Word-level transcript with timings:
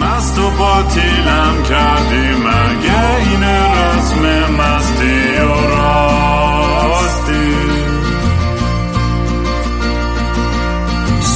مست 0.00 0.38
و 0.38 0.50
باطیلم 0.50 1.62
کردی 1.68 2.28
مگه 2.28 3.16
این 3.16 3.42
رسم 3.42 4.52
مستی 4.52 5.40
و 5.40 5.66
راستی؟ 5.70 5.98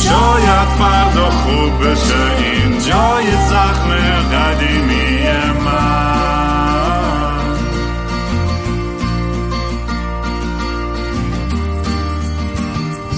شاید 0.03 0.69
فردا 0.79 1.31
خوب 1.31 1.87
بشه 1.87 2.23
این 2.39 2.79
جای 2.79 3.27
زخم 3.51 3.91
قدیمی 4.33 5.23
من. 5.65 6.13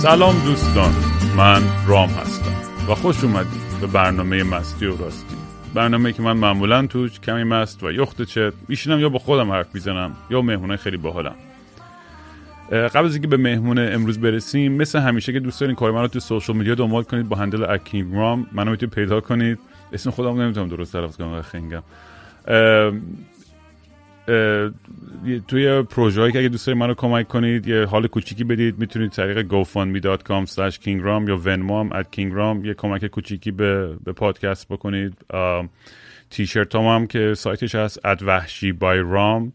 سلام 0.02 0.38
دوستان 0.44 0.94
من 1.36 1.62
رام 1.86 2.08
هستم 2.08 2.54
و 2.88 2.94
خوش 2.94 3.24
اومدید 3.24 3.80
به 3.80 3.86
برنامه 3.86 4.42
مستی 4.42 4.86
و 4.86 4.96
راستی. 4.96 5.43
برنامه 5.74 6.12
که 6.12 6.22
من 6.22 6.32
معمولا 6.32 6.86
توش 6.86 7.20
کمی 7.20 7.44
مست 7.44 7.82
و 7.82 7.92
یخت 7.92 8.22
چت 8.22 8.52
میشینم 8.68 9.00
یا 9.00 9.08
با 9.08 9.18
خودم 9.18 9.50
حرف 9.52 9.74
می‌زنم 9.74 10.16
یا 10.30 10.42
مهمونه 10.42 10.76
خیلی 10.76 10.96
باحالم. 10.96 11.34
قبل 12.70 13.04
از 13.04 13.14
اینکه 13.14 13.28
به 13.28 13.36
مهمون 13.36 13.78
امروز 13.78 14.20
برسیم 14.20 14.72
مثل 14.72 14.98
همیشه 14.98 15.32
که 15.32 15.40
دوست 15.40 15.60
دارین 15.60 15.76
کار 15.76 15.90
من 15.90 16.00
رو 16.00 16.08
تو 16.08 16.20
سوشال 16.20 16.56
میدیا 16.56 16.74
دنبال 16.74 17.02
کنید 17.02 17.28
با 17.28 17.36
هندل 17.36 17.64
اکینگ 17.70 18.14
رام 18.14 18.46
منو 18.52 18.70
می‌تونید 18.70 18.94
پیدا 18.94 19.20
کنید. 19.20 19.58
اسم 19.92 20.10
خودم 20.10 20.40
نمی‌تونم 20.40 20.68
درست 20.68 20.92
تلفظ 20.92 21.16
کنم 21.16 21.42
خنگم. 21.42 21.82
توی 25.48 25.82
پروژه 25.82 26.32
که 26.32 26.38
اگه 26.38 26.48
دوست 26.48 26.68
منو 26.68 26.94
کمک 26.94 27.28
کنید 27.28 27.66
یه 27.66 27.84
حال 27.84 28.06
کوچیکی 28.06 28.44
بدید. 28.44 28.78
می‌تونید 28.78 29.10
طریق 29.10 29.48
gofundme.com 29.48 30.46
kingram 30.70 31.28
یا 31.28 31.36
ونمو 31.36 31.80
هم 31.80 32.02
at 32.02 32.04
kingram. 32.16 32.66
یه 32.66 32.74
کمک 32.74 33.06
کوچیکی 33.06 33.50
به, 33.50 33.96
به 34.04 34.12
پادکست 34.12 34.68
بکنید. 34.68 35.24
تیشرت 36.30 36.74
هم, 36.74 36.82
هم 36.82 37.06
که 37.06 37.34
سایتش 37.34 37.74
هست 37.74 37.98
at 37.98 38.22
وحشی 38.22 38.72
by 38.72 38.98
رام. 38.98 39.52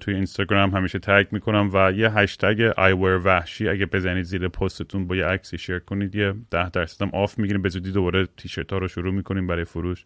توی 0.00 0.14
اینستاگرام 0.14 0.70
همیشه 0.70 0.98
tag 0.98 1.26
می‌کنم 1.30 1.70
و 1.72 1.92
یه 1.92 2.10
هشتگ 2.10 2.72
wear 2.76 3.24
وحشی. 3.24 3.68
اگه 3.68 3.86
بزنید 3.86 4.24
زیر 4.24 4.48
پستتون 4.48 5.06
با 5.06 5.16
یه 5.16 5.24
عکسی 5.24 5.58
share 5.58 5.78
کنید 5.78 6.14
یه 6.14 6.34
ده 6.50 6.70
درصد 6.70 7.02
هم 7.02 7.10
off 7.12 7.38
می‌گیریم. 7.38 7.62
به 7.62 7.68
زودی 7.68 7.92
دوباره 7.92 8.28
تیشرت 8.36 8.72
ها 8.72 8.78
رو 8.78 8.88
شروع 8.88 9.14
می‌کنیم 9.14 9.46
برای 9.46 9.64
فروش. 9.64 10.04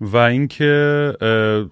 و 0.00 0.16
اینکه 0.16 1.12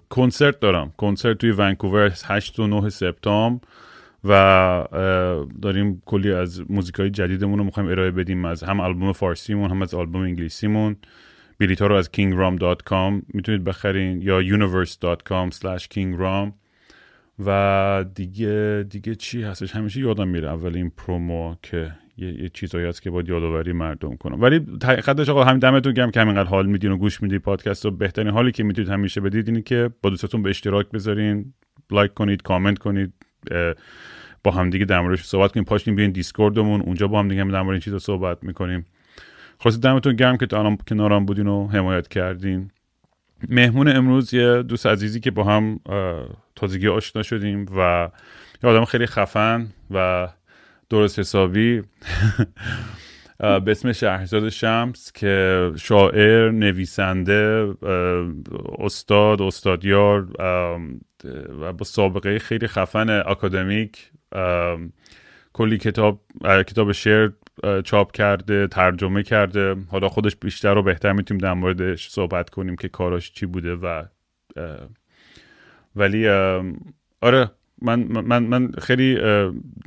کنسرت 0.09 0.59
دارم. 0.59 0.93
کنسرت 0.97 1.37
توی 1.37 1.51
ونکوور 1.51 2.11
8 2.25 2.59
و 2.59 2.67
9 2.67 2.89
سپتامبر 2.89 3.67
و 4.23 4.83
داریم 5.61 6.01
کلی 6.05 6.31
از 6.31 6.71
موزیک 6.71 6.95
های 6.95 7.09
جدیدمون 7.09 7.59
رو 7.59 7.65
می‌خوایم 7.65 7.89
ارائه 7.89 8.11
بدیم 8.11 8.45
از 8.45 8.63
هم 8.63 8.79
آلبوم 8.79 9.11
فارسیمون 9.13 9.69
هم 9.69 9.81
از 9.81 9.93
آلبوم 9.93 10.21
انگلیسیمون. 10.21 10.95
بلیط 11.59 11.81
ها 11.81 11.87
رو 11.87 11.95
از 11.95 12.09
kingram.com 12.17 13.23
می‌تونید 13.33 13.63
بخرین 13.63 14.21
یا 14.21 14.41
universe.com 14.43 15.55
slash 15.55 15.83
kingram 15.83 16.51
و 17.45 18.05
دیگه 18.15 18.85
دیگه 18.89 19.15
چی 19.15 19.43
هستش؟ 19.43 19.75
همیشه 19.75 19.99
یادم 19.99 20.27
میره 20.27 20.49
اول 20.49 20.75
این 20.75 20.91
promo 20.97 21.55
که 21.61 21.91
یه, 22.17 22.43
یه 22.43 22.49
چیزایی 22.49 22.85
هست 22.85 23.01
که 23.01 23.09
باید 23.09 23.29
یادآوری 23.29 23.73
مردم 23.73 24.15
کنم. 24.15 24.41
ولی 24.41 24.65
حقیقتش 24.83 25.29
آقا 25.29 25.43
همین 25.43 25.59
دمتون 25.59 25.93
گرم 25.93 26.11
که 26.11 26.21
همینقدر 26.21 26.49
حال 26.49 26.65
میدین 26.65 26.91
و 26.91 26.97
گوش 26.97 27.23
می‌دید 27.23 27.41
پادکست 27.41 27.85
رو. 27.85 27.91
بهترین 27.91 28.27
حالی 28.27 28.51
که 28.51 28.63
می‌تونید 28.63 28.91
همیشه 28.91 29.21
بدید 29.21 29.47
اینه 29.47 29.61
که 29.61 29.89
با 30.01 30.09
دوستاتون 30.09 30.43
به 30.43 30.49
اشتراک 30.49 30.89
بذارین 30.89 31.53
لایک 31.91 32.13
کنید 32.13 32.41
کامنت 32.41 32.77
کنید 32.77 33.13
با 34.43 34.51
همدیگه 34.51 34.85
در 34.85 35.01
موردش 35.01 35.23
صحبت 35.23 35.51
کنیم. 35.51 35.63
پاشیم 35.63 35.95
بیاین 35.95 36.11
دیسکوردمون 36.11 36.81
اونجا 36.81 37.07
با 37.07 37.19
هم 37.19 37.27
دیگه 37.27 37.43
در 37.43 37.61
مورد 37.61 37.73
این 37.73 37.79
چیزا 37.79 37.99
صحبت 37.99 38.43
می‌کنیم. 38.43 38.85
خلاص 39.59 39.79
دمتون 39.79 40.15
گرم 40.15 40.37
که 40.37 40.45
تا 40.45 40.59
الان 40.59 40.77
کنارم 40.87 41.25
بودین 41.25 41.47
و 41.47 41.67
حمایت 41.67 42.07
کردین. 42.07 42.71
مهمون 43.49 43.87
امروز 43.87 44.33
یه 44.33 44.63
دوست 44.63 44.85
عزیزی 44.85 45.19
که 45.19 45.31
با 45.31 45.43
هم 45.43 45.79
تازگی 46.55 46.87
آشنا 46.87 47.23
شدیم 47.23 47.65
و 47.77 48.09
یه 48.63 48.69
آدم 48.69 48.85
خیلی 48.85 49.05
خفن 49.05 49.67
و 49.91 50.27
درست 50.89 51.19
حسابی. 51.19 51.83
به 53.39 53.71
اسم 53.71 53.91
شهرزاد 53.91 54.49
شمس 54.49 55.11
که 55.11 55.71
شاعر 55.77 56.51
نویسنده 56.51 57.73
استاد 58.79 59.41
استادیار 59.41 60.27
و 61.61 61.73
با 61.73 61.85
سابقه 61.85 62.39
خیلی 62.39 62.67
خفن 62.67 63.09
اکادمیک 63.09 64.11
کلی 65.53 65.77
کتاب 65.77 66.21
کتاب 66.43 66.91
شعر 66.91 67.29
چاپ 67.83 68.11
کرده 68.11 68.67
ترجمه 68.67 69.23
کرده. 69.23 69.75
حالا 69.91 70.09
خودش 70.09 70.35
بیشتر 70.35 70.77
و 70.77 70.83
بهتر 70.83 71.11
می‌تونیم 71.11 71.41
در 71.41 71.53
موردش 71.53 72.09
صحبت 72.09 72.49
کنیم 72.49 72.75
که 72.75 72.89
کاراش 72.89 73.31
چی 73.31 73.45
بوده 73.45 73.75
و 73.75 74.03
ولی 75.95 76.27
آره 77.21 77.51
من 77.81 77.99
من 77.99 78.43
من 78.43 78.71
خیلی 78.71 79.17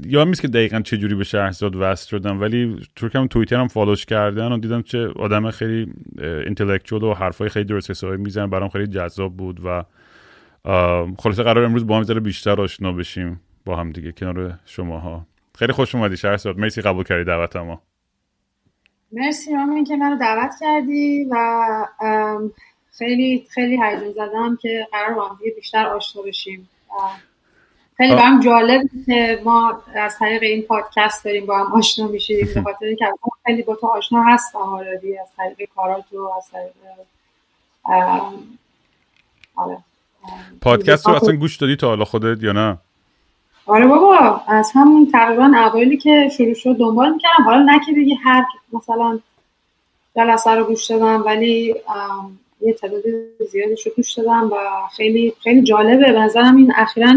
یا 0.07 0.25
نیست 0.25 0.43
که 0.43 0.49
دقیقا 0.49 0.81
چه 0.81 0.97
جوری 0.97 1.15
به 1.15 1.25
شهرزاد 1.25 1.77
وصل 1.77 2.09
شدم 2.09 2.41
ولی 2.41 2.87
تو 2.97 3.09
کم 3.09 3.27
توییتر 3.27 3.57
هم 3.57 3.69
فالوش 3.69 4.07
کردن 4.07 4.53
و 4.53 4.59
دیدم 4.59 4.83
چه 4.83 5.09
آدم 5.09 5.51
خیلی 5.51 5.93
اینتלקچوال 6.19 7.03
و 7.03 7.15
حرفای 7.15 7.49
خیلی 7.49 7.65
درست 7.65 7.91
حسابی 7.91 8.17
می‌زنه 8.17 8.47
برام 8.47 8.69
خیلی 8.69 8.87
جذاب 8.87 9.37
بود 9.37 9.61
و 9.65 9.85
خلاصه 11.19 11.43
قرار 11.43 11.65
امروز 11.65 11.87
با 11.87 12.01
هم 12.01 12.21
بیشتر 12.21 12.61
آشنا 12.61 12.93
بشیم 12.93 13.41
با 13.65 13.77
هم 13.77 13.91
دیگه 13.91 14.13
کنار 14.13 14.59
شماها. 14.65 15.27
خیلی 15.59 15.73
خوش 15.73 15.95
اومدی 15.95 16.17
شهرزاد 16.17 16.59
مرسی 16.59 16.83
قبول 16.83 17.05
کردی 17.05 17.25
دعوت 17.25 17.57
ما. 17.57 17.83
مرسی 19.13 19.55
رامین 19.55 19.85
که 19.85 19.97
منو 19.97 20.19
دعوت 20.19 20.51
کردی 20.61 21.25
و 21.31 21.37
خیلی 22.99 23.47
خیلی 23.51 23.79
هیجان 23.83 24.13
زدم 24.13 24.59
که 24.63 24.87
قرار 24.93 25.15
با 25.15 25.29
هم 25.29 25.39
بیشتر 25.57 25.87
آشنا 25.87 26.23
بشیم. 26.23 26.69
خیلی 27.99 28.15
برام 28.15 28.41
جالب 28.41 28.83
که 29.07 29.41
ما 29.45 29.83
از 29.95 30.19
طریق 30.19 30.43
این 30.43 30.63
پادکست 30.63 31.25
داریم 31.25 31.47
با 31.47 31.59
هم 31.59 31.73
آشنا 31.73 32.07
میشیم. 32.07 32.49
به 32.55 32.63
خاطر 32.63 32.87
اینکه 32.87 33.07
خیلی 33.47 33.63
با 33.63 33.75
تو 33.75 33.87
آشنا 33.87 34.23
هستم 34.23 34.59
آردی 34.59 35.19
از 35.19 35.29
طریق 35.37 35.69
کارات 35.77 36.13
و 36.13 36.31
از 36.37 36.51
طریق 36.53 36.73
آره. 39.57 39.79
پادکست 40.61 41.09
رو 41.09 41.15
اصلا 41.15 41.37
گوش 41.37 41.57
دادی 41.57 41.77
تا 41.77 41.89
حالا 41.89 42.05
خودت 42.05 42.43
یا 42.43 42.53
نه؟ 42.53 42.79
آره 43.67 43.87
بابا 43.87 44.41
از 44.49 44.73
همون 44.75 45.11
تقریبا 45.13 45.45
اوایلی 45.45 45.97
که 45.97 46.29
شروع 46.37 46.55
شد 46.55 46.77
دنبال 46.77 47.13
می‌کردم. 47.13 47.45
حالا 47.45 47.63
نه 47.63 47.81
که 47.87 47.93
بگی 47.93 48.15
هر 48.15 48.45
مثلا 48.73 49.19
جلسه 50.17 50.51
رو 50.51 50.65
گوش 50.65 50.87
دادم 50.91 51.23
ولی 51.27 51.75
یه 52.61 52.73
تعداد 52.73 53.03
زیادی 53.51 53.75
رو 53.87 53.93
گوش 53.97 54.13
دادم 54.13 54.51
و 54.53 54.57
خیلی 54.97 55.35
خیلی 55.43 55.63
جالبه. 55.63 56.13
به 56.13 56.21
نظرم 56.21 56.57
این 56.57 56.73
اخیرا 56.77 57.15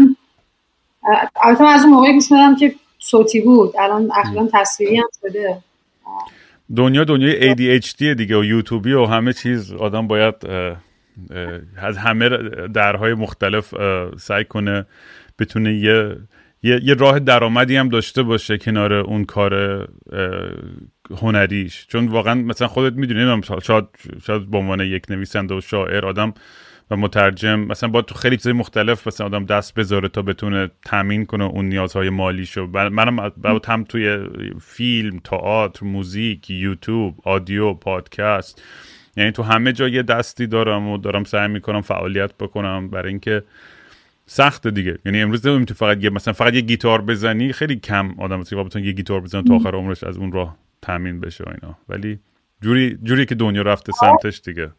البته 1.44 1.64
از 1.64 1.82
اون 1.82 1.90
موقعی 1.90 2.12
گوش 2.12 2.28
که 2.60 2.74
صوتی 2.98 3.40
بود. 3.40 3.72
الان 3.78 4.10
اخیرا 4.14 4.48
تصویری 4.52 4.96
هم 4.96 5.08
شده. 5.20 5.58
دنیا 6.76 7.04
دنیای 7.04 7.54
ADHD 7.54 8.02
دیگه 8.02 8.36
و 8.36 8.44
یوتیوبی 8.44 8.92
و 8.92 9.04
همه 9.04 9.32
چیز. 9.32 9.72
آدم 9.72 10.06
باید 10.06 10.34
از 11.76 11.96
همه 11.98 12.28
درهای 12.74 13.14
مختلف 13.14 13.74
سعی 14.18 14.44
کنه 14.44 14.86
بتونه 15.38 15.74
یه 15.74 16.16
یه, 16.62 16.94
راه 16.94 17.18
درآمدی 17.18 17.76
هم 17.76 17.88
داشته 17.88 18.22
باشه 18.22 18.58
کنار 18.58 18.92
اون 18.92 19.24
کار 19.24 19.88
هنریش. 21.20 21.86
چون 21.86 22.08
واقعا 22.08 22.34
مثلا 22.34 22.68
خودت 22.68 22.96
می‌دونی 22.96 23.42
شاید 23.62 23.84
شاید 24.24 24.50
به 24.50 24.58
عنوان 24.58 24.80
یک 24.80 25.10
نویسنده 25.10 25.54
و 25.54 25.60
شاعر 25.60 26.06
آدم 26.06 26.34
و 26.92 26.96
مترجم 26.96 27.60
مثلا 27.60 27.88
با 27.88 28.02
تو 28.02 28.14
خیلی 28.14 28.36
چیزای 28.36 28.52
مختلف 28.52 29.06
مثلا 29.06 29.26
آدم 29.26 29.44
دست 29.44 29.74
بذاره 29.74 30.08
تا 30.08 30.22
بتونه 30.22 30.70
تامین 30.84 31.26
کنه 31.26 31.44
اون 31.44 31.68
نیازهای 31.68 32.10
مالیشو. 32.10 32.66
منم 32.66 33.32
هم 33.68 33.84
توی 33.84 34.18
فیلم 34.60 35.18
تئاتر 35.18 35.86
موزیک 35.86 36.50
یوتیوب 36.50 37.18
آدیو 37.24 37.74
پادکست. 37.74 38.62
یعنی 39.16 39.32
تو 39.32 39.42
همه 39.42 39.72
جا 39.72 39.88
یه 39.88 40.02
دستی 40.02 40.46
دارم 40.46 40.88
و 40.88 40.98
دارم 40.98 41.24
سعی 41.24 41.48
می‌کنم 41.48 41.80
فعالیت 41.80 42.34
بکنم. 42.34 42.88
برای 42.88 43.08
اینکه 43.08 43.42
سخته 44.26 44.70
دیگه. 44.70 44.98
یعنی 45.04 45.22
امروز 45.22 45.46
نمی‌تونی 45.46 45.78
فقط 45.78 46.04
یه 46.04 46.10
مثلا 46.10 46.34
فقط 46.34 46.54
یه 46.54 46.60
گیتار 46.60 47.02
بزنی 47.02 47.52
خیلی 47.52 47.76
کم 47.76 48.14
آدم 48.18 48.40
هست 48.40 48.54
بتونه 48.54 48.86
یه 48.86 48.92
گیتار 48.92 49.20
بزنه 49.20 49.42
تا 49.42 49.54
آخر 49.54 49.74
عمرش 49.74 50.04
از 50.04 50.16
اون 50.16 50.32
راه 50.32 50.56
تامین 50.82 51.20
بشه 51.20 51.44
اینا. 51.48 51.78
ولی 51.88 52.18
جوری 52.62 52.98
جوری 53.02 53.26
که 53.26 53.34
دنیا 53.34 53.62
رفته 53.62 53.92
سمتش 53.92 54.40
دیگه. 54.40 54.70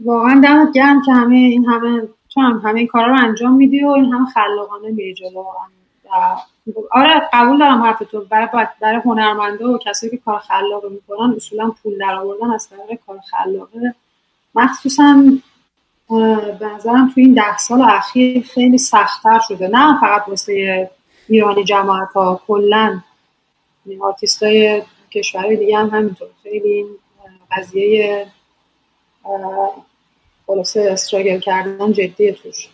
واقعا 0.00 0.40
دمت 0.44 0.72
گرم 0.72 1.02
که 1.02 1.12
همه 1.12 1.36
این 1.36 1.64
همه 1.64 2.08
چون 2.28 2.60
همه 2.64 2.78
این 2.78 2.86
کارا 2.86 3.06
رو 3.06 3.24
انجام 3.24 3.52
میدی 3.52 3.84
و 3.84 3.88
این 3.88 4.12
همه 4.12 4.26
خلاقانه 4.26 4.90
میری 4.90 5.14
جلو. 5.14 5.44
آره 6.90 7.28
قبول 7.32 7.58
دارم 7.58 7.82
حرف 7.82 8.02
تو. 8.10 8.20
برای 8.20 8.48
برای 8.80 9.00
هنرمنده 9.04 9.66
و 9.66 9.78
کسایی 9.78 10.10
که 10.10 10.16
کار 10.24 10.38
خلاقه 10.38 10.88
می‌کنن 10.88 11.34
اصولا 11.36 11.72
پول 11.82 11.98
در 11.98 12.14
آوردن 12.14 12.50
از 12.50 12.68
طریق 12.68 13.00
کار 13.06 13.18
خلاقه. 13.30 13.94
مخصوصا 14.54 15.22
به 16.58 16.66
نظرم 16.74 17.08
تو 17.14 17.20
این 17.20 17.34
ده 17.34 17.56
سال 17.56 17.82
اخیر 17.82 18.42
خیلی 18.42 18.78
سختتر 18.78 19.38
شده. 19.48 19.68
نه 19.68 20.00
فقط 20.00 20.28
واسه 20.28 20.90
ایرانی 21.28 21.64
جماعت 21.64 22.12
ها 22.12 22.40
کلا. 22.46 23.00
آرتیست 24.00 24.42
های 24.42 24.82
کشورهای 25.10 25.56
دیگه 25.56 25.78
هم 25.78 25.88
همینطور. 25.88 26.28
خیلی 26.42 26.86
قضیه 27.56 28.26
خلاصه 30.46 30.88
struggle 30.92 31.38
کردن 31.38 31.92
جدیه 31.92 32.32
توش. 32.32 32.68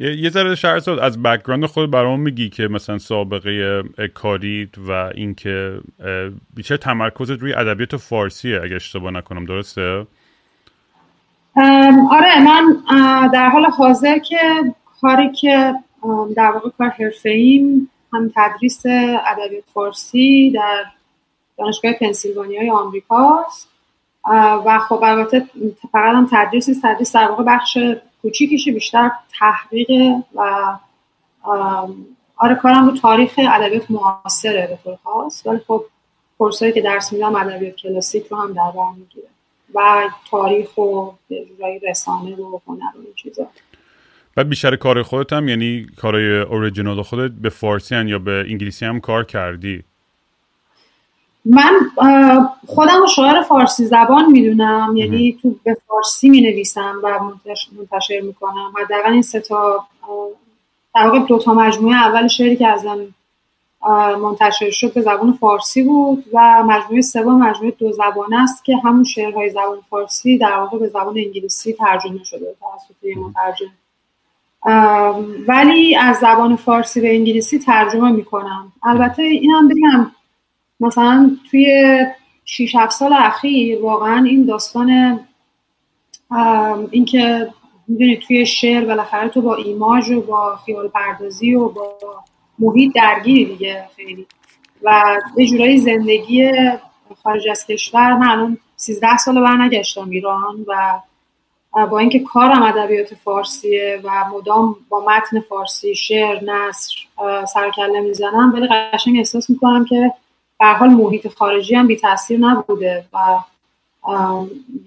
یه 0.00 0.30
ذره 0.30 0.54
شهرزاد 0.54 0.98
از 0.98 1.22
background 1.22 1.66
خود 1.66 1.90
برام 1.90 2.20
میگی 2.20 2.48
که 2.48 2.68
مثلا 2.68 2.98
سابقه 2.98 3.82
کاریت 4.14 4.78
و 4.78 4.90
اینکه 5.14 5.80
بیشتر 6.54 6.76
تمرکزت 6.76 7.30
روی 7.30 7.54
ادبیات 7.54 7.96
فارسیه 7.96 8.60
اگه 8.62 8.76
اشتباه 8.76 9.10
نکنم 9.10 9.44
درسته؟ 9.44 10.06
آره 12.10 12.40
من 12.44 12.80
در 13.32 13.48
حال 13.48 13.64
حاضر 13.64 14.18
که 14.18 14.36
کاری 15.00 15.32
که 15.32 15.74
در 16.36 16.50
واقع 16.50 16.70
کار 16.78 16.88
حرفه 16.88 17.30
ایم 17.30 17.90
هم 18.12 18.32
تدریس 18.36 18.82
ادبیات 18.86 19.64
فارسی 19.74 20.50
در 20.50 20.84
دانشگاه 21.58 21.92
پنسیلوانیای 21.92 22.70
آمریکاست. 22.70 23.68
و 24.66 24.78
خب 24.78 25.00
البته 25.02 25.46
فقط 25.92 26.14
هم 26.14 26.28
تدریس 26.32 26.68
تدریس 26.82 27.16
در 27.16 27.28
واقع 27.28 27.44
بخش 27.46 27.78
کوچیکیشه 28.22 28.72
بیشتر 28.72 29.10
تحقیق 29.38 29.90
و 30.34 30.72
آره 32.36 32.54
کارم 32.54 32.88
رو 32.88 32.96
تاریخ 32.96 33.34
ادبیات 33.38 33.90
معاصره 33.90 34.66
به 34.66 34.78
طور 34.84 34.98
خاص. 35.04 35.46
ولی 35.46 35.58
خب 35.66 35.84
کورسایی 36.38 36.72
که 36.72 36.80
درس 36.80 37.12
میدم 37.12 37.36
ادبیات 37.36 37.76
کلاسیک 37.76 38.26
رو 38.26 38.36
هم 38.36 38.52
در 38.52 38.70
بر 38.76 38.90
می‌گیره. 38.96 39.28
و 39.74 40.10
تاریخ 40.30 40.78
و 40.78 41.10
جورایی 41.28 41.78
رسانه 41.78 42.36
و 42.36 42.60
هنر 42.66 42.96
و 42.98 43.14
چیزا. 43.16 43.46
و 44.36 44.44
بیشتر 44.44 44.76
کار 44.76 45.02
خودت 45.02 45.32
هم 45.32 45.48
یعنی 45.48 45.86
کارهای 45.96 46.40
اوریجینال 46.40 47.02
خودت 47.02 47.30
به 47.30 47.48
فارسی 47.48 48.04
یا 48.04 48.18
به 48.18 48.44
انگلیسی 48.48 48.84
هم 48.84 49.00
کار 49.00 49.24
کردی؟ 49.24 49.84
من 51.44 51.72
خودم 52.66 53.00
رو 53.00 53.06
شاعر 53.06 53.42
فارسی 53.42 53.84
زبان 53.86 54.30
می‌دونم. 54.30 54.94
یعنی 54.96 55.38
تو 55.42 55.54
به 55.64 55.76
فارسی 55.88 56.28
می 56.28 56.40
نویسم 56.40 56.94
و 57.02 57.18
منتشر 57.78 58.20
می‌کنم. 58.20 58.72
حداقل 58.84 59.12
این 59.12 59.22
سه 59.22 59.40
تا 59.40 59.86
در 60.94 61.06
واقع 61.06 61.18
دو 61.18 61.38
تا 61.38 61.54
مجموعه 61.54 61.96
اول 61.96 62.28
شعری 62.28 62.56
که 62.56 62.68
ازم 62.68 62.98
منتشر 64.22 64.70
شد 64.70 64.94
به 64.94 65.00
زبان 65.00 65.32
فارسی 65.32 65.82
بود 65.82 66.24
و 66.32 66.62
مجموعه 66.62 67.00
سوم 67.00 67.42
مجموعه 67.42 67.74
دو 67.78 67.92
زبانه 67.92 68.42
است 68.42 68.64
که 68.64 68.76
همون 68.76 69.04
شعرهای 69.04 69.50
زبان 69.50 69.78
فارسی 69.90 70.38
در 70.38 70.56
واقع 70.56 70.78
به 70.78 70.88
زبان 70.88 71.18
انگلیسی 71.18 71.72
ترجمه 71.72 72.24
شده 72.24 72.54
توسط 72.60 73.04
یه 73.04 73.18
مترجم. 73.18 73.72
ولی 75.48 75.96
از 75.96 76.16
زبان 76.16 76.56
فارسی 76.56 77.00
به 77.00 77.14
انگلیسی 77.14 77.58
ترجمه 77.58 78.10
می‌کنم. 78.10 78.72
البته 78.82 79.22
اینم 79.22 79.68
بگم 79.68 80.10
مثلا 80.80 81.36
توی 81.50 81.98
6 82.44 82.74
7 82.74 82.92
سال 82.92 83.12
اخیر 83.12 83.82
واقعا 83.82 84.24
این 84.24 84.44
داستان 84.44 85.20
اینکه 86.90 87.48
می‌دونی 87.88 88.16
توی 88.16 88.46
شعر 88.46 88.84
بالاخره 88.84 89.28
تو 89.28 89.40
با 89.40 89.54
ایماژ 89.54 90.10
و 90.10 90.20
با 90.20 90.56
خیال 90.56 90.88
پردازی 90.88 91.54
و 91.54 91.68
با 91.68 91.98
محیط 92.58 92.94
درگیری 92.94 93.44
دیگه 93.44 93.84
خیلی. 93.96 94.26
و 94.82 95.16
یه 95.36 95.46
جورایی 95.46 95.78
زندگی 95.78 96.52
خارج 97.22 97.48
از 97.50 97.66
کشور 97.66 98.16
من 98.16 98.30
الان 98.30 98.58
13 98.76 99.16
سال 99.16 99.40
برنگشتم 99.40 100.10
ایران 100.10 100.64
و 100.66 101.00
با 101.86 101.98
اینکه 101.98 102.18
کارم 102.18 102.62
ادبیات 102.62 103.14
فارسیه 103.14 104.00
و 104.04 104.24
مدام 104.34 104.76
با 104.88 105.04
متن 105.04 105.40
فارسی 105.40 105.94
شعر 105.94 106.44
نصر 106.44 106.94
سرکله 107.54 108.00
می‌زنم 108.00 108.52
ولی 108.54 108.68
قشنگ 108.68 109.16
احساس 109.16 109.50
می‌کنم 109.50 109.84
که 109.84 110.12
به 110.60 110.66
حال 110.66 110.88
محیط 110.88 111.28
خارجی 111.28 111.74
هم 111.74 111.86
بی 111.86 111.96
تاثیر 111.96 112.38
نبوده 112.38 113.04
و 113.12 113.38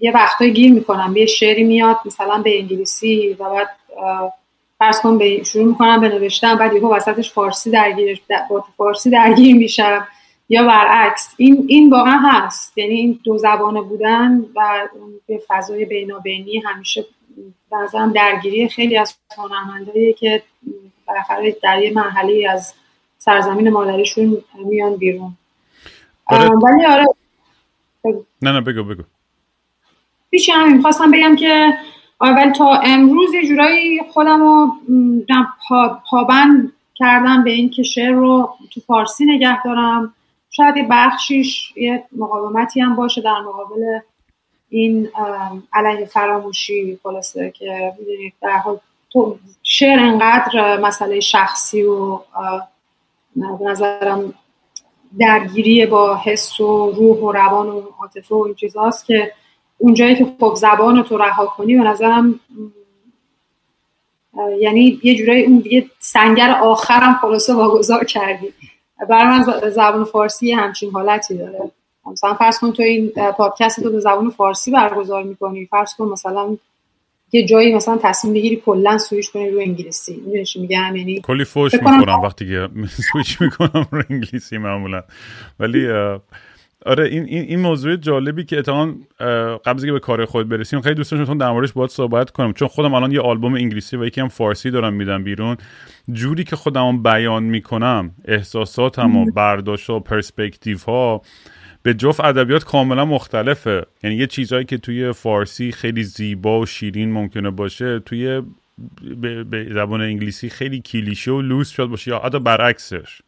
یه 0.00 0.12
وقتایی 0.12 0.52
گیر 0.52 0.72
می‌کنم 0.72 1.16
یه 1.16 1.26
شعری 1.26 1.64
میاد 1.64 1.96
مثلا 2.04 2.42
به 2.42 2.58
انگلیسی 2.60 3.36
و 3.40 3.50
بعد 3.50 3.68
فرض 4.78 5.00
کن 5.00 5.18
به 5.18 5.42
شروع 5.42 5.64
می‌کنم 5.64 6.00
به 6.00 6.08
نوشتن 6.08 6.58
بعد 6.58 6.72
یهو 6.72 6.94
وسطش 6.94 7.32
فارسی 7.32 7.70
درگیر 7.70 8.20
با 8.50 8.64
فارسی 8.76 9.10
درگیر 9.10 9.56
میشم 9.56 10.06
یا 10.48 10.66
برعکس 10.66 11.34
این 11.36 11.64
این 11.68 11.90
واقعا 11.90 12.18
هست 12.22 12.78
یعنی 12.78 12.94
این 12.94 13.20
دو 13.24 13.38
زبانه 13.38 13.82
بودن 13.82 14.44
و 14.56 14.88
به 15.26 15.42
فضای 15.48 15.84
بینابینی 15.84 16.58
همیشه 16.58 17.04
به 17.70 17.76
نظرم 17.76 18.12
درگیری 18.12 18.68
خیلی 18.68 18.96
از 18.96 19.14
هنرمندایی 19.38 20.12
که 20.12 20.42
بالاخره 21.06 21.56
در 21.62 21.82
یه 21.82 21.92
مرحله 21.92 22.50
از 22.50 22.74
سرزمین 23.18 23.70
مادریشون 23.70 24.44
میان 24.64 24.96
بیرون. 24.96 25.36
ولی 26.30 26.86
آره. 26.86 27.06
نه 28.42 28.52
نه 28.52 28.60
بگو 28.60 28.82
بگو. 28.82 29.02
پیش 30.30 30.50
همین 30.50 30.76
می‌خواستم 30.76 31.10
بگم 31.10 31.36
که 31.36 31.74
آره 32.18 32.34
ولی 32.34 32.52
تا 32.52 32.80
امروز 32.84 33.34
یه 33.34 33.48
جورایی 33.48 34.00
خودم 34.12 34.40
رو 34.40 34.72
پا، 35.68 36.00
پابند 36.10 36.72
کردم 36.94 37.44
به 37.44 37.50
این 37.50 37.70
که 37.70 37.82
شعر 37.82 38.12
رو 38.12 38.54
تو 38.70 38.80
فارسی 38.80 39.24
نگه 39.24 39.62
دارم. 39.62 40.14
شاید 40.50 40.76
یه 40.76 40.86
بخشیش 40.90 41.72
یه 41.76 42.04
مقاومتی 42.16 42.80
هم 42.80 42.96
باشه 42.96 43.20
در 43.20 43.40
مقابل 43.40 43.98
این 44.68 45.08
علیه 45.72 46.06
فراموشی 46.06 46.98
خلاصه 47.02 47.50
که 47.50 47.94
می‌دونید 47.98 48.34
در 48.42 48.56
حال 48.58 48.80
تو 49.10 49.38
شعر 49.62 49.98
انقدر 50.00 50.80
مسئله 50.80 51.20
شخصی 51.20 51.82
و 51.82 52.20
به 53.36 53.64
نظرم 53.64 54.34
درگیری 55.18 55.86
با 55.86 56.16
حس 56.16 56.60
و 56.60 56.90
روح 56.90 57.18
و 57.18 57.32
روان 57.32 57.66
و 57.68 57.82
عاطفه 58.00 58.34
و 58.34 58.38
این 58.38 58.54
چیزاست 58.54 59.06
که 59.06 59.32
اونجایی 59.78 60.14
که 60.14 60.26
خب 60.40 60.54
زبان 60.54 61.02
تو 61.02 61.18
رها 61.18 61.46
کنی 61.46 61.76
به 61.76 61.82
نظرم 61.82 62.40
یعنی 64.60 65.00
یه 65.02 65.14
جورایی 65.14 65.44
اون 65.44 65.58
دیگه 65.58 65.86
سنگر 65.98 66.50
آخرم 66.50 67.18
خلاصه 67.20 67.54
واگذار 67.54 68.04
کردی. 68.04 68.52
برای 69.08 69.24
من 69.24 69.70
زبان 69.70 70.04
فارسی 70.04 70.52
همچین 70.52 70.90
حالتی 70.90 71.36
داره. 71.36 71.70
مثلا 72.06 72.34
فرض 72.34 72.58
کن 72.58 72.72
تو 72.72 72.82
این 72.82 73.12
پادکست 73.36 73.82
تو 73.82 73.90
به 73.90 74.00
زبان 74.00 74.30
فارسی 74.30 74.70
برگزار 74.70 75.22
می‌کنی. 75.22 75.66
فرض 75.66 75.94
کن 75.94 76.04
مثلا 76.04 76.56
یه 77.34 77.46
جایی 77.46 77.74
مثلا 77.74 77.98
تصمیم 78.02 78.34
بگیری 78.34 78.62
کلا 78.66 78.98
سویش 78.98 79.30
کنی 79.30 79.50
رو 79.50 79.58
انگلیسی. 79.58 80.16
می‌دونی 80.16 80.44
چی 80.44 80.60
میگم؟ 80.60 80.96
یعنی 80.96 81.20
کلی 81.20 81.44
فوش 81.44 81.74
می‌کنم 81.74 82.20
وقتی 82.20 82.48
که 82.48 82.68
سویچ 83.12 83.40
می‌کنم 83.40 83.86
رو 83.90 84.02
انگلیسی 84.10 84.58
معمولا. 84.58 85.02
ولی 85.60 85.88
آره 86.86 87.04
این 87.04 87.24
این 87.24 87.44
این 87.44 87.60
موضوع 87.60 87.96
جالبی 87.96 88.44
که 88.44 88.58
اتهام 88.58 89.06
قبل 89.64 89.84
که 89.86 89.92
به 89.92 90.00
کار 90.00 90.24
خود 90.24 90.48
برسیم 90.48 90.80
خیلی 90.80 90.94
دوست 90.94 91.10
داشتم 91.10 91.38
در 91.38 91.50
موردش 91.50 91.72
باهات 91.72 91.90
صحبت 91.90 92.30
کنم. 92.30 92.52
چون 92.52 92.68
خودم 92.68 92.94
الان 92.94 93.12
یه 93.12 93.20
آلبوم 93.20 93.54
انگلیسی 93.54 93.96
و 93.96 94.04
یکی 94.04 94.20
هم 94.20 94.28
فارسی 94.28 94.70
دارم 94.70 94.92
میدم 94.92 95.24
بیرون. 95.24 95.56
جوری 96.12 96.44
که 96.44 96.56
خودم 96.56 97.02
بیان 97.02 97.42
می‌کنم 97.42 98.10
احساساتم 98.24 99.16
و 99.16 99.24
برداشت 99.24 99.90
و 99.90 100.00
پرسپکتیو 100.00 100.78
ها 100.86 101.22
به 101.84 101.94
جفت 101.94 102.20
ادبیات 102.20 102.64
کاملا 102.64 103.04
مختلفه. 103.04 103.86
یعنی 104.02 104.16
یه 104.16 104.26
چیزهایی 104.26 104.64
که 104.64 104.78
توی 104.78 105.12
فارسی 105.12 105.72
خیلی 105.72 106.02
زیبا 106.02 106.60
و 106.60 106.66
شیرین 106.66 107.12
ممکنه 107.12 107.50
باشه 107.50 107.98
توی 107.98 108.42
به 109.50 109.68
زبان 109.72 110.00
انگلیسی 110.00 110.48
خیلی 110.48 110.80
کلیشه 110.80 111.30
و 111.30 111.40
لوس 111.40 111.70
شد 111.70 111.86
باشه 111.86 112.10
یا 112.10 112.18
حتی 112.18 112.40
برعکسش. 112.40 113.22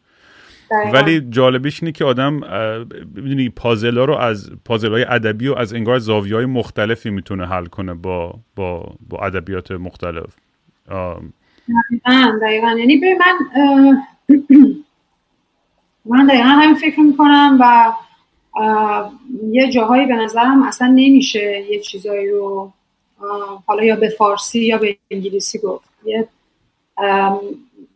ولی 0.92 1.20
جالبیش 1.20 1.82
اینه 1.82 1.92
که 1.92 2.04
آدم 2.04 2.34
می‌دونی 3.14 3.48
پازل 3.48 3.98
ها 3.98 4.04
رو 4.04 4.14
از 4.16 4.50
پازل 4.64 4.92
های 4.92 5.04
ادبی 5.04 5.48
و 5.48 5.54
از 5.54 5.74
انگار 5.74 5.98
زاویه 5.98 6.36
های 6.36 6.46
مختلفی 6.46 7.10
می‌تونه 7.10 7.46
حل 7.46 7.66
کنه 7.66 7.94
با 7.94 8.38
با 8.56 8.94
با 9.08 9.18
ادبیات 9.18 9.70
مختلف. 9.70 10.36
دقیقا 12.42 12.76
یعنی 12.78 13.00
من 13.14 14.02
من 16.10 16.26
دقیقا 16.26 16.48
همین 16.48 16.74
فکر 16.74 17.00
می‌کنم 17.00 17.58
و 17.60 17.92
یه 19.50 19.70
جاهایی 19.70 20.06
به 20.06 20.14
نظرم 20.14 20.62
اصلا 20.62 20.88
نمیشه 20.88 21.64
یه 21.70 21.80
چیزایی 21.80 22.30
رو 22.30 22.72
حالا 23.66 23.84
یا 23.84 23.96
به 23.96 24.08
فارسی 24.08 24.60
یا 24.60 24.78
به 24.78 24.96
انگلیسی 25.10 25.58
گفت. 25.58 25.88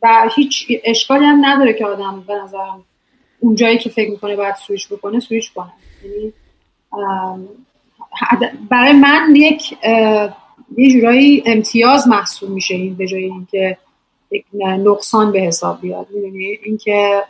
و 0.03 0.31
هیچ 0.37 0.67
اشکالی 0.85 1.25
هم 1.25 1.47
نداره 1.47 1.73
که 1.73 1.87
آدم 1.87 2.25
به 2.27 2.35
نظرم 2.35 2.85
اون 3.41 3.55
جایی 3.55 3.79
که 3.79 3.91
فکر 3.91 4.11
می‌کنه 4.11 4.37
باید 4.37 4.55
سویش 4.55 4.93
بکنه 4.93 5.21
سویش 5.21 5.51
کنه. 5.51 5.73
یعنی 6.05 6.33
برای 8.71 8.93
من 8.93 9.37
یک 9.37 9.77
یه 10.77 10.91
جورایی 10.93 11.43
امتیاز 11.47 12.09
محسوب 12.09 12.51
میشه 12.51 12.75
این 12.75 12.95
به 12.95 13.07
جای 13.07 13.25
اینکه 13.25 13.79
یک 14.31 14.45
نقصان 14.63 15.33
به 15.33 15.41
حساب 15.41 15.81
بیاد. 15.81 16.07
می‌دونی؟ 16.11 16.59
اینکه 16.65 17.23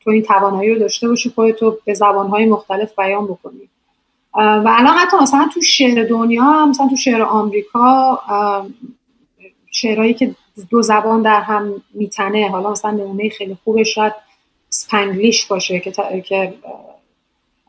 تو 0.00 0.10
این 0.10 0.22
توانایی 0.22 0.70
رو 0.70 0.78
داشته 0.78 1.08
باشی 1.08 1.30
خودتو 1.30 1.78
به 1.84 1.94
زبانهای 1.94 2.46
مختلف 2.46 2.98
بیان 2.98 3.26
بکنی. 3.26 3.68
و 4.34 4.64
الان 4.66 4.94
حتی 4.98 5.16
مثلا 5.16 5.48
تو 5.54 5.60
شعر 5.60 6.04
دنیا 6.04 6.66
مثلا 6.66 6.88
تو 6.88 6.96
شعر 6.96 7.22
آمریکا 7.22 8.20
شعرهایی 9.70 10.14
که 10.14 10.34
دو 10.70 10.82
زبان 10.82 11.22
در 11.22 11.40
هم 11.40 11.82
میتنه 11.94 12.48
حالا 12.48 12.70
مثلا 12.70 12.90
نمونه 12.90 13.28
خیلی 13.28 13.56
خوبش 13.64 13.94
شاید 13.94 14.12
سپنگلیش 14.68 15.46
باشه 15.46 15.80
که, 15.80 15.92
که 16.24 16.54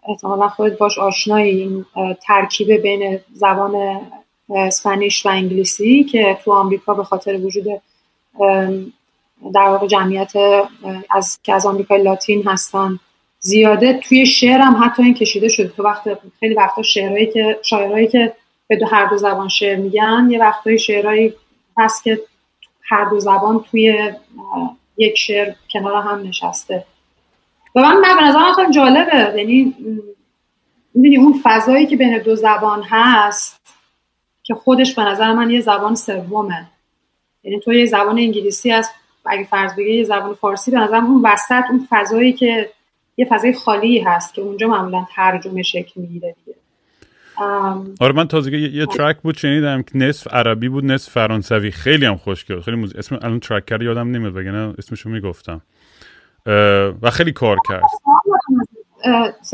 احتمالا 0.08 0.48
خودت 0.48 0.78
باش 0.78 1.00
آشنایی. 1.00 1.62
این 1.62 1.86
ترکیب 2.22 2.72
بین 2.72 3.20
زبان 3.34 4.02
اسپانیش 4.50 5.26
و 5.26 5.30
انگلیسی 5.30 6.04
که 6.04 6.38
تو 6.44 6.54
آمریکا 6.54 6.94
به 6.94 7.04
خاطر 7.04 7.46
وجود 7.46 7.66
در 9.54 9.62
واقع 9.62 9.88
جمعیت 9.88 10.34
از 11.12 11.39
که 11.44 11.54
از 11.54 11.65
آمریکای 11.65 12.04
لاتین 12.04 12.48
هستن 12.48 13.00
زیاده. 13.39 13.94
توی 13.94 14.25
شعر 14.25 14.60
هم 14.60 14.84
حتی 14.84 15.04
این 15.04 15.13
کشیده 15.13 15.48
شده. 15.48 15.68
تو 15.68 15.84
وقت 15.84 16.04
خیلی 16.39 16.56
وقتا 16.56 16.82
شعرهایی 16.82 17.32
که 17.32 17.60
شاعرایی 17.63 18.08
که 18.08 18.34
به 18.68 18.75
دو 18.75 18.86
هر 18.86 19.06
دو 19.06 19.18
زبان 19.18 19.48
شعر 19.50 19.75
میگن 19.75 20.27
یه 20.30 20.39
وقتای 20.39 20.80
شعرهایی 20.80 21.34
هست 21.77 22.04
که 22.04 22.20
هر 22.84 23.06
دو 23.10 23.20
زبان 23.20 23.65
توی 23.72 24.12
یک 24.98 25.18
شعر 25.18 25.54
کنار 25.74 26.01
هم 26.01 26.27
نشسته. 26.27 26.86
و 27.75 27.82
من 27.82 28.01
به 28.01 28.24
نظرم 28.24 28.54
خیلی 28.54 28.72
جالبه. 28.72 29.34
یعنی 29.38 29.75
می‌دونی 30.94 31.18
اون 31.18 31.42
فضایی 31.44 31.86
که 31.86 31.98
بین 31.98 32.18
دو 32.18 32.36
زبان 32.36 32.84
هست 32.84 33.62
که 34.44 34.54
خودش 34.54 34.96
به 34.96 35.01
نظر 35.01 35.34
من 35.34 35.50
یه 35.50 35.62
زبان 35.62 35.96
سومه. 35.96 36.68
یعنی 37.46 37.60
تو 37.60 37.74
یه 37.74 37.86
زبان 37.86 38.18
انگلیسی 38.18 38.72
از 38.72 38.90
اگه 39.25 39.44
فرض 39.44 39.75
بگی 39.75 39.94
یه 39.94 40.04
زبان 40.04 40.34
فارسی 40.34 40.72
به 40.72 40.78
نظر 40.78 40.96
اون 40.96 41.22
وسط 41.24 41.64
اون 41.70 41.88
فضایی 41.90 42.34
که 42.34 42.70
یه 43.18 43.28
فضای 43.30 43.54
خالی 43.54 44.00
هست 44.00 44.34
که 44.34 44.42
اونجا 44.42 44.68
معمولا 44.68 45.06
ترجمه 45.16 45.62
شکل 45.62 46.02
می‌گیره 46.02 46.36
دیگه. 46.46 46.58
آره 48.00 48.14
من 48.16 48.28
تازه 48.28 48.52
یه, 48.52 48.75
یه 48.75 48.86
ترک 48.86 49.18
بود 49.22 49.38
شنیدم 49.38 49.82
که 49.82 49.98
نصف 49.98 50.34
عربی 50.34 50.70
بود 50.70 50.86
نصف 50.86 51.12
فرانسوی. 51.12 51.72
خیلی 51.72 52.06
هم 52.06 52.18
خوشگل 52.18 52.62
خیلی 52.62 52.78
موز... 52.78 52.96
اسم 52.96 53.20
الان 53.22 53.40
ترکر 53.40 53.82
یادم 53.82 54.12
نمیاد 54.12 54.36
وگرنه 54.36 54.74
اسمشو 54.78 55.10
می‌گفتم. 55.10 55.62
و 57.02 57.10
خیلی 57.12 57.32
کار 57.32 57.58
کرد. 57.70 57.82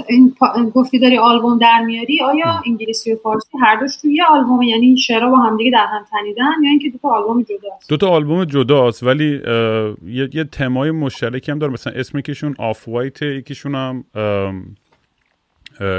این 0.10 0.36
گفتی 0.76 1.00
داری 1.00 1.18
آلبوم 1.18 1.58
در 1.58 1.82
میاری؟ 1.86 2.22
آیا 2.22 2.62
انگلیسی 2.68 3.14
و 3.14 3.16
فارسی 3.16 3.58
هر 3.62 3.80
دوش 3.80 3.96
توی 3.96 4.14
یه 4.14 4.24
آلبوم 4.26 4.62
یعنی 4.62 4.86
این 4.86 4.96
شعرها 4.96 5.30
با 5.30 5.38
همدیگه 5.38 5.72
در 5.72 5.86
هم 5.92 6.06
تنیدن 6.12 6.64
یا 6.64 6.70
اینکه 6.70 6.90
دو 6.90 6.98
تا 6.98 7.10
آلبوم 7.10 7.42
جداست؟ 7.42 7.90
دو 7.90 7.98
تا 7.98 8.10
آلبوم 8.10 8.46
جداست 8.46 9.04
ولی 9.04 9.42
یه, 10.06 10.30
یه 10.34 10.44
تمای 10.44 10.92
مشترکی 10.92 11.52
هم 11.52 11.60
داره. 11.60 11.74
مثلا 11.74 11.94
اسم 11.94 12.18
یکیشون 12.18 12.56
Off 12.60 12.88
White 12.88 13.22
یکیشون 13.22 13.76
هم 13.76 14.04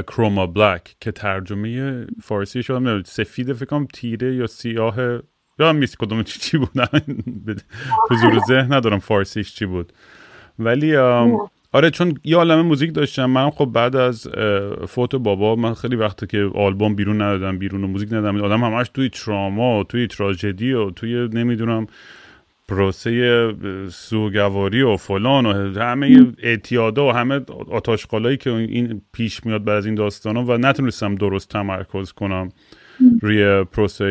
Chroma 0.06 0.46
Black 0.46 0.96
که 1.00 1.12
ترجمه 1.12 2.06
فارسی 2.22 2.62
شده 2.62 3.02
سفید 3.06 3.52
فکر 3.52 3.64
کنم 3.64 3.86
تیره 3.94 4.34
یا 4.34 4.46
سیاه 4.46 4.96
یا 5.58 5.72
میست 5.72 5.98
کدوم 5.98 6.22
چی 6.22 6.40
چی 6.40 6.58
بود؟ 6.58 6.70
حضور 8.10 8.38
ذهن 8.48 8.72
ندارم 8.72 8.98
فارسیش 8.98 9.54
چی 9.54 9.66
بود. 9.66 9.92
ولی 10.58 10.96
آره 11.72 11.90
چون 11.90 12.14
یه 12.24 12.36
عالم 12.36 12.60
موزیک 12.60 12.94
داشتم. 12.94 13.26
من 13.26 13.50
خب 13.50 13.64
بعد 13.64 13.96
از 13.96 14.28
فوت 14.88 15.14
بابا 15.14 15.56
من 15.56 15.74
خیلی 15.74 15.96
وقته 15.96 16.26
که 16.26 16.50
آلبوم 16.54 16.94
بیرون 16.94 17.22
ندادم 17.22 17.58
بیرون 17.58 17.84
و 17.84 17.86
موزیک 17.86 18.12
ندادم. 18.12 18.42
آدم 18.42 18.64
همش 18.64 18.90
توی 18.94 19.08
تراما 19.08 19.80
و 19.80 19.84
توی 19.84 20.06
تراژدی 20.06 20.72
و 20.72 20.90
توی 20.90 21.28
نمی‌دونم 21.32 21.86
پروسه 22.68 23.54
سوگواری 23.90 24.82
و 24.82 24.96
فلان 24.96 25.46
و 25.46 25.80
همه 25.80 26.26
اعتیادا 26.38 27.06
و 27.06 27.12
همه 27.12 27.40
آت 27.70 27.85
آشغالایی 27.85 28.36
که 28.36 28.50
این 28.50 29.02
پیش 29.12 29.46
میاد 29.46 29.64
بعد 29.64 29.76
از 29.76 29.86
این 29.86 29.94
داستانا 29.94 30.44
و 30.44 30.52
نتونستم 30.52 31.14
درست 31.14 31.48
تمرکز 31.48 32.12
کنم 32.12 32.48
روی 33.22 33.64
پروسه 33.64 34.04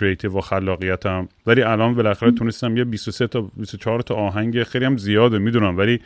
creative 0.00 0.38
و 0.38 0.40
خلاقیتم. 0.40 1.28
ولی 1.46 1.62
الان 1.62 1.94
بالاخره 1.94 2.30
تونستم 2.30 2.76
یه 2.76 2.84
23 2.84 3.26
تا 3.26 3.50
24 3.56 4.00
تا 4.00 4.14
آهنگ 4.14 4.62
خیلی 4.62 4.84
هم 4.84 4.96
زیاده 4.96 5.38
می‌دونم. 5.38 5.78
ولی 5.78 6.00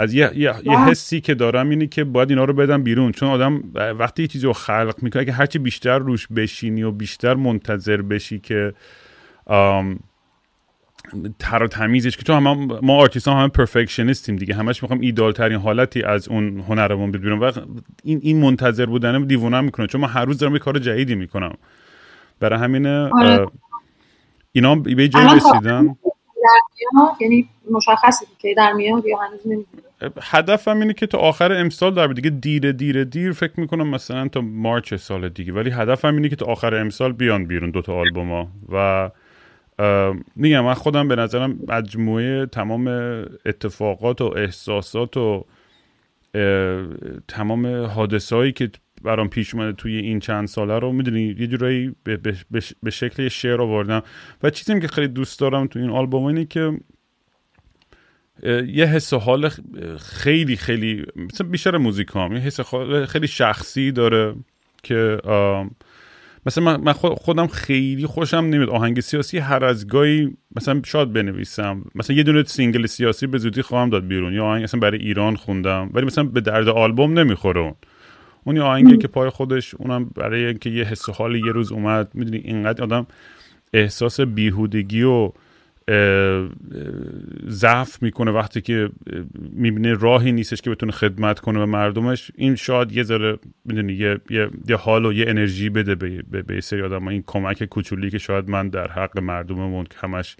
از 0.00 0.14
یه, 0.14 0.30
یه،, 0.34 0.54
یه 0.64 0.78
حسی 0.78 1.20
که 1.20 1.34
دارم 1.34 1.68
اینه 1.68 1.86
که 1.86 2.04
باید 2.04 2.30
اینا 2.30 2.44
رو 2.44 2.54
بدم 2.54 2.82
بیرون. 2.82 3.12
چون 3.12 3.28
آدم 3.28 3.62
وقتی 3.74 4.22
یه 4.22 4.28
چیزی 4.28 4.46
رو 4.46 4.52
خلق 4.52 4.94
می‌کنه 5.02 5.24
که 5.24 5.32
هرچی 5.32 5.58
بیشتر 5.58 5.98
روش 5.98 6.26
بشینی 6.26 6.82
و 6.82 6.90
بیشتر 6.90 7.34
منتظر 7.34 8.02
بشی 8.02 8.38
که 8.38 8.74
تر 11.38 11.62
و 11.62 11.66
تمیزش 11.70 12.16
که 12.16 12.22
تو 12.22 12.32
هم 12.32 12.42
ما 12.82 12.96
آرتیست 12.96 13.28
هم 13.28 13.34
همه 13.34 13.48
perfectionist 13.48 14.24
یم 14.24 14.36
دیگه. 14.36 14.54
همش 14.54 14.82
می‌خوام 14.82 15.00
ایده‌آل 15.00 15.32
ترین 15.32 15.58
حالتی 15.58 16.02
از 16.02 16.28
اون 16.28 16.60
هنرمون 16.60 17.10
بیرون. 17.10 17.38
و 17.38 17.52
این 18.04 18.20
این 18.22 18.40
منتظر 18.40 18.86
بودن 18.86 19.24
دیوونم 19.24 19.64
می‌کنه. 19.64 19.86
چون 19.86 20.00
من 20.00 20.08
هر 20.08 20.24
روز 20.24 20.38
دارم 20.38 20.52
یه 20.52 20.58
کار 20.58 20.78
جدیدی 20.78 21.14
می‌کنم. 21.14 21.54
برای 22.40 22.58
همینه 22.58 23.08
آره. 23.12 23.46
اینا 24.52 24.74
به 24.74 25.08
جایی 25.08 25.28
رسیدن. 25.36 25.96
یعنی 27.20 27.48
مشخصه 27.70 28.26
که 28.38 28.54
در 28.56 28.72
میاد 28.72 29.06
یا 29.06 29.18
هنوز 29.18 29.64
هدفم 30.22 30.80
اینه 30.80 30.92
که 30.92 31.06
تا 31.06 31.18
آخر 31.18 31.52
امسال 31.52 31.94
در 31.94 32.06
دیگه 32.06 32.30
دیر 32.30 32.72
دیر 32.72 33.04
دیر 33.04 33.32
فکر 33.32 33.60
می‌کنم 33.60 33.88
مثلا 33.88 34.28
تا 34.28 34.40
مارچ 34.40 34.94
سال 34.94 35.28
دیگه 35.28 35.52
ولی 35.52 35.70
هدفم 35.70 36.14
اینه 36.14 36.28
که 36.28 36.36
تا 36.36 36.46
آخر 36.46 36.74
امسال 36.74 37.12
بیان 37.12 37.44
بیرون 37.44 37.70
دوتا 37.70 37.94
آلبوم 37.94 38.30
ها. 38.30 38.48
و 38.72 39.10
میگم 40.36 40.64
من 40.64 40.74
خودم 40.74 41.08
به 41.08 41.16
نظرم 41.16 41.58
مجموعه 41.68 42.46
تمام 42.46 42.88
اتفاقات 43.46 44.20
و 44.20 44.24
احساسات 44.36 45.16
و 45.16 45.44
تمام 47.28 47.84
حادثه 47.84 48.52
که 48.52 48.70
برام 49.02 49.28
پیش 49.28 49.54
اومده 49.54 49.72
توی 49.72 49.96
این 49.96 50.20
چند 50.20 50.48
ساله 50.48 50.78
رو. 50.78 50.92
می‌دونی 50.92 51.36
یه 51.38 51.46
جورایی 51.46 51.94
به, 52.04 52.16
به, 52.82 52.90
شکل 52.90 53.28
شعر 53.28 53.62
آوردم. 53.62 54.02
و 54.42 54.50
چیزی 54.50 54.80
که 54.80 54.88
خیلی 54.88 55.08
دوست 55.08 55.40
دارم 55.40 55.66
تو 55.66 55.78
این 55.78 55.90
آلبوم 55.90 56.24
اینه 56.24 56.44
که 56.44 56.72
یه 58.66 58.84
حس 58.84 59.14
حال 59.14 59.50
خیلی 59.98 60.56
خیلی 60.56 61.04
مثل 61.16 61.44
بیشتر 61.44 61.76
موزیکام. 61.76 62.32
یه 62.32 62.38
حس 62.38 62.60
خیلی 63.08 63.26
شخصی 63.26 63.92
داره 63.92 64.34
که 64.82 65.18
مثلا 66.46 66.78
من 66.78 66.92
خودم 66.92 67.46
خیلی 67.46 68.06
خوشم 68.06 68.36
نمیاد. 68.36 68.68
آهنگ 68.70 69.00
سیاسی 69.00 69.38
هر 69.38 69.64
از 69.64 69.86
گاهی 69.86 70.36
مثلا 70.56 70.80
شاد 70.84 71.12
بنویسم. 71.12 71.84
مثلا 71.94 72.16
یه 72.16 72.22
دونه 72.22 72.42
single 72.42 72.86
سیاسی 72.86 73.26
به 73.26 73.38
زودی 73.38 73.62
خواهم 73.62 73.90
داد 73.90 74.06
بیرون. 74.06 74.34
یا 74.34 74.44
آهنگ 74.44 74.62
مثلا 74.62 74.80
برای 74.80 74.98
ایران 74.98 75.36
خوندم. 75.36 75.90
ولی 75.94 76.06
مثلا 76.06 76.24
به 76.24 76.40
درد 76.40 76.68
آلبوم 76.68 77.18
نمی‌خوره. 77.18 77.74
اون 78.48 78.56
یه 78.56 78.62
آهنگی 78.62 78.96
که 78.96 79.08
پای 79.08 79.30
خودش 79.30 79.74
اونم 79.74 80.04
برای 80.04 80.44
اینکه 80.44 80.70
یه 80.70 80.84
حس 80.84 81.10
حال 81.10 81.34
یه 81.34 81.52
روز 81.52 81.72
اومد 81.72 82.10
می‌دونی 82.14 82.38
اینقدر 82.38 82.84
آدم 82.84 83.06
احساس 83.72 84.20
بیهودگی 84.20 85.02
و 85.02 85.32
ضعف 87.48 88.02
می‌کنه 88.02 88.30
وقتی 88.30 88.60
که 88.60 88.90
می‌بینه 89.52 89.94
راهی 89.94 90.32
نیستش 90.32 90.62
که 90.62 90.70
بتونه 90.70 90.92
خدمت 90.92 91.40
کنه 91.40 91.58
به 91.58 91.66
مردمش. 91.66 92.30
این 92.34 92.54
شاید 92.54 92.92
یه 92.92 93.02
ذره 93.02 93.38
می‌دونی 93.64 93.92
یه،, 93.92 94.20
یه،, 94.30 94.48
یه 94.68 94.76
حال 94.76 95.06
و 95.06 95.12
یه 95.12 95.24
انرژی 95.28 95.70
بده 95.70 95.94
به, 95.94 96.22
به،, 96.30 96.42
به 96.42 96.60
سری 96.60 96.82
آدم. 96.82 97.08
این 97.08 97.24
کمک 97.26 97.64
کوچولی 97.64 98.10
که 98.10 98.18
شاید 98.18 98.50
من 98.50 98.68
در 98.68 98.90
حق 98.90 99.20
مردممون 99.20 99.84
که 99.84 99.96
همش 100.00 100.36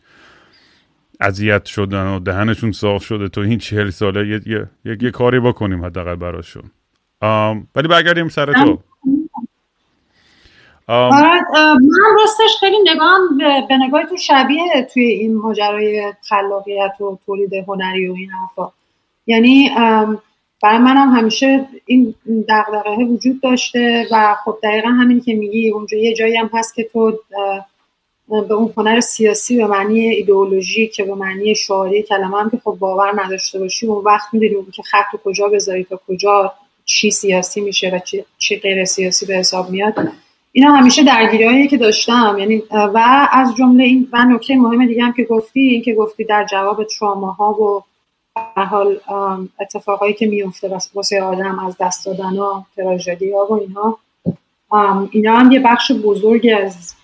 اذیت 1.20 1.64
شدن 1.64 2.06
و 2.06 2.18
دهنشون 2.18 2.72
صاف 2.72 3.04
شده 3.04 3.28
تو 3.28 3.40
این 3.40 3.58
چهل 3.58 3.90
ساله 3.90 4.28
یه, 4.28 4.40
یه،, 4.46 4.66
یه،, 4.84 4.96
یه 5.00 5.10
کاری 5.10 5.40
بکنیم 5.40 5.84
حداقل 5.84 6.14
براشون. 6.14 6.70
ولی 7.22 7.88
برگردیم 7.88 8.28
سر 8.28 8.52
تو. 8.52 8.78
آره 10.88 11.40
من 11.74 12.16
راستش 12.20 12.56
خیلی 12.60 12.76
نگاهم 12.92 13.38
به 13.68 13.76
نگاه 13.76 14.04
تو 14.04 14.16
شبیه 14.16 14.88
توی 14.92 15.02
این 15.02 15.36
ماجرای 15.36 16.12
خلاقیت 16.28 17.00
و 17.00 17.18
تولید 17.26 17.54
هنری 17.54 18.08
و 18.08 18.14
این 18.14 18.30
حرفا. 18.30 18.72
یعنی 19.26 19.70
برای 20.62 20.78
منم 20.78 21.10
همیشه 21.16 21.68
این 21.86 22.14
دغدغه 22.48 23.04
وجود 23.04 23.40
داشته 23.40 24.06
و 24.12 24.36
خب 24.44 24.58
دقیقا 24.62 24.88
همین 24.88 25.20
که 25.20 25.34
میگی 25.34 25.70
اونجا 25.70 25.98
یه 25.98 26.14
جایی 26.14 26.36
هم 26.36 26.50
هست 26.54 26.74
که 26.74 26.84
تو 26.92 27.18
به 28.28 28.54
اون 28.54 28.72
هنر 28.76 29.00
سیاسی 29.00 29.56
به 29.56 29.66
معنی 29.66 30.00
ایدئولوژی 30.00 30.86
که 30.86 31.04
به 31.04 31.14
معنی 31.14 31.54
شعاری 31.54 32.02
کلمه 32.02 32.40
هم 32.40 32.50
که 32.50 32.60
خب 32.64 32.76
باور 32.78 33.24
نداشته 33.24 33.58
باشی 33.58 33.86
اون 33.86 34.04
وقت 34.04 34.34
می‌دونی 34.34 34.66
که 34.72 34.82
خط 34.82 35.16
کجا 35.24 35.48
بذاری 35.48 35.84
تا 35.84 36.00
کجا 36.08 36.52
چی 36.88 37.10
سیاسی 37.10 37.60
میشه 37.60 37.90
و 37.90 38.22
چی, 38.38 38.56
غیر 38.56 38.84
سیاسی 38.84 39.26
به 39.26 39.34
حساب 39.34 39.70
میاد. 39.70 39.94
اینا 40.52 40.72
همیشه 40.72 41.04
درگیری 41.04 41.68
که 41.68 41.76
داشتم. 41.76 42.36
یعنی 42.38 42.62
و 42.70 43.28
از 43.32 43.54
جمله 43.56 43.84
این 43.84 44.08
و 44.12 44.24
نکته 44.24 44.56
مهم 44.56 44.86
دیگه 44.86 45.04
هم 45.04 45.12
که 45.12 45.24
گفتی 45.24 45.60
این 45.60 45.82
که 45.82 45.94
گفتی 45.94 46.24
در 46.24 46.46
جواب 46.50 46.86
ها 47.38 47.52
و 47.52 47.82
حال 48.60 49.00
اتفاقایی 49.60 50.14
که 50.14 50.26
میفته 50.26 50.78
واسه 50.94 51.22
آدم 51.22 51.58
از 51.58 51.76
دست 51.80 52.06
دادن 52.06 52.36
ها 52.36 52.66
تراژدی 52.76 53.32
ها 53.32 53.46
و 53.46 53.52
اینها. 53.52 53.98
اینا 55.10 55.36
هم 55.36 55.52
یه 55.52 55.60
بخش 55.60 55.92
بزرگی 55.92 56.52
از 56.52 56.94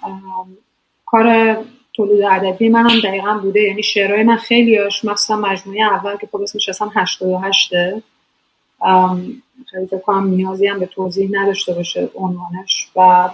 کار 1.07 1.57
تولید 1.95 2.23
ادبی 2.23 2.69
هم 2.69 3.01
دقیقا 3.05 3.39
بوده. 3.43 3.61
یعنی 3.61 3.83
شعرهای 3.83 4.23
من 4.23 4.37
خیلی 4.37 4.77
هاش 4.77 5.05
مثلا 5.05 5.37
مجموعه 5.37 5.83
اول 5.83 6.17
که 6.17 6.29
خب 6.33 6.41
اسمش 6.41 6.69
اصلا 6.69 6.89
88 6.95 7.73
خیلی 9.71 9.87
فکر 9.87 9.99
کنم 9.99 10.27
نیازی 10.27 10.67
هم 10.67 10.81
به 10.81 10.87
توضیح 10.87 11.29
نداشته 11.33 11.75
باشه 11.75 12.11
عنوانش 12.15 12.89
و 12.97 13.31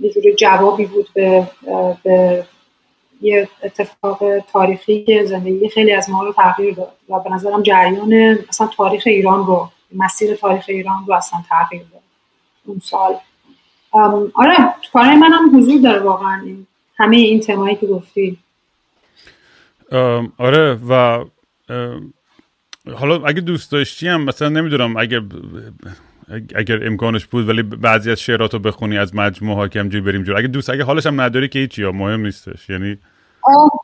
یه 0.00 0.10
جوری 0.10 0.34
جوابی 0.34 0.86
بود 0.86 1.08
به, 1.14 1.50
به 2.04 2.46
یه 3.20 3.48
اتفاق 3.62 4.38
تاریخی 4.52 5.04
که 5.04 5.24
زندگی 5.24 5.68
خیلی 5.68 5.92
از 5.92 6.10
ما 6.10 6.24
رو 6.24 6.32
تغییر 6.32 6.74
داد 6.74 6.92
و 7.08 7.20
به 7.20 7.30
نظرم 7.30 7.62
جریان 7.62 8.38
اصلا 8.48 8.66
تاریخ 8.76 9.02
ایران 9.06 9.46
رو 9.46 9.68
مسیر 9.92 10.34
تاریخ 10.34 10.64
ایران 10.68 11.04
رو 11.06 11.14
اصلا 11.14 11.40
تغییر 11.48 11.82
داد 11.92 12.02
اون 12.66 12.80
سال 12.84 13.16
آره 14.34 14.56
تو 14.82 14.90
کارهای 14.92 15.16
منم 15.16 15.58
حضور 15.58 15.80
داره 15.80 16.00
واقعا 16.00 16.42
همه 16.96 17.16
این 17.16 17.40
تمایی 17.40 17.76
که 17.76 17.86
گفتی 17.86 18.38
آره 20.38 20.78
و 20.88 21.24
حالا 22.96 23.26
اگه 23.26 23.40
دوست 23.40 23.72
داشتی 23.72 24.08
هم 24.08 24.24
مثلا 24.24 24.48
نمی‌دونم 24.48 24.96
اگر 24.96 25.22
اگر 26.54 26.86
امکانش 26.86 27.26
بود 27.26 27.48
ولی 27.48 27.62
بعضی 27.62 28.10
از 28.10 28.20
شعرات 28.20 28.54
رو 28.54 28.58
بخونی 28.58 28.98
از 28.98 29.14
مجموعه 29.14 29.56
ها 29.56 29.68
که 29.68 29.80
همجوری 29.80 30.04
بریم 30.04 30.22
جور 30.22 30.36
اگه 30.36 30.48
دوست 30.48 30.70
اگه 30.70 30.84
حالش 30.84 31.06
هم 31.06 31.20
نداری 31.20 31.48
که 31.48 31.58
هیچی 31.58 31.84
مهم 31.84 32.20
نیستش. 32.20 32.70
یعنی 32.70 32.98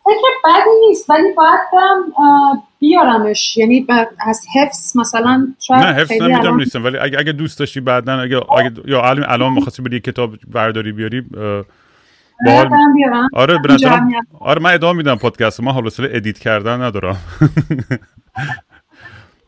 فکر 0.05 0.15
بدی 0.45 0.87
نیست 0.89 1.11
ولی 1.11 1.33
باید 1.37 1.61
برم 1.73 2.63
بیارمش. 2.79 3.57
یعنی 3.57 3.87
از 4.27 4.47
حفظ 4.55 4.97
مثلا 4.97 5.47
شاید 5.61 5.81
نه 5.81 5.95
حفظ 5.95 6.13
نمی‌دونم 6.13 6.57
نیستم 6.57 6.85
ولی 6.85 6.99
اگه, 6.99 7.19
اگه 7.19 7.33
دوست 7.33 7.59
داشتی 7.59 7.81
بعدا 7.81 8.21
اگه, 8.21 8.53
اگه 8.53 8.73
یا 8.85 9.03
الان 9.03 9.25
الان 9.29 9.53
می‌خواستی 9.53 9.83
بری 9.83 10.01
کتاب 10.01 10.35
برداری 10.53 10.93
بیاری 10.93 11.21
بال... 12.47 12.71
آره 13.33 13.59
آره 14.41 14.61
من 14.61 14.75
ادامه 14.75 14.97
میدم 14.97 15.15
پادکست 15.15 15.61
ما 15.61 15.73
حالا 15.73 15.91
ادیت 15.99 16.39
کردن 16.39 16.83
ندارم. 16.83 17.17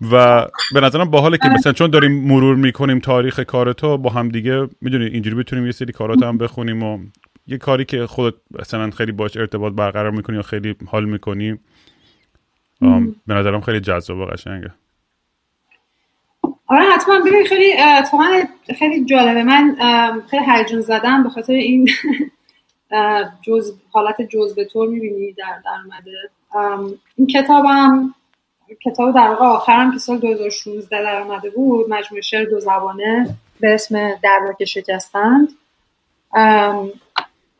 و 0.00 0.46
به 0.74 0.80
نظرم 0.80 1.10
باحاله 1.10 1.38
که 1.38 1.48
مثلا 1.48 1.72
چون 1.72 1.90
داریم 1.90 2.12
مرور 2.12 2.56
می‌کنیم 2.56 2.98
تاریخ 2.98 3.40
کار 3.40 3.72
تو 3.72 3.98
با 3.98 4.10
هم 4.10 4.28
دیگه 4.28 4.68
می‌دونی 4.80 5.04
اینجوری 5.04 5.36
بتونیم 5.36 5.66
یه 5.66 5.72
سری 5.72 5.92
کارات 5.92 6.22
هم 6.22 6.38
بخونیم 6.38 6.82
و 6.82 6.98
یه 7.46 7.58
کاری 7.58 7.84
که 7.84 8.06
خودت 8.06 8.36
مثلا 8.60 8.90
خیلی 8.90 9.12
باش 9.12 9.36
ارتباط 9.36 9.72
برقرار 9.72 10.10
می‌کنی 10.10 10.36
و 10.36 10.42
خیلی 10.42 10.74
حال 10.86 11.04
می‌کنی 11.04 11.58
به 13.26 13.34
نظرم 13.34 13.60
خیلی 13.60 13.80
جذاب 13.80 14.18
و 14.18 14.24
قشنگه. 14.24 14.70
آره 16.66 16.82
حتما. 16.82 17.18
ببین 17.20 17.44
خیلی 17.44 17.72
خیلی 18.78 19.04
جالبه. 19.04 19.44
من 19.44 19.76
خیلی 20.30 20.44
هیجان 20.56 20.80
زدم 20.80 21.22
به 21.22 21.28
خاطر 21.28 21.52
این 21.52 21.88
جز 23.46 23.72
حالت 23.90 24.22
جزء 24.22 24.64
طور 24.64 24.88
می‌بینی 24.88 25.32
در 25.32 25.62
در 25.64 25.98
این 27.16 27.26
کتابم 27.26 28.14
کتاب 28.84 29.14
در 29.14 29.28
واقع 29.28 29.44
آخرم 29.44 29.92
که 29.92 29.98
سال 29.98 30.18
2016 30.18 31.02
در 31.02 31.22
آمده 31.22 31.50
بود 31.50 31.90
مجموعه 31.90 32.22
شعر 32.22 32.44
دو 32.44 32.60
زبانه 32.60 33.36
به 33.60 33.74
اسم 33.74 34.14
در 34.22 34.40
را 34.46 34.52
که 34.52 34.64
شکستند 34.64 35.48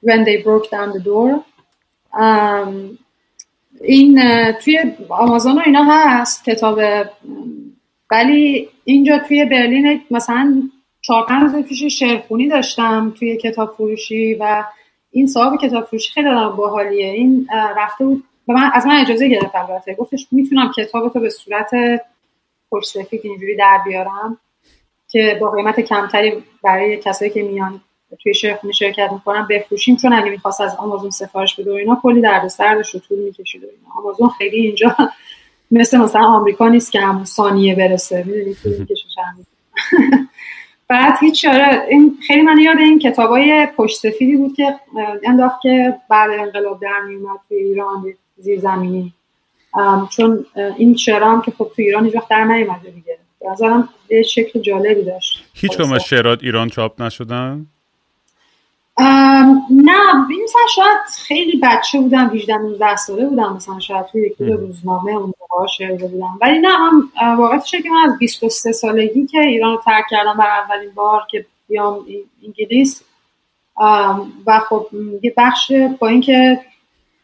When 0.02 0.24
they 0.24 0.42
broke 0.42 0.70
down 0.70 0.92
the 0.92 1.00
door. 1.00 1.44
این 3.80 4.20
توی 4.52 4.78
آمازون 5.08 5.58
و 5.58 5.62
اینا 5.66 5.84
هست 5.84 6.44
کتاب 6.44 6.80
ولی 8.10 8.68
اینجا 8.84 9.18
توی 9.18 9.44
برلین 9.44 10.00
مثلا 10.10 10.62
چهار 11.00 11.26
پنج 11.26 11.42
روز 11.42 11.64
پیش 11.64 11.82
شعرخونی 11.82 12.48
داشتم 12.48 13.14
توی 13.18 13.36
کتاب 13.36 13.74
فروشی 13.76 14.34
و 14.34 14.64
این 15.10 15.26
صاحب 15.26 15.60
کتاب 15.60 15.84
فروشی 15.84 16.12
خیلی 16.12 16.28
آدم 16.28 16.56
باحالیه. 16.56 17.06
این 17.06 17.48
رفته 17.76 18.04
بود 18.04 18.24
و 18.48 18.52
من 18.52 18.70
از 18.74 18.86
من 18.86 19.00
اجازه 19.00 19.28
گرفت 19.28 19.54
البته 19.54 19.94
گفتش 19.94 20.26
می‌تونم 20.30 20.72
کتاب 20.76 21.12
تو 21.12 21.20
به 21.20 21.30
صورت 21.30 21.70
خوش 22.68 22.84
سفید 22.84 23.20
اینجوری 23.24 23.56
در 23.56 23.80
بیارم 23.84 24.38
که 25.08 25.38
با 25.40 25.50
قیمت 25.50 25.80
کمتری 25.80 26.32
برای 26.62 26.96
کسایی 26.96 27.30
که 27.30 27.42
میان 27.42 27.80
توی 28.22 28.34
شرخونی 28.34 28.72
شرکت 28.72 29.12
می‌کنن 29.12 29.46
بفروشیم 29.50 29.96
چون 29.96 30.12
اگه 30.12 30.30
می‌خواست 30.30 30.60
از 30.60 30.76
آمازون 30.76 31.10
سفارش 31.10 31.60
بده 31.60 31.70
و 31.70 31.74
اینا 31.74 32.00
کلی 32.02 32.20
دردسر 32.20 32.74
داشت 32.74 32.94
و 32.94 32.98
طول 32.98 33.18
می‌کشید 33.18 33.64
و 33.64 33.66
اینا. 33.66 34.00
آمازون 34.00 34.28
خیلی 34.28 34.56
اینجا 34.56 34.96
مثل 35.70 35.98
مثلا 35.98 36.22
آمریکا 36.26 36.68
نیست 36.68 36.92
که 36.92 37.00
همون 37.00 37.24
ثانیه 37.24 37.74
برسه. 37.74 38.24
می‌دونی؟ 38.26 38.56
بعد 40.88 41.14
هیچ 41.20 41.44
آره 41.44 41.86
این 41.88 42.18
خیلی 42.26 42.42
من 42.42 42.58
یاد 42.58 42.78
این 42.78 42.98
کتابای 42.98 43.68
پشت 43.76 43.96
سفیدی 43.96 44.36
بود 44.36 44.54
که 44.54 44.80
انداخت 45.24 45.60
که 45.62 45.94
بعد 46.10 46.30
انقلاب 46.30 46.80
در 46.80 47.00
میومد 47.00 47.40
توی 47.48 47.56
ایران. 47.56 48.04
زیرزمینی. 48.36 49.12
چون 50.10 50.46
این 50.76 50.96
شعرام 50.96 51.42
که 51.42 51.50
خب 51.50 51.70
تو 51.76 51.82
ایران 51.82 52.04
هیچ 52.04 52.14
وقت 52.14 52.28
در 52.28 52.44
نیومده 52.44 52.90
دیگه. 52.90 53.18
نظرم 53.50 53.88
یه 54.10 54.22
شکل 54.22 54.60
جالبی 54.60 55.02
داشت. 55.02 55.44
هیچ 55.54 55.76
کم 55.76 55.92
از 55.92 56.02
شعرات 56.02 56.42
ایران 56.42 56.68
چاپ 56.68 57.02
نشدن؟ 57.02 57.66
نه 59.70 60.28
این 60.30 60.44
مثلا 60.44 60.62
شاید 60.74 60.98
خیلی 61.26 61.60
بچه 61.62 62.00
بودم 62.00 62.30
18 62.34 62.56
19 62.56 62.96
ساله 62.96 63.26
بودم 63.26 63.52
مثلا 63.52 63.80
شاید 63.80 64.06
توی 64.06 64.26
یک 64.26 64.36
روزنامه 64.38 65.12
اون 65.12 65.32
موقع 65.40 65.66
شعر 65.78 66.06
بودم. 66.06 66.38
ولی 66.40 66.58
نه 66.58 66.68
هم 66.68 67.12
واقعیتش 67.38 67.70
که 67.70 67.90
من 67.90 68.12
از 68.12 68.18
23 68.18 68.72
سالگی 68.72 69.26
که 69.26 69.40
ایران 69.40 69.72
رو 69.72 69.82
ترک 69.84 70.04
کردم 70.10 70.36
برای 70.36 70.58
اولین 70.58 70.90
بار 70.94 71.22
که 71.30 71.46
بیام 71.68 72.06
انگلیس 72.44 73.02
و 74.46 74.60
خب 74.68 74.86
یه 75.22 75.34
بخش 75.36 75.72
با 75.98 76.08
اینکه 76.08 76.60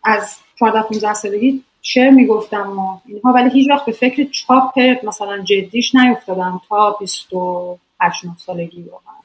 از 0.05 0.38
14 0.56 0.82
15 0.82 1.14
سالگی 1.14 1.64
شعر 1.82 2.10
می‌گفتم 2.10 2.78
و 2.78 2.98
اینها 3.06 3.32
ولی 3.32 3.50
هیچ 3.50 3.70
وقت 3.70 3.84
به 3.84 3.92
فکر 3.92 4.24
چاپ 4.24 4.78
مثلا 5.04 5.38
جدیش 5.38 5.94
نیفتادم 5.94 6.60
تا 6.68 6.96
28 7.00 8.26
سالگی 8.36 8.82
واقعا. 8.82 9.16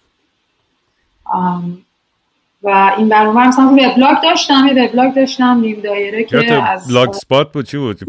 و 2.64 2.94
این 2.98 3.10
برنامه 3.10 3.48
مثلا 3.48 3.70
روی 3.70 3.86
وبلاگ 3.86 4.22
داشتم 4.24 4.68
یه 4.68 4.84
وبلاگ 4.84 5.14
داشتم 5.14 5.60
نیم 5.60 5.82
دایره 5.82 6.24
که 6.24 6.54
از 6.54 6.88
Blogspot 6.88 7.52
بود 7.52 7.66
چی 7.66 7.78
بود؟ 7.78 8.00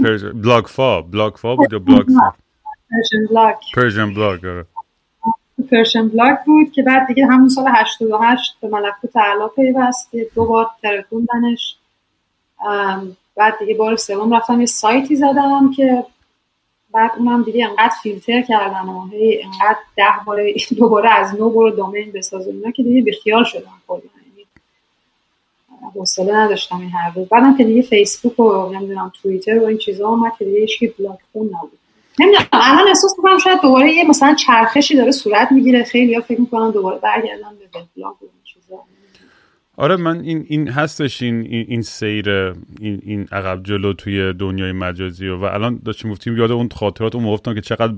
بلاگ 0.42 0.64
فا. 0.64 1.02
بلاگ 1.02 1.34
فا 1.34 1.56
بود 1.56 1.72
یا 1.72 1.78
بلاگ 1.78 2.06
پرشن 2.90 3.26
بلاگ. 3.30 3.54
پرشن 3.74 4.14
بلاگ 4.14 4.64
پرشن 5.70 6.08
بلاگ 6.08 6.36
بود 6.46 6.72
که 6.72 6.82
بعد 6.82 7.06
دیگه 7.06 7.26
همون 7.26 7.48
سال 7.48 7.64
88 7.68 8.56
به 8.60 8.68
ملکوت 8.68 9.12
اعلا 9.12 9.48
پیوست 9.48 10.10
دو 10.34 10.44
بار 10.44 10.70
ترکوندنش 10.82 11.76
بعد 13.36 13.58
دیگه 13.58 13.74
بار 13.74 13.96
سوم 13.96 14.34
رفتم 14.34 14.60
یه 14.60 14.66
سایتی 14.66 15.16
زدم 15.16 15.72
که 15.76 16.04
بعد 16.92 17.10
اونم 17.18 17.42
دیگه 17.42 17.66
انقدر 17.68 17.94
فیلتر 18.02 18.42
کردن 18.42 18.80
و 18.80 19.08
هی 19.08 19.42
انقدر 19.42 19.78
ده 19.96 20.04
بار 20.26 20.40
دوباره 20.76 21.10
از 21.10 21.34
نو 21.34 21.50
برو 21.50 21.70
دومین 21.70 22.12
بساز 22.12 22.46
اینا 22.46 22.70
که 22.70 22.82
دیگه 22.82 23.02
بیخیال 23.02 23.44
شدم 23.44 23.72
کلا. 23.88 23.98
یعنی 23.98 24.46
حوصله 25.94 26.36
نداشتم 26.36 26.80
این 26.80 26.90
هر 26.90 27.12
روز. 27.14 27.28
بعدم 27.28 27.56
که 27.56 27.64
دیگه 27.64 27.82
فیسبوک 27.82 28.40
و 28.40 28.72
نمی‌دونم 28.72 29.12
توییتر 29.22 29.58
و 29.58 29.66
این 29.66 29.78
چیزا 29.78 30.08
اومد 30.08 30.32
که 30.38 30.44
دیگه 30.44 30.60
هیچ 30.60 30.78
بلاک 30.98 31.18
خون 31.32 31.46
نبود. 31.46 31.78
نمی‌دونم 32.18 32.46
الان 32.52 32.88
احساس 32.88 33.14
می‌کنم 33.18 33.38
شاید 33.38 33.60
دوباره 33.60 33.92
یه 33.92 34.08
مثلا 34.08 34.34
چرخشی 34.34 34.96
داره 34.96 35.10
صورت 35.10 35.52
می‌گیره. 35.52 35.84
خیلی 35.84 36.14
ها 36.14 36.20
فکر 36.20 36.40
می‌کنن 36.40 36.70
دوباره 36.70 36.98
برگردن 36.98 37.50
به 37.58 37.78
وبلاگ 37.78 38.14
آره 39.80 39.96
من 39.96 40.20
این 40.20 40.44
این 40.48 40.68
هستش 40.68 41.22
این 41.22 41.46
این, 41.68 41.82
سیر 41.82 42.30
این 42.30 43.00
این 43.02 43.28
عقب 43.32 43.62
جلو 43.62 43.92
توی 43.92 44.32
دنیای 44.32 44.72
مجازی 44.72 45.28
و, 45.28 45.36
و 45.36 45.44
الان 45.44 45.80
داشتیم 45.84 46.10
گفتیم 46.10 46.36
یاد 46.36 46.52
اون 46.52 46.68
خاطرات 46.68 47.14
اون 47.14 47.24
موقع 47.24 47.54
که 47.54 47.60
چقدر 47.60 47.94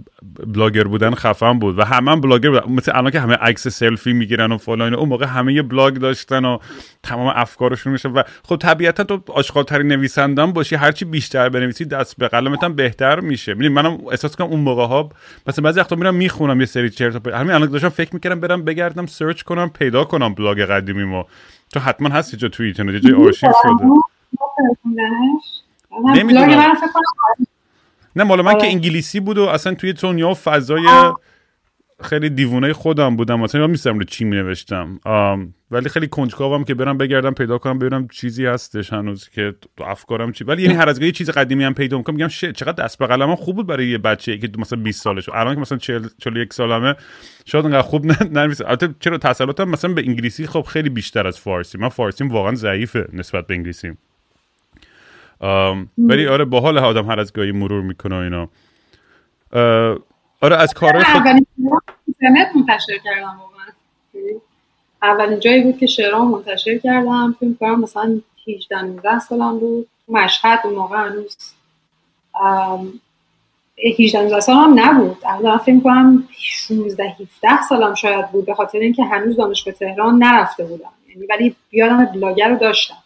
بلاگر 0.46 0.84
بودن 0.84 1.14
خفن 1.14 1.58
بود 1.58 1.78
و 1.78 1.84
همه 1.84 2.10
هم 2.10 2.20
بلاگر 2.20 2.50
بودن. 2.50 2.72
مثل 2.72 2.92
الان 2.94 3.10
که 3.10 3.20
همه 3.20 3.34
عکس 3.34 3.68
سلفی 3.68 4.12
می‌گیرن 4.12 4.52
و 4.52 4.58
فلان 4.58 4.94
اون 4.94 5.08
موقع 5.08 5.26
همه 5.26 5.54
یه 5.54 5.62
بلاگ 5.62 5.94
داشتن 5.94 6.44
و 6.44 6.58
تمام 7.02 7.32
افکارشون 7.36 7.92
میشه 7.92 8.08
و 8.08 8.22
خب 8.44 8.56
طبیعتا 8.56 9.04
تو 9.04 9.22
آشغالترین 9.28 9.88
نویسندم 9.88 10.52
باشی 10.52 10.76
هرچی 10.76 11.04
بیشتر 11.04 11.48
بنویسی 11.48 11.84
دست 11.84 12.16
به 12.16 12.28
قلمت 12.28 12.64
هم 12.64 12.74
بهتر 12.74 13.20
میشه. 13.20 13.54
می‌دونی 13.54 13.74
منم 13.74 13.98
احساس 14.10 14.36
کنم 14.36 14.46
اون 14.46 14.60
موقع 14.60 14.86
ها 14.86 15.08
مثلا 15.46 15.64
بعضی 15.64 15.80
وقتا 15.80 15.96
میرم 15.96 16.14
می‌خونم 16.14 16.60
یه 16.60 16.66
سری 16.66 16.90
چرت 16.90 17.26
همین 17.28 17.52
الان 17.52 17.70
داشتم 17.70 17.88
فکر 17.88 18.14
می‌کردم 18.14 18.40
برم 18.40 18.64
بگردم 18.64 19.06
search 19.06 19.42
کنم 19.42 19.70
پیدا 19.70 20.04
کنم 20.04 20.34
بلاگ 20.34 20.60
قدیمیمو. 20.60 21.24
تو 21.72 21.80
حتما 21.80 22.08
هست 22.08 22.34
جا 22.34 22.48
توی 22.48 22.66
اینترنت 22.66 23.02
جای 23.02 23.14
آرشیو 23.26 23.52
شده. 23.62 23.86
نمی‌دونم. 26.14 26.74
نه 28.16 28.24
مال 28.24 28.42
من 28.42 28.58
که 28.58 28.66
انگلیسی 28.66 29.20
بود 29.20 29.38
و 29.38 29.44
اصلا 29.44 29.74
توی 29.74 29.92
دنیا 29.92 30.34
فضای 30.34 30.86
خیلی 32.02 32.30
دیوونه 32.30 32.72
خودم 32.72 33.16
بودم. 33.16 33.40
مثلا 33.40 33.66
میستم 33.66 33.98
رو 33.98 34.04
چی 34.04 34.24
می 34.24 34.36
نوشتم 34.36 35.00
ولی 35.70 35.88
خیلی 35.88 36.08
کنجکاوم 36.08 36.64
که 36.64 36.74
برم 36.74 36.98
بگردم 36.98 37.34
پیدا 37.34 37.58
کنم 37.58 37.78
ببینم 37.78 38.08
چیزی 38.08 38.46
هستش 38.46 38.92
هنوز 38.92 39.28
که 39.28 39.54
تو 39.76 39.84
افکارم 39.84 40.32
چی. 40.32 40.44
ولی 40.44 40.62
یعنی 40.62 40.74
هر 40.74 40.88
از 40.88 40.98
یه 40.98 41.12
چیز 41.12 41.30
قدیمی 41.30 41.64
هم 41.64 41.74
پیدا 41.74 41.98
می‌کنم 41.98 42.16
میگم 42.16 42.28
چقدر 42.28 42.84
دست 42.84 42.98
به 42.98 43.06
قلمم 43.06 43.34
خوب 43.34 43.56
بود 43.56 43.66
برای 43.66 43.88
یه 43.88 43.98
بچه 43.98 44.38
که 44.38 44.48
مثلا 44.58 44.82
20 44.82 45.02
سالش 45.02 45.28
الان 45.28 45.54
که 45.54 45.60
مثلا 45.60 45.78
40 45.78 46.06
41 46.18 46.52
سالمه 46.52 46.94
شاید 47.44 47.64
انقدر 47.64 47.82
خوب 47.82 48.06
ننویسم 48.36 48.64
البته 48.66 48.94
چرا 49.00 49.18
تسلطم 49.18 49.68
مثلا 49.68 49.94
به 49.94 50.02
انگلیسی 50.06 50.46
خب 50.46 50.62
خیلی 50.62 50.88
بیشتر 50.88 51.26
از 51.26 51.40
فارسی. 51.40 51.78
من 51.78 51.88
فارسیم 51.88 52.28
واقعا 52.28 52.54
ضعیفه 52.54 53.08
نسبت 53.12 53.46
به 53.46 53.54
انگلیسی 53.54 53.92
ولی 55.98 56.26
آره 56.26 56.44
باحال 56.44 56.78
آدم 56.78 57.06
هر 57.06 57.20
از 57.20 57.32
گاهی 57.32 57.52
مرور 57.52 57.82
می‌کنه 57.82 58.14
اینا. 58.14 58.48
آره 60.40 60.56
از 60.56 60.74
کارهای 60.74 61.04
خود 61.04 61.22
اینترنت 62.06 62.56
منتشر 62.56 62.98
کردم 63.04 63.40
واقعا. 63.40 64.40
اولین 65.02 65.40
جایی 65.40 65.62
بود 65.62 65.78
که 65.78 65.86
شعرام 65.86 66.30
منتشر 66.30 66.78
کردم. 66.78 67.36
فکر 67.40 67.54
کنم 67.60 67.80
مثلا 67.80 68.20
18 68.48 68.82
19 68.82 69.18
سالم 69.18 69.58
بود. 69.58 69.88
مشهد 70.08 70.60
اون 70.64 70.74
موقع 70.74 70.96
هنوز 70.96 71.36
18 73.98 74.20
19 74.20 74.40
سالم 74.40 74.80
نبود. 74.80 75.16
الان 75.26 75.58
فکر 75.58 75.80
کنم 75.80 76.28
16 76.38 77.04
17 77.04 77.62
سالم 77.68 77.94
شاید 77.94 78.30
بود 78.30 78.46
به 78.46 78.54
خاطر 78.54 78.78
اینکه 78.78 79.04
هنوز 79.04 79.36
دانشگاه 79.36 79.74
تهران 79.74 80.22
نرفته 80.22 80.64
بودم. 80.64 80.92
یعنی 81.08 81.26
ولی 81.26 81.56
یادم 81.72 82.04
بلاگر 82.04 82.48
رو 82.48 82.56
داشتم. 82.56 83.02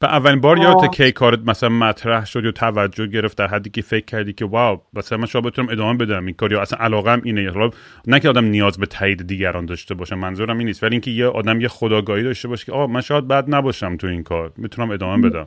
به 0.00 0.06
اولین 0.06 0.40
بار 0.40 0.58
یادت 0.58 0.94
کی 0.94 1.12
کارت 1.12 1.38
مثلا 1.46 1.68
مطرح 1.68 2.24
شد 2.24 2.44
یا 2.44 2.52
توجه 2.52 3.06
گرفت 3.06 3.38
در 3.38 3.46
حدی 3.46 3.70
که 3.70 3.82
فکر 3.82 4.04
کردی 4.04 4.32
که 4.32 4.44
واو 4.44 4.78
مثلا 4.94 5.18
من 5.18 5.26
شاید 5.26 5.44
بتونم 5.44 5.68
ادامه 5.68 5.98
بدم 5.98 6.26
این 6.26 6.34
کار 6.34 6.52
یا 6.52 6.60
اصلا 6.60 6.78
علاقم 6.78 7.20
اینه. 7.24 7.50
حالا 7.50 7.70
نه 8.06 8.20
که 8.20 8.28
آدم 8.28 8.44
نیاز 8.44 8.78
به 8.78 8.86
تایید 8.86 9.26
دیگران 9.26 9.66
داشته 9.66 9.94
باشه 9.94 10.14
منظورم 10.14 10.58
این 10.58 10.66
نیست. 10.66 10.82
ولی 10.82 10.94
اینکه 10.94 11.10
یه 11.10 11.26
آدم 11.26 11.60
یه 11.60 11.68
خداگاهی 11.68 12.22
داشته 12.22 12.48
باشه 12.48 12.66
که 12.66 12.72
آه 12.72 12.90
من 12.90 13.00
شاید 13.00 13.28
بد 13.28 13.54
نباشم 13.54 13.96
تو 13.96 14.06
این 14.06 14.22
کار 14.22 14.52
می‌تونم 14.56 14.90
ادامه 14.90 15.28
بدم. 15.28 15.46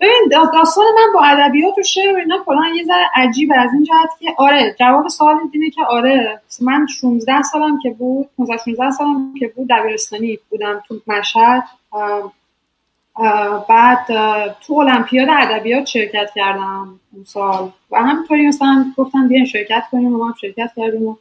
ببین 0.00 0.28
داستان 0.30 0.84
من 0.84 1.12
با 1.14 1.24
ادبیات 1.24 1.78
و 1.78 1.82
شعر 1.82 2.14
و 2.14 2.16
اینا 2.16 2.38
کلا 2.46 2.62
یه 2.76 2.84
ذره 2.84 3.06
عجیبه 3.14 3.58
از 3.58 3.70
این 3.72 3.84
جهت 3.84 4.10
که 4.20 4.34
آره 4.38 4.76
جواب 4.78 5.08
سوال 5.08 5.36
اینه 5.52 5.70
که 5.70 5.82
آره 5.88 6.40
من 6.60 6.86
16 6.86 7.42
سالم 7.42 7.78
که 7.82 7.90
بود 7.90 8.28
15 8.36 8.56
16 8.64 8.90
سالم 8.90 9.34
که 9.38 9.52
بود 9.56 9.68
دبیرستانی 9.70 10.38
بودم 10.50 10.82
تو 10.88 11.00
مشهد. 11.06 11.62
بعد 13.68 14.06
تو 14.60 14.74
المپیاد 14.74 15.28
ادبیات 15.30 15.86
شرکت 15.86 16.30
کردم 16.34 17.00
اون 17.12 17.24
سال. 17.24 17.72
و 17.90 18.02
همینطوری 18.02 18.46
مثلا 18.46 18.92
گفتن 18.96 19.28
بیاین 19.28 19.44
شرکت 19.44 19.84
کنیم 19.92 20.14
و 20.14 20.18
ما 20.18 20.26
هم 20.26 20.34
شرکت 20.40 20.70
کردیم 20.76 21.06
و 21.06 21.16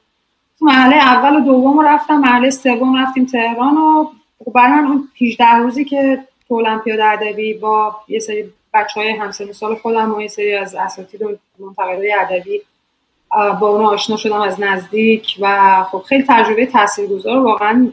تو 0.60 0.66
مرحله 0.66 0.96
اول 0.96 1.36
و 1.36 1.40
دوم 1.40 1.88
رفتم 1.88 2.18
مرحله 2.18 2.50
سوم 2.50 2.98
رفتیم 2.98 3.26
تهران 3.26 3.78
و 3.78 4.06
برای 4.56 4.72
من 4.72 4.88
اون 4.88 5.10
18 5.22 5.46
روزی 5.46 5.86
که 5.86 6.24
تو 6.48 6.56
المپیاد 6.56 7.00
ادبی 7.00 7.54
با 7.54 7.96
یه 8.08 8.20
سری 8.20 8.54
بچه 8.74 9.00
های 9.00 9.10
همسن 9.10 9.52
سال 9.52 9.76
خودم 9.76 10.16
و 10.16 10.22
یه 10.22 10.28
سری 10.28 10.54
از 10.54 10.76
اساتید 10.76 11.22
و 11.22 11.36
منتقدای 11.60 12.14
ادبی 12.14 12.62
با 13.60 13.68
اونا 13.70 13.90
آشنا 13.90 14.18
شدم 14.18 14.42
از 14.42 14.60
نزدیک 14.60 15.38
و 15.42 15.84
خب 15.84 16.02
خیلی 16.02 16.26
تجربه 16.28 16.66
تاثیرگذار 16.66 17.38
واقعا 17.38 17.92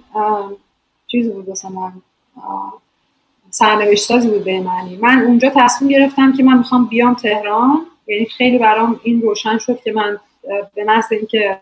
چیز 1.06 1.32
بود 1.32 1.48
واسه 1.48 1.68
سرنوشت 3.58 4.04
سازی 4.04 4.28
بود 4.28 4.44
به 4.44 4.60
معنی. 4.60 4.96
من 4.96 5.22
اونجا 5.22 5.50
تصمیم 5.54 5.90
گرفتم 5.90 6.32
که 6.32 6.42
من 6.42 6.58
می‌خوام 6.58 6.86
بیام 6.86 7.14
تهران. 7.14 7.86
یعنی 8.06 8.24
خیلی 8.24 8.58
برام 8.58 9.00
این 9.02 9.22
روشن 9.22 9.58
شد 9.58 9.80
که 9.84 9.92
من 9.92 10.18
به 10.74 10.84
محض 10.84 11.12
اینکه 11.12 11.58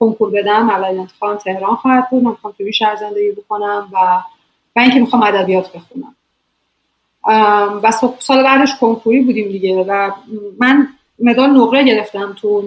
کنکور 0.00 0.30
بدم 0.30 0.70
اولین 0.70 1.00
انتخابم 1.00 1.38
تهران 1.38 1.74
خواهد 1.76 2.10
بود. 2.10 2.22
من 2.22 2.30
می‌خوام 2.30 2.54
توی 2.58 2.72
شهر 2.72 2.96
زندگی 2.96 3.30
بکنم 3.30 3.88
و 3.92 3.96
و 4.76 4.80
اینکه 4.80 5.00
می‌خوام 5.00 5.22
ادبیات 5.22 5.72
بخونم. 5.72 6.14
و 7.82 7.90
سال 8.18 8.42
بعدش 8.42 8.76
کنکوری 8.80 9.20
بودیم 9.20 9.48
دیگه 9.48 9.84
و 9.84 10.10
من 10.60 10.88
مدال 11.18 11.50
نقره 11.50 11.84
گرفتم 11.84 12.36
تو 12.40 12.64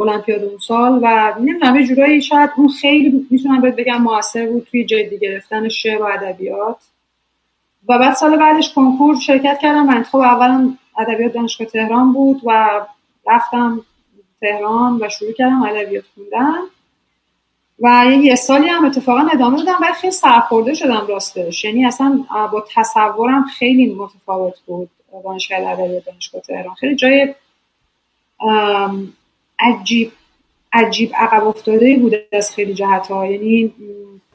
المپیاد 0.00 0.44
اون 0.44 0.58
سال 0.58 1.00
و 1.02 1.34
نمی‌دونم 1.40 1.76
یه 1.76 1.86
جورایی 1.86 2.22
شاید 2.22 2.50
اون 2.56 2.68
خیلی 2.68 3.26
می‌تونم 3.30 3.60
بگم 3.60 4.02
موثر 4.02 4.46
بود 4.46 4.66
توی 4.70 4.84
جدی 4.84 5.18
گرفتن 5.18 5.68
شعر 5.68 6.02
و 6.02 6.04
ادبیات. 6.04 6.76
و 7.88 7.98
بعد 7.98 8.14
سال 8.14 8.36
بعدش 8.36 8.72
کنکور 8.74 9.20
شرکت 9.20 9.58
کردم 9.62 9.88
و 9.88 9.90
انتخاب 9.90 10.20
اولم 10.20 10.78
ادبیات 10.98 11.32
دانشگاه 11.32 11.66
تهران 11.66 12.12
بود 12.12 12.40
و 12.44 12.80
رفتم 13.26 13.80
تهران 14.40 14.98
و 15.02 15.08
شروع 15.08 15.32
کردم 15.32 15.62
ادبیات 15.62 16.04
خوندن. 16.14 16.58
و 17.80 18.06
یه 18.22 18.34
سالی 18.34 18.68
هم 18.68 18.84
اتفاقا 18.84 19.28
ادامه 19.32 19.58
دادم 19.58 19.78
ولی 19.82 19.92
خیلی 19.92 20.10
سرخورده 20.10 20.74
شدم 20.74 21.06
راستش. 21.08 21.64
یعنی 21.64 21.86
اصلا 21.86 22.24
با 22.52 22.64
تصورم 22.74 23.44
خیلی 23.44 23.94
متفاوت 23.94 24.60
بود 24.66 24.90
دانشگاه 25.24 25.58
ادبیات 25.58 26.04
دانشگاه 26.04 26.40
تهران. 26.40 26.74
خیلی 26.74 26.96
جای 26.96 27.34
عجیب 29.58 30.12
عجیب 30.72 31.14
عقب 31.14 31.46
افتاده 31.46 31.96
بود 31.96 32.14
از 32.32 32.54
خیلی 32.54 32.74
جهت 32.74 33.06
ها 33.06 33.26
یعنی 33.26 33.72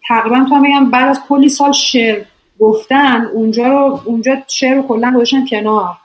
تقریبا 0.07 0.45
تو 0.49 0.61
بگم 0.61 0.89
بعد 0.89 1.09
از 1.09 1.21
کلی 1.29 1.49
سال 1.49 1.71
شعر 1.71 2.23
گفتن 2.61 3.25
اونجا 3.25 3.67
رو 3.67 4.01
اونجا 4.05 4.37
شعر 4.47 4.75
رو 4.75 4.87
کلا 4.87 5.13
گذاشتن 5.15 5.45
کنار. 5.45 5.97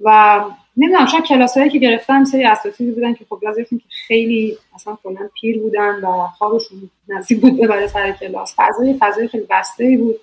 و 0.00 0.40
نمی‌دونم 0.76 1.06
شاید 1.06 1.24
کلاسایی 1.24 1.70
که 1.70 1.78
گرفتم 1.78 2.24
سری 2.24 2.44
اساتیدی 2.44 2.90
بودن 2.90 3.14
که 3.14 3.24
خب 3.28 3.38
بعضیشون 3.42 3.78
که 3.78 3.84
خیلی 4.06 4.56
اصلا 4.74 4.98
کلا 5.02 5.28
پیر 5.40 5.58
بودن 5.58 6.04
و 6.04 6.26
خوابشون 6.38 6.90
نزدیک 7.08 7.40
بود 7.40 7.60
ببره 7.60 7.86
سر 7.86 8.12
کلاس. 8.12 8.54
فضای 8.56 8.96
فضای 9.00 9.28
خیلی 9.28 9.46
بسته 9.50 9.96
بود. 9.98 10.16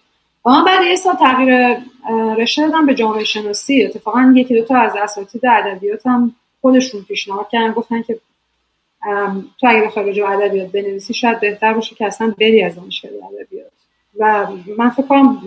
و 0.46 0.50
من 0.50 0.66
بعد 0.66 0.88
یه 0.88 0.96
سال 0.96 1.16
تغییر 1.16 1.78
رشته 2.38 2.62
دادم 2.68 2.86
به 2.86 2.96
جامعه 2.96 3.24
شناسی. 3.24 3.84
اتفاقا 3.84 4.34
یکی 4.36 4.56
دو 4.56 4.66
تا 4.66 4.78
از 4.78 4.96
اساتید 4.96 5.46
ادبیاتم 5.46 6.36
خودشون 6.62 7.02
پیشنهاد 7.04 7.50
کردن. 7.50 7.72
گفتن 7.72 8.02
که 8.02 8.20
تو 9.60 9.68
اگه 9.68 9.82
بخوای 9.82 10.14
به 10.14 10.30
ادبیات 10.30 10.72
بنویسی 10.72 11.14
شاید 11.14 11.40
بهتر 11.40 11.74
باشه 11.74 11.96
که 11.96 12.06
اصلا 12.06 12.34
بری 12.40 12.64
از 12.64 12.76
دانشگاه 12.76 13.12
ادبیات. 13.12 13.61
و 14.22 14.48
من 14.78 14.90
فکر 14.90 15.08
کنم 15.08 15.42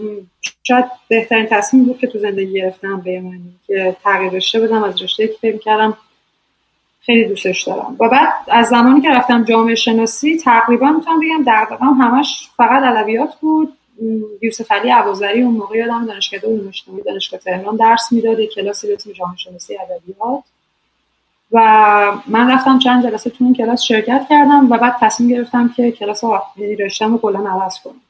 شاید 0.63 0.85
بهترین 1.09 1.47
تصمیم 1.47 1.85
بود 1.85 1.99
که 1.99 2.07
تو 2.07 2.19
زندگی 2.19 2.53
گرفتم 2.53 3.01
به 3.01 3.21
معنی 3.21 3.55
که 3.67 3.97
تغییر 4.05 4.33
رشته 4.33 4.61
بدم 4.61 4.85
از 4.85 5.03
رشته 5.03 5.29
که 5.29 5.35
فکر 5.41 5.59
کردم 5.59 5.97
خیلی 7.01 7.25
دوستش 7.25 7.63
دارم. 7.63 7.97
و 8.01 8.09
بعد 8.09 8.33
از 8.49 8.69
زمانی 8.69 9.01
که 9.01 9.11
رفتم 9.11 9.45
جامعه 9.45 9.75
شناسی 9.75 10.39
تقریبا 10.39 10.91
می‌تونم 10.91 11.21
بگم 11.21 11.45
دقیقا 11.53 11.87
همش 11.87 12.49
فقط 12.57 12.83
ادبیات 12.83 13.35
بود. 13.41 13.73
یوسف 14.43 14.73
علی 14.73 14.93
ابوذری 14.93 15.43
اون 15.43 15.55
موقع 15.55 15.77
یادم 15.77 16.07
دانشگاه 16.07 16.41
علوم 16.51 16.69
اجتماعی 16.69 17.03
دانشگاه 17.03 17.41
تهران 17.41 17.77
درس 17.77 18.13
می‌داد 18.13 18.41
کلاسی 18.41 18.89
به 18.89 18.97
جامعه 18.97 19.37
شناسی 19.37 19.79
ادبیات 19.79 20.45
و 21.53 21.59
من 22.27 22.51
رفتم 22.51 22.79
چند 22.79 23.03
جلسه 23.03 23.31
تو 23.31 23.45
اون 23.45 23.55
کلاس 23.55 23.83
شرکت 23.83 24.27
کردم 24.31 24.73
و 24.73 24.79
بعد 24.79 24.97
تصمیم 25.01 25.29
گرفتم 25.29 25.73
که 25.77 25.93
کلاس 25.93 26.25
یعنی 26.57 26.77
رشتم 26.77 27.13
رو 27.13 27.19
کلا 27.19 27.51
عوض 27.51 27.81
کنم. 27.85 28.01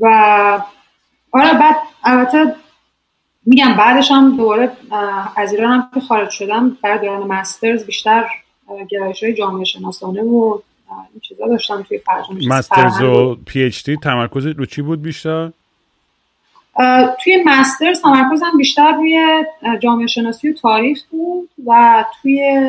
و 0.00 0.06
آره 1.32 1.58
بعد 1.58 1.76
البته 2.04 2.54
میگم 3.46 3.74
بعدش 3.78 4.10
هم 4.10 4.36
دوباره 4.36 4.70
از 5.36 5.52
ایران 5.52 5.72
هم 5.72 5.90
که 5.94 6.00
خارج 6.00 6.30
شدم 6.30 6.78
برای 6.82 6.98
دوران 6.98 7.26
مسترز 7.26 7.86
بیشتر 7.86 8.24
گرایش 8.88 9.24
های 9.24 9.34
جامعه 9.34 9.64
شناسانه 9.64 10.22
و 10.22 10.58
این 10.90 11.20
چیزا 11.22 11.46
داشتم 11.48 11.82
توی 11.82 11.98
فرجام 11.98 12.38
مسترز 12.48 13.02
و 13.02 13.34
پی 13.46 13.62
اچ 13.62 13.84
دی 13.84 13.96
تمرکز 13.96 14.46
رو 14.46 14.66
چی 14.66 14.82
بود 14.82 15.02
بیشتر؟ 15.02 15.50
توی 17.24 17.44
مسترز 17.46 18.02
تمرکزم 18.02 18.52
بیشتر 18.58 18.92
روی 18.92 19.44
جامعه 19.82 20.06
شناسی 20.06 20.48
و 20.48 20.52
تاریخ 20.52 21.02
بود 21.10 21.48
و 21.66 22.04
توی 22.22 22.60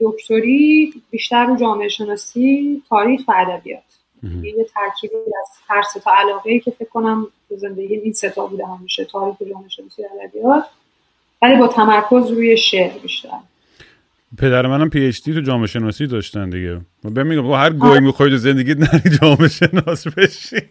دکتری 0.00 0.94
بیشتر 1.10 1.44
رو 1.44 1.56
جامعه 1.56 1.88
شناسی 1.88 2.82
تاریخ 2.88 3.20
و 3.28 3.32
ادبیات 3.36 3.82
یه 4.22 4.66
ترکیبی 4.74 5.14
از 5.14 5.48
هر 5.68 5.82
سه 5.82 6.00
تا 6.00 6.10
علاقه 6.14 6.58
که 6.58 6.70
فکر 6.70 6.88
کنم 6.88 7.26
تو 7.48 7.56
زندگی 7.56 7.94
این 7.94 8.12
سه 8.12 8.30
تا 8.30 8.46
بوده 8.46 8.66
همیشه 8.66 9.04
تاریخ 9.04 9.36
جامعه 9.50 9.68
شناسی 9.68 10.02
ادبیات 10.24 10.64
ولی 11.42 11.56
با 11.56 11.68
تمرکز 11.68 12.30
روی 12.30 12.56
شعر 12.56 12.98
بیشتر. 12.98 13.28
پدر 14.38 14.66
منم 14.66 14.90
پی 14.90 15.06
اچ 15.06 15.22
دی 15.22 15.34
تو 15.34 15.40
جامعه 15.40 15.66
شناسی 15.66 16.06
داشتن 16.06 16.50
دیگه. 16.50 16.80
من 17.04 17.22
میگم 17.22 17.52
هر 17.52 17.70
گوی 17.70 18.00
می‌خوای 18.00 18.30
تو 18.30 18.36
زندگی 18.36 18.74
نری 18.74 19.18
جامعه 19.22 19.48
شناس 19.48 20.06
بشی. 20.08 20.56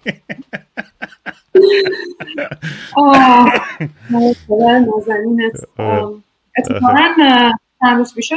اتفاقا. 6.57 6.97
چند 7.79 7.97
روز 7.97 8.15
پیش 8.15 8.33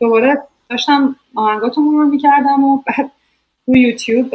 دوباره 0.00 0.38
داشتم 0.70 1.16
آهنگاتمون 1.34 1.98
رو 1.98 2.06
می‌کردم 2.06 2.64
و 2.64 2.82
بعد 2.86 3.10
تو 3.66 3.76
یوتیوب 3.76 4.34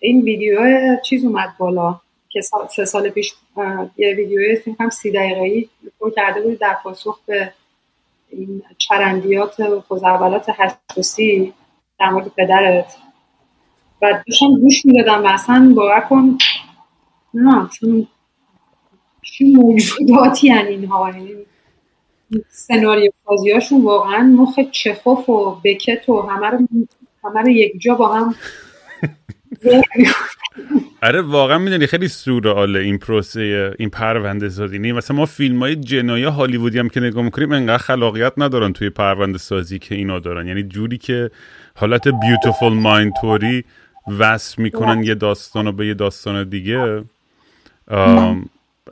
این 0.00 0.22
ویدیو 0.22 0.60
چیز 1.04 1.24
اومد 1.24 1.54
بالا 1.58 2.00
که 2.28 2.40
سه 2.68 2.84
سال 2.84 3.10
پیش 3.10 3.34
یه 3.96 4.14
ویدیو 4.14 4.56
فکر 4.56 4.88
سی 4.88 5.10
دقیقه 5.10 5.40
ای 5.40 5.68
کرده 6.16 6.42
بود 6.42 6.58
در 6.58 6.76
پاسخ 6.82 7.20
به 7.26 7.52
این 8.30 8.62
چرندیات 8.78 9.60
و 9.60 9.80
خوزعبلات 9.80 10.46
هشتوسی 10.48 11.52
در 12.00 12.10
مورد 12.10 12.28
پدرت. 12.28 12.96
و 14.02 14.22
داشتم 14.26 14.60
گوش 14.60 14.86
می‌دادم 14.86 15.24
و 15.24 15.26
اصلا 15.26 15.72
باور 15.76 16.00
کن 16.00 16.38
نه 17.34 17.68
چون 17.68 18.06
چه 19.22 19.44
موجوداتی 19.44 20.48
هن 20.48 20.66
اینها؟ 20.66 21.10
یعنی 21.10 21.36
سناریو 22.48 23.12
هاشون 23.54 23.82
واقعا 23.82 24.22
مخ 24.22 24.58
چخوف 24.70 25.28
و 25.28 25.56
بکت 25.64 26.08
و 26.08 26.20
همه 26.20 26.46
رو 26.46 26.58
همه 27.24 27.40
رو 27.40 27.48
یک 27.48 27.80
جا 27.80 27.94
با 27.94 28.14
هم 28.14 28.34
آره 31.02 31.22
واقعا 31.22 31.58
می‌دونی 31.58 31.86
خیلی 31.86 32.08
سورئاله 32.08 32.78
این 32.78 32.98
پروسه 32.98 33.74
این 33.78 33.90
پرونده 33.90 34.48
سازی. 34.48 34.76
یعنی 34.76 34.92
مثلا 34.92 35.16
ما 35.16 35.26
فیلم 35.26 35.58
های 35.58 35.76
جنایی 35.76 36.24
هالیوودی 36.24 36.78
هم 36.78 36.88
که 36.88 37.00
نگاه 37.00 37.24
می‌کنیم 37.24 37.52
انقدر 37.52 37.78
خلاقیت 37.78 38.32
ندارن 38.36 38.72
توی 38.72 38.90
پرونده 38.90 39.38
سازی 39.38 39.78
که 39.78 39.94
اینا 39.94 40.18
دارن. 40.18 40.48
یعنی 40.48 40.62
جوری 40.62 40.98
که 40.98 41.30
حالت 41.76 42.08
بیوتیفول 42.08 42.72
مایند 42.72 43.12
توری 43.20 43.64
وصل 44.18 44.62
می‌کنن 44.62 45.02
یه 45.02 45.14
داستان 45.14 45.66
رو 45.66 45.72
به 45.72 45.86
یه 45.86 45.94
داستان 45.94 46.48
دیگه. 46.48 47.04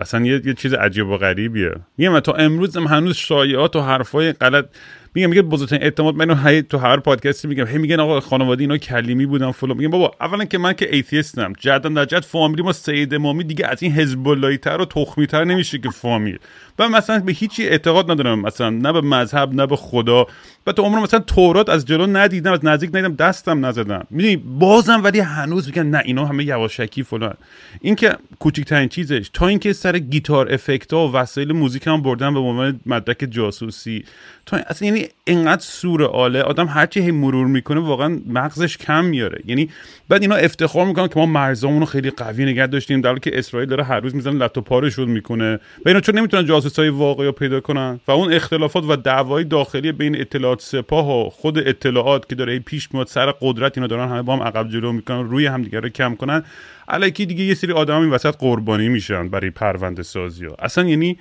اصلا 0.00 0.26
یه, 0.26 0.42
یه 0.44 0.54
چیز 0.54 0.74
عجیب 0.74 1.08
و 1.08 1.16
غریبیه. 1.16 1.74
میگم 1.98 2.20
تا 2.20 2.32
امروز 2.32 2.76
هم 2.76 2.84
هنوز 2.84 3.16
شایعات 3.16 3.76
و 3.76 3.80
حرفای 3.80 4.32
غلط 4.32 4.66
میگم 5.14 5.30
میگه 5.30 5.42
بزرگترین 5.42 5.82
اعتماد 5.82 6.14
من 6.14 6.46
هی 6.46 6.62
تو 6.62 6.78
هر 6.78 6.96
پادکستی 6.96 7.48
میگم. 7.48 7.66
هی 7.66 7.78
میگن 7.78 8.00
آقا 8.00 8.20
خانواده 8.20 8.60
اینا 8.62 8.76
کلیمی 8.76 9.26
بودن 9.26 9.50
فلان. 9.50 9.76
میگم 9.76 9.90
بابا 9.90 10.12
اولا 10.20 10.44
که 10.44 10.58
من 10.58 10.72
که 10.72 10.94
ایتیستم 10.94 11.52
جدا 11.58 11.88
در 11.88 12.04
جد 12.04 12.24
فامیلی 12.24 12.62
ما 12.62 12.72
سید 12.72 13.14
امامی 13.14 13.44
دیگه 13.44 13.66
از 13.66 13.82
این 13.82 13.92
حزب 13.92 14.56
تر 14.56 14.80
و 14.80 14.84
تخمی 14.84 15.26
تر 15.26 15.44
نمیشه 15.44 15.78
که 15.78 15.90
فامیل. 15.90 16.38
و 16.78 16.88
مثلا 16.88 17.18
به 17.18 17.32
هیچی 17.32 17.68
اعتقاد 17.68 18.10
ندارم 18.10 18.40
مثلا 18.40 18.70
نه 18.70 18.92
به 18.92 19.00
مذهب 19.00 19.54
نه 19.54 19.66
به 19.66 19.76
خدا. 19.76 20.26
و 20.66 20.72
تو 20.72 20.82
عمرم 20.82 21.02
مثلا 21.02 21.20
تورات 21.20 21.68
از 21.68 21.84
جلو 21.84 22.06
ندیدم 22.06 22.52
از 22.52 22.64
نزدیک 22.64 22.90
ندیدم 22.90 23.14
دستم 23.14 23.66
نزدم. 23.66 24.06
می‌دونی 24.10 24.36
بازم 24.36 25.04
ولی 25.04 25.20
هنوز 25.20 25.66
میگن 25.66 25.86
نه 25.86 26.02
اینا 26.04 26.26
همه 26.26 26.44
یواشکی 26.44 27.02
فلان. 27.02 27.34
این 27.80 27.94
که 27.94 28.16
کوچکترین 28.38 28.88
چیزش 28.88 29.30
تا 29.32 29.46
اینکه 29.46 29.72
سر 29.72 29.98
گیتار 29.98 30.52
افکت 30.52 30.92
ها 30.92 31.08
و 31.08 31.12
وسایل 31.12 31.52
موزیک 31.52 31.86
هم 31.86 32.02
بردن 32.02 32.34
به 32.34 32.40
عنوان 32.40 32.80
مدرک 32.86 33.26
جاسوسی. 33.30 34.04
تا 34.46 34.56
اصلا 34.56 34.88
یعنی 34.88 34.99
اینقدر 35.24 35.62
سور 35.62 36.04
آله 36.04 36.42
آدم 36.42 36.66
هرچی 36.66 37.00
هی 37.00 37.10
مرور 37.10 37.46
می‌کنه 37.46 37.80
واقعا 37.80 38.20
مغزش 38.26 38.76
کم 38.76 39.04
میاره 39.04 39.42
یعنی 39.46 39.70
بعد 40.08 40.22
اینا 40.22 40.34
افتخار 40.34 40.86
می‌کنن 40.86 41.08
که 41.08 41.18
ما 41.18 41.26
مرزامون 41.26 41.80
رو 41.80 41.86
خیلی 41.86 42.10
قوی 42.10 42.44
نگه 42.44 42.66
داشتیم 42.66 43.00
در 43.00 43.18
که 43.18 43.38
اسرائیل 43.38 43.68
داره 43.68 43.84
هر 43.84 44.00
روز 44.00 44.14
می‌زنه 44.14 44.48
پاره 44.48 44.90
شد 44.90 45.06
می‌کنه. 45.06 45.54
و 45.54 45.88
اینا 45.88 46.00
چون 46.00 46.18
نمی‌تونن 46.18 46.46
جاسوسای 46.46 46.88
واقعی 46.88 47.32
پیدا 47.32 47.60
کنن. 47.60 48.00
و 48.08 48.10
اون 48.10 48.32
اختلافات 48.32 48.84
و 48.88 48.96
دعوای 48.96 49.44
داخلی 49.44 49.92
بین 49.92 50.20
اطلاعات 50.20 50.60
سپاه 50.60 51.26
و 51.26 51.30
خود 51.30 51.58
اطلاعات 51.58 52.28
که 52.28 52.34
داره 52.34 52.58
پیش 52.58 52.88
میاد 52.94 53.06
سر 53.06 53.34
قدرت 53.40 53.78
اینا 53.78 53.86
دارن 53.86 54.08
همه 54.08 54.22
با 54.22 54.36
هم 54.36 54.42
عقب 54.42 54.68
جلو 54.68 54.92
می‌کنن 54.92 55.30
روی 55.30 55.46
همدیگه 55.46 55.80
رو 55.80 55.88
کم 55.88 56.14
کنن. 56.14 56.44
الکی 56.88 57.26
دیگه 57.26 57.44
یه 57.44 57.54
سری 57.54 57.72
آدم 57.72 58.00
این 58.00 58.10
وسط 58.10 58.36
قربانی 58.36 58.88
میشن 58.88 59.28
برای 59.28 59.50
پرونده 59.50 60.02
سازی 60.02 60.46
ها. 60.46 60.56
اصلا 60.58 60.84
یعنی 60.84 61.18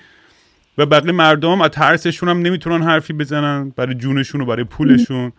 و 0.80 0.86
بقیه 0.86 1.12
مردم 1.12 1.62
از 1.62 1.70
ترسشون 1.70 2.30
هم 2.30 2.42
نمی‌تونن 2.42 2.84
حرفی 2.84 3.14
بزنن 3.14 3.70
برای 3.70 3.96
جونشون 3.96 4.42
و 4.42 4.46
برای 4.46 4.64
پولشون. 4.64 5.32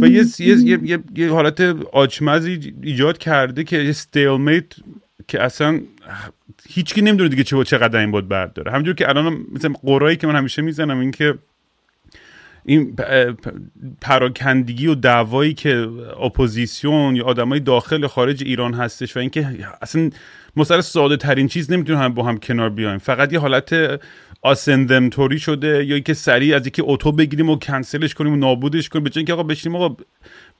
و 0.00 0.06
یه, 0.06 0.24
یه،, 0.38 0.78
یه،, 0.82 0.98
یه 1.16 1.30
حالت 1.30 1.60
آچمزی 1.92 2.74
ایجاد 2.82 3.18
کرده 3.18 3.64
که 3.64 3.88
استیلمیت 3.88 4.64
که 5.28 5.42
اصلا 5.42 5.80
هیچکی 6.68 7.02
نمی‌دونه 7.02 7.28
دیگه 7.28 7.44
چه 7.44 7.64
چقدر 7.64 8.00
این 8.00 8.10
بود 8.10 8.28
برد 8.28 8.52
داره 8.52 8.72
همجور 8.72 8.94
که 8.94 9.08
الان 9.08 9.46
مثل 9.52 9.72
قرایی 9.82 10.16
که 10.16 10.26
من 10.26 10.36
همیشه 10.36 10.62
می‌زنم 10.62 10.98
این 10.98 11.10
که 11.10 11.34
این 12.64 12.96
پراکندگی 14.00 14.86
و 14.86 14.94
دعوایی 14.94 15.54
که 15.54 15.88
اپوزیسیون 16.22 17.16
یا 17.16 17.24
آدمای 17.24 17.60
داخل 17.60 18.06
خارج 18.06 18.42
ایران 18.42 18.74
هستش 18.74 19.16
و 19.16 19.20
اینکه 19.20 19.48
اصلا 19.82 20.10
مثلا 20.56 20.80
ساده 20.80 21.16
ترین 21.16 21.48
چیز 21.48 21.72
نمی‌تونه 21.72 21.98
هم 21.98 22.14
با 22.14 22.22
هم 22.22 22.38
کنار 22.38 22.70
بیایم. 22.70 22.98
فقط 22.98 23.32
یه 23.32 23.38
حالت 23.38 24.00
آسندمتوری 24.44 25.38
شده 25.38 25.84
یا 25.84 25.94
اینکه 25.94 26.14
سریع 26.14 26.56
از 26.56 26.66
یکی 26.66 26.82
آتو 26.84 27.12
بگیریم 27.12 27.50
و 27.50 27.58
کنسلش 27.58 28.14
کنیم 28.14 28.32
و 28.32 28.36
نابودش 28.36 28.88
کنیم 28.88 29.04
به 29.04 29.10
که 29.10 29.32
آقا 29.32 29.42
بشینیم 29.42 29.76
آقا 29.76 29.96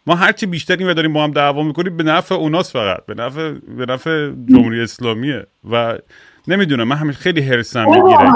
ما 0.07 0.15
هرچی 0.15 0.47
بیشتر 0.47 0.77
این 0.77 0.93
داریم 0.93 1.13
با 1.13 1.25
هم 1.25 1.31
دعوا 1.31 1.63
می‌کنیم 1.63 1.97
به 1.97 2.03
نفع 2.03 2.35
اوناست 2.35 2.73
فقط 2.73 3.07
به 3.07 3.15
نفع 3.15 3.51
به 3.51 3.87
نفع 3.87 4.31
جمهوری 4.49 4.81
اسلامیه. 4.81 5.47
و 5.71 5.99
نمی‌دونم 6.49 6.89
من 6.89 6.97
همین 6.97 7.13
خیلی 7.13 7.41
هرسم 7.43 7.85
می‌گیره 7.85 8.31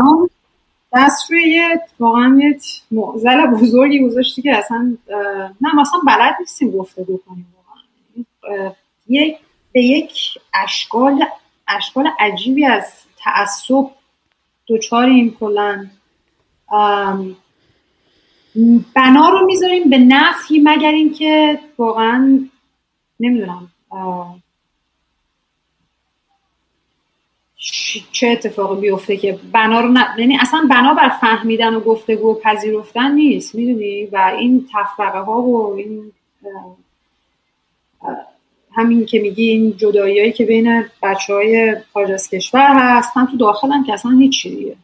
دست 0.97 1.31
روی 1.31 1.49
یه 1.49 1.81
واقعا 1.99 2.39
یه 2.43 2.59
معزل 2.91 3.47
بزرگی 3.47 4.01
گذاشتی 4.01 4.43
که 4.43 4.57
اصلا 4.57 4.97
نه 5.61 5.75
مثلا 5.81 6.01
بلد 6.07 6.35
نیستیم 6.41 6.71
گفته 6.71 7.05
کنیم 7.05 7.47
یک 9.09 9.37
به 9.73 9.83
یک 9.83 10.13
اشکال 10.65 11.25
اشکال 11.69 12.09
عجیبی 12.21 12.67
از 12.67 12.93
تعصب 13.19 13.91
دوچاریم 14.69 15.37
کلا. 15.41 15.87
بنا 18.95 19.29
رو 19.29 19.47
می‌ذاریم 19.47 19.91
به 19.91 19.99
نفی 19.99 20.61
مگر 20.65 20.91
اینکه 20.91 21.59
واقعا 21.79 22.49
نمی‌دونم 23.21 23.71
چه 28.13 28.29
اتفاقی 28.29 28.81
بیفته 28.81 29.17
که 29.17 29.39
بنا 29.53 29.81
رو 29.81 29.95
یعنی 30.19 30.39
اصلا 30.41 30.67
بنا 30.71 30.95
بر 30.95 31.09
فهمیدن 31.09 31.75
و 31.75 31.81
گفتگو 31.81 32.31
و 32.31 32.35
پذیرفتن 32.35 33.13
نیست 33.13 33.55
می‌دونی؟ 33.55 34.07
و 34.07 34.35
این 34.39 34.69
تفرقه 34.73 35.19
ها 35.19 35.43
و 35.43 35.75
این 35.75 36.13
همین 38.79 39.07
که 39.07 39.19
میگی 39.19 39.51
این 39.51 39.77
جداییایی 39.77 40.33
که 40.33 40.45
بین 40.45 40.85
بچه 41.03 41.35
های 41.35 41.77
خارج 41.93 42.11
از 42.11 42.31
کشور 42.31 42.73
هست 42.75 43.17
هم 43.17 43.27
تو 43.27 43.37
داخل 43.37 43.73
هم 43.73 43.85
که 43.85 43.93
اصلا 43.93 44.13
هیچی 44.13 44.57
دیگه. 44.57 44.77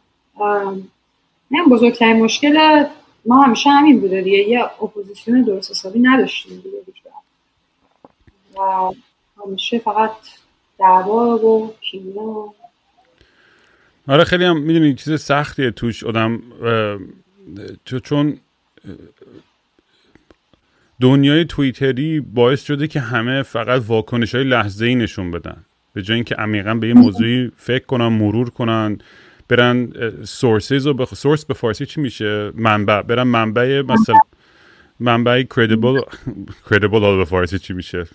من 1.51 1.65
بزرگترین 1.71 2.23
مشکل 2.23 2.85
ما 3.25 3.41
همیشه 3.41 3.69
همین 3.69 3.99
بوده 3.99 4.21
دیگه. 4.21 4.37
یه 4.37 4.63
اپوزیسیون 4.63 5.41
درست 5.41 5.71
حسابی 5.71 5.99
نداشتیم 5.99 6.57
دیگه 6.63 6.77
و 8.57 8.91
همیشه 9.45 9.79
فقط 9.79 10.11
دعوا 10.79 11.37
و 11.37 11.73
کینه 11.81 12.21
آره 14.07 14.23
خیلی 14.23 14.43
هم 14.45 14.61
می‌دونی 14.61 14.95
چیز 14.95 15.21
سختیه 15.21 15.71
توش. 15.71 16.03
آدم 16.03 16.41
چون 18.03 18.37
دنیای 21.01 21.45
توییتری 21.45 22.19
باعث 22.19 22.63
شده 22.63 22.87
که 22.87 22.99
همه 22.99 23.43
فقط 23.43 23.81
واکنش 23.87 24.35
های 24.35 24.43
لحظه 24.43 24.85
ای 24.85 24.95
نشون 24.95 25.31
بدن. 25.31 25.65
به 25.93 26.01
جای 26.01 26.15
اینکه 26.15 26.35
عمیقا 26.35 26.73
به 26.73 26.87
یه 26.87 26.93
موضوعی 26.93 27.51
فکر 27.57 27.85
کنن 27.85 28.07
مرور 28.07 28.49
کنن 28.49 28.97
برن 29.47 29.89
سورسز 30.23 30.87
و 30.87 30.93
بخ... 30.93 31.13
سورس 31.13 31.45
به 31.45 31.53
فارسی 31.53 31.85
چی 31.85 32.01
میشه؟ 32.01 32.51
منبع. 32.55 33.01
برن 33.01 33.23
منبع 33.23 33.81
مثلا 33.81 34.15
منبع 34.99 35.43
کردیبل 35.43 36.01
کردیبل 36.71 37.17
به 37.17 37.25
فارسی 37.25 37.59
چی 37.59 37.73
میشه؟ 37.73 38.05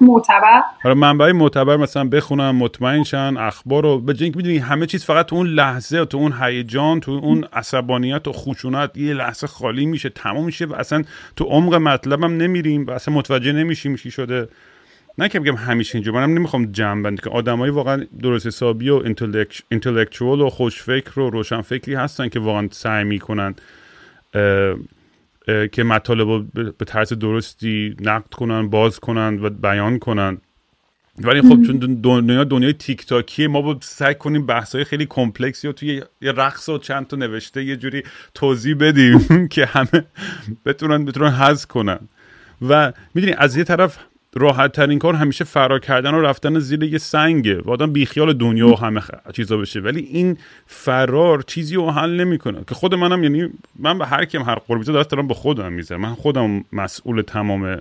معتبر. 0.00 0.62
آره 0.84 0.94
منبع 0.94 1.32
معتبر 1.32 1.76
مثلا 1.76 2.04
بخونن 2.04 2.50
مطمئن 2.50 3.04
شن 3.04 3.36
اخبار 3.36 3.82
رو 3.82 3.98
به 3.98 4.14
جنگ 4.14 4.36
می‌دونی 4.36 4.58
همه 4.58 4.86
چیز 4.86 5.04
فقط 5.04 5.26
تو 5.26 5.36
اون 5.36 5.46
لحظه 5.46 6.04
تو 6.04 6.18
اون 6.18 6.34
هیجان 6.40 7.00
تو 7.00 7.10
اون 7.10 7.44
عصبانیت 7.52 8.28
و 8.28 8.32
خشونت 8.32 8.96
یه 8.96 9.14
لحظه 9.14 9.46
خالی 9.46 9.86
میشه 9.86 10.08
تمام 10.08 10.44
میشه 10.44 10.64
و 10.64 10.74
اصلا 10.74 11.04
تو 11.36 11.44
عمق 11.44 11.74
مطلبم 11.74 12.36
نمیریم 12.36 12.86
و 12.86 12.90
اصلا 12.90 13.14
متوجه 13.14 13.52
نمیشیم 13.52 13.96
چی 13.96 14.10
شده. 14.10 14.48
نه 15.18 15.28
که 15.28 15.40
بگم 15.40 15.56
همیشه 15.56 15.94
اینجا 15.94 16.12
منم 16.12 16.34
نمی‌خوام 16.34 16.66
جمع 16.72 17.02
بندی 17.02 17.22
که 17.22 17.30
آدمایی 17.30 17.72
واقعا 17.72 18.06
درست 18.22 18.46
حسابی 18.46 18.90
و 18.90 19.02
اینتלקچوال 19.70 20.40
و 20.40 20.50
خوشفکر 20.50 21.20
و 21.20 21.30
روشنفکری 21.30 21.94
هستن 21.94 22.28
که 22.28 22.40
واقعا 22.40 22.68
سعی 22.70 23.04
می‌کنن 23.04 23.54
که 25.72 25.82
مطالب 25.84 26.52
به 26.52 26.84
طرز 26.84 27.12
درستی 27.12 27.96
نقد 28.00 28.34
کنن 28.34 28.70
باز 28.70 29.00
کنن 29.00 29.38
و 29.42 29.50
بیان 29.50 29.98
کنن. 29.98 30.38
ولی 31.18 31.40
خب 31.42 31.62
چون 31.62 32.00
دنیا 32.02 32.44
دنیای 32.44 32.72
تیک 32.72 33.06
تاکیه 33.06 33.48
ما 33.48 33.62
باید 33.62 33.82
سعی 33.82 34.14
کنیم 34.14 34.46
بحث 34.46 34.74
های 34.74 34.84
خیلی 34.84 35.06
کمپلکسی 35.06 35.68
و 35.68 35.72
توی 35.72 36.02
یه 36.20 36.32
رقص 36.32 36.68
و 36.68 36.78
چند 36.78 37.06
تا 37.06 37.16
نوشته 37.16 37.64
یه 37.64 37.76
جوری 37.76 38.02
توضیح 38.34 38.74
بدیم 38.74 39.18
که 39.54 39.66
همه 39.66 40.06
بتونن 40.64 41.04
بتونن 41.04 41.30
حذف 41.30 41.66
کنن. 41.66 42.08
و 42.68 42.92
می‌دونی 43.14 43.32
از 43.32 43.56
یه 43.56 43.64
طرف 43.64 43.98
راحت 44.34 44.72
ترین 44.72 44.98
کار 44.98 45.14
همیشه 45.14 45.44
فرار 45.44 45.78
کردن 45.78 46.14
و 46.14 46.20
رفتن 46.20 46.58
زیر 46.58 46.82
یه 46.82 46.98
سنگه 46.98 47.60
و 47.60 47.70
آدم 47.70 47.92
بیخیال 47.92 48.32
دنیا 48.32 48.68
و 48.68 48.78
همه 48.78 49.00
چیزا 49.32 49.56
بشه. 49.56 49.80
ولی 49.80 50.00
این 50.00 50.36
فرار 50.66 51.42
چیزی 51.42 51.74
رو 51.74 51.90
حل 51.90 52.10
نمی‌کنه. 52.10 52.64
که 52.68 52.74
خود 52.74 52.94
منم 52.94 53.22
یعنی 53.22 53.48
من 53.78 53.98
به 53.98 54.06
هر 54.06 54.24
کیم 54.24 54.42
هر 54.42 54.54
قربیزه 54.54 54.92
دست 54.92 55.10
دارم 55.10 55.28
به 55.28 55.34
خودم 55.34 55.72
می‌ذارم 55.72 56.00
من 56.00 56.14
خودم 56.14 56.64
مسئول 56.72 57.22
تمام 57.22 57.78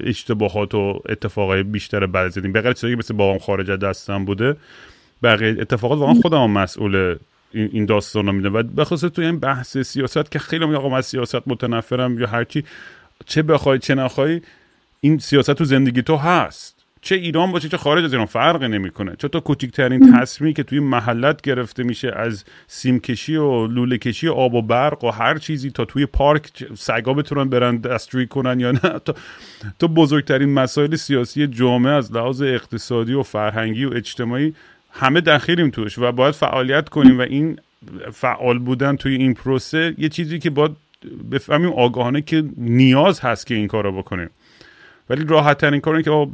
اشتباهات 0.00 0.74
و 0.74 1.00
اتفاقای 1.08 1.62
بیشتر 1.62 2.06
بعد 2.06 2.30
زدیم 2.30 2.52
بغیر 2.52 2.72
چیزی 2.72 2.92
که 2.92 2.98
مثل 2.98 3.14
بابام 3.14 3.38
خارج 3.38 3.70
دستم 3.70 4.24
بوده 4.24 4.56
بقیه 5.22 5.56
اتفاقات 5.60 5.98
واقعا 5.98 6.14
خودم 6.14 6.50
مسئول 6.50 7.16
این 7.52 7.86
داستان 7.86 8.26
رو 8.26 8.32
میده 8.32 8.48
و 8.48 8.62
بخصوص 8.62 9.00
توی 9.00 9.24
این 9.26 9.38
بحث 9.38 9.78
سیاست 9.78 10.30
که 10.30 10.38
خیلی 10.38 10.64
آقا 10.64 10.96
از 10.96 11.06
سیاست 11.06 11.48
متنفرم 11.48 12.18
یا 12.18 12.26
هرچی 12.26 12.64
چه 13.26 13.42
بخوای 13.42 13.78
چه 13.78 13.94
نخوای 13.94 14.40
این 15.06 15.18
سیاست 15.18 15.52
تو 15.52 15.64
زندگی 15.64 16.02
تو 16.02 16.16
هست. 16.16 16.76
چه 17.00 17.14
ایران 17.14 17.52
باشه 17.52 17.68
چه 17.68 17.76
خارج 17.76 18.04
از 18.04 18.12
ایران 18.12 18.26
فرق 18.26 18.62
نمی‌کنه. 18.62 19.16
چه 19.18 19.28
تا 19.28 19.40
کوچکترین 19.40 20.12
تصمیمی 20.12 20.54
که 20.54 20.62
توی 20.62 20.80
محلت 20.80 21.42
گرفته 21.42 21.82
میشه 21.82 22.12
از 22.16 22.44
سیم 22.66 23.00
کشی 23.00 23.36
و 23.36 23.66
لوله 23.66 23.98
کشی 23.98 24.28
آب 24.28 24.54
و 24.54 24.62
برق 24.62 25.04
و 25.04 25.10
هر 25.10 25.38
چیزی 25.38 25.70
تا 25.70 25.84
توی 25.84 26.06
پارک 26.06 26.50
سگا 26.74 27.14
بتونن 27.14 27.48
برن 27.48 27.76
دستری 27.76 28.26
کنن 28.26 28.60
یا 28.60 28.70
نه. 28.70 28.78
تا, 28.80 29.14
تا 29.78 29.86
بزرگترین 29.86 30.48
مسائل 30.48 30.96
سیاسی 30.96 31.46
جامعه 31.46 31.92
از 31.92 32.12
لحاظ 32.12 32.42
اقتصادی 32.42 33.14
و 33.14 33.22
فرهنگی 33.22 33.84
و 33.84 33.94
اجتماعی 33.94 34.54
همه 34.90 35.20
دخیلیم 35.20 35.70
توش 35.70 35.98
و 35.98 36.12
باید 36.12 36.34
فعالیت 36.34 36.88
کنیم 36.88 37.18
و 37.18 37.22
این 37.22 37.58
فعال 38.12 38.58
بودن 38.58 38.96
توی 38.96 39.14
این 39.14 39.34
پروسه 39.34 39.94
یه 39.98 40.08
چیزی 40.08 40.38
که 40.38 40.50
باید 40.50 40.72
بفهمیم 41.30 41.72
آگاهانه 41.72 42.22
که 42.22 42.44
نیاز 42.56 43.20
هست 43.20 43.46
که 43.46 43.54
این 43.54 43.68
کار 43.68 43.84
رو 43.84 43.92
بکنیم. 43.92 44.30
ولی 45.10 45.24
راحت 45.24 45.58
ترین 45.58 45.80
کار 45.80 46.02
که 46.02 46.26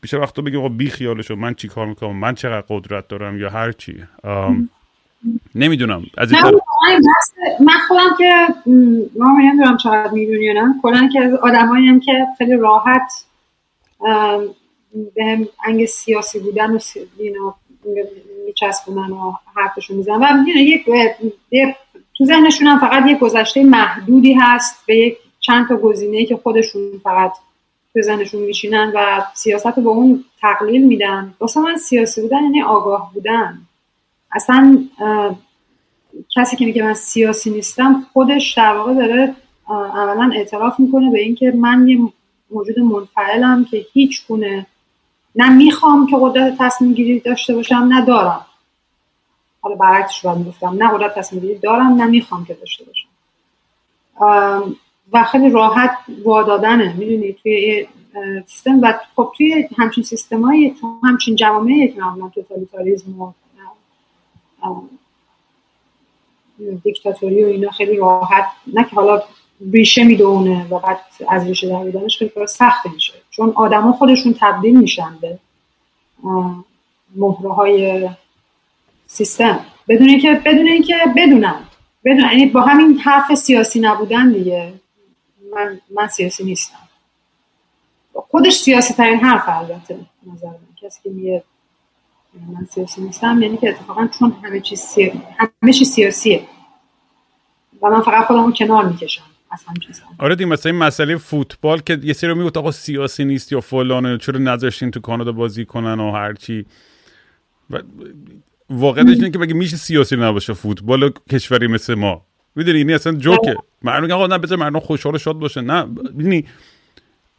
بیشتر 0.00 0.18
وقتا 0.18 0.42
بگیم 0.42 0.76
بی 0.76 0.90
خیالشو 0.90 1.36
من 1.36 1.54
چی 1.54 1.68
کار 1.68 1.86
می‌کنم 1.86 2.16
من 2.16 2.34
چقدر 2.34 2.64
قدرت 2.68 3.08
دارم 3.08 3.38
یا 3.38 3.50
هر 3.50 3.72
چی. 3.72 4.04
نمی‌دونم. 5.54 6.02
از 6.18 6.32
من, 6.32 6.52
من 7.60 7.78
خودم 7.88 8.16
که 8.18 8.46
ما 9.18 9.38
نمی‌دونم 9.38 9.76
چقدر 9.76 10.10
می‌دونی 10.12 10.54
نه. 10.54 10.74
کلا 10.82 11.08
که 11.12 11.20
از 11.20 11.34
آدمایی 11.34 11.86
هم 11.86 12.00
که 12.00 12.26
خیلی 12.38 12.56
راحت 12.56 13.24
به 15.14 15.24
هم 15.24 15.48
انگ 15.64 15.86
سیاسی 15.86 16.38
بودن 16.38 16.70
و 16.70 16.78
سی... 16.78 17.00
میچسبونن 18.46 19.10
و 19.10 19.32
حرفشون 19.54 19.96
می‌زنن. 19.96 20.44
و 20.44 20.48
یک 20.48 20.84
تو 22.16 22.24
ذهنشون 22.24 22.66
هم 22.66 22.78
فقط 22.78 23.06
یک 23.06 23.18
گذشته 23.18 23.64
محدودی 23.64 24.32
هست 24.32 24.86
به 24.86 24.96
یک 24.96 25.18
چند 25.40 25.68
تا 25.68 25.76
گزینه 25.76 26.24
که 26.24 26.36
خودشون 26.36 26.82
فقط 27.04 27.32
تو 27.98 28.02
ذهنشون 28.02 28.42
میشینن 28.42 28.92
و 28.94 29.24
سیاست 29.34 29.66
رو 29.66 29.82
به 29.82 29.88
اون 29.88 30.24
تقلیل 30.40 30.86
میدن. 30.86 31.34
واسه 31.40 31.60
من 31.60 31.76
سیاسی 31.76 32.20
بودن 32.22 32.42
یعنی 32.42 32.62
آگاه 32.62 33.10
بودن. 33.14 33.58
اصلا 34.32 34.84
کسی 36.36 36.56
که 36.56 36.64
میگه 36.64 36.82
من 36.82 36.94
سیاسی 36.94 37.50
نیستم 37.50 38.06
خودش 38.12 38.54
در 38.54 38.76
واقع 38.76 38.94
داره 38.94 39.34
اولا 39.68 40.30
اعتراف 40.34 40.80
می‌کنه 40.80 41.10
به 41.10 41.20
اینکه 41.20 41.50
من 41.50 41.88
یه 41.88 41.98
موجود 42.50 42.78
منفعلم 42.78 43.64
که 43.64 43.86
هیچ 43.92 44.26
گونه 44.26 44.66
نه 45.34 45.48
می‌خوام 45.48 46.06
که 46.06 46.16
قدرت 46.20 46.56
تصمیم 46.58 46.92
گیری 46.92 47.20
داشته 47.20 47.54
باشم 47.54 47.74
نه 47.74 48.04
دارم. 48.04 48.46
حالا 49.60 49.76
برعکسش 49.76 50.20
باید 50.20 50.38
می‌گفتم 50.38 50.76
نه 50.82 50.90
قدرت 50.94 51.14
تصمیم 51.14 51.42
گیری 51.42 51.58
دارم 51.58 51.94
نه 51.94 52.06
می‌خوام 52.06 52.44
که 52.44 52.54
داشته 52.54 52.84
باشم. 52.84 53.08
و 55.12 55.24
خیلی 55.24 55.50
راحت 55.50 55.90
وادادنه 56.24 56.96
می‌دونی؟ 56.98 57.32
توی 57.32 57.86
سیستم. 58.46 58.80
و 58.82 58.92
خب 59.16 59.32
توی 59.36 59.68
همچین 59.76 60.04
سیستمایی 60.04 60.70
تو 60.80 61.00
همچین 61.04 61.36
جوامعی 61.36 61.88
که 61.88 62.00
معمولا 62.00 62.28
توتالیتاریزم 62.28 63.20
و 63.20 63.32
دیکتاتوری 66.84 67.44
و 67.44 67.46
اینا 67.46 67.70
خیلی 67.70 67.96
راحت 67.96 68.44
نه 68.66 68.84
که 68.84 68.96
حالا 68.96 69.22
ریشه 69.72 70.04
می‌دونه 70.04 70.66
و 70.70 70.78
بعد 70.78 70.98
از 71.28 71.46
ریشه 71.46 71.68
در 71.68 72.08
خیلی 72.18 72.30
کار 72.30 72.46
سخت 72.46 72.86
میشه. 72.86 73.12
چون 73.30 73.52
آدما 73.56 73.92
خودشون 73.92 74.34
تبدیل 74.40 74.78
میشن 74.80 75.18
به 75.20 75.38
مهره 77.16 77.52
های 77.52 78.08
سیستم. 79.06 79.60
بدون 79.88 80.08
اینکه 80.08 80.42
بدون 80.44 80.68
اینکه 80.68 80.94
بدونن. 81.16 81.60
بدون 82.04 82.20
یعنی 82.20 82.46
با 82.46 82.60
همین 82.60 82.98
حرف 82.98 83.34
سیاسی 83.34 83.80
نبودن 83.80 84.32
دیگه. 84.32 84.72
من 85.54 85.80
من 85.90 86.08
سیاسی 86.08 86.44
نیستم. 86.44 86.78
خودش 88.12 88.54
سیاسی 88.54 88.94
ترین 88.94 89.20
حرف 89.20 89.48
البته 89.48 89.98
نظر 90.26 90.46
من. 90.46 90.58
کسی 90.82 91.00
که 91.04 91.10
میگه 91.10 91.42
من 92.48 92.66
سیاسی 92.70 93.00
نیستم 93.00 93.42
یعنی 93.42 93.56
که 93.56 93.68
اتفاقا 93.68 94.06
چون 94.18 94.36
همه 94.42 94.60
چیز 94.60 94.80
سی... 94.80 95.22
همه 95.62 95.72
چیز 95.72 95.90
سیاسیه. 95.90 96.42
و 97.82 97.90
من 97.90 98.02
فقط 98.02 98.26
خودمو 98.26 98.52
کنار 98.52 98.84
می‌کشم 98.84 99.22
آره 100.18 100.34
دی 100.34 100.44
مثلا 100.44 100.72
این 100.72 100.82
مسئله 100.82 101.16
فوتبال 101.16 101.80
که 101.80 101.98
یه 102.02 102.12
سری 102.12 102.34
می‌گفت 102.34 102.56
آقا 102.56 102.70
سیاسی 102.70 103.24
نیست 103.24 103.52
یا 103.52 103.60
فلانه 103.60 104.18
چرا 104.18 104.38
نذاشتین 104.38 104.90
تو 104.90 105.00
کانادا 105.00 105.32
بازی 105.32 105.64
کنن 105.64 106.00
و 106.00 106.12
هرچی 106.12 106.66
و 107.70 107.82
واقعیتش 108.70 109.10
اینه 109.10 109.30
که 109.30 109.38
بگه 109.38 109.54
میشه 109.54 109.76
سیاسی 109.76 110.16
نباشه؟ 110.16 110.52
فوتبال 110.52 111.12
کشوری 111.30 111.66
مثل 111.66 111.94
ما. 111.94 112.27
می‌دونی 112.56 112.78
این 112.78 112.92
اصلا 112.92 113.12
جوکه. 113.12 113.56
مردم 113.82 114.10
آقا 114.10 114.26
نه 114.26 114.38
بذار 114.38 114.58
مردم 114.58 114.80
خوشحال 114.80 115.14
و 115.14 115.18
شاد 115.18 115.38
باشه 115.38 115.60
نه 115.60 115.84
می‌دونی 116.14 116.44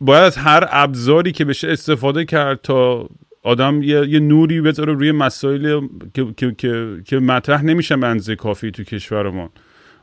باید 0.01 0.23
از 0.23 0.37
هر 0.37 0.67
ابزاری 0.71 1.31
که 1.31 1.45
بشه 1.45 1.67
استفاده 1.67 2.25
کرد 2.25 2.59
تا 2.63 3.09
آدم 3.43 3.83
یه, 3.83 4.07
یه 4.09 4.19
نوری 4.19 4.61
بذاره 4.61 4.93
روی 4.93 5.11
مسائل 5.11 5.87
که, 6.13 6.25
که, 6.37 6.55
که, 6.57 7.01
که 7.05 7.19
مطرح 7.19 7.63
نمیشن 7.63 7.99
به 7.99 8.35
کافی 8.35 8.71
تو 8.71 8.83
کشورمون 8.83 9.49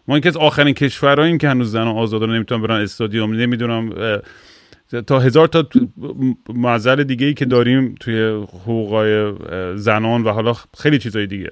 ما 0.09 0.14
اینکه 0.14 0.29
از 0.29 0.37
آخرین 0.37 0.75
کشورهاییم 0.75 1.38
که 1.38 1.49
هنوز 1.49 1.73
زن 1.73 1.88
آزادانه 1.88 2.35
نمی‌تونن 2.35 2.62
برن 2.62 2.81
استادیوم. 2.81 3.33
نمی‌دونم 3.33 3.92
تا 5.07 5.19
هزار 5.19 5.47
تا 5.47 5.69
معذر 6.55 6.97
دیگه 6.97 7.27
ای 7.27 7.35
که 7.35 7.45
داریم 7.45 7.95
توی 8.01 8.45
حقوقای 8.64 9.33
زنان 9.77 10.25
و 10.25 10.29
حالا 10.31 10.55
خیلی 10.79 10.99
چیزای 10.99 11.27
دیگه. 11.27 11.51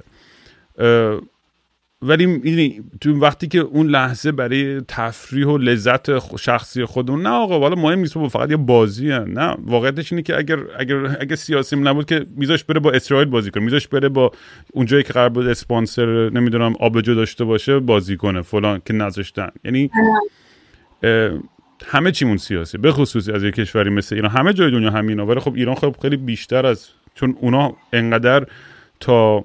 ولی 2.05 2.27
می‌دونی 2.27 2.81
تو 3.01 3.21
وقتی 3.21 3.49
که 3.49 3.59
اون 3.59 3.87
لحظه 3.87 4.33
برای 4.33 4.81
تفریح 4.89 5.47
و 5.47 5.59
لذت 5.59 6.37
شخصی 6.37 6.85
خودمون 6.85 7.23
نه 7.23 7.29
آقا 7.29 7.61
والا 7.61 7.75
مهم 7.75 7.99
نیست 7.99 8.29
فقط 8.29 8.51
یه 8.51 8.57
بازی 8.57 9.09
نه. 9.09 9.57
واقعیتش 9.65 10.13
اینه 10.13 10.23
که 10.23 10.37
اگر 10.37 10.59
اگر 10.79 11.17
اگر 11.21 11.37
سیاسی 11.37 11.77
نبود 11.77 12.07
که 12.07 12.27
میذاش 12.37 12.65
بره 12.65 12.81
با 12.81 12.91
اسرائیل 12.91 13.29
بازی 13.29 13.51
کنه 13.51 13.65
میذاش 13.65 13.89
بره 13.89 14.09
با 14.09 14.33
اونجایی 14.73 15.03
که 15.03 15.13
قرار 15.13 15.29
بود 15.29 15.47
اسپانسر 15.47 16.31
نمی‌دونم 16.31 16.75
آبجو 16.81 17.15
داشته 17.15 17.45
باشه 17.45 17.79
بازی 17.79 18.17
کنه 18.17 18.43
فلان 18.43 18.83
که 18.87 18.93
نذاشتن. 18.93 19.49
یعنی 19.65 19.91
همه 21.87 22.13
چیمون 22.13 22.37
سیاسی 22.37 22.79
به 22.79 22.93
خصوصی 22.93 23.33
از 23.33 23.45
یک 23.45 23.55
کشوری 23.55 23.91
مثل 23.91 24.15
ایران. 24.15 24.31
همه 24.31 24.53
جای 24.53 24.71
دنیا 24.71 24.91
همینا 24.91 25.27
ولی 25.27 25.41
خب 25.41 25.55
ایران 25.55 25.75
خب 25.75 25.97
خیلی 26.03 26.17
بیشتر 26.17 26.67
از 26.67 26.89
چون 27.15 27.37
اونا 27.41 27.77
انقدر 27.93 28.47
تا 29.01 29.45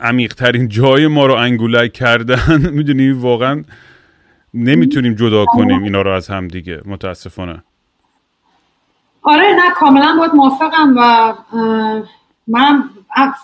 عمیقترین 0.00 0.68
جای 0.68 1.06
ما 1.06 1.26
رو 1.26 1.34
انگولک 1.34 1.92
کردن. 1.92 2.70
می‌دونی 2.78 3.10
واقعا 3.10 3.64
نمی‌تونیم 4.54 5.14
جدا 5.14 5.44
کنیم 5.44 5.82
اینا 5.82 6.02
رو 6.02 6.10
از 6.10 6.28
هم 6.28 6.48
دیگه. 6.48 6.80
متاسفانه. 6.84 7.62
آره 9.22 9.52
نه 9.52 9.70
کاملا 9.74 10.16
باید 10.18 10.34
موافقم 10.34 10.94
و 10.96 11.34
من 12.46 12.84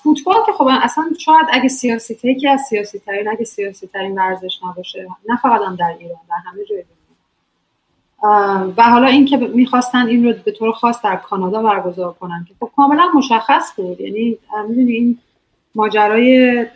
فوتبال 0.03 0.37
که 0.47 0.53
خب 0.53 0.69
اصلا 0.83 1.05
شاید 1.19 1.47
اگه 1.53 1.69
سیاسی 1.69 2.19
یکی 2.25 2.49
از 2.49 2.61
سیاسی 2.61 2.99
ترین 2.99 3.29
اگه 3.29 3.45
سیاسی 3.45 3.87
ترین 3.87 4.19
ورزش 4.19 4.61
نباشه 4.65 5.07
نه 5.29 5.37
فقط 5.37 5.61
هم 5.67 5.77
در 5.77 5.95
ایران 5.99 6.19
در 6.29 6.37
همه 6.51 6.65
جای 6.65 6.83
و 8.77 8.83
حالا 8.83 9.07
این 9.07 9.25
که 9.25 9.37
می‌خواستن 9.37 10.07
این 10.07 10.25
رو 10.25 10.33
به 10.45 10.53
طور 10.53 10.73
خاص 10.73 11.03
در 11.03 11.17
کانادا 11.17 11.63
برگزار 11.63 12.13
کنن 12.13 12.47
که 12.49 12.55
خب 12.61 12.71
کاملا 12.77 13.09
مشخص 13.15 13.73
بود. 13.77 14.01
یعنی 14.01 14.39
می‌دونی 14.69 14.93
این 14.93 15.19
ماجرای 15.75 16.67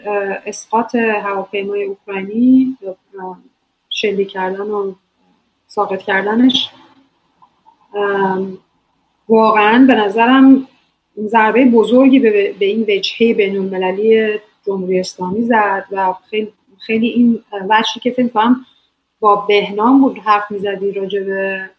اسقاط 0.47 0.95
هواپیمای 0.95 1.85
اوکراینی 1.85 2.79
شلیک 3.91 4.29
کردن 4.29 4.71
و 4.71 4.95
ساقط 5.67 6.03
کردنش. 6.03 6.71
واقعا 9.29 9.85
به 9.87 9.95
نظرم 9.95 10.69
ضربه 11.27 11.65
بزرگی 11.65 12.19
به, 12.19 12.55
این 12.61 12.83
وجهه 12.83 13.35
بین 13.35 13.59
المللی 13.59 14.39
جمهوری 14.67 15.01
اسلامی 15.01 15.43
زد 15.43 15.85
و 15.91 16.15
خیلی, 16.31 16.53
خیلی 16.79 17.09
این 17.09 17.43
وجهی 17.53 18.01
که 18.03 18.11
فکر 18.11 18.29
کنم 18.29 18.67
با 19.21 19.37
بهنام 19.37 20.01
بود 20.01 20.19
حرف 20.19 20.51
می‌زدی 20.51 20.93
راجع 20.93 21.21
به 21.21 21.71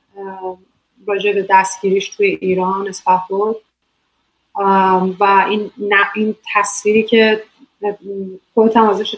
راجع 1.08 1.34
دستگیریش 1.50 2.10
توی 2.10 2.38
ایران 2.42 2.88
بود 3.30 3.56
و 5.20 5.46
این 5.50 5.72
این 6.16 6.36
تصویری 6.54 7.04
که 7.04 7.44
خودت 8.54 8.78
هم 8.78 8.90
ازش 8.90 9.16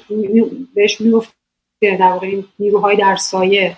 بهش 0.76 1.02
می‌گفت 1.02 1.34
در 1.82 2.02
واقع 2.02 2.28
این 2.28 2.46
نیروهای 2.60 2.96
در 2.96 3.16
سایه 3.16 3.78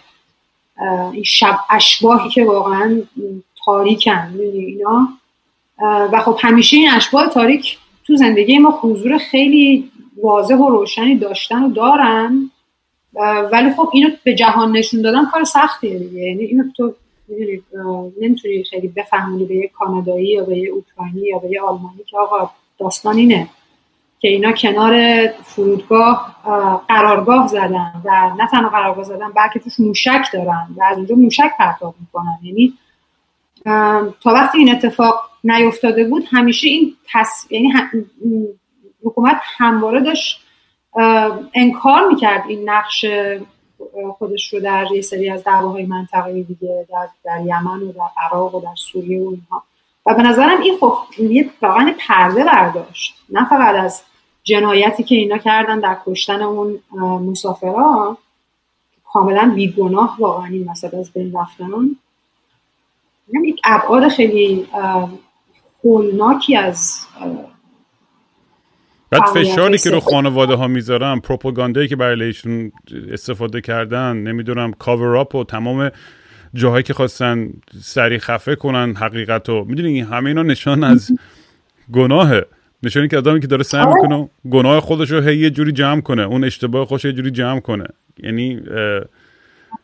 این 1.11 1.23
شب 1.23 1.59
اشباهی 1.69 2.29
که 2.29 2.45
واقعا 2.45 3.01
تاریکن 3.65 4.39
اینا؟ 4.39 5.07
و 5.81 6.21
خب 6.25 6.37
همیشه 6.41 6.77
این 6.77 6.89
اشباه 6.89 7.27
تاریک 7.27 7.77
تو 8.07 8.15
زندگی 8.15 8.57
ما 8.57 8.79
حضور 8.81 9.17
خیلی 9.17 9.91
واضح 10.23 10.55
و 10.55 10.69
روشنی 10.69 11.15
داشتن 11.15 11.63
و 11.63 11.69
دارن 11.69 12.51
ولی 13.51 13.73
خب 13.73 13.89
اینو 13.93 14.09
به 14.23 14.35
جهان 14.35 14.71
نشون 14.71 15.01
دادن 15.01 15.25
کار 15.25 15.43
سختیه 15.43 15.99
دیگه. 15.99 16.21
یعنی 16.21 16.43
اینو 16.43 16.63
تو 16.77 16.93
نمی‌تونی 18.21 18.63
خیلی 18.63 18.87
بفهمونی 18.87 19.45
به 19.45 19.55
یک 19.55 19.71
کانادایی 19.71 20.27
یا 20.27 20.43
به 20.43 20.57
یک 20.57 20.69
اوکراینی 20.73 21.21
یا 21.21 21.39
به 21.39 21.49
یک 21.49 21.63
آلمانی 21.63 22.03
که 22.03 22.17
آقا 22.17 22.49
داستان 22.79 23.17
اینه 23.17 23.47
که 24.19 24.27
اینا 24.27 24.51
کنار 24.51 25.27
فرودگاه 25.27 26.35
قرارگاه 26.87 27.47
زدن 27.47 28.01
و 28.05 28.31
نه 28.37 28.47
تنها 28.51 28.69
قرارگاه 28.69 29.03
زدن 29.03 29.31
بلکه 29.35 29.59
توش 29.59 29.79
موشک 29.79 30.25
دارن 30.33 30.67
و 30.77 30.83
از 30.83 30.97
اونجا 30.97 31.15
موشک 31.15 31.51
پرتاب 31.59 31.95
می‌کنن. 31.99 32.39
یعنی 32.43 32.73
تا 34.23 34.33
وقتی 34.33 34.57
این 34.57 34.71
اتفاق 34.71 35.29
نیفتاده 35.43 36.03
بود 36.03 36.23
همیشه 36.31 36.67
این 36.67 36.95
تص... 37.13 37.47
یعنی 37.51 37.73
حکومت 39.03 39.41
همواره 39.57 40.01
داشت 40.01 40.45
انکار 41.53 42.07
می‌کرد 42.07 42.43
این 42.47 42.69
نقش 42.69 43.05
خودش 44.17 44.53
رو 44.53 44.59
در 44.59 44.87
یه 44.91 45.01
سری 45.01 45.29
از 45.29 45.43
دعواهای 45.43 45.85
منطقه 45.85 46.43
دیگه 46.43 46.87
در, 46.89 47.07
در 47.23 47.41
یمن 47.45 47.81
و 47.81 47.91
در 47.91 48.09
عراق 48.17 48.55
و 48.55 48.61
در 48.61 48.75
سوریه 48.75 49.23
و 49.23 49.29
اینها. 49.29 49.63
و 50.05 50.13
به 50.13 50.23
نظرم 50.23 50.61
این 50.61 50.77
خب 50.79 50.97
یه 51.19 51.49
واقعا 51.61 51.95
پرده 52.07 52.43
برداشت. 52.43 53.15
نه 53.29 53.49
فقط 53.49 53.75
از 53.75 54.03
جنایتی 54.43 55.03
که 55.03 55.15
اینا 55.15 55.37
کردن 55.37 55.79
در 55.79 55.97
کشتن 56.05 56.41
اون 56.41 56.79
مسافران 57.01 58.17
کاملا 59.05 59.51
بیگناه 59.55 60.15
واقعا 60.19 60.45
این 60.45 60.69
مسئله 60.69 60.99
از 60.99 61.11
بین 61.11 61.33
رفتن 61.37 61.95
یک 63.43 63.61
ابعاد 63.63 64.07
خیلی 64.07 64.67
هولناکی 65.83 66.55
از 66.55 67.05
بعد 69.09 69.21
فشاری 69.21 69.77
که 69.77 69.89
رو 69.89 69.99
خانواده 69.99 70.55
ها 70.55 70.67
می‌ذارن 70.67 71.19
پروپاگاندایی 71.19 71.87
که 71.87 71.95
برای 71.95 72.33
استفاده 73.11 73.61
کردن 73.61 74.17
نمی‌دونم 74.17 74.73
کاور 74.73 75.17
اپ 75.17 75.35
و 75.35 75.43
تمام 75.43 75.91
جاهایی 76.53 76.83
که 76.83 76.93
خواستن 76.93 77.49
سری 77.81 78.19
خفه 78.19 78.55
کنن 78.55 78.95
حقیقت 78.95 79.49
رو. 79.49 79.65
می‌دونی 79.65 80.01
همه 80.01 80.29
اینا 80.29 80.43
نشان 80.43 80.83
از 80.83 81.11
گناهه. 81.91 82.45
نشانی 82.83 83.07
که 83.07 83.17
آدمی 83.17 83.39
که 83.39 83.47
داره 83.47 83.63
سعی 83.63 83.81
آره. 83.81 83.93
می‌کنه 83.93 84.29
گناه 84.51 84.79
خودش 84.79 85.11
رو 85.11 85.21
هی 85.21 85.37
یه 85.37 85.49
جوری 85.49 85.71
جمع 85.71 86.01
کنه. 86.01 86.21
اون 86.21 86.43
اشتباه 86.43 86.85
خودش 86.85 87.05
یه 87.05 87.11
جوری 87.11 87.31
جمع 87.31 87.59
کنه. 87.59 87.85
یعنی 88.23 88.61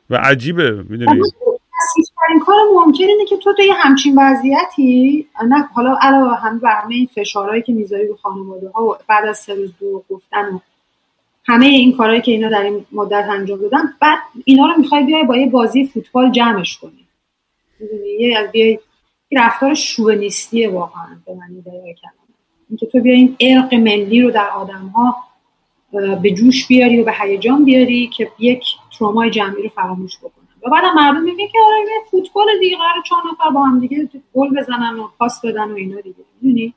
و 0.10 0.16
عجیبه. 0.16 0.72
می‌دونی؟ 0.72 1.22
این 2.30 2.40
کار 2.40 2.56
ممکن 2.74 3.04
اینه 3.04 3.26
که 3.26 3.38
تو 3.38 3.54
توی 3.54 3.70
همچین 3.78 4.16
وضعیتی 4.18 5.28
نه 5.48 5.70
حالا 5.74 5.98
علاوه 6.02 6.36
هم 6.36 6.60
بر 6.60 6.82
همه 6.84 6.96
این 6.96 7.10
فشارهایی 7.16 7.62
که 7.62 7.74
می‌ذاری 7.74 8.08
رو 8.08 8.16
خانواده 8.16 8.70
ها 8.70 8.86
و 8.86 8.96
بعد 9.08 9.26
از 9.26 9.38
سه 9.38 9.54
روز 9.54 9.72
دو 9.80 10.04
گفتن 10.10 10.46
و 10.54 10.60
همه 11.46 11.66
این 11.66 11.98
کارهایی 11.98 12.22
که 12.22 12.32
اینا 12.32 12.50
در 12.50 12.62
این 12.62 12.86
مدت 12.92 13.26
انجام 13.30 13.60
دادن 13.60 13.94
بعد 14.02 14.20
اینا 14.46 14.66
رو 14.66 14.74
می‌خوای 14.78 15.04
بیای 15.04 15.24
با 15.24 15.38
یه 15.38 15.50
بازی 15.50 15.86
فوتبال 15.86 16.32
جمعش 16.32 16.78
کنی. 16.78 17.08
یه 18.20 18.50
بیای 18.54 18.80
رفتار 19.32 19.74
شوونیستیه 19.74 20.70
واقعا 20.70 21.08
به 21.26 21.34
دقیقه 21.72 21.96
اینکه 22.70 22.86
تو 22.86 23.00
بیای 23.00 23.18
این 23.18 23.36
ارق 23.40 23.74
ملی 23.74 24.22
رو 24.22 24.32
در 24.32 24.50
آدم 24.50 24.88
ها 24.88 25.16
به 26.22 26.32
جوش 26.32 26.68
بیاری 26.68 27.02
و 27.02 27.04
به 27.04 27.14
هیجان 27.22 27.66
بیاری 27.66 28.08
که 28.08 28.32
یک 28.40 28.64
ترومای 28.98 29.30
جمعی 29.30 29.64
رو 29.64 29.70
فراموش 29.70 30.18
بکنن 30.18 30.45
و 30.66 30.70
بعد 30.70 30.84
مردم 30.96 31.22
میگه 31.22 31.48
که 31.48 31.58
آره 31.66 31.82
یه 31.82 32.02
فوتبال 32.12 32.46
دیگه 32.60 32.78
قرار 32.78 33.04
چهار 33.06 33.24
نفر 33.32 33.50
با 33.50 33.64
هم 33.64 33.80
دیگه 33.80 34.10
گل 34.34 34.60
بزنن 34.60 35.00
و 35.00 35.08
پاس 35.20 35.46
بدن 35.46 35.72
و 35.72 35.76
اینا 35.76 36.02
دیگه 36.02 36.16
می‌دونی؟ 36.42 36.74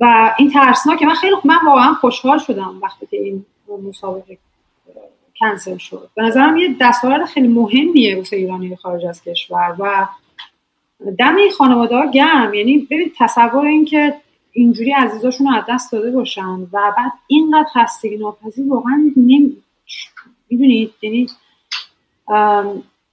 و 0.00 0.34
این 0.38 0.50
ترسناک 0.50 1.02
من 1.02 1.14
خیلی 1.14 1.36
من 1.44 1.58
واقعا 1.66 1.94
خوشحال 1.94 2.38
شدم 2.38 2.78
وقتی 2.82 3.06
که 3.06 3.16
این 3.16 3.46
مسابقه 3.88 4.38
کنسل 5.40 5.76
شد. 5.76 6.10
به 6.14 6.22
نظرم 6.22 6.56
یه 6.56 6.76
دستاورد 6.80 7.24
خیلی 7.24 7.48
مهمیه 7.48 8.16
واسه 8.16 8.36
ایرانی 8.36 8.76
خارج 8.76 9.06
از 9.06 9.22
کشور 9.24 9.76
و 9.78 10.08
دم 11.18 11.36
این 11.36 11.50
خانواده 11.50 11.96
ها 11.96 12.06
گرم. 12.10 12.54
یعنی 12.54 12.78
ببین 12.78 13.12
تصور 13.18 13.66
این 13.66 13.84
که 13.84 14.14
اینجوری 14.52 14.92
عزیزاشون 14.92 15.46
رو 15.46 15.54
از 15.54 15.64
دست 15.68 15.92
داده 15.92 16.10
باشن 16.10 16.60
و 16.72 16.92
بعد 16.96 17.12
اینقدر 17.26 17.68
خستگی 17.74 18.16
ناپذیر 18.16 18.68
واقعا 18.68 19.12
نمی 19.16 19.56
می‌دونید 20.50 20.92
یعنی 21.02 21.26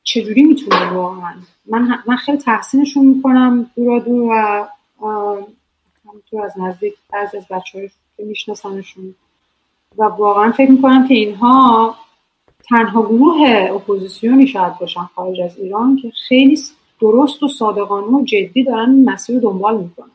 چجوری 0.03 0.43
می‌تونه 0.43 0.89
واقعا؟ 0.93 1.33
من, 1.65 1.99
من 2.07 2.15
خیلی 2.15 2.37
تحسینشون 2.37 3.05
می‌کنم 3.05 3.71
دورا 3.75 3.99
دور 3.99 4.21
و 4.31 4.67
همونطور 6.09 6.45
از 6.45 6.53
نزدیک 6.59 6.93
بعضی 7.13 7.37
از 7.37 7.47
بچه 7.47 7.91
که 8.17 8.23
میشناسنشون. 8.23 9.15
و 9.97 10.03
واقعا 10.03 10.51
فکر 10.51 10.71
می‌کنم 10.71 11.07
که 11.07 11.13
اینها 11.13 11.95
تنها 12.69 13.01
گروه 13.01 13.67
اپوزیسیونی 13.71 14.47
شاید 14.47 14.79
باشن 14.79 15.01
خارج 15.15 15.41
از 15.41 15.57
ایران 15.57 15.95
که 16.01 16.11
خیلی 16.27 16.59
درست 17.01 17.43
و 17.43 17.47
صادقانه 17.47 18.07
و 18.07 18.25
جدی 18.25 18.63
دارن 18.63 18.89
این 18.89 19.09
مسیر 19.09 19.35
رو 19.35 19.41
دنبال 19.41 19.77
می‌کنن. 19.77 20.11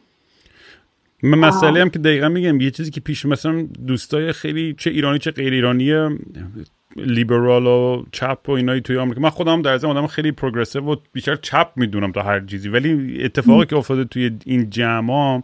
من 1.23 1.39
مسئله 1.39 1.81
هم 1.81 1.91
که 1.91 1.99
دقیقا 1.99 2.29
میگم 2.29 2.61
یه 2.61 2.71
چیزی 2.71 2.91
که 2.91 3.01
پیش 3.01 3.27
مثلا 3.27 3.69
دوستای 3.87 4.33
خیلی 4.33 4.75
چه 4.79 4.91
ایرانی 4.91 5.19
چه 5.19 5.31
غیر 5.31 5.53
ایرانی 5.53 5.93
لیبرال 6.97 7.66
و 7.66 8.05
چپ 8.12 8.38
و 8.49 8.53
اینایی 8.53 8.80
توی 8.80 8.99
آمریکا. 8.99 9.20
من 9.20 9.30
خودم 9.30 9.62
رو 9.62 9.75
آدم 9.74 10.07
خیلی 10.07 10.32
progressive 10.33 10.85
و 10.84 10.97
بیشتر 11.12 11.36
چپ 11.36 11.72
می‌دونم 11.76 12.12
تا 12.12 12.22
هر 12.22 12.41
چیزی. 12.41 12.68
ولی 12.68 13.18
اتفاقی 13.24 13.66
که 13.66 13.76
افتاده 13.76 14.05
توی 14.05 14.30
این 14.47 14.70
جمع 14.70 15.43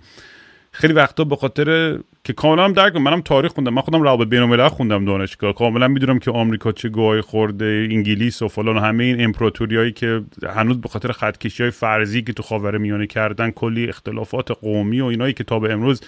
خیلی 0.71 0.93
وقتا 0.93 1.25
به 1.25 1.37
خاطر 1.37 1.99
که 2.25 2.33
کاملا 2.33 2.65
هم 2.65 2.73
درک 2.73 2.97
منم 2.97 3.21
تاریخ 3.21 3.53
خوندم. 3.53 3.75
من 3.75 3.83
خودم 3.83 4.03
روابط 4.03 4.29
بین 4.29 4.69
خوندم 4.69 5.05
دانشگاه. 5.05 5.55
کاملا 5.55 5.89
می‌دونم 5.89 6.19
که 6.19 6.31
آمریکا 6.31 6.73
چه 6.73 6.89
گوهای 6.89 7.21
خورده 7.21 7.89
انگلیس 7.91 8.43
و 8.43 8.49
فلان 8.49 8.77
و 8.77 8.81
همه 8.81 9.05
این 9.05 9.25
امپراتوریایی 9.25 9.93
که 9.93 10.23
هنوز 10.55 10.81
به 10.81 10.89
خاطر 10.89 11.13
خطکشی 11.13 11.63
های 11.63 11.71
فرضی 11.71 12.23
که 12.23 12.33
تو 12.33 12.43
خاور 12.43 12.79
میانه 12.79 13.07
کردن 13.07 13.51
کلی 13.51 13.89
اختلافات 13.89 14.51
قومی 14.51 15.01
و 15.01 15.05
اینایی 15.05 15.33
که 15.33 15.45
تا 15.45 15.59
به 15.59 15.73
امروز 15.73 16.01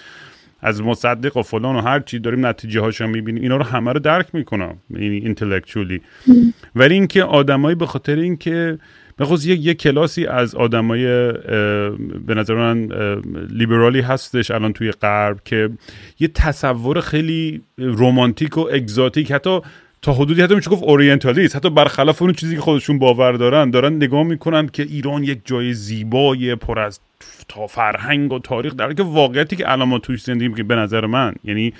از 0.61 0.81
مصدق 0.81 1.37
و 1.37 1.41
فلان 1.41 1.75
و 1.75 1.81
هر 1.81 1.99
چی 1.99 2.19
داریم 2.19 2.45
نتیجه 2.45 2.81
هاشو 2.81 3.07
می‌بینیم. 3.07 3.43
اینا 3.43 3.57
رو 3.57 3.63
همه 3.63 3.93
رو 3.93 3.99
درک 3.99 4.27
می‌کنم 4.33 4.77
یعنی 4.89 5.17
اینتלקچولی 5.17 6.01
ولی 6.75 6.93
اینکه 6.93 7.23
آدمایی 7.23 7.75
به 7.75 7.85
خاطر 7.85 8.15
اینکه 8.15 8.77
بخصوص 9.19 9.45
یک 9.45 9.65
یک 9.65 9.81
کلاسی 9.81 10.25
از 10.25 10.55
آدمای 10.55 11.03
به 12.27 12.35
نظر 12.35 12.55
من 12.55 12.89
لیبرالی 13.49 14.01
هستش 14.01 14.51
الان 14.51 14.73
توی 14.73 14.91
غرب 14.91 15.39
که 15.45 15.69
یه 16.19 16.27
تصور 16.27 17.01
خیلی 17.01 17.61
رومانتیک 17.77 18.57
و 18.57 18.69
اگزاتیک 18.71 19.31
حتی 19.31 19.59
تا 20.01 20.13
حدودی 20.13 20.41
حتی 20.41 20.55
میشه 20.55 20.69
گفت 20.69 20.83
اورینتالیست. 20.83 21.55
حتی 21.55 21.69
برخلاف 21.69 22.21
اون 22.21 22.33
چیزی 22.33 22.55
که 22.55 22.61
خودشون 22.61 22.99
باور 22.99 23.31
دارن 23.31 23.69
دارن 23.69 23.93
نگاه 23.93 24.23
می‌کنن 24.23 24.67
که 24.67 24.83
ایران 24.83 25.23
یک 25.23 25.39
جای 25.45 25.73
زیبای 25.73 26.55
پر 26.55 26.79
از 26.79 26.99
تا 27.47 27.67
فرهنگ 27.67 28.33
و 28.33 28.39
تاریخ 28.39 28.75
در 28.75 28.93
که 28.93 29.03
واقعیتی 29.03 29.55
که 29.55 29.71
الان 29.71 29.87
ما 29.87 29.99
توش 29.99 30.23
زندگی 30.23 30.63
به 30.63 30.75
نظر 30.75 31.05
من 31.05 31.33
یعنی 31.43 31.73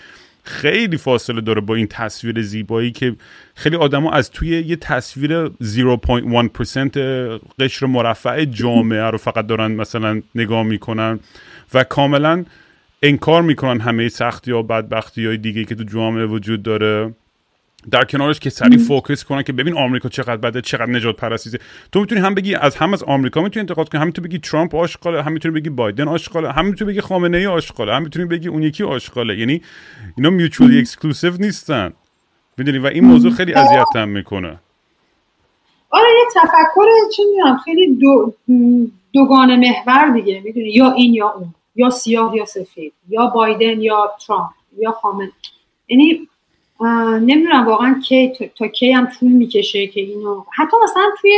خیلی 0.44 0.98
فاصله 0.98 1.42
داره 1.42 1.62
با 1.62 1.76
این 1.76 1.88
تصویر 1.88 2.42
زیبایی 2.42 2.92
که 2.92 3.16
خیلی 3.56 3.76
آدما 3.76 4.12
از 4.12 4.32
توی 4.32 4.50
یه 4.50 4.76
تصویر 4.76 5.48
0.1% 5.48 5.52
قشر 7.60 7.86
مرفه 7.86 8.46
جامعه 8.46 9.04
رو 9.04 9.18
فقط 9.18 9.48
دارن 9.48 9.72
مثلا 9.72 10.22
نگاه 10.36 10.64
می‌کنن 10.64 11.20
و 11.74 11.84
کاملا 11.84 12.46
انکار 13.04 13.42
می‌کنن 13.42 13.80
همه 13.80 14.10
سختی 14.10 14.52
و 14.52 14.64
بدبختی 14.64 15.26
های 15.26 15.38
دیگه 15.38 15.66
که 15.66 15.76
تو 15.76 15.84
جامعه 15.84 16.26
وجود 16.26 16.64
داره. 16.64 17.14
در 17.92 18.04
کنارش 18.04 18.40
که 18.40 18.50
سریع 18.50 18.78
focus 18.78 19.24
کنن 19.24 19.44
که 19.44 19.54
ببین 19.54 19.78
آمریکا 19.78 20.10
چقدر 20.10 20.38
بده 20.38 20.62
چقدر 20.62 20.90
نژاد 20.90 21.16
پرستیه. 21.16 21.60
تو 21.92 22.00
می‌تونی 22.00 22.22
هم 22.22 22.36
بگی 22.36 22.56
از 22.56 22.76
هم 22.76 22.94
از 22.94 23.04
آمریکا 23.04 23.42
می‌تونی 23.42 23.62
انتقاد 23.62 23.90
کنی 23.90 24.02
هم 24.02 24.08
می‌تونی 24.08 24.28
بگی 24.28 24.40
ترامپ 24.40 24.76
آشغاله 24.76 25.24
هم 25.24 25.32
می‌تونی 25.32 25.56
بگی 25.56 25.70
بایدن 25.70 26.08
آشغاله 26.08 26.52
هم 26.52 26.66
می‌تونی 26.66 26.92
بگی 26.92 27.02
خامنه 27.02 27.38
ای 27.38 27.46
آشغاله 27.46 27.94
هم 27.94 28.04
می‌تونی 28.04 28.26
بگی 28.26 28.48
اون 28.48 28.64
یکی 28.64 28.84
آشغاله. 28.84 29.38
یعنی 29.38 29.62
اینا 30.18 30.30
mutually 30.30 30.80
exclusive 30.80 31.34
نیستن. 31.40 31.94
می‌دونی؟ 32.58 32.78
و 32.78 32.86
این 32.86 33.06
موضوع 33.06 33.32
خیلی 33.32 33.54
اذیتم 33.54 34.10
می‌کنه. 34.10 34.60
آره 35.90 36.10
یه 36.10 36.26
تفکر 36.36 36.86
چی 37.16 37.22
می‌دونم 37.26 37.58
خیلی 37.58 37.96
دو 37.96 38.34
دوگانه 39.14 39.56
محور 39.56 40.14
دیگه 40.14 40.42
می‌دونی؟ 40.46 40.70
یا 40.70 40.92
این 40.92 41.14
یا 41.14 41.30
اون 41.30 41.54
یا 41.76 41.90
سیاه 41.90 42.36
یا 42.36 42.46
سفید 42.46 42.94
یا 43.10 43.28
بایدن 43.28 43.82
یا 43.82 44.12
ترامپ 44.28 44.50
یا 44.80 44.92
خامنه 44.92 45.32
یعنی 45.88 46.29
نمی‌دونم 47.22 47.66
واقعا 47.66 48.00
کی 48.08 48.32
تا 48.58 48.68
کی 48.68 48.92
هم 48.92 49.08
طول 49.20 49.32
می‌کشه 49.32 49.88
که 49.88 50.02
اینو 50.02 50.44
حتی 50.56 50.78
مثلا 50.84 51.04
توی 51.22 51.32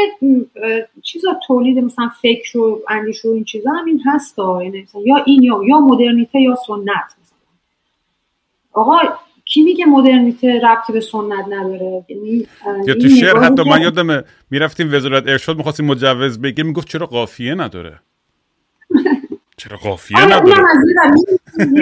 چیزا 1.04 1.40
تولید 1.48 1.80
مثلا 1.80 2.10
فکر 2.22 2.58
و 2.58 2.82
اندیش 2.90 3.26
و 3.26 3.30
این 3.30 3.44
چیزا 3.44 3.72
هم 3.72 3.86
این 3.86 4.02
هست 4.06 4.40
یعنی 4.40 4.88
یا 5.06 5.16
این 5.26 5.44
یا 5.44 5.62
یا 5.68 5.80
مدرنیته 5.80 6.40
یا 6.40 6.56
سنت 6.68 7.16
مثلا. 7.22 7.38
آقا 8.74 8.98
کی 9.46 9.62
میگه 9.62 9.86
مدرنیته 9.86 10.60
ربطی 10.64 10.94
به 10.94 11.00
سنت 11.00 11.46
نداره؟ 11.50 12.06
یعنی 12.08 12.48
یا 12.88 12.94
تو 12.94 13.10
شعر 13.10 13.38
حتی 13.38 13.70
من 13.70 13.82
یادم 13.82 14.24
می‌رفتیم 14.52 14.94
وزارت 14.94 15.28
ارشاد 15.28 15.58
می‌خواستیم 15.58 15.86
مجوز 15.86 16.42
بگیریم 16.42 16.68
می‌گفت 16.68 16.88
چرا 16.88 17.06
قافیه 17.06 17.56
نداره؟ 17.56 18.00
چرا 19.58 19.78
قافیه 19.78 20.18
آره، 20.18 20.36
نداره؟ 20.36 20.64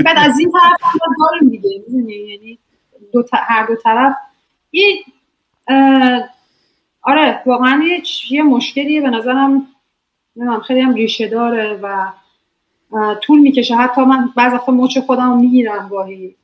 بعد 0.06 0.18
از 0.18 0.40
این 0.40 0.52
طرف 0.52 0.82
هم 0.84 1.16
داریم 1.20 1.50
دیگه 1.50 1.70
یعنی 2.00 2.60
دو 3.14 3.24
هر 3.34 3.66
دو 3.66 3.76
طرف 3.76 4.16
یه 4.72 5.04
آره 7.02 7.42
واقعا 7.46 7.84
یه, 7.84 8.04
یه 8.32 8.44
مشکلیه. 8.44 9.02
به 9.02 9.10
نظرم 9.10 9.68
خیلی 10.68 10.80
هم 10.80 10.94
ریشه 10.94 11.28
داره 11.28 11.80
و 11.84 12.12
طول 13.22 13.40
می‌کشه. 13.40 13.76
حتی 13.76 14.02
من 14.02 14.30
بعض 14.36 14.54
وقتا 14.54 14.72
مچ 14.72 14.98
خودم 14.98 15.38
می‌گیرم 15.38 15.88
گاهی. 15.90 16.36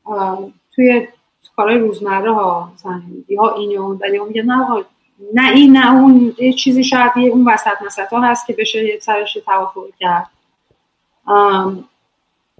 توی 0.76 1.08
کارهای 1.56 1.78
روزمره 1.78 2.34
ها 2.34 2.72
مثلا 2.74 3.02
یا 3.30 3.56
این 3.56 3.78
اون 3.80 3.98
ولی 4.02 4.20
میگه 4.20 4.44
نه 4.44 4.86
نه 5.34 5.50
این 5.52 5.78
نه 5.78 5.94
اون 5.94 6.36
یه 6.40 6.54
چیزی 6.54 6.84
شاید 6.84 7.12
اون 7.18 7.48
وسط 7.48 7.82
مسط 7.86 8.14
ها 8.14 8.22
هست 8.22 8.48
که 8.48 8.54
بشه 8.54 8.86
یه 8.86 9.00
سرش 9.00 9.34
توافق 9.34 9.86
کرد. 10.00 10.30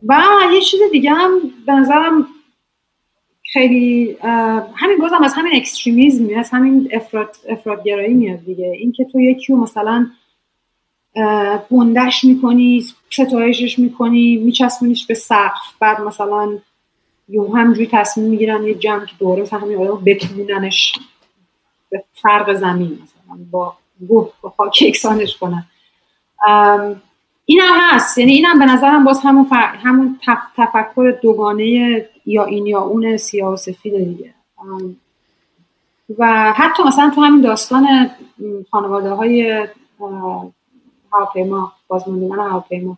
و 0.08 0.22
یه 0.54 0.62
چیز 0.62 0.80
دیگه 0.92 1.12
هم 1.12 1.40
به 1.66 1.74
نظرم 1.74 2.28
خیلی 3.56 4.18
همین 4.76 4.98
بازم 5.00 5.24
از 5.24 5.34
همین 5.34 5.56
اکستریمیزم 5.56 6.28
از 6.38 6.50
همین 6.50 6.90
افراد 6.94 7.36
افرادگرایی 7.50 8.14
میاد 8.14 8.46
دیگه. 8.46 8.68
اینکه 8.80 9.06
تو 9.12 9.20
یکی 9.20 9.54
رو 9.54 9.60
مثلا 9.60 10.08
گندش 11.72 12.24
می‌کنی 12.24 12.84
ستایشش 13.10 13.80
می‌کنی 13.80 14.38
میچسبونیش 14.38 15.06
به 15.06 15.14
سقف 15.14 15.78
بعد 15.80 16.02
مثلا 16.02 16.58
یو 17.30 17.56
همجوری 17.56 17.90
تصمیم 17.92 18.30
می‌گیرن 18.30 18.64
یه 18.64 18.74
جمع 18.74 19.06
که 19.06 19.14
دوره 19.20 19.42
مثلا 19.42 19.60
همین 19.60 19.78
آدم 19.78 20.04
بتوننش 20.06 20.94
به 21.90 22.04
فرق 22.14 22.54
زمین 22.54 23.00
مثلا 23.04 23.46
با 23.52 23.74
گوه 24.08 24.32
با 24.42 24.50
خاک 24.58 24.84
اکسانش 24.88 25.38
کنن. 25.38 25.66
هم 27.50 27.78
هست. 27.92 28.18
یعنی 28.18 28.32
این 28.32 28.46
هم 28.46 28.60
به 28.60 28.66
نظرم 28.66 29.04
باز 29.04 29.20
همون, 29.20 29.48
همون 29.84 30.20
تفکر 30.58 31.20
دوگانه 31.22 32.06
یا 32.26 32.46
این 32.46 32.66
یا 32.66 32.82
اون 32.82 33.18
سیاه 33.18 33.54
و 33.54 33.56
سفید 33.56 33.98
دیگه. 33.98 34.34
و 36.18 36.54
حتی 36.58 36.84
مثلا 36.84 37.10
تو 37.16 37.22
همین 37.22 37.42
داستان 37.42 38.10
خانواده 38.72 39.10
های 39.10 39.68
هواپیما 41.14 41.74
بازماندگان 41.88 42.40
هواپیما. 42.40 42.98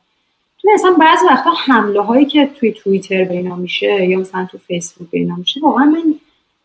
تو 0.62 0.70
مثلا 0.74 0.96
بعضی 1.00 1.26
وقتا 1.26 1.50
حمله 1.66 2.02
هایی 2.02 2.26
که 2.26 2.46
توی 2.46 2.72
توییتر 2.72 3.24
بینا 3.24 3.56
میشه 3.56 4.06
یا 4.06 4.20
مثلا 4.20 4.48
تو 4.52 4.58
فیسبوک 4.58 5.10
بینا 5.10 5.36
میشه 5.36 5.60
واقعا 5.60 5.86
من 5.86 6.16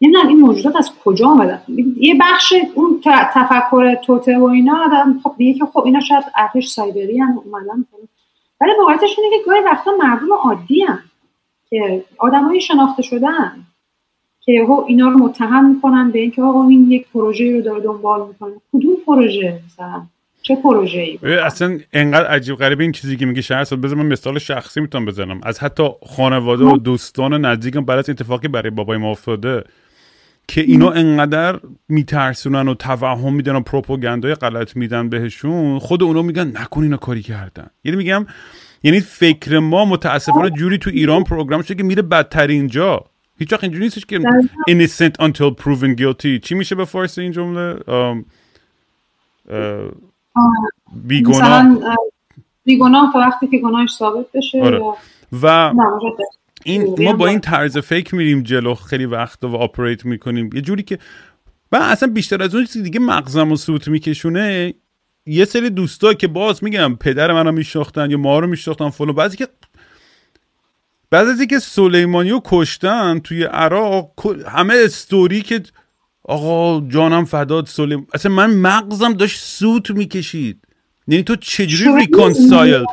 نمی‌دونم 0.03 0.29
این 0.29 0.41
موجودات 0.41 0.77
از 0.77 0.91
کجا 1.05 1.29
آمدن 1.29 1.63
یه 1.97 2.15
بخش 2.21 2.55
اون 2.75 3.01
تفکر 3.35 3.95
توته 3.95 4.39
و 4.39 4.45
اینا 4.45 4.85
آدم 4.85 5.21
خب 5.23 5.35
میگه 5.39 5.59
که 5.59 5.65
خب 5.73 5.83
اینا 5.85 6.01
شاید 6.01 6.25
ارتش 6.37 6.69
سایبری 6.69 7.19
هم 7.19 7.39
اومدن 7.45 7.85
ولی 8.61 8.71
واقعیتش 8.79 9.19
اینه 9.19 9.37
که 9.37 9.43
گاهی 9.47 9.61
وقتا 9.61 9.91
مردم 9.99 10.33
عادی 10.43 10.83
هم 10.83 10.99
که 11.71 12.05
آدمایی 12.19 12.61
شناخته 12.61 13.03
شدن 13.03 13.53
که 14.41 14.67
اینا 14.87 15.09
رو 15.09 15.19
متهم 15.19 15.75
می‌کنن 15.75 16.11
به 16.11 16.19
اینکه 16.19 16.43
آقا 16.43 16.69
این 16.69 16.91
یک 16.91 17.07
پروژه 17.15 17.53
رو 17.53 17.63
داره 17.63 17.83
دنبال 17.83 18.29
می‌کنه. 18.29 18.53
کدوم 18.73 18.95
پروژه 19.07 19.61
مثلا؟ 19.67 20.03
چه 20.43 20.57
پروژه 20.57 21.01
ای 21.01 21.35
اصلا 21.35 21.79
انقدر 21.93 22.27
عجیب 22.27 22.57
غریب 22.57 22.81
این 22.81 22.93
چیزی 22.93 23.17
که 23.17 23.27
میگه 23.27 23.41
شهر 23.41 23.65
بذار 23.65 23.95
من 23.95 24.07
مثال 24.07 24.39
شخصی 24.39 24.81
می‌تونم 24.81 25.05
بزنم. 25.05 25.41
از 25.43 25.61
حتی 25.61 25.89
خانواده 26.17 26.65
و 26.65 26.77
دوستان 26.77 27.45
نزدیکم 27.45 27.85
برای 27.85 27.99
اتفاقی 27.99 28.49
برای 28.49 28.71
بابای 28.71 28.99
ما 28.99 29.11
افتاده 29.11 29.65
که 30.49 30.61
اینا 30.61 30.91
انقدر 30.91 31.61
میترسونن 31.89 32.69
و 32.69 32.75
توهم 32.75 33.35
میدن 33.35 33.57
و 33.57 33.61
پروپاگاندای 33.61 34.35
غلط 34.35 34.77
میدن 34.77 35.09
بهشون 35.09 35.79
خود 35.79 36.03
اونا 36.03 36.23
میگن 36.23 36.49
نکن 36.49 36.83
اینا 36.83 36.97
کاری 36.97 37.23
کردن. 37.23 37.67
یعنی 37.85 37.97
میگم 37.97 38.27
یعنی 38.83 39.01
فکر 39.01 39.59
ما 39.59 39.85
متاسفانه 39.85 40.51
جوری 40.51 40.79
تو 40.79 40.91
ایران 40.91 41.25
پروگرام 41.25 41.63
شده 41.63 41.75
که 41.75 41.83
میره 41.83 42.03
بدترین 42.03 42.67
جا. 42.67 43.05
هیچ 43.39 43.53
وقت 43.53 43.65
اینجوری 43.65 43.85
نیستش 43.85 44.07
که 44.07 44.19
innocent 44.71 45.25
until 45.25 45.63
proven 45.63 45.97
guilty. 46.01 46.41
چی 46.43 46.55
میشه 46.55 46.75
به 46.75 46.85
فارسی 46.85 47.21
این 47.21 47.33
جمله؟ 47.33 47.79
بیگناه 50.95 51.79
بیگناه 52.65 53.13
تا 53.13 53.19
وقتی 53.19 53.47
که 53.47 53.59
گناهش 53.59 53.91
ثابت 53.91 54.27
بشه 54.35 54.63
آره. 54.63 54.81
و 55.43 55.73
این 56.65 57.05
ما 57.05 57.13
با 57.13 57.27
این 57.27 57.41
طرز 57.41 57.79
فکر 57.79 58.15
میریم 58.15 58.43
جلو 58.43 58.75
خیلی 58.75 59.05
وقت 59.05 59.45
و 59.45 59.57
operate 59.57 60.05
می‌کنیم. 60.05 60.51
یه 60.55 60.61
جوری 60.61 60.83
که 60.83 60.99
و 61.73 61.77
اصلا 61.77 62.09
بیشتر 62.09 62.43
از 62.43 62.55
اون 62.55 62.65
چیزی 62.65 62.83
دیگه 62.83 63.01
مغزم 63.01 63.53
رو 63.53 63.57
سوت 63.57 63.89
میکشونه. 63.89 64.75
یه 65.27 65.45
سری 65.45 65.71
دوستا 65.71 66.15
که 66.15 66.29
باز 66.29 66.65
میگم 66.65 66.97
پدر 66.97 67.33
منو 67.33 67.53
میشناختن 67.53 68.11
یا 68.11 68.17
ما 68.17 68.39
رو 68.39 68.47
میشناختن 68.47 68.91
فلو 68.91 69.13
بعضی 69.13 69.37
که 69.37 69.49
بعد 71.11 71.29
از 71.29 71.39
اینکه 71.39 71.59
سلیمانی 71.59 72.31
رو 72.31 72.41
کشتن 72.45 73.19
توی 73.19 73.45
عراق 73.45 74.13
همه 74.49 74.75
استوری 74.85 75.43
که 75.43 75.63
آقا 76.25 76.89
جانم 76.89 77.25
فداد 77.25 77.67
سلیم 77.67 78.07
اصلا 78.15 78.33
من 78.33 78.51
مغزم 78.51 79.13
داشت 79.13 79.41
سوت 79.41 79.91
می‌کشید. 79.91 80.59
یعنی 81.09 81.23
تو 81.23 81.37
چجوری 81.37 81.97
ریکانسایل 81.97 82.85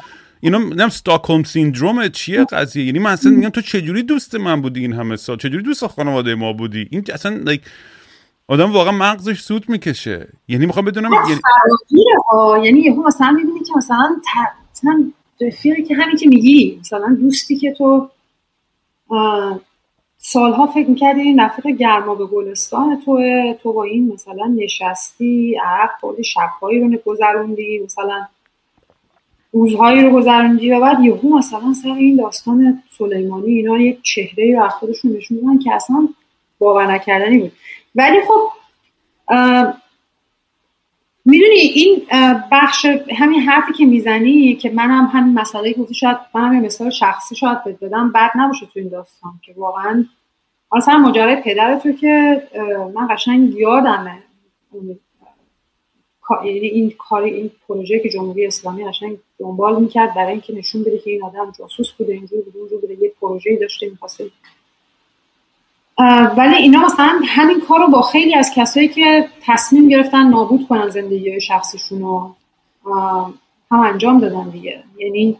اینا 0.42 0.58
نم 0.58 0.90
ستاکهلم 0.90 1.44
سیندروم 1.44 2.08
چیه 2.08 2.46
قضیه؟ 2.46 2.86
یعنی 2.86 3.00
من 3.00 3.12
اصلا 3.12 3.32
میگم 3.32 3.50
تو 3.50 3.62
چجوری 3.62 4.04
دوست 4.04 4.36
من 4.36 4.62
بودی 4.62 4.80
این 4.80 4.94
همه 4.94 5.16
سال؟ 5.16 5.38
چجوری 5.38 5.64
دوست 5.64 5.88
خانواده 5.88 6.36
ما 6.36 6.54
بودی؟ 6.54 6.88
این 6.92 7.04
اصلا 7.14 7.44
like 7.46 7.62
آدم 8.48 8.72
واقعا 8.72 8.92
مغزش 8.92 9.40
سوت 9.42 9.70
می‌کشه. 9.70 10.28
یعنی 10.48 10.66
می‌خوام 10.66 10.86
بدونم 10.86 11.12
یعنی 11.14 11.40
یعنی 12.66 12.80
یهو 12.80 13.08
مثلا 13.08 13.32
می‌بینی 13.32 13.60
که 13.60 13.74
مثلا 13.78 14.16
مثلا 14.72 15.12
رفیقی 15.42 15.84
که 15.84 15.96
همین 15.96 16.18
که 16.18 16.28
میگی 16.28 16.78
مثلا 16.80 17.18
دوستی 17.20 17.56
که 17.58 17.72
تو 17.72 18.10
سالها 20.18 20.68
فکر 20.68 20.90
می‌کردی 20.90 21.22
این 21.22 21.40
رفیق 21.40 21.68
گرما 21.68 22.16
به 22.16 22.26
گلستان 22.26 23.02
تو 23.06 23.20
تو 23.64 23.74
با 23.74 23.84
این 23.84 24.12
مثلا 24.14 24.56
نشستی 24.58 25.58
عرق 25.64 25.90
خوردی 26.00 26.24
شبهایی 26.24 26.80
رو 26.80 26.98
گذروندی 27.06 27.82
مثلا 27.86 28.28
روزهایی 29.52 30.02
رو 30.04 30.12
گذروندی 30.12 30.72
و 30.72 30.80
بعد 30.80 31.00
یهو 31.00 31.38
مثلا 31.38 31.74
سر 31.74 31.89
این 31.89 32.16
داستان 32.16 32.84
سلیمانی 32.97 33.52
اینا 33.52 33.78
یک 33.78 34.02
چهره 34.02 34.56
رو 34.56 34.64
از 34.64 34.72
خودشون 34.72 35.12
نشون 35.12 35.60
که 35.60 35.74
اصلا 35.74 36.10
باور 36.60 36.93
نکردنی 36.93 37.38
بود. 37.38 37.52
ولی 37.95 38.18
خب 38.22 38.50
می‌دونی 41.26 41.56
این 41.56 42.02
بخش 42.52 42.86
همین 43.18 43.39
حرفی 43.39 43.74
که 43.74 43.86
می‌زنی 43.86 44.56
که 44.56 44.70
منم 44.70 45.06
همین 45.06 45.34
مسئله 45.34 45.74
گفتی 45.74 45.93
شاید 45.93 46.18
منم 46.36 46.54
یه 46.54 46.60
مثال 46.60 46.89
شخصی 46.89 47.36
شاید 47.36 47.64
بدم 47.64 48.12
بد 48.12 48.32
نباشه 48.36 48.66
تو 48.66 48.80
این 48.80 48.89
داستان 48.89 49.32
که 49.41 49.54
واقعا 49.58 50.06
اصلا 50.72 50.97
ماجرای 50.97 51.36
پدر 51.36 51.80
تو 51.80 51.91
که 51.91 52.43
من 52.95 53.08
قشنگ 53.10 53.54
یادمه. 53.56 54.24
یعنی 56.45 56.67
این 56.67 56.93
کاری 56.97 57.30
این 57.34 57.51
پروژه 57.67 57.99
که 57.99 58.09
جمهوری 58.09 58.47
اسلامی 58.47 58.86
قشنگ 58.86 59.17
دنبال 59.39 59.82
می‌کرد 59.82 60.13
برای 60.13 60.32
اینکه 60.32 60.53
نشون 60.53 60.82
بده 60.84 60.99
که 60.99 61.11
این 61.11 61.23
آدم 61.23 61.53
جاسوس 61.59 61.91
بوده 61.91 62.13
اینجور 62.13 62.41
بوده 62.41 62.59
اونجور 62.59 62.82
بوده 62.82 63.03
یه 63.03 63.11
پروژه 63.21 63.57
داشته 63.61 63.89
می‌خواسته. 63.89 64.32
ولی 66.38 66.55
اینا 66.55 66.80
مثلا 66.86 67.21
همین 67.25 67.61
کار 67.61 67.80
رو 67.80 67.88
با 67.88 68.01
خیلی 68.01 68.36
از 68.36 68.51
کسایی 68.55 68.88
که 68.88 69.30
تصمیم 69.45 69.89
گرفتن 69.89 70.27
نابود 70.27 70.67
کنن 70.67 70.89
زندگی 70.89 71.41
شخصیشون 71.41 72.01
رو 72.01 72.36
هم 73.71 73.80
انجام 73.80 74.19
دادن 74.19 74.49
دیگه. 74.49 74.84
یعنی 74.97 75.38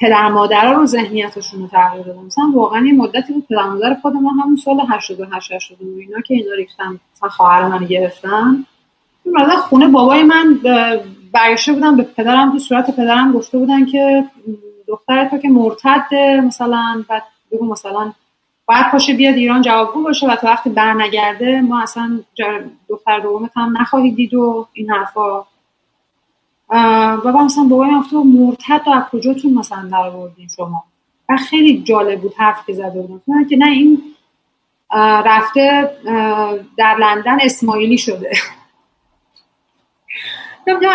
پدر 0.00 0.28
مادرها 0.28 0.72
رو 0.72 0.86
ذهنیتشون 0.86 1.60
رو 1.60 1.68
تغییر 1.68 2.06
دادن. 2.06 2.22
مثلا 2.22 2.52
واقعا 2.54 2.86
یه 2.86 2.92
مدتی 2.92 3.32
بود 3.32 3.46
پدر 3.48 3.68
مادر 3.68 3.94
خود 4.02 4.12
ما 4.12 4.30
همون 4.30 4.56
سال 4.56 4.80
88 4.88 5.52
89 5.52 6.00
اینا 6.00 6.20
که 6.20 6.34
اینا 6.34 6.54
ریختن 6.54 7.00
مثلا 7.16 7.28
خواهر 7.28 7.68
من 7.68 7.86
گرفتن. 7.86 8.64
اون 9.26 9.56
خونه 9.56 9.88
بابای 9.88 10.22
من 10.22 10.58
برگشته 11.32 11.72
بودن 11.72 11.96
به 11.96 12.02
پدرم 12.02 12.52
تو 12.52 12.58
صورت 12.58 12.96
پدرم 12.96 13.32
گفته 13.32 13.58
بودن 13.58 13.86
که 13.86 14.24
دختر 14.88 15.28
تو 15.28 15.38
که 15.38 15.48
مرتد 15.48 16.14
مثلا 16.44 17.04
بعد 17.08 17.22
بگو 17.52 17.66
مثلا 17.66 18.12
باید 18.66 18.90
پاشه 18.92 19.14
بیاد 19.14 19.34
ایران 19.34 19.62
جوابگو 19.62 20.02
باشه 20.02 20.26
و 20.26 20.36
تا 20.36 20.46
وقتی 20.46 20.70
برنگرده 20.70 21.60
ما 21.60 21.82
اصلا 21.82 22.20
دختر 22.88 23.20
دومت 23.20 23.50
هم 23.56 23.76
نخواهید 23.80 24.16
دید 24.16 24.34
و 24.34 24.66
این 24.72 24.90
حرفا. 24.90 25.40
و 27.24 27.32
با 27.32 27.44
مثلا 27.44 27.64
بابای 27.64 27.90
من 27.90 28.02
مرتد 28.12 28.80
و 28.86 28.90
از 28.90 29.02
کجاتون 29.12 29.54
مثلا 29.54 29.88
در 29.92 29.96
آوردین 29.96 30.48
شما؟ 30.56 30.84
و 31.28 31.36
خیلی 31.36 31.82
جالب 31.82 32.20
بود 32.20 32.34
حرف 32.36 32.66
که 32.66 32.72
زده 32.72 33.08
که 33.48 33.56
نه 33.56 33.70
این 33.70 34.02
رفته 35.24 35.90
در 36.76 36.96
لندن 37.00 37.38
اسماعیلی 37.40 37.98
شده. 37.98 38.30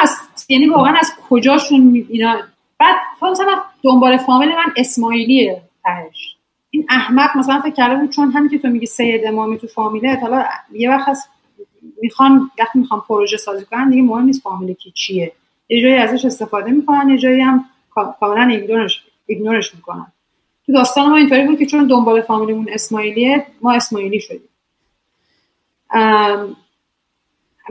از 0.01 0.17
یعنی 0.49 0.69
واقعا 0.69 0.93
از 0.99 1.13
کجاشون 1.29 2.05
اینا؟ 2.09 2.35
بعد 2.79 2.95
مثلا 3.21 3.61
دنبال 3.83 4.17
فامیل 4.17 4.49
من 4.49 4.73
اسماعیلیه 4.77 5.61
تهش. 5.83 6.35
این 6.69 6.85
احمق 6.89 7.37
مثلا 7.37 7.61
فکر 7.61 7.71
کرده 7.71 7.95
بود 7.95 8.09
چون 8.09 8.31
همین 8.31 8.49
که 8.49 8.57
تو 8.57 8.67
میگی 8.67 8.85
سید 8.85 9.25
امامی 9.25 9.57
تو 9.57 9.67
فامیله 9.67 10.15
حالا 10.15 10.45
یه 10.71 10.89
وقت 10.89 11.09
هست 11.09 11.29
می‌خوان 12.01 12.51
وقتی 12.59 12.79
می‌خوان 12.79 13.01
پروژه 13.07 13.37
سازی 13.37 13.65
کنن 13.65 13.89
دیگه 13.89 14.01
مهم 14.01 14.25
نیست 14.25 14.41
فامیل 14.41 14.73
کی 14.73 14.91
چیه. 14.91 15.31
یه 15.69 15.81
جایی 15.81 15.95
ازش 15.95 16.25
استفاده 16.25 16.71
می‌کنن 16.71 17.09
یه 17.09 17.17
جایی 17.17 17.41
هم 17.41 17.65
کاملا 18.19 18.47
ایگنورش 18.47 19.03
ایگنورش 19.25 19.75
می‌کنن. 19.75 20.11
تو 20.65 20.73
داستان 20.73 21.09
ما 21.09 21.15
اینطوری 21.15 21.47
بود 21.47 21.59
که 21.59 21.65
چون 21.65 21.87
دنبال 21.87 22.21
فامیلمون 22.21 22.67
اسماعیلیه 22.71 23.45
ما 23.61 23.73
اسماعیلی 23.73 24.19
شدیم. 24.19 24.49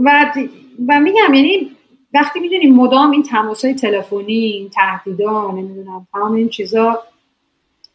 و 0.05 0.33
و 0.89 1.01
میگم 1.01 1.35
یعنی 1.35 1.77
وقتی 2.15 2.41
می‌دونیم 2.41 2.75
مدام 2.75 3.11
این 3.11 3.23
تماس 3.23 3.65
های 3.65 3.75
تلفنی 3.75 4.33
این 4.33 4.71
تهدیدا 4.71 5.51
نمی‌دونم 5.51 6.07
تمام 6.13 6.33
این 6.33 6.49
چیزا 6.49 7.03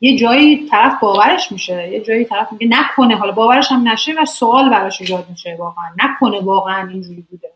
یه 0.02 0.18
جایی 0.18 0.68
طرف 0.70 1.00
باورش 1.00 1.52
میشه 1.52 1.90
یه 1.92 2.02
جایی 2.02 2.26
طرف 2.26 2.52
میگه 2.52 2.68
نکنه 2.68 3.16
حالا 3.16 3.32
باورش 3.32 3.72
هم 3.72 3.88
نشه 3.88 4.14
و 4.22 4.26
سوال 4.26 4.70
براش 4.70 5.02
ایجاد 5.02 5.26
میشه 5.30 5.56
واقعا. 5.60 5.86
نکنه 6.04 6.42
واقعا 6.42 6.88
اینجوری 6.88 7.26
بوده. 7.32 7.52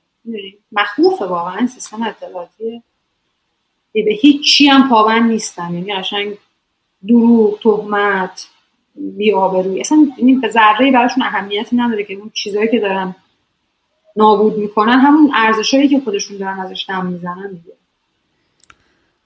مخوفه 0.72 1.26
واقعا 1.26 1.68
سیستم 1.68 2.03
اطلاعاتی 2.03 2.84
به 3.93 4.12
هیچ 4.22 4.57
چی 4.57 4.68
هم 4.68 4.89
پابند 4.89 5.32
نیستن. 5.32 5.74
یعنی 5.74 5.93
قشنگ 5.93 6.38
دروغ 7.07 7.60
تهمت 7.60 8.47
بیابروی 8.95 9.80
اصلا 9.80 10.07
این 10.18 10.43
ذره 10.49 10.91
براشون 10.91 11.24
اهمیتی 11.24 11.76
نداره 11.76 12.03
که 12.03 12.14
اون 12.14 12.32
چیزایی 12.34 12.68
که 12.72 12.80
دارن 12.80 13.16
نابود 14.16 14.57
می‌کنن 14.57 14.99
همون 14.99 15.32
ارزشهایی 15.36 15.88
که 15.88 15.99
خودشون 15.99 16.38
دارن 16.38 16.60
ازش 16.60 16.86
دم 16.89 17.05
می‌زنن 17.05 17.51
دیگه. 17.51 17.74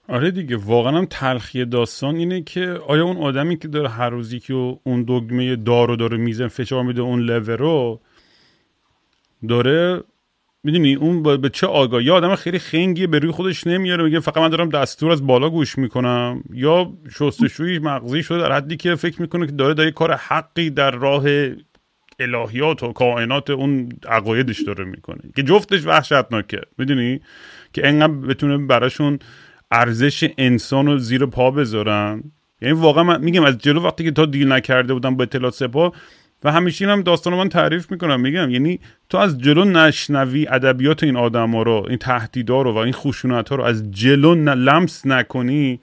آره 0.10 0.32
دیگه 0.32 0.58
واقعا 0.58 0.98
هم 0.98 1.08
تلخی 1.10 1.66
داستان 1.66 2.16
اینه 2.16 2.42
که 2.42 2.80
آیا 2.88 3.04
اون 3.04 3.18
آدمی 3.18 3.58
که 3.58 3.68
داره 3.68 3.90
هر 3.90 4.10
روزی 4.10 4.40
که 4.40 4.54
اون 4.84 5.04
دگمه 5.08 5.56
دارو 5.56 5.96
داره 5.96 6.18
میزن 6.18 6.48
فشار 6.48 6.84
میده 6.84 7.02
اون 7.02 7.20
لور 7.20 7.56
رو 7.56 8.00
داره 9.50 10.04
می‌دونی 10.64 10.96
اون 10.96 11.24
به 11.24 11.50
چه 11.50 11.68
آگاه 11.68 12.04
یا 12.04 12.16
آدم 12.16 12.36
خیلی 12.36 12.60
خنگی 12.60 13.08
به 13.08 13.20
روی 13.20 13.32
خودش 13.32 13.68
نمیاره 13.68 14.04
میگه 14.04 14.20
فقط 14.20 14.38
من 14.38 14.50
دارم 14.50 14.70
دستور 14.70 15.12
از 15.12 15.28
بالا 15.28 15.50
گوش 15.50 15.78
می‌کنم. 15.78 16.44
یا 16.54 16.94
شستشوی 17.12 17.80
مغزی 17.80 18.24
شده 18.24 18.38
در 18.38 18.52
حدی 18.52 18.78
که 18.78 18.96
فکر 18.96 19.22
می‌کنه 19.22 19.46
که 19.46 19.52
داره 19.52 19.74
داره 19.74 19.92
کار 19.92 20.14
حقی 20.14 20.70
در 20.70 20.92
راه 20.92 21.24
الهیات 22.20 22.84
و 22.84 22.94
کائنات 22.94 23.50
اون 23.50 23.90
عقایدش 24.10 24.62
داره 24.62 24.86
می‌کنه. 24.86 25.22
که 25.36 25.44
جفتش 25.44 25.86
وحشتناکه. 25.86 26.62
می‌دونی؟ 26.78 27.22
که 27.74 27.88
انقدر 27.88 28.14
بتونه 28.14 28.58
براشون 28.58 29.20
ارزش 29.72 30.30
انسان 30.38 30.86
رو 30.86 30.98
زیر 30.98 31.26
پا 31.26 31.52
بذارن. 31.52 32.24
یعنی 32.62 32.74
واقعا 32.74 33.04
من 33.04 33.22
میگم 33.22 33.44
از 33.44 33.58
جلو 33.58 33.82
وقتی 33.82 34.04
که 34.04 34.12
تا 34.12 34.26
دیل 34.26 34.52
نکرده 34.52 34.94
بودم 34.94 35.16
با 35.16 35.24
اطلاعات 35.24 35.54
سپاه 35.54 35.94
و 36.44 36.52
همیشه 36.52 36.88
هم 36.88 37.02
داستان 37.02 37.34
من 37.34 37.50
تعریف 37.50 37.92
می‌کنم. 37.92 38.22
میگم 38.22 38.50
یعنی 38.50 38.80
تو 39.10 39.18
از 39.18 39.38
جلو 39.38 39.66
نشنوی 39.66 40.48
ادبیات 40.48 41.04
این 41.04 41.18
آدما 41.18 41.64
رو 41.64 41.86
این 41.90 41.98
تهدیدا 41.98 42.62
رو 42.62 42.74
و 42.74 42.78
این 42.78 42.94
خشونت 42.94 43.52
رو 43.52 43.64
از 43.64 43.92
جلو 43.92 44.36
لمس 44.36 45.06
نکنی 45.06 45.80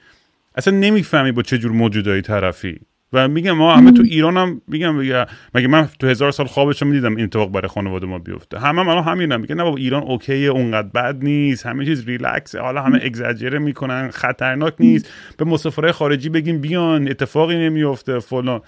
اصلا 0.54 0.76
نمی‌فهمی 0.76 1.32
با 1.32 1.42
چه 1.42 1.58
جور 1.58 1.72
موجودایی 1.72 2.22
طرفی. 2.22 2.80
و 3.12 3.28
میگم 3.28 3.52
ما 3.52 3.74
همه 3.74 3.92
تو 3.92 4.02
ایران 4.02 4.36
هم 4.36 4.60
میگم 4.68 5.26
مگه 5.54 5.68
من 5.68 5.88
تو 5.98 6.06
هزار 6.06 6.32
سال 6.32 6.46
خوابش 6.46 6.82
می‌دیدم 6.82 7.16
این 7.16 7.24
اتفاق 7.24 7.52
برای 7.52 7.68
خانواده 7.68 8.06
ما 8.06 8.18
بیفته؟ 8.18 8.58
همه 8.58 8.84
هم 8.84 9.12
همینم 9.12 9.40
میگه 9.40 9.54
نه 9.54 9.64
بابا 9.64 9.76
ایران 9.76 10.02
اوکیه 10.02 10.50
اونقدر 10.50 10.88
بد 10.88 11.24
نیست 11.24 11.66
همه 11.66 11.84
چیز 11.84 12.06
ریلکس 12.08 12.56
حالا 12.56 12.82
همه 12.82 13.00
اگزاجره 13.02 13.58
می‌کنن 13.58 14.10
خطرناک 14.10 14.74
نیست 14.80 15.12
به 15.36 15.44
مسافرای 15.44 15.92
خارجی 15.92 16.28
بگیم 16.28 16.60
بیان 16.60 17.08
اتفاقی 17.08 17.56
نمیفته 17.56 18.18
فلان. 18.18 18.60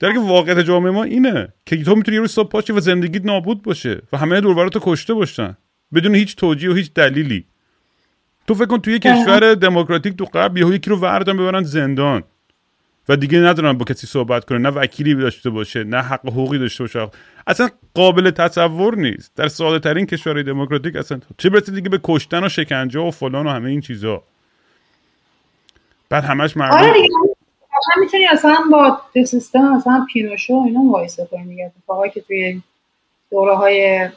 در 0.00 0.12
که 0.12 0.18
واقعیت 0.18 0.58
جامعه 0.58 0.92
ما 0.92 1.04
اینه 1.04 1.48
که 1.66 1.82
تو 1.82 1.94
می‌تونی 1.96 2.14
یه 2.14 2.20
روز 2.20 2.30
صبح 2.30 2.48
پاشی 2.48 2.72
و 2.72 2.80
زندگیت 2.80 3.24
نابود 3.24 3.62
باشه 3.62 4.02
و 4.12 4.16
همه 4.16 4.40
دوربرات 4.40 4.78
کشته 4.80 5.14
باشن 5.14 5.56
بدون 5.94 6.14
هیچ 6.14 6.36
توجیه 6.36 6.70
و 6.70 6.74
هیچ 6.74 6.94
دلیلی. 6.94 7.44
تو 8.46 8.54
فکر 8.54 8.66
کن 8.66 8.78
توی 8.78 8.98
کشور 8.98 9.54
دموکراتیک 9.54 10.16
تو 10.16 10.24
غرب 10.24 10.58
یهو 10.58 10.74
یکی 10.74 10.90
رو 10.90 10.96
وردن 10.96 11.36
ببرن 11.36 11.62
زندان. 11.62 12.22
و 13.10 13.16
دیگه 13.16 13.38
ندارن 13.38 13.72
با 13.72 13.84
کسی 13.84 14.06
صحبت 14.06 14.44
کنه 14.44 14.58
نه 14.58 14.68
وکیلی 14.68 15.14
داشته 15.14 15.50
باشه 15.50 15.84
نه 15.84 15.96
حق 15.96 16.26
حقوقی 16.26 16.58
داشته 16.58 16.84
باشه. 16.84 17.08
اصلا 17.46 17.68
قابل 17.94 18.30
تصور 18.30 18.96
نیست. 18.96 19.32
در 19.36 19.48
ساده 19.48 19.78
ترین 19.78 20.06
کشورهای 20.06 20.42
دموکراتیک 20.42 20.96
اصلا 20.96 21.20
چه 21.38 21.50
برسه 21.50 21.72
دیگه 21.72 21.88
به 21.88 22.00
کشتن 22.04 22.44
و 22.44 22.48
شکنجه 22.48 23.00
و 23.00 23.10
فلان 23.10 23.46
و 23.46 23.50
همه 23.50 23.70
این 23.70 23.80
چیزا. 23.80 24.22
بعد 26.08 26.24
همش 26.24 26.56
مردم 26.56 26.76
آره 26.76 26.92
می‌تونی 28.00 28.26
اصلا 28.26 28.56
با 28.72 29.00
سیستم 29.26 29.76
مثلا 29.76 30.06
پینوشو 30.12 30.54
اینا 30.66 30.80
مقایسه 30.80 31.28
کنی 31.30 31.44
دیگه. 31.44 31.72
اتفاقایی 31.76 32.10
که 32.12 32.20
توی 32.20 32.62
دوره 33.30 33.56
های 33.56 34.08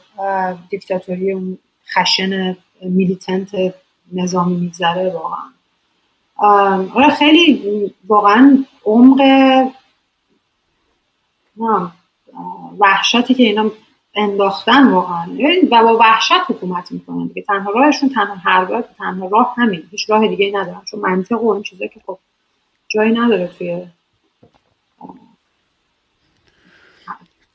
دیکتاتوری 0.70 1.58
خشن 1.94 2.56
میلیتنت 2.82 3.74
نظامی 4.12 4.56
میگذره 4.56 5.10
واقعا. 5.10 5.53
آره 6.94 7.10
خیلی 7.18 7.94
واقعا 8.06 8.64
عمق 8.84 9.20
وحشتی 12.78 13.34
که 13.34 13.42
اینا 13.42 13.70
انداختن 14.14 14.88
واقعا. 14.92 15.26
و 15.70 15.82
با 15.82 15.98
وحشت 15.98 16.32
حکومت 16.48 16.92
می‌کنن 16.92 17.26
دیگه. 17.26 17.42
تنها 17.42 17.70
راهشون 17.70 18.08
تنها 18.08 18.34
هر 18.34 18.82
تنها 18.98 19.28
راه 19.28 19.54
همین. 19.56 19.82
هیچ 19.90 20.10
راه 20.10 20.28
دیگه 20.28 20.50
ندارن. 20.54 20.82
چون 20.84 21.00
منطق 21.00 21.42
و 21.42 21.50
این 21.50 21.62
چیزا 21.62 21.86
که 21.86 22.00
خب 22.06 22.18
جایی 22.88 23.12
نداره 23.12 23.46
توی 23.46 23.86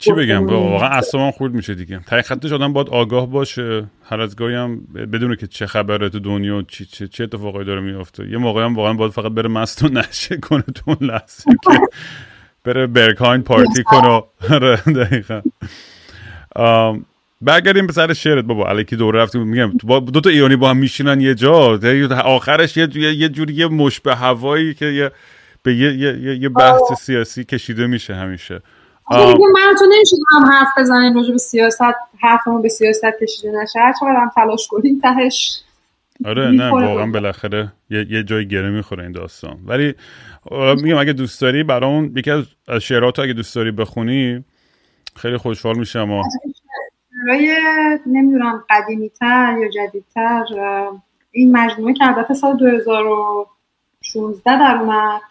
چی 0.01 0.11
بگم؟ 0.11 0.47
واقعا 0.47 0.89
اصلا 0.89 1.31
خورد 1.31 1.53
میشه 1.53 1.75
دیگه. 1.75 1.99
تای 2.07 2.21
خطش 2.21 2.51
آدم 2.51 2.73
باید 2.73 2.89
آگاه 2.89 3.29
باشه. 3.29 3.87
هر 4.03 4.21
از 4.21 4.35
گاهی 4.35 4.55
هم 4.55 4.81
بدونه 4.93 5.35
که 5.35 5.47
چه 5.47 5.67
خبره 5.67 6.09
تو 6.09 6.19
دنیا 6.19 6.61
چی 6.61 6.85
چه, 6.85 7.07
چه 7.07 7.23
اتفاقایی 7.23 7.65
داره 7.65 7.81
میافته. 7.81 8.29
یه 8.29 8.37
موقعی 8.37 8.63
هم 8.63 8.75
واقعا 8.75 8.93
باید 8.93 9.11
فقط 9.11 9.31
بره 9.31 9.49
مست 9.49 9.83
و 9.83 9.87
نشه 9.87 10.37
کنه 10.37 10.61
تو 10.61 10.81
اون 10.85 11.09
لحظه 11.09 11.43
که 11.63 11.79
بره 12.63 12.87
برکاین 12.87 13.41
پارتی 13.41 13.83
کنه. 13.83 14.21
آره، 14.49 14.75
دقیقا. 14.75 15.41
برگردیم 17.41 17.87
به 17.87 17.93
سر 17.93 18.13
شعرت. 18.13 18.45
بابا 18.45 18.69
علیکی 18.69 18.95
دور 18.95 19.15
رفتیم 19.15 19.47
میگم 19.47 19.71
دو 19.99 20.21
تا 20.21 20.29
ایرانی 20.29 20.55
با 20.55 20.69
هم 20.69 20.77
میشینن 20.77 21.21
یه 21.21 21.35
جا. 21.35 21.79
آخرش 22.23 22.77
یه 22.77 22.95
یه 22.95 23.29
جوری 23.29 23.53
یه 23.53 23.67
مشبه 23.67 24.15
هوایی 24.15 24.73
که 24.73 24.85
یه 24.85 25.11
به 25.63 25.75
یه, 25.75 25.93
یه, 25.93 26.35
یه 26.35 26.49
بحث 26.49 26.81
سیاسی 26.99 27.43
کشیده 27.43 27.87
میشه 27.87 28.15
همیشه. 28.15 28.61
من 29.09 29.75
تو 29.79 29.85
هم 30.35 30.45
حرف 30.45 30.67
بزنیم 30.77 31.15
راجع 31.15 31.31
به 31.31 31.37
سیاست 31.37 31.81
حرفمون 32.19 32.61
به 32.61 32.69
سیاست 32.69 33.05
کشیده 33.21 33.51
نشه. 33.51 33.79
هر 33.79 33.93
چقدر 33.99 34.15
هم 34.15 34.31
تلاش 34.35 34.67
کنیم 34.67 34.99
تهش 34.99 35.61
آره 36.25 36.51
نه 36.51 36.69
واقعا 36.69 37.05
بالاخره 37.05 37.71
یه, 37.89 38.05
یه 38.09 38.23
جای 38.23 38.47
گره 38.47 38.69
می‌خوره 38.69 39.03
این 39.03 39.11
داستان. 39.11 39.57
ولی 39.65 39.95
میگم 40.83 40.97
اگه 40.97 41.13
دوست 41.13 41.41
داری 41.41 41.63
برامون 41.63 42.13
یکی 42.15 42.31
از 42.31 42.45
شعرات 42.81 43.19
اگه 43.19 43.33
دوست 43.33 43.55
داری 43.55 43.71
بخونی 43.71 44.45
خیلی 45.15 45.37
خوشحال 45.37 45.77
میشم 45.77 46.11
و 46.11 46.23
برای 47.27 47.57
نمی‌دونم 48.05 48.63
قدیمی 48.69 49.09
تر 49.09 49.57
یا 49.61 49.69
جدیدتر 49.69 50.43
این 51.31 51.57
مجموعه 51.57 51.93
که 51.93 52.07
البته 52.07 52.33
سال 52.33 52.57
2016 52.57 54.59
در 54.59 54.77
اومد. 54.77 55.21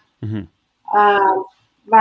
و 1.92 1.96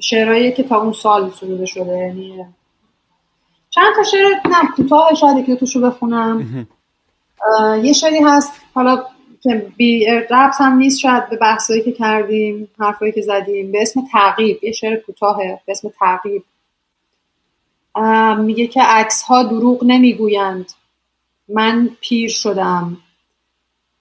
شعرهایی 0.00 0.52
که 0.52 0.62
تا 0.62 0.80
اون 0.80 0.92
سال 0.92 1.30
سروده 1.30 1.66
شده 1.66 1.98
یعنی 1.98 2.44
چند 3.70 3.94
تا 3.96 4.02
شعر 4.02 4.34
نه 4.44 4.68
کوتاه 4.76 5.14
شاید 5.14 5.46
که 5.46 5.56
توشو 5.56 5.80
بخونم. 5.80 6.66
یه 7.82 7.92
شعری 7.92 8.18
هست 8.18 8.52
حالا 8.74 9.04
که 9.42 9.72
بی 9.76 10.06
ربط 10.06 10.54
هم 10.58 10.76
نیست 10.76 11.00
شاید 11.00 11.30
به 11.30 11.36
بحثایی 11.36 11.82
که 11.82 11.92
کردیم 11.92 12.68
حرفایی 12.78 13.12
که 13.12 13.20
زدیم 13.20 13.72
به 13.72 13.82
اسم 13.82 14.00
تعقیب. 14.12 14.64
یه 14.64 14.72
شعر 14.72 14.96
کوتاهه 14.96 15.60
به 15.66 15.72
اسم 15.72 15.88
تعقیب. 15.88 16.44
میگه 18.38 18.66
که 18.66 18.82
عکس 18.82 19.22
ها 19.22 19.42
دروغ 19.42 19.84
نمی‌گویند. 19.84 20.72
من 21.48 21.90
پیر 22.00 22.30
شدم 22.30 22.96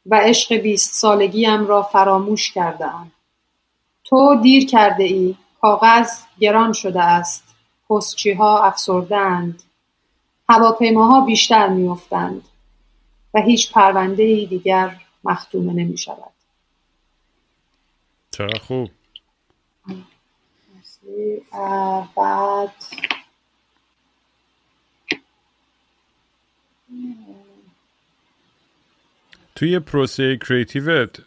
و 0.06 0.16
عشق 0.16 0.56
بیست 0.56 0.94
سالگیم 0.94 1.68
را 1.68 1.82
فراموش 1.82 2.52
کردم 2.52 3.12
تو 4.04 4.40
دیر 4.42 4.66
کرده 4.66 5.04
ای 5.04 5.36
کاغذ 5.68 6.10
گران 6.40 6.74
شده 6.74 7.04
است. 7.04 7.56
پستچی 7.90 8.34
ها 8.34 8.64
افسردند 8.64 9.64
هواپیماها 10.50 11.26
بیشتر 11.26 11.68
میافتند 11.68 12.42
و 13.34 13.42
هیچ 13.42 13.72
پرونده 13.74 14.24
ای 14.24 14.46
دیگر 14.46 15.02
مختومه 15.24 15.74
نمی 15.74 15.98
شود 15.98 16.32
چرا 18.32 18.60
خوب؟ 18.60 18.90
بعد 22.16 22.74
توی 29.56 29.80
پروسه 29.80 30.38
کریتیوت 30.38 31.20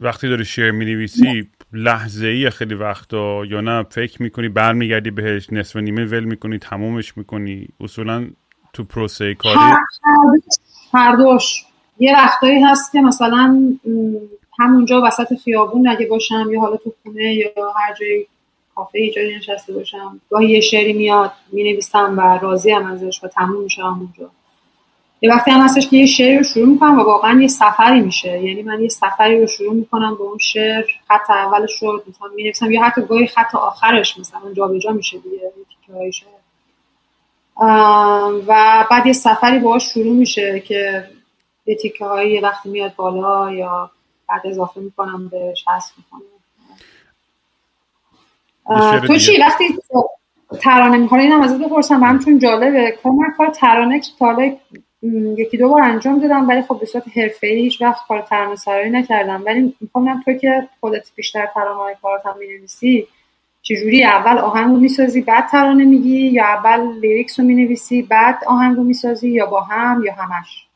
وقتی 0.00 0.28
داری 0.28 0.44
شعر 0.44 0.70
می 0.70 0.84
نویسی 0.84 1.50
لحظه 1.72 2.26
ای 2.26 2.50
خیلی 2.50 2.74
وقتا 2.74 3.44
یا 3.44 3.60
نه 3.60 3.82
فکر 3.82 4.22
می‌کنی 4.22 4.48
برمیگردی 4.48 5.10
بهش 5.10 5.52
نصف 5.52 5.76
نیمه 5.76 6.04
ول 6.04 6.24
می‌کنی 6.24 6.58
تمومش 6.58 7.16
می‌کنی. 7.16 7.68
اصولا 7.80 8.26
تو 8.72 8.84
پروسه 8.84 9.34
کاری؟ 9.34 9.58
هر 10.92 11.16
دوش 11.16 11.64
یه 11.98 12.16
وقتایی 12.16 12.62
هست 12.62 12.92
که 12.92 13.00
مثلا 13.00 13.72
همونجا 14.58 15.02
وسط 15.04 15.34
خیابون 15.44 15.88
اگه 15.88 16.06
باشم 16.06 16.48
یا 16.52 16.60
حالا 16.60 16.76
تو 16.76 16.94
خونه 17.02 17.34
یا 17.34 17.50
هر 17.76 17.94
جایی 18.00 18.26
کافه 18.74 19.10
جایی 19.10 19.36
نشسته 19.36 19.72
باشم 19.72 20.20
گاهی 20.30 20.50
یه 20.50 20.60
شعری 20.60 20.92
میاد 20.92 21.32
می‌نویسم 21.52 22.14
و 22.18 22.38
راضی 22.42 22.70
هم 22.70 22.86
ازش 22.86 23.24
و 23.24 23.28
تموم 23.28 23.62
میشه 23.62 23.82
همونجا. 23.82 24.30
یه 25.24 25.30
وقتی 25.30 25.50
هم 25.50 25.60
هستش 25.60 25.88
که 25.88 25.96
یه 25.96 26.06
شعری 26.06 26.36
رو 26.36 26.42
شروع 26.42 26.68
می‌کنم 26.68 26.98
و 26.98 27.02
واقعا 27.02 27.40
یه 27.40 27.48
سفری 27.48 28.00
میشه. 28.00 28.42
یعنی 28.42 28.62
من 28.62 28.82
یه 28.82 28.88
سفری 28.88 29.40
رو 29.40 29.46
شروع 29.46 29.74
می‌کنم 29.74 30.14
به 30.14 30.22
اون 30.22 30.38
شعر. 30.38 30.84
خط 31.08 31.30
اولش 31.30 31.82
رو 31.82 32.02
مثلا 32.08 32.28
می‌نویسم 32.36 32.70
یا 32.70 32.82
حتی 32.82 33.02
گاهی 33.02 33.26
خط 33.26 33.54
آخرش 33.54 34.18
مثلا 34.18 34.52
جابجا 34.56 34.90
میشه 34.90 35.18
دیگه 35.18 35.52
و 38.46 38.86
بعد 38.90 39.06
یه 39.06 39.12
سفری 39.12 39.58
باهاش 39.58 39.92
شروع 39.92 40.12
میشه 40.12 40.60
که 40.60 41.08
یه 41.66 41.76
تیکه 41.76 42.04
هایی 42.04 42.40
وقتی 42.40 42.68
میاد 42.68 42.94
بالا 42.96 43.52
یا 43.52 43.90
بعد 44.28 44.46
اضافه 44.46 44.80
می‌کنم 44.80 45.28
بهش 45.28 45.64
حذف 45.68 45.92
می‌کنم. 45.96 46.22
تو 49.06 49.16
چی؟ 49.16 49.40
وقتی 49.40 49.64
ترانه 50.60 50.96
می‌کنه 50.96 51.22
اینم 51.22 51.40
ازت 51.40 51.58
بپرسم. 51.58 52.00
برام 52.00 52.18
چون 52.18 52.38
جالبه. 52.38 52.98
کار 53.02 53.12
من 53.12 53.34
کار 53.36 53.50
ترانه 53.50 54.00
که 54.00 54.08
تا 54.18 54.32
یکی 55.38 55.56
دو 55.58 55.68
بار 55.68 55.82
انجام 55.82 56.20
دادم 56.20 56.48
ولی 56.48 56.62
خب 56.62 56.80
به 56.80 56.86
صورت 56.86 57.04
حرفه‌ای 57.16 57.62
هیچ 57.62 57.82
وقت 57.82 58.00
کار 58.08 58.22
ترانه 58.22 58.56
سرایی 58.56 58.90
نکردم. 58.90 59.42
ولی 59.46 59.74
می‌خوام 59.80 60.22
تو 60.22 60.32
که 60.32 60.68
خودت 60.80 61.10
بیشتر 61.16 61.46
ترانه 61.54 61.80
های 61.80 61.94
کارات 62.02 62.26
هم 62.26 62.34
می‌نویسی 62.38 63.06
چجوری؟ 63.62 64.04
اول 64.04 64.38
آهنگو 64.38 64.76
می‌سازی 64.76 65.20
بعد 65.22 65.48
ترانه 65.48 65.84
میگی 65.84 66.18
یا 66.18 66.44
اول 66.44 66.98
لیریکس 67.00 67.40
رو 67.40 67.46
می‌نویسی 67.46 68.02
بعد 68.02 68.38
آهنگو 68.46 68.84
می‌سازی 68.84 69.30
یا 69.30 69.46
با 69.46 69.60
هم 69.60 70.02
یا 70.06 70.14
همش؟ 70.14 70.66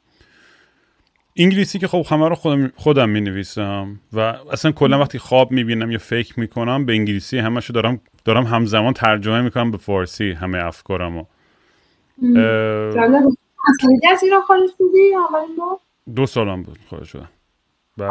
انگلیسی 1.37 1.79
که 1.79 1.89
خب 1.89 2.07
همه 2.11 2.29
رو 2.29 2.35
خودم, 2.35 2.73
خودم 2.77 3.09
می 3.09 3.21
نویسم 3.21 4.01
و 4.13 4.21
اصلا 4.53 4.73
کلا 4.73 5.01
وقتی 5.01 5.19
خواب 5.19 5.53
می‌بینم 5.53 5.91
یا 5.91 5.99
فکر 5.99 6.41
می‌کنم 6.41 6.87
به 6.87 6.93
انگلیسی 6.93 7.39
همشو 7.39 7.73
دارم 7.73 8.01
دارم 8.25 8.45
همزمان 8.45 8.93
ترجمه 8.93 9.43
می‌کنم 9.43 9.71
به 9.71 9.79
فارسی 9.79 10.33
همه 10.33 10.65
افکارمو. 10.65 11.25
از 14.11 14.23
ایران 14.23 14.43
خارج 14.43 14.71
بودی؟ 14.79 15.13
دو 16.15 16.27
سالم 16.27 16.63
بود 16.63 16.79
خارج 16.91 17.05
شدم. 17.05 17.29
بعد 17.97 18.11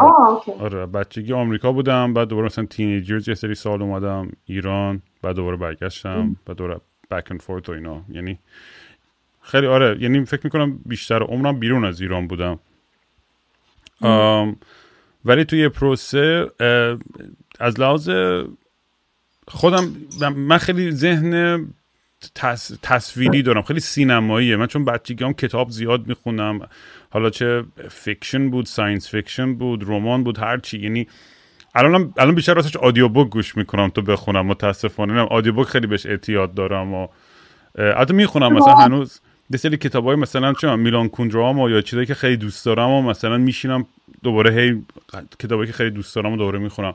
آره 0.59 0.85
بچگی 0.85 1.33
آمریکا 1.33 1.71
بودم 1.71 2.13
بعد 2.13 2.27
دوباره 2.27 2.45
مثلا 2.45 2.65
تینیجرز 2.65 3.27
یه 3.27 3.35
سری 3.35 3.55
سال 3.55 3.81
اومدم 3.81 4.31
ایران 4.45 5.01
بعد 5.21 5.35
دوباره 5.35 5.57
برگشتم 5.57 6.35
بعد 6.45 6.57
دوباره 6.57 6.81
بک 7.11 7.31
اند 7.31 7.41
فورت 7.41 7.69
و 7.69 7.71
اینا. 7.71 8.01
یعنی 8.09 8.39
خیلی 9.41 9.67
آره 9.67 9.97
یعنی 10.01 10.25
فکر 10.25 10.41
می‌کنم 10.43 10.79
بیشتر 10.85 11.23
عمرم 11.23 11.59
بیرون 11.59 11.85
از 11.85 12.01
ایران 12.01 12.27
بودم. 12.27 12.59
ولی 15.25 15.45
توی 15.45 15.69
پروسه 15.69 16.51
از 17.59 17.79
لحاظ 17.79 18.09
خودم 19.47 19.93
من 20.35 20.57
خیلی 20.57 20.91
ذهن 20.91 21.59
تصویری 22.81 23.41
دارم. 23.41 23.61
خیلی 23.61 23.79
سینماییه. 23.79 24.55
من 24.55 24.67
چون 24.67 24.85
بچگی 24.85 25.23
هم 25.23 25.33
کتاب 25.33 25.69
زیاد 25.69 26.07
می‌خونم. 26.07 26.59
حالا 27.09 27.29
چه 27.29 27.63
fiction 27.89 28.49
بود 28.49 28.65
science 28.65 29.09
fiction 29.09 29.55
بود 29.55 29.83
رمان 29.89 30.23
بود 30.23 30.39
هر 30.39 30.57
چی. 30.57 30.79
یعنی 30.79 31.07
الان 31.75 32.13
الان 32.17 32.35
بیشتر 32.35 32.53
راستش 32.53 32.75
audiobook 32.77 33.29
گوش 33.29 33.57
می‌کنم 33.57 33.89
تا 33.89 34.01
بخونم 34.01 34.45
متاسفانه. 34.45 35.21
audiobook 35.21 35.67
خیلی 35.67 35.87
بهش 35.87 36.05
اعتیاد 36.05 36.53
دارم 36.53 36.93
و 36.93 37.07
حتی 37.97 38.13
می‌خونم. 38.13 38.53
مثلا 38.53 38.75
هنوز 38.75 39.21
یه 39.49 39.57
سری 39.57 39.77
کتابای 39.77 40.15
مثلا 40.15 40.53
چون 40.53 40.79
میلان 40.79 41.09
کوندرام 41.09 41.57
یا 41.57 41.81
چیزایی 41.81 42.07
که 42.07 42.13
خیلی 42.13 42.37
دوست 42.37 42.65
دارم 42.65 42.89
و 42.89 43.01
مثلا 43.01 43.37
میشینم 43.37 43.85
دوباره 44.23 44.53
هی 44.61 44.83
کتابایی 45.39 45.67
که 45.67 45.73
خیلی 45.73 45.89
دوست 45.89 46.15
دارم 46.15 46.33
و 46.33 46.37
دوباره 46.37 46.59
می‌خونم. 46.59 46.93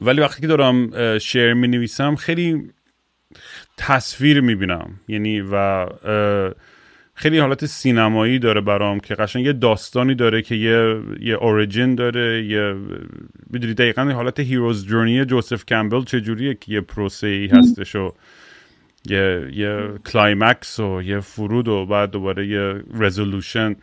ولی 0.00 0.20
وقتی 0.20 0.40
که 0.40 0.46
دارم 0.46 1.18
شعر 1.18 1.54
می 1.54 1.68
نویسم 1.68 2.14
خیلی 2.14 2.70
تصویر 3.76 4.40
می 4.40 4.54
بینم 4.54 4.90
یعنی 5.08 5.40
و 5.40 5.86
خیلی 7.14 7.38
حالت 7.38 7.66
سینمایی 7.66 8.38
داره 8.38 8.60
برام 8.60 9.00
که 9.00 9.14
قشنگ 9.14 9.46
یه 9.46 9.52
داستانی 9.52 10.14
داره 10.14 10.42
که 10.42 10.54
یه 10.54 11.00
یه 11.20 11.34
اوریجین 11.34 11.94
داره 11.94 12.44
یه 12.44 12.74
می‌دونی 13.50 13.74
دقیقا 13.74 14.02
حالت 14.02 14.40
hero's 14.40 14.86
journey 14.86 15.24
جوزف 15.24 15.66
کمبل 15.66 16.04
چجوریه 16.04 16.54
که 16.54 16.72
یه 16.72 16.80
پروسه 16.80 17.26
ای 17.26 17.46
هستش 17.46 17.96
و 17.96 18.12
یه 19.10 19.50
یه 19.52 19.88
climax 20.12 20.80
و 20.80 21.02
یه 21.02 21.20
فرود 21.20 21.68
و 21.68 21.86
بعد 21.86 22.10
دوباره 22.10 22.46
یه 22.46 22.82
resolution 22.94 23.76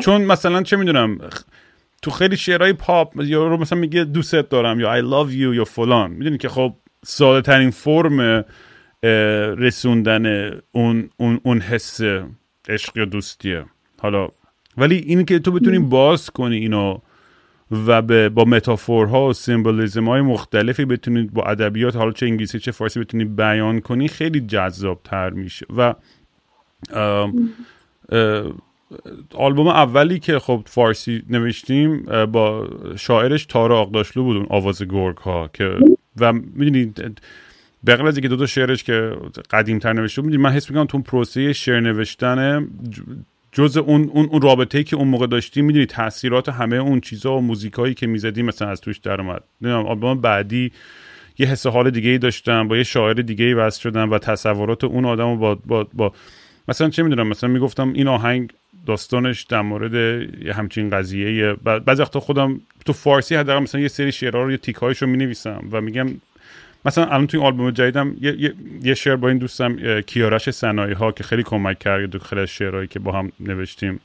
چون 0.00 0.22
مثلا 0.22 0.62
چه 0.62 0.76
می‌دونم 0.76 1.18
تو 2.02 2.10
خیلی 2.10 2.36
شعرهای 2.36 2.72
پاپ 2.72 3.22
یا 3.22 3.46
رو 3.46 3.56
مثلا 3.56 3.78
میگه 3.78 4.04
دوستت 4.04 4.48
دارم 4.48 4.80
یا 4.80 5.00
I 5.00 5.04
love 5.04 5.30
you 5.32 5.56
یا 5.56 5.64
فلان. 5.64 6.10
می‌دونی 6.10 6.38
که 6.38 6.48
خب 6.48 6.74
ساده 7.04 7.42
ترین 7.42 7.70
فرم 7.70 8.44
رسوندن 9.58 10.50
اون, 10.72 11.10
اون, 11.16 11.40
اون 11.42 11.60
حس 11.60 12.00
عشق 12.68 12.96
یا 12.96 13.04
دوستیه. 13.04 13.64
حالا 14.00 14.28
ولی 14.76 14.96
این 14.96 15.24
که 15.24 15.38
تو 15.38 15.52
بتونی 15.52 15.78
باز 15.78 16.30
کنی 16.30 16.56
اینو 16.56 16.98
و 17.86 18.02
به 18.02 18.28
با 18.28 18.44
متافورها 18.44 19.28
و 19.28 19.32
سیمبولیزم 19.32 20.08
های 20.08 20.20
مختلفی 20.20 20.84
بتونید 20.84 21.32
با 21.32 21.42
ادبیات 21.42 21.96
حالا 21.96 22.12
چه 22.12 22.26
انگلیسی 22.26 22.58
چه 22.58 22.70
فارسی 22.70 23.00
بتونی 23.00 23.24
بیان 23.24 23.80
کنی 23.80 24.08
خیلی 24.08 24.40
جذاب 24.40 25.00
تر 25.04 25.30
میشه. 25.30 25.66
و 25.76 25.94
آلبوم 29.34 29.66
اولی 29.66 30.18
که 30.18 30.38
خب 30.38 30.62
فارسی 30.66 31.22
نوشتیم 31.30 32.02
با 32.32 32.68
شاعرش 32.96 33.46
تارا 33.46 33.80
آقداشلو 33.80 34.22
بود 34.22 34.36
اون 34.36 34.46
آواز 34.50 34.82
گرگ 34.82 35.16
ها 35.16 35.50
که 35.52 35.74
و 36.20 36.32
می‌دونید 36.32 37.20
بغل 37.86 38.06
از 38.06 38.14
دو 38.14 38.36
تا 38.36 38.46
شعرش 38.46 38.84
که 38.84 39.16
قدیم 39.50 39.78
تر 39.78 39.92
نوشته 39.92 40.22
بود 40.22 40.34
من 40.34 40.50
حس 40.50 40.70
می‌کنم 40.70 40.86
تو 40.86 40.98
پروسه 40.98 41.52
شعر 41.52 41.80
نوشتن 41.80 42.68
جز 43.52 43.76
اون 43.76 44.10
اون, 44.14 44.26
اون 44.26 44.42
رابطه 44.42 44.78
ای 44.78 44.84
که 44.84 44.96
اون 44.96 45.08
موقع 45.08 45.26
داشتیم 45.26 45.64
می‌دونی 45.64 45.86
تاثیرات 45.86 46.48
همه 46.48 46.76
اون 46.76 47.00
چیزا 47.00 47.36
و 47.36 47.40
موزیکایی 47.40 47.94
که 47.94 48.06
می‌زدیم 48.06 48.46
مثلا 48.46 48.68
از 48.68 48.80
توش 48.80 48.98
در 48.98 49.20
اومد. 49.20 49.42
آلبوم 49.64 50.20
بعدی 50.20 50.72
یه 51.38 51.46
حس 51.46 51.66
حال 51.66 51.90
دیگه 51.90 52.10
ای 52.10 52.18
داشتم 52.18 52.68
با 52.68 52.76
یه 52.76 52.82
شاعر 52.82 53.14
دیگه 53.14 53.44
ای 53.44 53.54
وصل 53.54 53.80
شدم 53.80 54.10
و 54.10 54.18
تصورات 54.18 54.84
اون 54.84 55.04
آدم 55.04 55.36
با, 55.38 55.54
با, 55.54 55.86
با 55.92 56.12
مثلا 56.68 56.90
چه 56.90 57.02
می‌دونم 57.02 57.28
مثلا 57.28 57.50
می‌گفتم 57.50 57.92
این 57.92 58.08
آهنگ 58.08 58.52
داستانش 58.86 59.42
در 59.42 59.60
مورد 59.60 59.94
همچین 60.46 60.90
قضیه 60.90 61.52
بعضی 61.52 62.02
وقتا 62.02 62.20
خودم 62.20 62.60
تو 62.84 62.92
فارسی 62.92 63.34
حداقل 63.34 63.62
مثلا 63.62 63.80
یه 63.80 63.88
سری 63.88 64.12
شعرها 64.12 64.42
رو 64.42 64.50
یه 64.50 64.56
تیکایش 64.56 65.02
رو 65.02 65.08
می‌نویسم 65.08 65.68
و 65.72 65.80
میگم 65.80 66.06
مثلا 66.84 67.04
الان 67.04 67.26
توی 67.26 67.40
آلبوم 67.40 67.70
جدیدم 67.70 68.16
یه, 68.20 68.40
یه،, 68.40 68.54
یه 68.82 68.94
شعر 68.94 69.16
با 69.16 69.28
این 69.28 69.38
دوستم 69.38 70.00
کیارش 70.00 70.50
سنایی 70.50 70.94
ها 70.94 71.12
که 71.12 71.24
خیلی 71.24 71.42
کمک 71.42 71.78
کرد 71.78 72.02
دو 72.02 72.18
خیلی 72.18 72.40
از 72.42 72.48
شعرهایی 72.48 72.88
که 72.88 72.98
با 72.98 73.12
هم 73.12 73.32
نوشتیم 73.40 74.00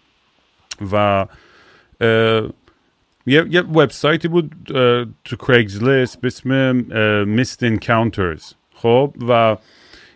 و 0.92 1.26
یه, 3.28 3.46
یه 3.50 3.62
وبسایتی 3.62 4.28
بود 4.28 4.52
تو 5.26 5.36
کریگز 5.36 5.84
لیست 5.84 6.22
به 6.22 6.28
اسم 6.28 6.76
میست 7.28 7.64
انکاونترز 7.64 8.54
خب؟ 8.74 9.14
و 9.28 9.58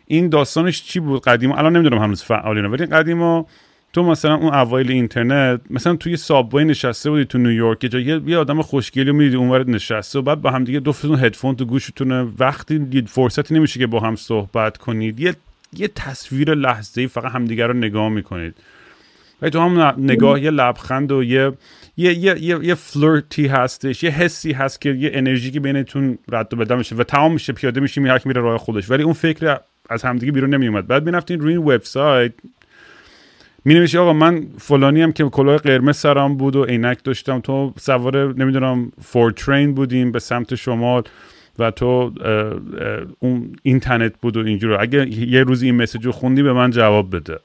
این 0.08 0.30
داستانش 0.30 0.84
چی 0.84 1.00
بود؟ 1.00 1.24
قدیم 1.24 1.52
الان 1.52 1.76
نمی‌دونم 1.76 2.02
هنوز 2.02 2.24
فعالینه 2.24 2.68
ولی 2.68 2.86
قدیما 2.86 3.46
تو 3.94 4.04
مثلا 4.04 4.36
اون 4.36 4.54
اوایل 4.54 4.92
اینترنت 4.92 5.62
مثلا 5.70 5.96
توی 5.96 6.18
سابوی 6.18 6.66
نشسته 6.66 7.10
بودی 7.10 7.26
تو 7.26 7.38
نیویورک 7.38 7.84
یه 7.84 7.90
جایی 7.90 8.22
یه 8.26 8.38
آدم 8.38 8.62
خوشگلی 8.62 9.12
می‌دیدی 9.12 9.36
اونور 9.36 9.70
نشسته 9.70 10.20
و 10.20 10.22
بعد 10.22 10.42
با 10.42 10.52
هم 10.52 10.64
دیگه 10.64 10.80
دوفتون 10.80 11.20
هدفون 11.20 11.56
تو 11.56 11.66
گوشتونه. 11.66 12.28
وقتی 12.40 13.04
فرصتی 13.08 13.56
نمیشه 13.56 13.80
که 13.80 13.88
با 13.88 14.00
هم 14.00 14.16
صحبت 14.16 14.78
کنید 14.78 15.20
یه 15.20 15.36
یه 15.74 15.88
تصویر 15.88 16.54
لحظه‌ای 16.54 17.08
فقط 17.08 17.32
همدیگه 17.32 17.68
رو 17.68 17.74
نگاه 17.74 18.10
می‌کنید. 18.10 18.56
و 19.42 19.50
تو 19.50 19.60
هم 19.60 19.96
نگاه 19.98 20.44
یه 20.44 20.52
لبخند 20.52 21.12
و 21.12 21.24
یه 21.24 21.52
یه 21.98 22.14
یه 22.14 22.44
یه, 22.44 22.60
یه 22.64 22.76
فلرتی 22.76 23.48
هستش 23.48 24.04
یه 24.04 24.10
حسی 24.10 24.52
هست 24.52 24.82
که 24.82 24.90
یه 24.90 25.12
انرژی 25.14 25.52
که 25.52 25.60
بینتون 25.60 26.18
رد 26.32 26.54
و 26.54 26.58
بدل 26.58 26.78
میشه 26.78 26.96
و 26.96 27.04
تمام 27.04 27.34
میشه 27.34 27.54
پیاده 27.54 27.80
میشه 27.82 28.02
هر 28.02 28.22
میره 28.26 28.42
راه 28.42 28.58
خودش. 28.58 28.90
ولی 28.90 29.04
اون 29.04 29.14
فکر 29.14 29.58
از 29.90 30.04
همدیگه 30.04 30.32
بیرون 30.32 30.54
نمیومد 30.54 30.88
بعد 30.88 31.06
می‌رفتین 31.06 31.40
روی 31.40 31.54
این 31.54 31.64
وبسایت 31.64 32.34
می 33.66 33.74
نوشی 33.74 33.98
آقا 33.98 34.14
من 34.14 34.48
فلانی 34.58 35.02
هم 35.02 35.12
که 35.12 35.24
کلاه 35.24 35.58
قرمز 35.58 35.98
سرم 35.98 36.38
بود 36.38 36.56
و 36.56 36.64
عینک 36.64 37.04
داشتم. 37.04 37.40
تو 37.40 37.74
سوار 37.80 38.34
نمی‌دونم 38.34 38.92
فور 39.02 39.32
ترین 39.32 39.74
بودیم 39.74 40.12
به 40.12 40.20
سمت 40.20 40.56
شمال 40.56 41.04
و 41.60 41.72
تو 41.72 42.12
اون 43.20 43.56
اینترنت 43.64 44.14
بود 44.22 44.38
و 44.38 44.46
اینجور 44.46 44.82
اگه 44.82 45.08
یه 45.10 45.44
روز 45.44 45.64
این 45.64 45.76
مسیج 45.76 46.06
رو 46.06 46.12
خوندی 46.12 46.44
به 46.44 46.54
من 46.54 46.72
جواب 46.72 47.16
بده. 47.16 47.40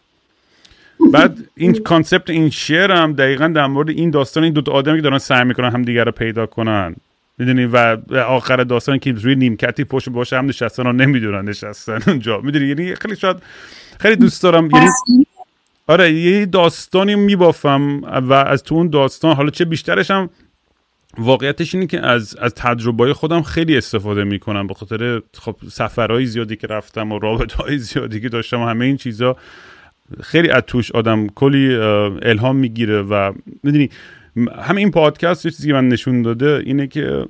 بعد 1.12 1.38
این 1.56 1.72
کانسپت 1.72 2.30
این 2.30 2.50
شعر 2.50 2.92
هم 2.92 3.12
دقیقا 3.12 3.48
در 3.48 3.66
مورد 3.66 3.90
این 3.90 4.10
داستان 4.10 4.44
این 4.44 4.52
دو 4.52 4.72
آدمی 4.72 4.96
که 4.96 5.02
دارن 5.02 5.18
سعی 5.18 5.44
می‌کنن 5.44 5.70
هم 5.70 5.82
دیگر 5.82 6.04
رو 6.04 6.12
پیدا 6.12 6.46
کنن. 6.46 6.96
می‌دونی؟ 7.38 7.66
و 7.66 7.96
آخر 8.28 8.56
داستان 8.56 8.98
که 8.98 9.12
روی 9.12 9.34
نیمکتی 9.34 9.84
پشت 9.84 10.08
باشه 10.08 10.38
هم 10.38 10.46
نشستن 10.46 10.86
و 10.86 10.92
نمی‌دونن 10.92 11.48
نشستن 11.48 11.98
اونجا. 12.06 12.40
می‌دونی؟ 12.40 12.66
یعنی 12.66 12.94
خیلی 12.94 13.16
شاید 13.16 13.36
خیلی 14.00 14.16
دوست 14.16 14.42
دارم. 14.42 14.68
یعنی 14.70 14.86
آره 15.86 16.12
یه 16.12 16.46
داستانی 16.46 17.14
میبافم 17.14 18.00
و 18.02 18.32
از 18.32 18.62
تو 18.62 18.74
اون 18.74 18.90
داستان 18.90 19.36
حالا 19.36 19.50
چه 19.50 19.64
بیشترش 19.64 20.10
هم 20.10 20.30
واقعیتش 21.18 21.74
اینه 21.74 21.86
که 21.86 22.00
از 22.00 22.36
از 22.36 22.54
تجربه 22.54 23.14
خودم 23.14 23.42
خیلی 23.42 23.76
استفاده 23.76 24.24
می‌کنم 24.24 24.66
به 24.66 24.74
خاطر 24.74 25.22
خب 25.34 25.56
سفرهای 25.70 26.26
زیادی 26.26 26.56
که 26.56 26.66
رفتم 26.66 27.12
و 27.12 27.18
رابطه 27.18 27.56
های 27.56 27.78
زیادی 27.88 28.20
که 28.20 28.28
داشتم 28.28 28.60
و 28.60 28.66
همه 28.66 28.84
این 28.84 28.96
چیزا 28.96 29.36
خیلی 30.22 30.50
از 30.50 30.62
توش 30.66 30.92
آدم 30.92 31.26
کلی 31.26 31.74
الهام 32.22 32.56
می‌گیره 32.56 33.02
و 33.02 33.32
می‌دونی 33.62 33.90
همه 34.62 34.80
این 34.80 34.90
پادکست 34.90 35.44
یه 35.44 35.50
چیزی 35.50 35.68
که 35.68 35.74
من 35.74 35.88
نشون 35.88 36.22
داده 36.22 36.62
اینه 36.66 36.86
که 36.86 37.26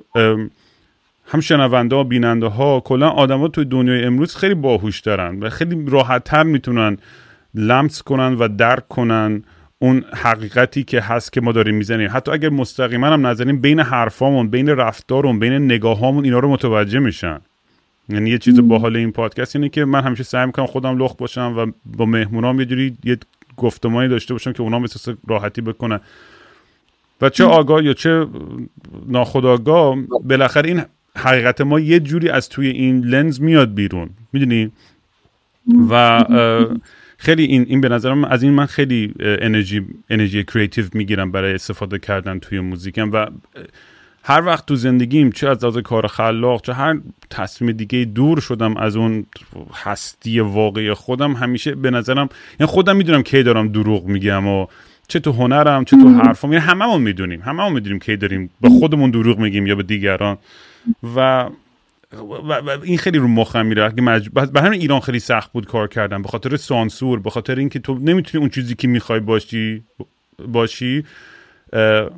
هم 1.27 1.39
شنونده 1.39 1.95
ها 1.95 2.03
بیننده 2.03 2.47
ها 2.47 2.79
کلا 2.79 3.09
آدما 3.09 3.47
توی 3.47 3.65
دنیای 3.65 4.03
امروز 4.03 4.35
خیلی 4.35 4.53
باهوش 4.53 4.99
دارن 4.99 5.39
و 5.39 5.49
خیلی 5.49 5.85
راحت 5.87 6.23
تر 6.23 6.43
می‌تونن 6.43 6.97
لمس 7.55 8.01
کنن 8.01 8.33
و 8.33 8.47
درک 8.47 8.87
کنن 8.87 9.43
اون 9.79 10.03
حقیقتی 10.13 10.83
که 10.83 11.01
هست 11.01 11.33
که 11.33 11.41
ما 11.41 11.51
داریم 11.51 11.75
می‌زنیم. 11.75 12.09
حتی 12.11 12.31
اگر 12.31 12.49
مستقیما 12.49 13.07
هم 13.07 13.27
نزنیم 13.27 13.61
بین 13.61 13.79
حرفامون 13.79 14.49
بین 14.49 14.69
رفتارمون 14.69 15.39
بین 15.39 15.53
نگاهامون 15.53 16.25
اینا 16.25 16.39
رو 16.39 16.49
متوجه 16.49 16.99
میشن. 16.99 17.39
یعنی 18.09 18.29
یه 18.29 18.37
چیز 18.37 18.59
باحال 18.59 18.95
این 18.95 19.11
پادکست 19.11 19.55
اینه 19.55 19.69
که 19.69 19.85
من 19.85 20.01
همیشه 20.01 20.23
سعی 20.23 20.45
می‌کنم 20.45 20.65
خودم 20.65 20.97
لخت 20.97 21.17
باشم 21.17 21.53
و 21.57 21.71
با 21.97 22.05
مهمونام 22.05 22.59
یه 22.59 22.65
جوری 22.65 22.97
یه 23.03 23.17
گفتمانی 23.57 24.07
داشته 24.07 24.33
باشم 24.33 24.53
که 24.53 24.61
اونا 24.61 24.79
مثل 24.79 25.15
راحتی 25.27 25.61
بکنن. 25.61 25.99
و 27.21 27.29
چه 27.29 27.43
آگاه 27.43 27.83
یا 27.83 27.93
چه 27.93 28.27
ناخداگاه 29.07 29.97
بالاخره 30.23 30.69
این 30.69 30.81
حقیقت 31.17 31.61
ما 31.61 31.79
یه 31.79 31.99
جوری 31.99 32.29
از 32.29 32.49
توی 32.49 32.67
این 32.67 33.01
لنز 33.01 33.41
میاد 33.41 33.73
بیرون. 33.73 34.09
می‌دونی؟ 34.33 34.71
و 35.89 36.25
خیلی 37.25 37.43
این 37.43 37.65
این 37.69 37.81
به 37.81 37.89
نظرم 37.89 38.23
از 38.23 38.43
این 38.43 38.53
من 38.53 38.65
خیلی 38.65 39.13
انرژی 39.19 39.81
انرژی 40.09 40.43
کریتیو 40.43 40.85
می‌گیرم 40.93 41.31
برای 41.31 41.53
استفاده 41.53 41.99
کردن 41.99 42.39
توی 42.39 42.59
موزیکم 42.59 43.11
و 43.11 43.25
هر 44.23 44.45
وقت 44.45 44.65
تو 44.65 44.75
زندگیم 44.75 45.31
چه 45.31 45.49
از 45.49 45.63
لحاظ 45.63 45.77
کار 45.77 46.07
خلاق 46.07 46.61
چه 46.61 46.73
هر 46.73 46.97
تصمیم 47.29 47.71
دیگه 47.71 48.05
دور 48.05 48.39
شدم 48.39 48.77
از 48.77 48.95
اون 48.95 49.25
هستی 49.83 50.39
واقعی 50.39 50.93
خودم 50.93 51.33
همیشه 51.33 51.75
به 51.75 51.91
نظرم 51.91 52.29
یعنی 52.59 52.71
خودم 52.71 52.95
می‌دونم 52.95 53.23
کی 53.23 53.43
دارم 53.43 53.67
دروغ 53.67 54.05
میگم 54.05 54.47
و 54.47 54.67
چه 55.07 55.19
تو 55.19 55.31
هنرم 55.31 55.85
چه 55.85 55.97
تو 55.97 56.09
حرفم. 56.09 56.53
یعنی 56.53 56.65
هممون 56.65 57.01
می‌دونیم. 57.01 57.41
هممون 57.41 57.73
می‌دونیم 57.73 57.99
کی 57.99 58.17
داریم 58.17 58.49
به 58.61 58.69
خودمون 58.69 59.11
دروغ 59.11 59.39
میگیم 59.39 59.67
یا 59.67 59.75
به 59.75 59.83
دیگران. 59.83 60.37
و 61.15 61.49
و, 62.19 62.69
این 62.83 62.97
خیلی 62.97 63.17
رو 63.17 63.27
مخم 63.27 63.65
میره. 63.65 63.93
که 63.95 64.01
به 64.53 64.61
همین 64.61 64.81
ایران 64.81 64.99
خیلی 64.99 65.19
سخت 65.19 65.51
بود 65.51 65.65
کار 65.65 65.87
کردن. 65.87 66.21
به 66.21 66.27
خاطر 66.27 66.55
سانسور 66.55 67.19
به 67.19 67.29
خاطر 67.29 67.55
اینکه 67.55 67.79
تو 67.79 67.93
نمی‌تونی 67.93 68.41
اون 68.41 68.49
چیزی 68.49 68.75
که 68.75 68.87
می‌خوای 68.87 69.19
باشی 69.19 69.83
باشی 70.47 71.03
به 71.71 72.09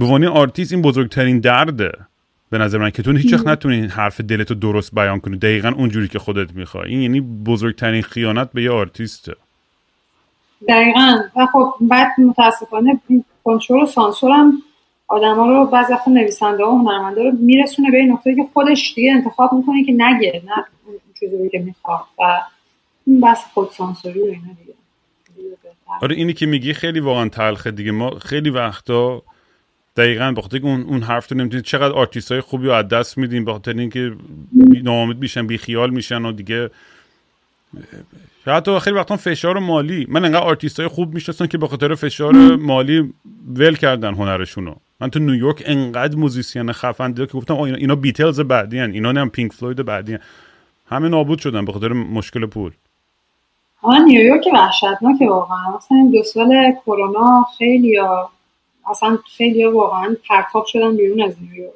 عنوان 0.00 0.24
آرتیست 0.24 0.72
این 0.72 0.82
بزرگترین 0.82 1.40
درده. 1.40 1.92
به 2.50 2.58
نظر 2.58 2.78
من 2.78 2.90
که 2.90 3.02
تو 3.02 3.12
هیچ 3.12 3.32
وقت 3.32 3.46
نتونی 3.46 3.86
حرف 3.86 4.20
دلتو 4.20 4.54
درست 4.54 4.94
بیان 4.94 5.20
کنی. 5.20 5.36
دقیقا 5.36 5.68
اونجوری 5.68 6.08
که 6.08 6.18
خودت 6.18 6.54
می‌خوای. 6.54 6.90
این 6.90 7.00
یعنی 7.00 7.20
بزرگترین 7.20 8.02
خیانت 8.02 8.50
به 8.52 8.62
یه 8.62 8.70
آرتیسته 8.70 9.34
دقیقا. 10.68 11.16
و 11.36 11.46
خب 11.52 11.74
بعد 11.80 12.08
متاسفانه 12.18 13.00
کنترل 13.44 13.82
و 13.82 13.86
سانسور 13.86 14.30
هم 14.30 14.62
آدما 15.10 15.46
رو 15.46 15.66
بعضی 15.66 15.92
وقتا 15.92 16.10
نویسنده 16.10 16.64
و 16.64 16.78
هنرمنده 16.78 17.22
رو 17.22 17.32
میرسونه 17.40 17.90
به 17.90 17.98
این 17.98 18.12
نقطه 18.12 18.34
که 18.34 18.46
خودش 18.52 18.92
دیگه 18.94 19.12
انتخاب 19.12 19.52
می‌کنه 19.52 19.84
که 19.84 19.92
نگه 19.92 20.42
نه 20.46 20.64
چیزی 21.20 21.48
که 21.48 21.58
می‌خواد 21.58 22.00
و 22.18 22.40
این 23.06 23.20
بس 23.20 23.44
خود 23.54 23.70
سانسوری 23.70 24.20
و 24.20 24.24
اینا 24.24 24.38
دیگه. 24.38 24.74
آره 26.02 26.16
اینی 26.16 26.32
که 26.32 26.46
میگی 26.46 26.72
خیلی 26.72 27.00
واقعا 27.00 27.28
تلخه 27.28 27.70
دیگه. 27.70 27.90
ما 27.90 28.10
خیلی 28.10 28.50
وقتا 28.50 29.22
دقیقا 29.96 30.32
بخاطر 30.36 30.60
اون 30.62 30.82
اون 30.82 31.02
حرف 31.02 31.26
تو 31.26 31.34
نمی‌تونید 31.34 31.64
چقدر 31.64 31.94
آرتیست 31.94 32.32
های 32.32 32.40
خوبی 32.40 32.66
رو 32.66 32.72
از 32.72 32.88
دست 32.88 33.18
میدیم 33.18 33.44
بخاطر 33.44 33.72
اینکه 33.72 34.12
ناامید 34.82 35.18
میشن 35.18 35.46
بی 35.46 35.58
خیال 35.58 35.90
میشن 35.90 36.24
و 36.24 36.32
دیگه 36.32 36.70
حتی 38.46 38.78
خیلی 38.78 38.96
وقتا 38.96 39.16
فشار 39.16 39.58
مالی. 39.58 40.06
من 40.08 40.24
انقدر 40.24 40.44
آرتیست 40.44 40.80
های 40.80 40.88
خوب 40.88 41.14
می‌شناسم 41.14 41.46
که 41.46 41.58
به 41.58 41.68
خاطر 41.68 41.94
فشار 41.94 42.32
مالی 42.56 43.12
ول 43.48 43.76
کردن 43.76 44.14
هنرشونو. 44.14 44.74
من 45.00 45.10
تو 45.10 45.18
نیویورک 45.18 45.62
انقدر 45.66 46.16
musician 46.16 46.72
خفن 46.72 47.12
دیدم 47.12 47.26
که 47.26 47.32
گفتم 47.32 47.56
اینا, 47.60 47.76
اینا 47.76 47.94
بیتلز 47.94 48.40
بعدی 48.40 48.78
هن. 48.78 48.90
اینا 48.92 49.12
نم 49.12 49.30
پینک 49.30 49.52
فلوید 49.52 49.82
بعدی 49.82 50.12
هن. 50.12 50.20
همه 50.86 51.08
نابود 51.08 51.38
شدن 51.38 51.64
به 51.64 51.72
خاطر 51.72 51.92
مشکل 51.92 52.46
پول 52.46 52.72
آه 53.82 53.98
نیویورک 53.98 54.44
وحشتناکه 54.54 55.26
واقعا 55.28 55.76
مثلا 55.76 55.98
این 55.98 56.10
دو 56.10 56.22
سال 56.22 56.72
کرونا 56.86 57.46
خیلی 57.58 57.96
ها 57.96 58.30
اصلا 58.90 59.18
خیلی 59.36 59.64
واقعا 59.64 60.16
پرتاب 60.28 60.64
شدن 60.66 60.96
بیرون 60.96 61.22
از 61.22 61.36
نیویورک 61.42 61.74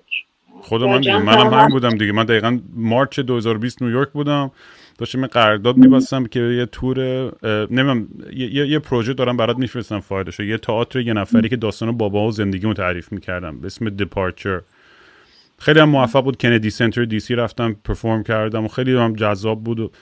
خود 0.63 0.83
من 0.83 1.19
منم 1.23 1.55
همین 1.55 1.69
بودم 1.69 1.91
دیگه 1.91 2.13
من 2.13 2.25
دقیقا 2.25 2.61
March 2.77 3.21
2020 3.21 3.83
نیویورک 3.83 4.09
بودم 4.11 4.51
داشتم 4.99 5.27
قرارداد 5.27 5.77
میبستم 5.77 6.27
که 6.27 6.41
یه 6.41 6.67
تور 6.67 6.99
نمیم 7.71 8.09
یه, 8.33 8.67
یه 8.69 8.79
پروژه 8.79 9.15
دارم 9.15 9.37
برات 9.37 9.59
میفرستم 9.59 10.01
فایلشو. 10.01 10.43
یه 10.43 10.59
تئاتر 10.59 11.01
یه 11.01 11.13
نفری 11.13 11.49
که 11.49 11.57
داستان 11.57 11.93
بابا 11.93 12.29
و 12.29 12.31
زندگیمو 12.31 12.75
تعریف 12.75 13.13
می‌کردم 13.13 13.61
به 13.61 13.67
اسم 13.67 13.89
دیپارچر 13.89 14.61
خیلی 15.59 15.81
هم 15.81 15.89
موفق 15.89 16.25
بود. 16.25 16.37
کندی 16.37 16.71
سنتر 16.71 17.05
دی 17.05 17.21
سی 17.21 17.35
رفتم 17.35 17.77
پرفورم 17.85 18.23
کردم 18.23 18.65
و 18.65 18.69
خیلی 18.69 18.97
هم 18.97 19.13
جذاب 19.13 19.65
بود 19.65 19.93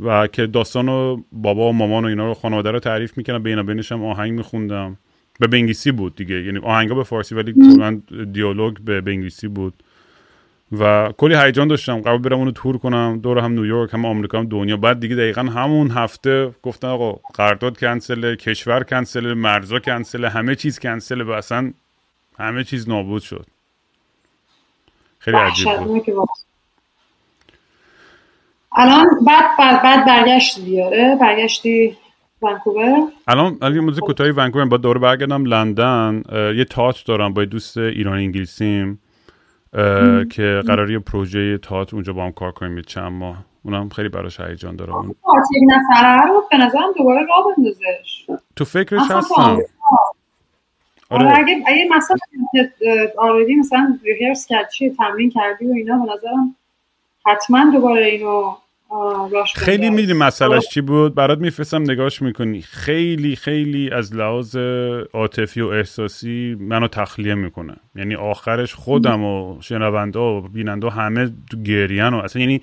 و, 0.00 0.26
که 0.26 0.46
داستان 0.46 1.24
بابا 1.32 1.68
و 1.68 1.72
مامان 1.72 2.04
و 2.04 2.08
اینا 2.08 2.26
رو 2.26 2.34
خانواده 2.34 2.70
رو 2.70 2.78
تعریف 2.78 3.16
می‌کردم. 3.16 3.42
بینا 3.42 3.62
بینش 3.62 3.92
هم 3.92 4.04
آهنگ 4.04 4.32
میخوندم. 4.32 4.96
به 5.40 5.56
انگلیسی 5.56 5.92
بود 5.92 6.16
دیگه. 6.16 6.42
یعنی 6.42 6.58
آهنگا 6.58 6.94
به 6.94 7.04
فارسی 7.04 7.34
ولی 7.34 7.52
کلا 7.52 8.00
دیالوگ 8.32 8.78
به 8.78 9.02
انگلیسی 9.06 9.48
بود. 9.48 9.74
و 10.72 11.12
کلی 11.18 11.36
هیجان 11.36 11.68
داشتم. 11.68 12.00
قبل 12.00 12.18
برم 12.18 12.38
اونو 12.38 12.50
تور 12.50 12.78
کنم 12.78 13.20
دور 13.22 13.38
هم 13.38 13.52
نیویورک 13.52 13.94
هم 13.94 14.04
آمریکا 14.04 14.38
هم 14.38 14.48
دنیا. 14.48 14.76
بعد 14.76 15.00
دیگه 15.00 15.16
دقیقا 15.16 15.42
همون 15.42 15.90
هفته 15.90 16.54
گفتن 16.62 16.88
آقا 16.88 17.12
قرارداد 17.34 17.78
کنسل 17.78 18.34
کشور 18.34 18.84
کنسل 18.84 19.34
مرزا 19.34 19.78
کنسل 19.78 20.24
همه 20.24 20.54
چیز 20.54 20.78
کنسل 20.78 21.20
و 21.22 21.30
اصلا 21.30 21.72
همه 22.38 22.64
چیز 22.64 22.88
نابود 22.88 23.22
شد. 23.22 23.46
خیلی 25.18 25.36
عجیب 25.36 25.68
بود. 25.76 26.28
الان 28.72 29.06
بعد 29.26 29.44
بعد, 29.58 29.82
بعد 29.82 30.06
برگشتی 30.06 30.62
دیاره 30.62 31.18
برگشتی 31.20 31.96
ونکوور؟ 32.42 33.08
الان 33.28 33.58
الان 33.62 33.80
موزیک 33.80 34.04
کوتاهی 34.04 34.30
ونکوور 34.30 34.64
با 34.64 34.76
دوره 34.76 35.00
برگردم 35.00 35.44
لندن. 35.44 36.22
یه 36.56 36.64
تاچ 36.64 37.04
دارم 37.04 37.32
با 37.32 37.44
دوست 37.44 37.78
ایران 37.78 38.18
انگلیسیم. 38.18 39.00
که 40.30 40.62
قراری 40.66 40.98
پروژه 40.98 41.58
تئاتر 41.58 41.96
اونجا 41.96 42.12
با 42.12 42.24
هم 42.24 42.32
کار 42.32 42.52
کنیم 42.52 42.80
چند 42.80 43.12
ماه. 43.12 43.44
اونم 43.62 43.88
خیلی 43.88 44.08
براش 44.08 44.40
هیجان 44.40 44.76
داره. 44.76 44.94
اون 44.94 45.14
نفره 45.62 46.26
رو 46.28 46.44
به 46.50 46.56
نظرم 46.56 46.92
دوباره 46.96 47.26
راه 47.26 47.54
بندازش. 47.56 48.26
تو 48.56 48.64
فکرش 48.64 49.10
هستم. 49.10 49.58
آره, 51.10 51.38
اگه 51.38 51.62
اگه 51.66 51.88
مثلا 51.96 52.16
آردی 53.18 53.54
مثلا 53.54 53.98
ریهرس 54.02 54.46
کردی 54.46 54.90
تمرین 54.90 55.30
کردی 55.30 55.66
و 55.66 55.72
اینا 55.72 55.98
به 55.98 56.12
نظرم 56.12 56.56
حتما 57.26 57.70
دوباره 57.72 58.04
اینو 58.04 58.56
خیلی 59.54 59.90
می‌دونی 59.90 60.18
مسئلهش 60.18 60.68
چی 60.68 60.80
بود؟ 60.80 61.14
برات 61.14 61.38
میفرستم 61.38 61.82
نگاش 61.82 62.22
می‌کنی. 62.22 62.62
خیلی 62.62 63.36
خیلی 63.36 63.90
از 63.90 64.14
لحاظ 64.14 64.56
عاطفی 65.12 65.60
و 65.60 65.66
احساسی 65.66 66.56
منو 66.60 66.88
تخلیه 66.88 67.34
می‌کنه. 67.34 67.76
یعنی 67.94 68.14
آخرش 68.14 68.74
خودم 68.74 69.24
و 69.24 69.62
شنونده 69.62 70.18
و 70.18 70.40
بیننده 70.40 70.90
همه 70.90 71.30
تو 71.50 71.62
گریان 71.62 72.14
و 72.14 72.16
اصلا 72.16 72.42
یعنی 72.42 72.60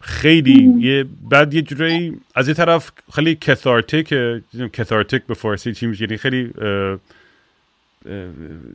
خیلی 0.00 0.74
یه 0.78 1.04
بعد 1.30 1.54
یه 1.54 1.62
جوری 1.62 2.20
از 2.34 2.48
یه 2.48 2.54
طرف 2.54 2.92
خیلی 3.12 3.38
کثارتیک 3.40 4.14
کثارتیک 4.72 5.22
به 5.22 5.34
فارسی 5.34 5.72
چی 5.72 5.86
میشه 5.86 6.04
یعنی 6.04 6.16
خیلی 6.16 6.50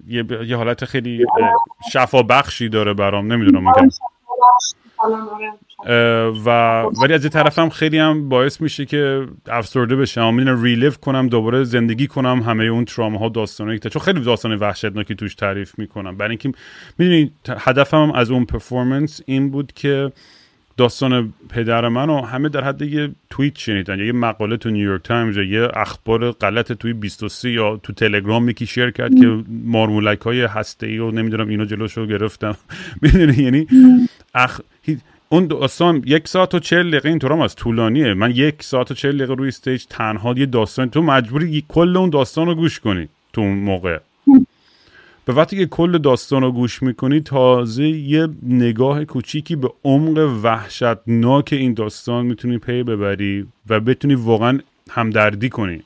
یه, 0.08 0.26
یه 0.48 0.56
حالت 0.58 0.86
خیلی 0.86 1.26
شفا 1.94 2.24
بخشی 2.24 2.70
داره 2.70 2.94
برام. 2.94 3.34
نمی‌دونم 3.34 3.64
میگم. 3.68 3.90
و 6.46 6.82
ولی 7.02 7.14
از 7.14 7.24
یه 7.24 7.30
طرفم 7.30 7.70
خیلی 7.70 7.98
هم 7.98 8.30
باعث 8.30 8.62
میشه 8.62 8.86
که 8.86 9.28
افسرده 9.48 9.96
بشم 9.96 10.34
می‌دونم 10.34 10.64
ریلیف 10.64 10.98
کنم 10.98 11.28
دوباره 11.28 11.64
زندگی 11.64 12.08
کنم 12.08 12.42
همه 12.42 12.64
اون 12.64 12.86
تراما 12.86 13.20
ها 13.20 13.30
داستانایی 13.30 13.80
چون 13.80 14.02
خیلی 14.02 14.22
داستان 14.22 14.56
وحشتناکی 14.56 15.16
توش 15.16 15.36
تعریف 15.36 15.80
می‌کنم. 15.80 16.18
برای 16.18 16.30
اینکه 16.30 16.52
می‌دونی 16.98 17.32
هدفم 17.60 18.12
از 18.12 18.32
اون 18.32 18.46
performance 18.46 19.22
این 19.26 19.52
بود 19.52 19.74
که 19.74 20.12
داستان 20.78 21.34
پدر 21.50 21.88
من 21.88 22.10
و 22.10 22.22
همه 22.22 22.50
در 22.50 22.64
حد 22.64 22.82
یه 22.82 23.10
توییت 23.30 23.58
شنیدن 23.58 24.00
یه 24.00 24.12
مقاله 24.12 24.58
تو 24.58 24.70
نیویورک 24.70 25.04
تایمز 25.04 25.38
یه 25.38 25.68
اخبار 25.74 26.32
غلط 26.32 26.72
توی 26.72 26.94
23 26.94 27.52
یا 27.52 27.80
تو 27.84 27.94
تلگرام 27.94 28.50
یکی 28.50 28.66
share 28.66 28.92
کرد 28.92 29.16
که 29.16 29.44
مارمولک 29.50 30.22
های 30.22 30.42
هسته 30.42 30.88
ای 30.88 31.00
و 31.00 31.12
نمی‌دونم 31.12 31.48
اینو 31.48 31.66
جلوشو 31.66 32.06
گرفتم. 32.06 32.56
می‌دونی؟ 33.02 33.44
یعنی 33.44 33.68
اخ... 34.36 34.62
اون 35.30 35.48
داستان 35.48 36.04
یک 36.06 36.28
ساعت 36.28 36.56
و 36.56 36.60
چهل 36.60 36.90
دقیقه 36.90 37.10
اینطور 37.10 37.34
از 37.44 37.56
طولانیه. 37.56 38.14
من 38.14 38.32
یک 38.32 38.64
ساعت 38.64 38.92
و 38.92 38.94
چهل 38.94 39.18
دقیقه 39.18 39.34
روی 39.34 39.48
stage 39.48 39.86
تنها 39.86 40.34
یه 40.38 40.46
داستان 40.46 40.90
تو 40.90 41.02
مجبوری 41.02 41.66
کل 41.68 41.98
اون 41.98 42.10
داستان 42.10 42.48
رو 42.48 42.56
گوش 42.56 42.80
کنی 42.80 43.08
تو 43.34 43.42
اون 43.42 43.58
موقع. 43.58 44.00
به 45.26 45.34
وقتی 45.34 45.58
که 45.58 45.66
کل 45.66 45.98
داستان 45.98 46.42
رو 46.42 46.52
گوش 46.52 46.84
می‌کنی 46.84 47.22
تازه 47.22 47.88
یه 47.88 48.28
نگاه 48.44 49.06
کوچیکی 49.06 49.56
به 49.56 49.70
عمق 49.84 50.40
وحشتناک 50.44 51.50
این 51.52 51.74
داستان 51.74 52.26
می‌تونی 52.26 52.58
پی 52.58 52.84
ببری 52.84 53.48
و 53.70 53.80
بتونی 53.80 54.16
واقعا 54.16 54.60
همدردی 54.90 55.50
کنی 55.50 55.84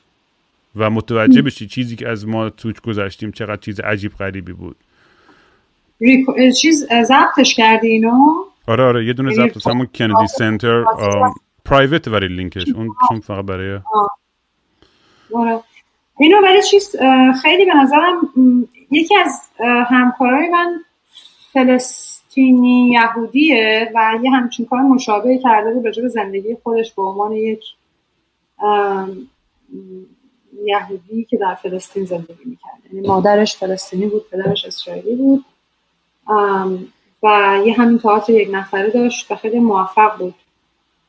و 0.76 0.90
متوجه 0.90 1.42
بشی 1.42 1.66
چیزی 1.66 1.96
که 1.96 2.08
از 2.08 2.26
ما 2.26 2.50
توش 2.50 2.74
گذشتیم 2.80 3.30
چقدر 3.32 3.56
چیز 3.56 3.80
عجیب 3.80 4.12
غریبی 4.12 4.52
بود. 4.52 4.76
چیز 6.60 6.86
ضبطش 7.02 7.54
کردی 7.54 7.88
اینو؟ 7.88 8.34
آره 8.66 8.84
آره 8.84 9.06
یه 9.06 9.12
دونه 9.12 9.34
ضبط 9.34 9.66
همون 9.66 9.86
کندی 9.94 10.26
سنتر 10.26 10.84
پرایوت 11.64 12.08
ولی 12.08 12.28
لینکش 12.28 12.68
اون 12.74 12.88
چون 13.08 13.20
فقط 13.20 13.44
برای 13.44 13.78
آره. 15.34 15.60
اینو 16.18 16.36
ولی 16.42 16.62
چیز 16.62 16.96
خیلی 17.42 17.64
به 17.64 17.74
نظرم 17.74 18.20
یکی 18.90 19.16
از 19.16 19.50
همکارای 19.60 20.48
من 20.48 20.80
فلسطینی 21.52 22.90
یهودیه 22.90 23.92
و 23.94 24.18
یه 24.22 24.30
همچین 24.30 24.66
کار 24.66 24.80
مشابه 24.80 25.38
کرده 25.38 25.70
بود 25.74 25.82
به 25.82 26.08
زندگی 26.08 26.56
خودش 26.62 26.92
به 26.94 27.02
عنوان 27.02 27.32
یک 27.32 27.64
یهودی 30.64 31.24
که 31.24 31.36
در 31.36 31.54
فلسطین 31.54 32.04
زندگی 32.04 32.44
می‌کرد. 32.44 32.92
یعنی 32.92 33.08
مادرش 33.08 33.56
فلسطینی 33.56 34.06
بود 34.06 34.30
پدرش 34.30 34.64
اسرائیلی 34.64 35.16
بود 35.16 35.44
و 37.22 37.58
یه 37.66 37.72
همین 37.72 37.98
تئاتر 37.98 38.32
یک 38.32 38.48
نفره 38.52 38.90
داشت 38.90 39.30
و 39.30 39.36
خیلی 39.36 39.58
موفق 39.58 40.18
بود. 40.18 40.34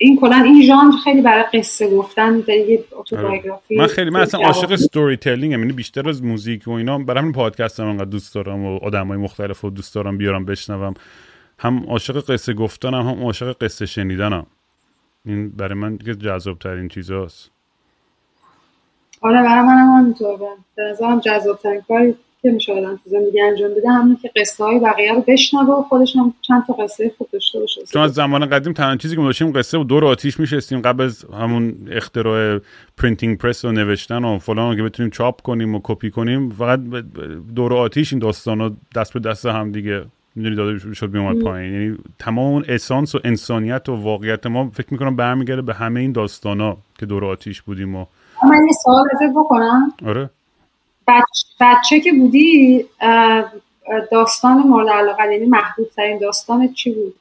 این 0.02 0.20
کلا 0.20 0.36
این 0.36 0.62
ژانر 0.62 0.92
خیلی 1.04 1.22
برای 1.22 1.44
قصه 1.54 1.98
گفتن 1.98 2.44
یه 2.48 2.84
اتوبیوگرافی 2.92 3.78
من 3.78 3.88
خیلی 3.88 4.10
من 4.10 4.20
اصلا 4.20 4.42
عاشق 4.42 4.72
استوری 4.72 5.18
تلینگ 5.18 5.52
یعنی 5.52 5.74
بیشتر 5.74 6.10
از 6.10 6.24
موزیک 6.24 6.68
و 6.68 6.72
اینا. 6.72 6.98
برای 6.98 7.22
همین 7.22 7.34
پادکست 7.34 7.80
هم 7.80 7.88
انقدر 7.88 8.06
دوست 8.06 8.36
دارم 8.36 8.66
و 8.66 8.78
آدمای 8.78 9.18
مختلف 9.18 9.62
رو 9.62 9.70
دوست 9.70 9.96
دارم 9.96 10.18
بیارم 10.18 10.46
بشنوم. 10.46 10.94
هم 11.60 11.86
عاشق 11.88 12.34
قصه 12.34 12.54
گفتنم 12.54 13.08
هم 13.10 13.24
عاشق 13.24 13.58
قصه 13.62 13.86
شنیدنم. 13.86 14.46
این 15.26 15.50
برای 15.50 15.74
من 15.74 15.96
دیگه 15.96 16.16
جذاب 16.16 16.60
ترین 16.60 16.88
چیزاست. 16.88 17.52
آره 19.22 19.44
برای 19.44 19.62
منم 19.62 19.98
همینطوره. 19.98 20.50
به 20.76 20.84
نظرم 20.84 21.20
جذاب 21.20 21.60
ترین 21.60 21.82
کاری 21.88 22.16
که 22.42 22.52
میشه 22.52 22.74
آدم 22.74 22.96
تو 23.04 23.10
زندگی 23.10 23.42
انجام 23.42 23.72
بده 23.72 23.90
همین 23.90 24.18
که 24.22 24.32
قصه 24.36 24.64
های 24.64 24.80
بقیه 24.80 25.14
رو 25.14 25.24
بشنوه 25.28 25.74
و 25.74 25.82
خودش 25.82 26.16
هم 26.16 26.34
چند 26.42 26.64
تا 26.68 26.74
قصه 26.74 27.12
خوب 27.18 27.28
داشته 27.34 27.60
باشه. 27.60 27.82
چون 27.94 28.02
از 28.02 28.14
زمان 28.14 28.46
قدیم 28.46 28.74
تنها 28.74 28.96
چیزی 28.96 29.16
که 29.16 29.22
داشتیم 29.22 29.52
قصه 29.52 29.78
و 29.78 29.84
دور 29.84 30.06
آتیش 30.06 30.40
میشستیم 30.40 30.82
قبل 30.82 31.04
از 31.04 31.26
همون 31.34 31.76
اختراع 31.92 32.60
printing 32.98 33.38
press 33.38 33.66
و 33.66 33.72
نوشتن 33.72 34.26
و 34.26 34.38
فلان 34.40 34.76
که 34.76 34.84
بتونیم 34.84 35.10
چاپ 35.10 35.42
کنیم 35.42 35.76
و 35.76 35.80
کپی 35.84 36.10
کنیم 36.12 36.50
فقط 36.50 36.80
دور 37.56 37.74
آتیش 37.74 38.14
این 38.14 38.20
داستانا 38.20 38.72
دست 38.96 39.14
به 39.14 39.20
دست 39.20 39.46
هم 39.46 39.72
دیگه 39.72 40.04
می‌دونی 40.36 40.56
داده 40.56 40.94
شد 40.94 41.12
بیومد 41.12 41.44
پایین. 41.44 41.74
یعنی 41.74 41.98
تمام 42.20 42.54
اون 42.54 42.66
essence 42.68 43.16
و 43.16 43.20
انسانیت 43.24 43.90
و 43.90 43.96
واقعیت 43.96 44.48
ما 44.48 44.70
فکر 44.70 44.88
می‌کنم 44.92 45.16
برمیگرده 45.16 45.62
به 45.62 45.74
همه 45.74 46.00
این 46.00 46.12
داستانا 46.12 46.78
که 47.00 47.06
دور 47.06 47.26
آتیش 47.26 47.62
بودیم 47.62 47.96
و 47.96 48.06
من 48.44 48.66
یه 48.68 48.74
سوال 48.84 49.04
بکنم. 49.36 49.94
آره. 50.06 50.30
بچه 51.60 52.00
که 52.00 52.14
بودی 52.14 52.86
داستان 54.12 54.58
مورد 54.58 54.90
علاقه 54.90 55.34
یعنی 55.34 55.46
محبوب 55.46 55.90
ترین 55.96 56.18
داستان 56.18 56.74
چی 56.74 56.94
بود؟ 56.94 57.16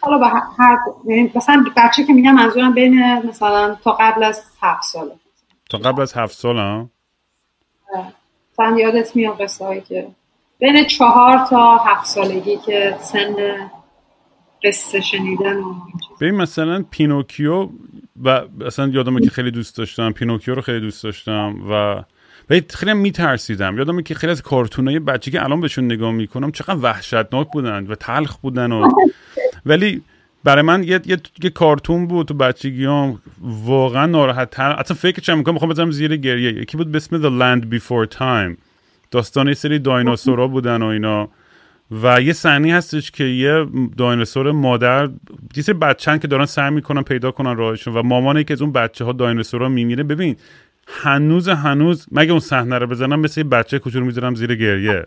حالا 0.00 0.18
به 0.18 0.26
هر 0.58 0.78
یعنی 1.04 1.32
مثلا 1.34 1.64
بچه 1.76 2.04
که 2.04 2.12
میگم 2.12 2.34
منظورم 2.34 2.74
بین 2.74 3.22
مثلا 3.28 3.76
تا 3.84 3.92
قبل 3.92 4.22
از 4.22 4.42
هفت 4.62 4.82
ساله. 4.82 5.12
تا 5.70 5.78
قبل 5.78 6.02
از 6.02 6.12
هفت 6.12 6.34
سال 6.34 6.86
مثلا 8.52 8.78
یادت 8.78 9.16
میاد 9.16 9.40
قصه 9.42 9.64
هایی 9.64 9.80
که 9.80 10.08
بین 10.58 10.86
چهار 10.86 11.46
تا 11.50 11.76
هفت 11.76 12.06
سالگی 12.06 12.56
که 12.56 12.96
سن 13.00 13.34
قصه 14.64 15.00
شنیدن 15.00 15.56
و 15.56 15.74
ببین 16.20 16.34
مثلا 16.34 16.84
پینوکیو 16.90 17.68
و 18.22 18.40
اصلا 18.66 18.88
یادمه 18.88 19.20
که 19.20 19.30
خیلی 19.30 19.50
دوست 19.50 19.76
داشتم. 19.76 20.12
پینوکیو 20.12 20.54
رو 20.54 20.62
خیلی 20.62 20.80
دوست 20.80 21.04
داشتم 21.04 21.56
و 21.70 22.02
ولی 22.52 22.64
خیلی 22.70 22.92
میترسیدم. 22.94 23.78
یادمه 23.78 24.02
که 24.02 24.14
خیلی 24.14 24.30
از 24.30 24.42
کارتونای 24.42 24.98
بچه 24.98 25.30
که 25.30 25.44
الان 25.44 25.60
بهشون 25.60 25.84
نگاه 25.84 26.12
می‌کنم 26.12 26.52
چقدر 26.52 26.76
وحشتناک 26.82 27.48
بودن 27.52 27.86
و 27.86 27.94
تلخ 27.94 28.36
بودن 28.36 28.72
و 28.72 28.88
ولی 29.66 30.02
برای 30.44 30.62
من 30.62 30.82
یه, 30.82 31.00
یه, 31.06 31.16
یه 31.42 31.50
کارتون 31.50 32.06
بود 32.06 32.28
تو 32.28 32.34
بچگیام. 32.34 33.22
واقعا 33.40 34.06
ناراحت 34.06 34.50
تر. 34.50 34.70
اصلا 34.70 34.96
فکرش 34.96 35.28
هم 35.28 35.38
می‌کنم 35.38 35.54
می‌خوام 35.54 35.70
بزنم 35.70 35.90
زیر 35.90 36.16
گریه. 36.16 36.52
یکی 36.52 36.76
بود 36.76 36.92
به 36.92 36.96
اسم 36.96 37.22
The 37.22 37.40
Land 37.42 37.74
Before 37.74 38.18
Time. 38.18 38.56
داستان 39.10 39.48
یه 39.48 39.54
سری 39.54 39.78
دایناسورا 39.78 40.48
بودن 40.48 40.82
و 40.82 40.86
اینا. 40.86 41.28
و 42.02 42.20
یه 42.20 42.32
صحنه 42.32 42.74
هستش 42.74 43.10
که 43.10 43.24
یه 43.24 43.66
دایناسور 43.96 44.52
مادر 44.52 45.08
یه 45.56 45.62
سری 45.62 45.74
بچه‌ن 45.74 46.18
که 46.18 46.28
دارن 46.28 46.46
سعی 46.46 46.70
می‌کنن 46.70 47.02
پیدا 47.02 47.30
کنن 47.30 47.56
راهشون 47.56 47.94
و 47.94 48.02
مامانه 48.02 48.44
که 48.44 48.54
از 48.54 48.62
اون 48.62 48.72
بچه 48.72 49.04
ها 49.04 49.12
دایناسورا 49.12 49.68
میمیره. 49.68 50.02
ببین 50.02 50.36
هنوز 50.86 51.48
هنوز 51.48 52.06
مگه 52.12 52.30
اون 52.30 52.40
صحنه 52.40 52.78
رو 52.78 52.86
بزنم 52.86 53.20
مثل 53.20 53.40
یه 53.40 53.44
بچه 53.44 53.78
کوچولو 53.78 54.04
می‌ذارم 54.04 54.34
زیر 54.34 54.54
گریه؟ 54.54 55.06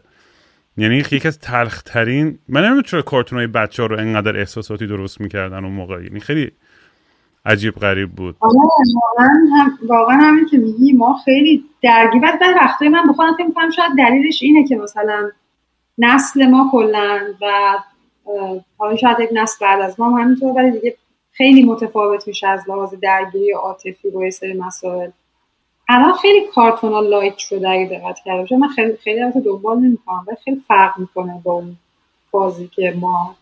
یعنی 0.78 0.96
یکی 0.96 1.28
از 1.28 1.40
تلخ 1.40 1.82
ترین 1.82 2.40
من 2.50 2.62
نمی‌دونم 2.62 2.82
چرا 2.82 3.02
کارتون 3.02 3.38
های 3.38 3.48
بچه 3.48 3.84
ها 3.84 3.88
رو 3.88 4.00
انقدر 4.00 4.38
احساساتی 4.38 4.88
درست 4.88 5.22
می‌کردن 5.22 5.66
اون 5.66 5.74
موقع. 5.74 6.04
یعنی 6.04 6.20
خیلی 6.20 6.52
عجیب 7.46 7.76
غریب 7.76 8.12
بود. 8.12 8.36
آره، 8.40 8.54
واقعا 8.96 9.34
هم 9.58 9.78
واقعا 9.88 10.18
همین 10.18 10.46
که 10.46 10.58
میگی 10.58 10.94
ما 10.94 11.18
خیلی 11.26 11.64
درگیر 11.84 12.22
بعد 12.22 12.40
در 12.42 12.54
وقتای 12.62 12.90
من 12.90 13.04
بخوام 13.10 13.34
فکر 13.34 13.46
می‌کنم 13.46 13.70
شاید 13.70 13.92
دلیلش 13.98 14.44
اینه 14.44 14.68
که 14.68 14.76
مثلا 14.76 15.30
نسل 15.98 16.46
ما 16.46 16.70
کلا 16.72 17.20
و 17.42 17.78
حالا 18.78 18.96
شاید 18.96 19.20
یک 19.20 19.30
نسل 19.34 19.66
بعد 19.66 19.82
از 19.82 20.00
ما 20.00 20.18
همینطور 20.18 20.54
ولی 20.56 20.72
دیگه 20.72 20.98
خیلی 21.32 21.64
متفاوت 21.64 22.28
میشه 22.28 22.48
از 22.48 22.70
لحاظ 22.70 22.94
درگیری 23.02 23.52
عاطفی 23.52 24.10
روی 24.14 24.32
سری 24.32 24.54
مسائل. 24.54 25.10
الان 25.90 26.14
خیلی 26.22 26.46
کارتون 26.56 26.92
ها 26.92 27.00
light 27.00 27.38
شده 27.38 27.70
اگه 27.70 27.86
دقت 27.86 28.20
کرده 28.26 28.42
باشه. 28.42 28.58
من 28.58 28.68
خیلی 28.68 28.98
خیلی 29.04 29.22
البته 29.22 29.40
دنبال 29.40 29.80
نمی‌کنم 29.80 30.26
ولی 30.28 30.38
خیلی 30.46 30.62
فرق 30.68 31.00
می‌کنه 31.00 31.42
با 31.44 31.54
اون 31.54 31.76
بازی 32.32 32.68
که 32.68 32.96
ما 33.00 33.36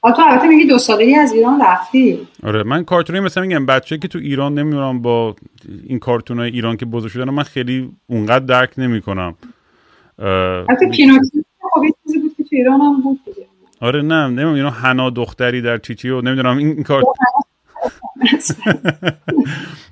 حالا 0.00 0.16
تو 0.16 0.22
البته 0.22 0.48
میگی 0.48 0.64
دو 0.64 0.78
سالگی 0.78 1.14
از 1.14 1.32
ایران 1.32 1.62
رفتی. 1.62 2.28
آره 2.42 2.62
من 2.62 2.84
کارتونی 2.84 3.20
مثلا 3.20 3.42
میگم 3.42 3.66
بچه 3.66 3.98
که 3.98 4.08
تو 4.08 4.18
ایران 4.18 4.54
نمی‌دونم 4.54 5.02
با 5.02 5.36
این 5.86 5.98
کارتون 5.98 6.38
های 6.38 6.50
ایران 6.50 6.76
که 6.76 6.86
بزرگ 6.86 7.10
شدن 7.10 7.30
من 7.30 7.42
خیلی 7.42 7.90
اونقدر 8.06 8.44
درک 8.44 8.70
نمی‌کنم. 8.78 9.34
حتی 10.68 10.90
پینوکیو 10.96 11.42
خب 11.72 11.82
چیزی 12.06 12.18
بود 12.18 12.34
که 12.36 12.44
تو 12.44 12.48
ایران 12.52 12.80
هم 12.80 13.00
بود 13.00 13.20
دیگه. 13.24 13.46
آره 13.80 14.02
نه 14.02 14.26
نمی‌دونم 14.26 14.54
اینا 14.54 14.70
حنا 14.70 15.10
دختری 15.10 15.62
در 15.62 15.78
چیچی 15.78 16.10
و 16.10 16.20
نمی‌دونم 16.20 16.58
این 16.58 16.82
کار 16.82 17.04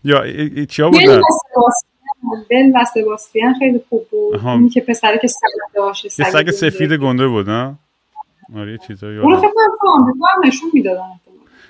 یا 0.05 0.25
چیا 0.69 0.91
بودن؟ 0.91 1.21
بل 2.51 2.73
و 2.75 2.85
سباستیان 2.95 3.55
خیلی 3.55 3.81
خوب 3.89 4.07
بود. 4.11 4.41
اونی 4.47 4.69
که 4.69 4.81
پسره 4.81 5.19
که 5.19 5.29
سگ 5.29 5.47
داشت 5.75 6.09
سگ 6.09 6.51
سفید 6.51 6.93
گنده 6.93 7.29
بود 7.29 7.51
نه؟ 7.51 7.75
آره 8.57 8.79
چیزایی 8.79 9.19
اونو 9.19 9.37
فکر 9.37 9.51
کنم 9.81 10.15
نشون 10.45 10.71
می‌دادن 10.75 11.03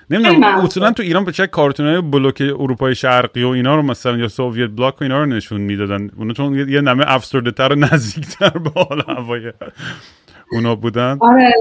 نمی‌دونم 0.09 0.43
اصولا 0.43 0.91
تو 0.91 1.03
ایران 1.03 1.25
به 1.25 1.31
چه 1.31 1.47
کارتونای 1.47 2.01
بلوک 2.01 2.41
اروپای 2.59 2.95
شرقی 2.95 3.43
و 3.43 3.47
اینا 3.47 3.75
رو 3.75 3.81
مثلا 3.81 4.17
یا 4.17 4.27
سوویت 4.27 4.69
بلاک 4.69 5.01
و 5.01 5.03
اینا 5.03 5.19
رو 5.19 5.25
نشون 5.25 5.61
می‌دادن. 5.61 6.09
اونو 6.17 6.33
چون 6.33 6.69
یه 6.69 6.81
نمه 6.81 7.03
افسرده 7.07 7.51
تر 7.51 7.73
و 7.73 7.75
نزدیکتر 7.75 8.49
به 8.49 8.69
حال 8.69 9.03
هوای 9.07 9.53
اونا 10.51 10.75
بودن. 10.75 11.17
آره 11.21 11.53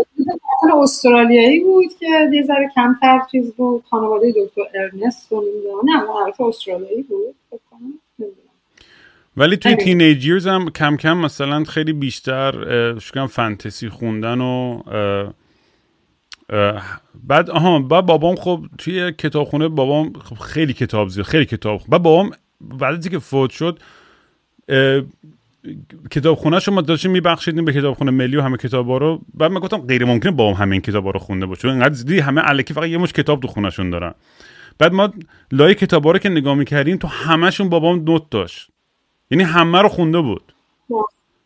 استرالیایی 0.82 1.60
بود 1.60 1.94
که 2.00 2.06
یه 2.32 2.42
ذره 2.42 2.70
کمتر 2.74 3.20
چیز 3.32 3.52
بود. 3.52 3.84
خانواده 3.90 4.34
دکتر 4.36 4.62
ارنست 4.74 5.32
و 5.32 5.44
نه 5.84 5.92
نه 5.92 6.46
استرالیایی 6.46 7.02
بود 7.02 7.34
ولی 9.36 9.56
توی 9.56 9.74
تینیجیرز 9.74 10.46
هم 10.46 10.70
کم 10.70 10.96
کم 10.96 11.16
مثلا 11.16 11.64
خیلی 11.64 11.92
بیشتر 11.92 12.52
شکم 12.98 13.26
فانتزی 13.26 13.88
خوندن 13.88 14.40
و 14.40 14.82
بعد 17.24 17.50
آها 17.50 17.78
بعد 17.78 18.06
بابام 18.06 18.36
خب 18.36 18.66
توی 18.78 19.12
کتابخونه 19.12 19.68
بابام 19.68 20.12
خب 20.12 20.36
خیلی 20.36 20.72
کتاب 20.72 21.08
زیاد 21.08 21.26
خیلی 21.26 21.44
کتاب 21.44 21.80
بعد 21.88 22.02
بابام 22.02 22.30
بعد 22.60 23.02
اینکه 23.02 23.18
فوت 23.18 23.50
شد 23.50 23.80
کتابخونه 26.10 26.60
شما 26.60 26.80
داشتیم 26.80 27.10
میبخشیدیم 27.10 27.64
به 27.64 27.72
کتابخونه 27.72 28.10
ملی 28.10 28.36
و 28.36 28.42
همه 28.42 28.56
کتابا 28.56 28.98
رو. 28.98 29.20
بعد 29.34 29.50
من 29.50 29.60
گفتم 29.60 29.78
غیر 29.78 30.04
ممکنه 30.04 30.32
بابام 30.32 30.54
همه 30.54 30.72
این 30.72 30.80
کتابا 30.80 31.10
رو 31.10 31.18
خونده 31.18 31.46
باشه. 31.46 31.68
انقدر 31.68 31.94
زیادی 31.94 32.18
همه 32.18 32.42
الکی 32.44 32.74
فقط 32.74 32.88
یه 32.88 32.98
مش 32.98 33.12
کتاب 33.12 33.40
تو 33.40 33.48
خونهشون 33.48 33.90
دارن. 33.90 34.14
بعد 34.78 34.92
ما 34.92 35.12
لای 35.52 35.74
کتابا 35.74 36.10
رو 36.10 36.18
که 36.18 36.28
نگاه 36.28 36.54
می‌کردیم 36.54 36.96
تو 36.96 37.08
همهشون 37.08 37.68
بابام 37.68 38.04
نوت 38.04 38.30
داشت. 38.30 38.70
یعنی 39.30 39.44
همه 39.44 39.82
رو 39.82 39.88
خونده 39.88 40.20
بود. 40.20 40.52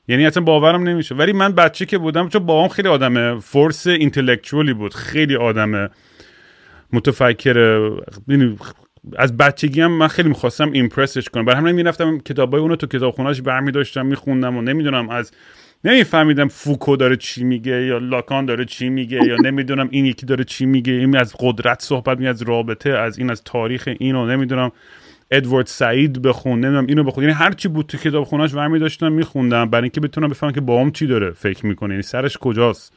یعنی 0.09 0.27
اصلا 0.27 0.43
باورم 0.43 0.83
نمیشه. 0.83 1.15
ولی 1.15 1.33
من 1.33 1.53
بچه 1.53 1.87
که 1.87 1.99
بودم 1.99 2.29
چون 2.29 2.47
بابام 2.47 2.69
خیلی 2.69 2.89
آدم 2.89 3.39
فورس 3.41 3.87
اینتלקچوالی 3.87 4.73
بود 4.73 4.95
خیلی 4.95 5.37
آدم 5.37 5.91
متفکر 6.93 7.91
یعنی 8.29 8.59
از 9.17 9.37
بچگی 9.37 9.81
هم 9.81 9.93
من 9.93 10.09
خیلی 10.09 10.29
می‌خواستم 10.29 10.73
ایمپرسش 10.73 11.29
کنم. 11.29 11.45
برای 11.45 11.59
همین 11.59 11.75
می‌رفتم 11.75 12.19
کتابای 12.19 12.61
اونو 12.61 12.77
تو 12.77 12.87
کتابخونهش 12.87 13.41
برمی 13.41 13.73
داشتم 13.73 14.07
میخوندم 14.07 14.57
و 14.57 14.63
نمی‌دونم 14.63 15.11
از 15.11 15.33
نمیفهمیدم 15.85 16.49
فوکو 16.49 16.97
داره 16.97 17.17
چی 17.17 17.45
میگه 17.45 17.87
یا 17.87 17.99
لاکان 17.99 18.47
داره 18.47 18.65
چی 18.65 18.89
میگه 18.89 19.21
یا 19.27 19.37
نمی‌دونم 19.45 19.89
این 19.91 20.07
یکی 20.07 20.27
داره 20.27 20.45
چی 20.45 20.67
میگه. 20.67 20.93
این 20.93 21.17
از 21.17 21.35
قدرت 21.39 21.83
صحبت 21.83 22.19
می 22.19 22.27
از 22.27 22.43
رابطه 22.43 22.91
از 22.91 23.19
این 23.19 23.31
از 23.31 23.43
تاریخ 23.45 23.89
اینو 23.99 24.27
نمی‌دونم. 24.27 24.73
ادوارد 25.31 25.67
سعید 25.67 26.23
بخون 26.23 26.61
نمی‌دونم 26.61 26.87
اینو 26.87 27.05
بخون 27.05 27.25
یعنی 27.25 27.35
هر 27.37 27.53
چی 27.53 27.69
بود 27.69 27.87
تو 27.87 27.99
کتابخونه‌اش 27.99 28.55
برمی 28.55 28.79
داشتم 28.79 29.13
میخوندم. 29.13 29.71
برای 29.71 29.83
اینکه 29.83 30.01
بتونم 30.01 30.29
بفهمم 30.29 30.53
که 30.53 30.61
بابام 30.61 30.91
چی 30.91 31.07
داره 31.07 31.31
فکر 31.31 31.67
می‌کنه. 31.67 31.91
یعنی 31.91 32.03
سرش 32.03 32.39
کجاست. 32.39 32.93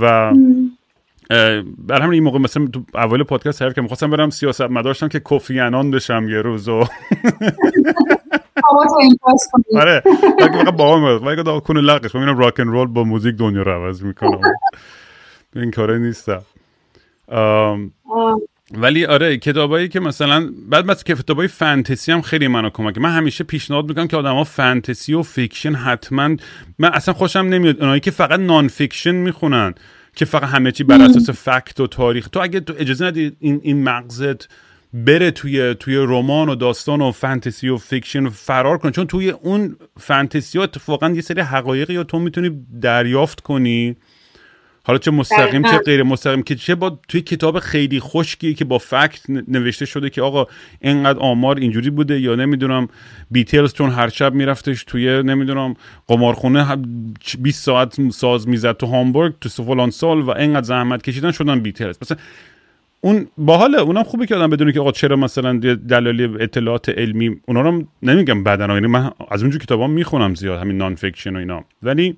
و 0.00 0.32
بر 1.78 2.00
همین 2.00 2.12
این 2.12 2.22
موقع 2.22 2.38
مثلا 2.38 2.66
تو 2.66 2.84
اول 2.94 3.22
پادکست 3.22 3.62
حرف 3.62 3.74
که 3.74 3.80
می‌خواستم 3.80 4.10
برم 4.10 4.30
سیاست 4.30 4.60
مدارشم 4.62 5.08
که 5.08 5.20
کوفی 5.20 5.60
انان 5.60 5.90
بشم 5.90 6.28
یه 6.28 6.42
روز. 6.42 6.68
و 6.68 6.84
آره. 9.80 10.02
فقط 10.38 10.74
با 10.76 10.96
هم 10.98 11.26
ولی 11.26 11.44
که 11.44 11.60
کون 11.60 11.80
لقش 11.80 12.14
من 12.14 12.36
rock 12.36 12.60
and 12.60 12.68
roll 12.68 12.86
با 12.86 13.04
موزیک 13.04 13.34
دنیا 13.36 13.62
رو 13.62 13.72
عوض 13.72 14.02
می‌کنم. 14.02 14.40
این 15.56 15.70
کاره 15.70 15.98
نیستم. 15.98 16.42
ولی 18.76 19.04
آره 19.04 19.36
کتابایی 19.36 19.88
که 19.88 20.00
مثلا 20.00 20.50
بعد 20.68 20.86
مثلا 20.86 21.14
کتابای 21.14 21.48
فانتزی 21.48 22.12
هم 22.12 22.22
خیلی 22.22 22.48
منو 22.48 22.70
کمک 22.70 22.98
من 22.98 23.10
همیشه 23.10 23.44
پیشنهاد 23.44 23.88
می‌کنم 23.88 24.08
که 24.08 24.16
آدما 24.16 24.44
فانتزی 24.44 25.14
و 25.14 25.22
fiction 25.22 25.74
حتما 25.74 26.36
من 26.78 26.88
اصلا 26.92 27.14
خوشم 27.14 27.38
نمیاد. 27.38 27.80
اونایی 27.80 28.00
که 28.00 28.10
فقط 28.10 28.40
nonfiction 28.40 29.14
می‌خونن 29.14 29.74
که 30.16 30.24
فقط 30.24 30.48
همه 30.48 30.72
چی 30.72 30.84
بر 30.84 31.02
اساس 31.02 31.30
fact 31.30 31.80
و 31.80 31.86
تاریخ. 31.86 32.28
تو 32.28 32.40
اگه 32.40 32.60
تو 32.60 32.74
اجازه 32.78 33.06
ندی 33.06 33.32
این 33.40 33.60
این 33.62 33.82
مغزت 33.82 34.48
بره 34.94 35.30
توی 35.30 35.74
توی 35.74 35.96
رمان 35.96 36.48
و 36.48 36.54
داستان 36.54 37.00
و 37.00 37.12
فانتزی 37.12 37.68
و 37.68 37.76
fiction 37.76 38.28
فرار 38.28 38.78
کنه 38.78 38.90
چون 38.90 39.06
توی 39.06 39.30
اون 39.30 39.76
فانتزی 40.00 40.58
ها 40.58 40.64
اتفاقا 40.64 41.10
یه 41.10 41.20
سری 41.20 41.40
حقایقی 41.40 41.94
یا 41.94 42.04
تو 42.04 42.18
می‌تونی 42.18 42.50
دریافت 42.80 43.40
کنی. 43.40 43.96
حالا 44.86 44.98
چه 44.98 45.10
مستقیم 45.10 45.62
چه 45.62 45.78
غیر 45.78 46.02
مستقیم 46.02 46.42
که 46.42 46.54
چه 46.54 46.74
با 46.74 46.98
توی 47.08 47.20
کتاب 47.20 47.58
خیلی 47.58 48.00
خشکی 48.00 48.54
که 48.54 48.64
با 48.64 48.78
fact 48.78 49.30
نوشته 49.48 49.86
شده 49.86 50.10
که 50.10 50.22
آقا 50.22 50.46
اینقدر 50.80 51.18
آمار 51.18 51.56
اینجوری 51.56 51.90
بوده 51.90 52.20
یا 52.20 52.34
نمی‌دونم 52.34 52.88
بیتیلز 53.30 53.72
چون 53.72 53.90
هر 53.90 54.08
شب 54.08 54.34
میرفتش 54.34 54.84
توی 54.84 55.22
نمی‌دونم 55.22 55.74
قمارخونه 56.06 56.76
20 57.42 57.64
ساعت 57.64 58.10
ساز 58.10 58.48
می‌زد 58.48 58.76
تو 58.76 58.86
هامبورگ 58.86 59.34
تو 59.40 59.48
فلان 59.48 59.90
سال 59.90 60.20
و 60.20 60.30
اینقدر 60.30 60.66
زحمت 60.66 61.02
کشیدن 61.02 61.30
شدن 61.30 61.60
بیتیلز 61.60 61.98
مثلا 62.02 62.16
اون 63.00 63.26
باحاله 63.38 63.78
اونم 63.78 64.02
خوبه 64.02 64.26
که 64.26 64.34
آدم 64.34 64.50
بدونه 64.50 64.72
که 64.72 64.80
آقا 64.80 64.92
چرا 64.92 65.16
مثلا 65.16 65.58
دلایل 65.88 66.36
اطلاعات 66.40 66.88
علمی 66.88 67.36
اونا 67.46 67.60
رو 67.60 67.84
نمیگم 68.02 68.44
بدن 68.44 68.70
یعنی 68.70 68.86
من 68.86 69.10
از 69.30 69.42
اونجور 69.42 69.60
کتابا 69.60 69.86
می‌خونم 69.86 70.34
زیاد 70.34 70.60
همین 70.60 70.76
nonfiction 70.76 71.36
و 71.36 71.38
اینا. 71.38 71.64
ولی 71.82 72.16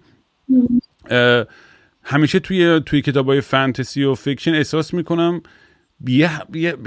همیشه 2.09 2.39
توی 2.39 2.81
توی 2.87 3.03
کتاب 3.03 3.27
های 3.27 3.41
فانتزی 3.41 4.05
و 4.05 4.15
fiction 4.15 4.55
احساس 4.55 4.95
می‌کنم 4.95 5.43
یه, 6.09 6.31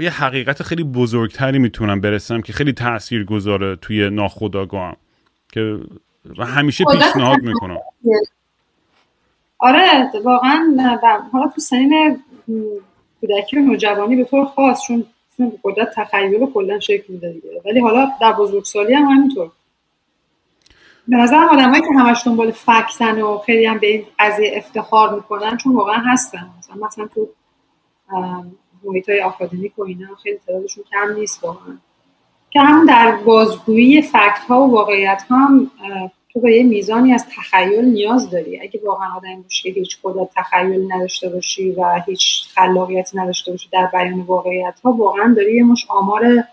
یه،, 0.00 0.10
حقیقت 0.10 0.62
خیلی 0.62 0.84
بزرگتری 0.84 1.58
می‌تونم 1.58 2.00
برسم 2.00 2.40
که 2.40 2.52
خیلی 2.52 2.72
تأثیر 2.72 3.24
گذاره 3.24 3.76
توی 3.76 4.10
ناخودآگاهم 4.10 4.96
که 5.52 5.78
و 6.38 6.44
همیشه 6.44 6.84
پیشنهاد 6.84 7.42
می‌کنم. 7.42 7.78
آره 9.58 10.10
واقعا 10.24 10.76
حالا 11.32 11.48
تو 11.54 11.60
سنین 11.60 12.22
کودکی 13.20 13.56
و 13.56 13.60
نوجوانی 13.60 14.16
به 14.16 14.24
طور 14.24 14.44
خاص 14.44 14.86
چون 14.86 15.04
قدرت 15.64 15.94
تخیل 15.94 16.46
کلا 16.46 16.80
شکل 16.80 17.12
میده 17.12 17.34
ولی 17.64 17.80
حالا 17.80 18.08
در 18.20 18.32
بزرگسالی 18.32 18.94
هم 18.94 19.02
همینطور. 19.02 19.50
به 21.10 21.16
نظر 21.16 21.44
آدمایی 21.52 21.82
که 21.82 21.88
همش 21.98 22.26
دنبال 22.26 22.50
فکتن 22.50 23.22
و 23.22 23.38
خیلی 23.38 23.66
هم 23.66 23.78
به 23.78 23.86
این 23.86 24.04
قضیه 24.18 24.52
افتخار 24.56 25.14
می‌کنن 25.14 25.56
چون 25.56 25.74
واقعا 25.74 25.98
هستن. 26.06 26.50
مثلا 26.58 26.86
مثلا 26.86 27.06
تو 27.06 27.28
محیط 28.84 29.08
های 29.08 29.20
آکادمیک 29.22 29.78
و 29.78 29.82
اینا 29.82 30.14
خیلی 30.22 30.38
تعدادشون 30.46 30.84
کم 30.90 31.12
نیست 31.14 31.44
واقعا. 31.44 31.78
که 32.50 32.60
هم 32.60 32.86
در 32.86 33.16
بازگویی 33.16 34.02
فکت 34.02 34.44
ها 34.48 34.60
و 34.60 34.70
واقعیت 34.70 35.22
ها 35.30 35.36
هم 35.36 35.70
تو 36.32 36.40
به 36.40 36.56
یه 36.56 36.62
میزانی 36.62 37.14
از 37.14 37.26
تخیل 37.36 37.84
نیاز 37.84 38.30
داری. 38.30 38.60
اگه 38.60 38.80
واقعا 38.84 39.08
آدم 39.16 39.42
باشی 39.42 39.72
که 39.72 39.80
هیچ 39.80 39.98
قدرت 40.02 40.28
تخیل 40.36 40.92
نداشته 40.92 41.28
باشی 41.28 41.70
و 41.70 42.02
هیچ 42.06 42.44
خلاقیتی 42.54 43.18
نداشته 43.18 43.50
باشی 43.50 43.68
در 43.72 43.88
بیان 43.92 44.20
واقعیت 44.20 44.80
ها 44.84 44.92
واقعا 44.92 45.34
داری 45.36 45.56
یه 45.56 45.64
مش 45.64 45.86
آمار 45.88 46.44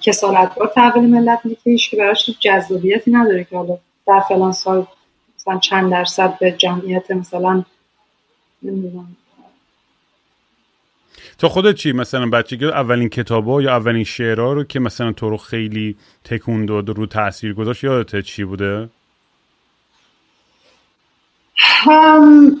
کسالت 0.00 0.54
بار 0.54 0.72
تحویل 0.74 1.10
ملت 1.10 1.40
میکش 1.44 1.90
که 1.90 1.96
براش 1.96 2.30
جذابیتی 2.40 3.10
نداره 3.10 3.44
که 3.44 3.56
حالا 3.56 3.78
در 4.06 4.20
فلان 4.28 4.52
سال 4.52 4.86
مثلا 5.36 5.58
چند 5.58 5.90
درصد 5.90 6.38
به 6.38 6.52
جمعیت 6.52 7.10
مثلا 7.10 7.64
نمی‌دونم. 8.62 9.16
تو 11.38 11.48
خودت 11.48 11.74
چی؟ 11.74 11.92
مثلا 11.92 12.26
بچگی 12.26 12.66
اولین 12.66 13.08
کتابا 13.08 13.62
یا 13.62 13.76
اولین 13.76 14.04
شعرها 14.04 14.52
رو 14.52 14.64
که 14.64 14.80
مثلا 14.80 15.12
تو 15.12 15.30
رو 15.30 15.36
خیلی 15.36 15.96
تکون 16.24 16.66
داد 16.66 16.88
رو 16.88 17.06
تاثیر 17.06 17.54
گذاشت 17.54 17.84
یادت 17.84 18.20
چی 18.20 18.44
بوده؟ 18.44 18.88
هم... 21.56 22.56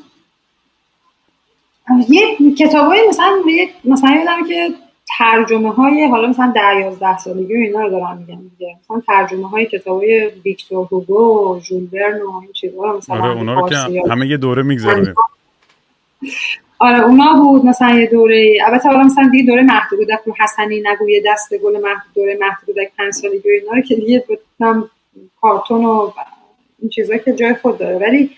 یه 2.08 2.54
کتابایی 2.58 3.08
مثلا 3.08 3.42
مثلا 3.84 4.10
یادم 4.10 4.48
که 4.48 4.70
ترجمه 5.18 5.72
های 5.72 6.08
حالا 6.08 6.28
مثلا 6.28 6.52
در 6.56 6.80
یازده 6.80 7.18
سالگی 7.18 7.54
و 7.54 7.60
اینا 7.60 7.80
رو 7.80 7.90
دارم 7.90 8.18
میگم 8.18 8.40
دیگه. 8.58 8.76
مثلا 8.84 9.02
ترجمه 9.06 9.48
های 9.48 9.66
کتاب 9.66 9.98
های 9.98 10.30
ویکتور 10.44 10.88
هوگو 10.92 11.54
و 11.54 11.60
جول 11.60 11.86
برن 11.86 12.22
و 12.22 12.36
این 12.42 12.52
چیزا 12.52 12.96
مثلا 12.96 13.16
آره 13.16 13.36
اونا 13.36 13.60
رو 13.60 13.68
که 13.68 13.76
همه 14.10 14.26
یه 14.26 14.36
دوره 14.36 14.62
میگذرونیم 14.62 15.14
آره 16.78 17.04
اونا 17.04 17.32
بود 17.42 17.64
مثلا 17.64 17.90
یه 17.90 18.06
دوره. 18.06 18.58
البته 18.66 18.88
حالا 18.88 19.02
مثلا 19.02 19.28
دیگه 19.32 19.44
دوره 19.44 19.62
مهد 19.62 19.88
رو 20.26 20.34
حسنی 20.40 20.82
نگوی 20.86 21.22
دست 21.26 21.54
گل 21.54 21.72
مهد 21.72 22.02
دوره 22.14 22.38
مهد 22.40 22.58
کودک 22.66 22.92
پنج 22.98 23.12
سالگی 23.12 23.48
و 23.48 23.52
اینا 23.60 23.72
رو 23.72 23.82
که 23.82 23.94
دیگه 23.94 24.24
بودم 24.28 24.90
کارتون 25.40 25.84
و 25.84 26.12
این 26.78 26.90
چیزا 26.90 27.16
که 27.16 27.32
جای 27.32 27.54
خود 27.54 27.78
داره. 27.78 27.98
ولی 27.98 28.30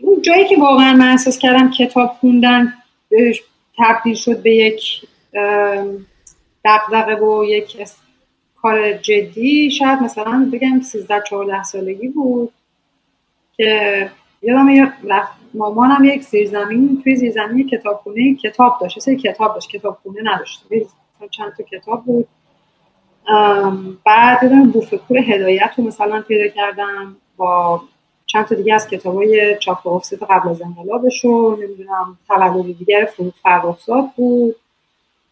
اون 0.00 0.22
جایی 0.22 0.48
که 0.48 0.56
واقعا 0.60 0.92
من 0.92 1.08
احساس 1.08 1.38
کردم 1.38 1.70
کتاب 1.70 2.08
خوندن 2.20 2.72
تبدیل 3.78 4.14
شد 4.14 4.42
به 4.42 4.54
یک 4.54 4.82
دقدقه 6.64 7.14
و 7.14 7.44
یک 7.44 7.88
کار 8.62 8.92
جدی 8.92 9.70
شاید 9.70 10.02
مثلا 10.02 10.50
بگم 10.52 10.80
13 10.80 11.22
14 11.30 11.62
سالگی 11.62 12.08
بود 12.08 12.52
که 13.56 14.10
یادم 14.42 14.92
مامانم 15.54 16.04
یک 16.04 16.22
زیرزمین 16.22 17.00
توی 17.04 17.16
زیرزمین 17.16 17.68
کتابخونه 17.68 18.34
کتاب 18.34 18.78
داشت 18.80 18.98
سری 18.98 19.16
کتاب 19.16 19.54
داشت 19.54 19.70
کتابخونه 19.70 20.20
نداشت. 20.24 20.64
چند 21.30 21.52
تا 21.56 21.64
کتاب 21.64 22.04
بود. 22.04 22.28
بعد 24.06 24.42
یادم 24.42 24.70
بوفکور 24.70 25.18
هدایت 25.18 25.70
رو 25.78 25.84
مثلا 25.84 26.22
پیدا 26.22 26.48
کردم 26.48 27.16
با 27.36 27.82
چند 28.26 28.44
تا 28.46 28.54
دیگه 28.54 28.74
از 28.74 28.88
کتاب 28.88 29.14
های 29.14 29.56
چاپ 29.60 29.86
و 29.86 30.26
قبل 30.30 30.48
از 30.48 30.62
انقلابش 30.62 31.24
رو 31.24 31.56
نمی‌دونم 31.62 32.18
تولد 32.28 32.78
دیگر 32.78 33.08
فرود 33.16 33.34
فرخزاد 33.42 34.10
بود. 34.16 34.56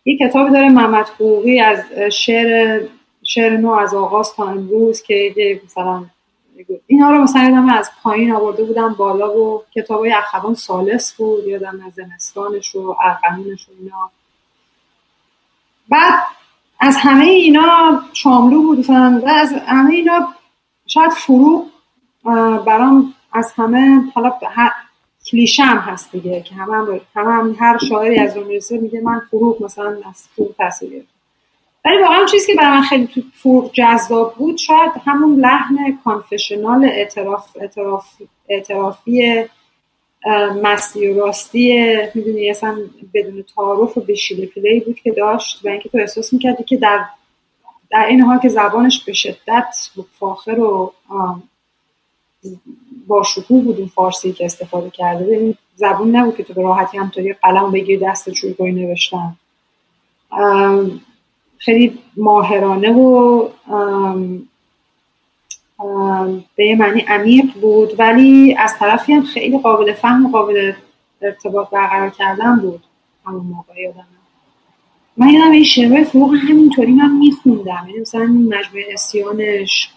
یه 0.07 0.19
کتابی 0.19 0.51
داره 0.51 0.69
محمد 0.69 1.09
حقوقی 1.09 1.61
از 1.61 1.85
شعر 2.13 2.81
شعر 3.23 3.57
نو 3.57 3.71
از 3.71 3.95
آغاز 3.95 4.35
تا 4.35 4.49
امروز 4.49 5.03
که 5.03 5.35
مثلا 5.65 6.05
اینا 6.87 7.11
رو 7.11 7.19
مثلا 7.19 7.69
از 7.79 7.91
پایین 8.03 8.33
آورده 8.33 8.65
بودم 8.65 8.95
بالا 8.95 9.39
و 9.39 9.63
کتاب 9.75 10.01
های 10.01 10.13
اخوان 10.13 10.55
سالس 10.55 11.15
بود 11.15 11.47
یادم 11.47 11.81
از 11.87 11.93
زمستانش 11.95 12.75
و 12.75 12.97
ارقمونش 13.01 13.69
و 13.69 13.73
اینا. 13.81 14.11
بعد 15.89 16.23
از 16.81 16.97
همه 16.97 17.25
اینا 17.25 18.01
شاملو 18.13 18.63
بود 18.63 18.91
و 18.91 18.93
از 19.27 19.53
همه 19.67 19.95
اینا 19.95 20.29
شاید 20.87 21.11
فروغ 21.11 21.67
برام 22.67 23.15
از 23.33 23.53
همه 23.57 24.13
حالا 24.15 24.33
کلیشه 25.31 25.62
هم 25.62 25.79
هست 25.79 26.12
دیگه 26.12 26.43
که 26.43 26.55
همه 26.55 26.77
هم, 26.77 27.01
هم, 27.14 27.57
هر 27.59 27.79
شاعری 27.79 28.18
از 28.18 28.37
اون 28.37 28.47
میگه 28.70 29.01
من 29.01 29.20
فروغ 29.31 29.62
مثلا 29.62 29.99
از 30.09 30.29
فروغ 30.37 30.55
گرفتم. 30.59 31.07
ولی 31.85 31.98
واقعا 32.03 32.24
چیزی 32.24 32.47
که 32.47 32.59
برای 32.59 32.77
من 32.78 32.82
خیلی 32.82 33.07
تو 33.07 33.23
فروغ 33.35 33.73
جذاب 33.73 34.35
بود 34.35 34.57
شاید 34.57 34.90
همون 35.05 35.40
لحن 35.40 35.98
کانفشنال 36.05 36.85
اعتراف, 36.85 37.57
اعتراف 37.61 38.07
اعترافی 38.48 39.44
مستی 40.62 41.09
و 41.09 41.20
راستی 41.20 41.97
می‌دونی 42.15 42.51
اصلا 42.51 42.78
بدون 43.15 43.44
تعارف 43.57 43.98
و 43.98 44.01
به 44.01 44.15
شیله 44.15 44.47
پلی 44.47 44.81
بود 44.81 45.01
که 45.01 45.11
داشت 45.11 45.61
و 45.65 45.69
اینکه 45.69 45.89
تو 45.89 45.98
احساس 45.98 46.32
می‌کردی 46.32 46.65
که 46.65 46.77
در 46.77 47.05
در 47.90 48.07
این 48.07 48.20
حال 48.20 48.39
که 48.39 48.48
زبانش 48.48 49.05
به 49.05 49.12
شدت 49.12 49.90
فاخر 50.19 50.61
و 50.61 50.93
با 53.07 53.23
شکوه 53.23 53.62
بود 53.62 53.78
این 53.78 53.89
فارسی 53.89 54.33
که 54.33 54.45
استفاده 54.45 54.91
کرده. 54.91 55.37
این 55.37 55.55
زبون 55.77 56.16
نبود 56.16 56.37
که 56.37 56.43
تو 56.43 56.55
به 56.55 56.62
راحتی 56.62 56.99
همطوری 56.99 57.33
قلم 57.33 57.70
بگیر 57.70 58.01
دست 58.01 58.33
شروع 58.33 58.53
کنی 58.53 58.73
نوشتن. 58.73 59.37
خیلی 61.59 61.99
ماهرانه 62.16 62.93
و 62.93 63.49
به 66.57 66.77
معنی 66.78 67.01
عمیق 67.01 67.45
بود. 67.61 68.01
ولی 68.01 68.55
از 68.59 68.78
طرفی 68.78 69.12
هم 69.12 69.23
خیلی 69.23 69.59
قابل 69.59 69.93
فهم 69.93 70.27
و 70.27 70.28
قابل 70.28 70.73
ارتباط 71.23 71.70
برقرار 71.70 72.11
کردن 72.11 72.57
بود. 72.57 72.81
همون 73.27 73.47
موقع 73.47 73.81
یادم 73.81 74.07
من 75.16 75.28
یادم 75.28 75.51
این 75.51 75.65
شعرهای 75.65 76.05
فروغ 76.05 76.35
همینطوری 76.35 76.93
من 76.93 77.11
میخوندم. 77.11 77.85
یعنی 77.89 78.01
مثلا 78.01 78.24
مجموعه 78.24 78.87
اسیانش 78.93 79.91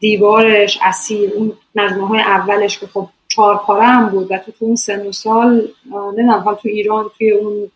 دیوارش 0.00 0.78
اسیر 0.82 1.30
اون 1.34 1.52
مجموعه 1.74 2.08
های 2.08 2.20
اولش 2.20 2.78
که 2.78 2.86
خب 2.86 3.08
چهار 3.28 3.56
پاره 3.56 3.84
هم 3.84 4.08
بود 4.08 4.30
و 4.30 4.38
تو, 4.38 4.52
تو 4.52 4.64
اون 4.64 4.76
سن 4.76 5.06
و 5.06 5.12
سال 5.12 5.68
نمی‌دونم 5.92 6.40
حال 6.44 6.54
تو 6.54 6.68
ایران 6.68 7.10
توی 7.18 7.30
اون 7.30 7.70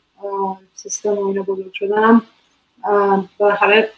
سیستم 0.74 1.18
و 1.18 1.26
اینا 1.26 1.42
بزرگ 1.42 1.72
شدنم 1.72 2.22
بالاخره 3.38 3.90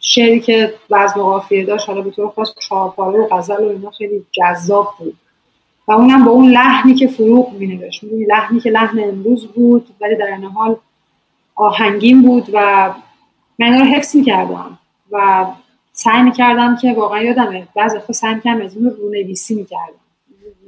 شعری 0.00 0.40
که 0.40 0.74
وزن 0.90 1.20
و 1.20 1.24
قافیه 1.24 1.64
داشت 1.64 1.88
حالا 1.88 2.00
به 2.00 2.10
طور 2.10 2.28
خاص 2.28 2.54
چهار 2.68 2.90
پاره 2.90 3.18
و 3.18 3.36
غزل 3.36 3.64
و 3.64 3.68
اینا 3.68 3.90
خیلی 3.90 4.26
جذاب 4.32 4.94
بود. 4.98 5.16
و 5.88 5.92
اونم 5.92 6.24
با 6.24 6.30
اون 6.30 6.50
لحنی 6.50 6.94
که 6.94 7.06
فروغ 7.06 7.52
می 7.52 7.66
نوشت 7.66 8.04
لحنی 8.04 8.60
که 8.60 8.70
لحن 8.70 9.00
امروز 9.00 9.46
بود 9.46 9.86
ولی 10.00 10.16
در 10.16 10.26
این 10.26 10.44
حال 10.44 10.76
آهنگین 11.54 12.22
بود 12.22 12.50
و 12.52 12.90
من 13.58 13.78
رو 13.78 13.84
حفظ 13.84 14.16
می‌کردم. 14.16 14.78
و 15.10 15.46
سعی 15.96 16.22
می‌کردم 16.22 16.76
که 16.76 16.92
واقعا 16.92 17.22
یادمه 17.22 17.68
بعضی 17.74 17.96
وقتا 17.96 18.12
سعی 18.12 18.34
می‌کردم 18.34 18.62
از 18.62 18.76
اون 18.76 18.90
رو 18.90 19.10
نویسی 19.10 19.54
می‌کردم. 19.54 20.00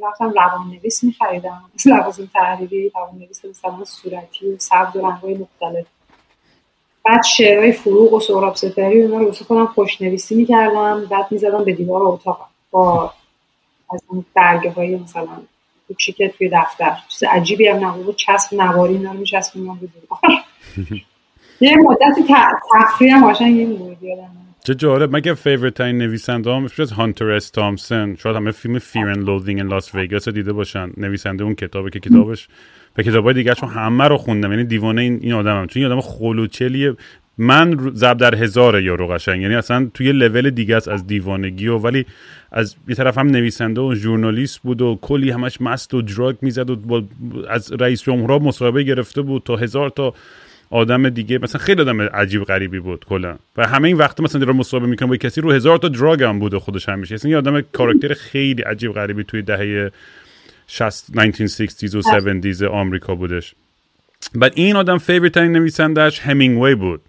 رفتم 0.03 0.31
روان 0.31 0.66
نویس 0.70 1.05
میخریدم 1.05 1.62
لوازم 1.86 2.31
تحریری 2.35 2.90
روان 2.94 3.15
نویس 3.15 3.44
مثلا 3.44 3.85
صورتی 3.85 4.53
و 4.53 4.59
سبز 4.59 4.97
و 4.97 5.07
رنگهای 5.07 5.35
مختلف. 5.35 5.86
بعد 7.05 7.24
شعرهای 7.24 7.73
فروغ 7.73 8.12
و 8.12 8.20
سهراب 8.20 8.57
سپهری 8.57 9.03
اونا 9.03 9.19
رو 9.19 9.32
خودم 9.32 9.66
خوش 9.66 10.03
نویسی 10.03 10.35
می‌کردم. 10.35 11.05
بعد 11.05 11.27
می‌زدم 11.31 11.65
به 11.65 11.73
دیوار 11.73 12.03
اتاق 12.03 12.48
با 12.70 13.12
از 13.93 14.03
اون 14.09 14.24
برگه 14.35 14.70
های 14.70 14.97
مثلا 14.97 15.43
کوچیک 15.89 16.23
توی 16.23 16.48
دفتر. 16.48 16.97
چیز 17.09 17.24
عجیبی 17.24 17.69
هم 17.69 17.86
نبود. 17.86 18.16
چسب 18.16 18.55
نواری 18.55 18.94
اینا 18.94 19.12
رو 19.12 19.19
میچسبوندم 19.19 19.78
به 19.81 19.86
دیوار. 19.86 20.44
یه 21.61 21.77
مدتی 21.77 22.35
تفریح 22.74 23.16
هم 23.16 23.35
این 23.40 23.77
بود 23.77 23.98
چه 24.66 24.74
جالب. 24.74 25.16
مگه 25.16 25.34
favorite 25.34 25.74
ترین 25.74 25.98
نویسنده 25.98 26.51
هم 26.51 26.64
از 26.78 26.93
هانتر 26.93 27.30
اس 27.30 27.51
تامسن 27.51 28.14
شاید 28.14 28.36
همه 28.36 28.51
فیلم 28.51 28.78
Fear 28.78 29.06
and 29.06 29.26
Loathing 29.26 29.60
in 29.60 29.68
Las 29.68 29.94
Vegas 29.94 30.28
دیده 30.28 30.52
باشن. 30.52 30.90
نویسنده 30.97 31.44
اون 31.44 31.55
کتابه 31.55 31.90
که 31.90 32.01
کتابش 32.01 32.48
و 32.98 33.02
کتابای 33.02 33.34
دیگه 33.34 33.55
همه 33.62 34.09
رو 34.09 34.16
خوندم. 34.16 34.51
یعنی 34.51 34.64
دیوانه 34.64 35.02
این, 35.02 35.18
این 35.22 35.32
آدمم. 35.32 35.66
چون 35.66 35.82
این 35.82 35.93
آدم 35.93 36.01
خل‌وچلیه. 36.01 36.94
من 37.38 37.90
ضربدر 37.94 38.34
هزاره 38.34 38.80
و 38.80 39.06
قشنگ. 39.06 39.43
یعنی 39.43 39.55
اصلا 39.55 39.90
توی 39.94 40.12
لول 40.12 40.51
دیگه 40.51 40.76
است 40.76 40.88
از 40.88 41.06
دیوانگی 41.06 41.68
و 41.68 41.76
ولی 41.78 42.06
از 42.52 42.76
یه 42.88 42.94
طرف 42.94 43.18
هم 43.18 43.26
نویسنده 43.26 43.80
و 43.80 43.94
ژورنالیست 43.94 44.62
بود 44.62 44.82
و 44.82 44.98
کلی 45.02 45.30
همش 45.30 45.60
مست 45.60 45.94
و 45.94 46.02
drug 46.02 46.36
می‌زد 46.43 46.70
و 46.70 47.02
از 47.48 47.72
رئیس 47.72 48.02
جمهورها 48.02 48.38
مصاحبه 48.38 48.82
گرفته 48.82 49.22
بود 49.22 49.43
تا 49.43 49.56
هزار 49.56 49.90
تا 49.90 50.14
آدم 50.70 51.09
دیگه 51.09 51.38
مثلا 51.38 51.60
خیلی 51.60 51.80
آدم 51.80 52.01
عجیب 52.01 52.44
غریبی 52.44 52.78
بود 52.78 53.05
کلا. 53.05 53.36
و 53.56 53.66
همه 53.66 53.88
این 53.88 53.97
وقت 53.97 54.20
مثلا 54.20 54.44
رو 54.44 54.52
مصاحبه 54.52 54.86
می‌کنم 54.86 55.09
با 55.09 55.16
کسی 55.16 55.40
رو 55.40 55.52
هزار 55.52 55.78
تا 55.78 55.88
drug 55.88 56.22
هم 56.22 56.38
بود 56.38 56.59
خودش 56.59 56.88
همیشه 56.88 57.14
اصلا 57.14 57.30
یه 57.30 57.36
آدم 57.36 57.60
کاراکتر 57.60 58.14
خیلی 58.14 58.62
عجیب 58.62 58.93
غریبی 58.93 59.24
توی 59.24 59.43
دهه 59.43 59.90
60 60.66 61.06
1960s 61.12 61.94
و 61.94 62.02
70s 62.02 62.62
آمریکا 62.62 63.14
بودش. 63.14 63.55
بعد 64.34 64.52
این 64.55 64.76
آدم 64.76 64.98
favorite 64.98 65.32
ترین 65.32 65.52
نویسندهش 65.52 66.18
همینگوی 66.18 66.74
بود. 66.74 67.01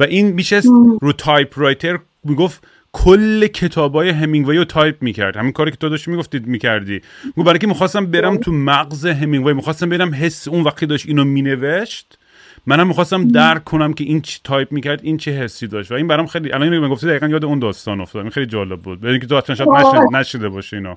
و 0.00 0.02
این 0.02 0.36
میشست 0.36 0.62
رو 1.00 1.12
typewriter 1.12 1.98
می‌گفت 2.24 2.66
کل 2.92 3.46
کتابای 3.46 4.08
همینگوی 4.10 4.56
رو 4.56 4.64
تایپ 4.64 5.02
می‌کرد. 5.02 5.36
همین 5.36 5.52
کاری 5.52 5.70
که 5.70 5.76
تو 5.76 5.88
داشتی 5.88 6.10
می‌گفتید 6.10 6.46
می‌کردی. 6.46 7.00
گفت 7.36 7.46
برای 7.46 7.58
که 7.58 7.66
می‌خواستم 7.66 8.06
برم 8.06 8.36
تو 8.36 8.52
مغز 8.52 9.06
همینگوی 9.06 9.52
می‌خواستم 9.52 9.88
برم 9.88 10.14
حس 10.14 10.48
اون 10.48 10.64
وقتی 10.64 10.86
داشت 10.86 11.06
اینو 11.06 11.24
مینوشت. 11.24 12.18
منم 12.66 12.86
می‌خواستم 12.86 13.28
درک 13.28 13.64
کنم 13.64 13.92
که 13.92 14.04
این 14.04 14.20
چی 14.20 14.40
تایپ 14.44 14.72
می‌کرد 14.72 15.00
این 15.02 15.16
چه 15.16 15.30
حسی 15.30 15.66
داشت. 15.66 15.92
و 15.92 15.94
این 15.94 16.08
برام 16.08 16.26
خیلی 16.26 16.52
الان 16.52 16.72
اینو 16.72 16.88
گفتی 16.88 17.06
دقیقا 17.06 17.26
یاد 17.28 17.44
اون 17.44 17.58
داستان 17.58 18.00
افتاد. 18.00 18.28
خیلی 18.28 18.46
جالب 18.46 18.82
بود. 18.82 19.00
ببین 19.00 19.20
که 19.20 19.26
تو 19.26 19.34
اصلا 19.34 19.56
شاید 19.56 19.68
نشنیده 20.12 20.48
باشی 20.48 20.76
اینا. 20.76 20.96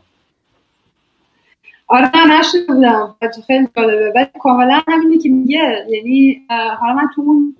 آره 1.87 2.11
من 2.13 2.37
نشنیده 2.39 2.65
بودم. 2.67 3.15
خیلی 3.47 3.67
جالبه. 3.77 4.13
ولی 4.15 4.27
کاملا 4.39 4.81
همینی 4.87 5.17
که 5.17 5.29
میگه. 5.29 5.85
یعنی 5.89 6.41
حالا 6.79 6.93
من 6.93 7.07
تو 7.15 7.21
اون 7.21 7.55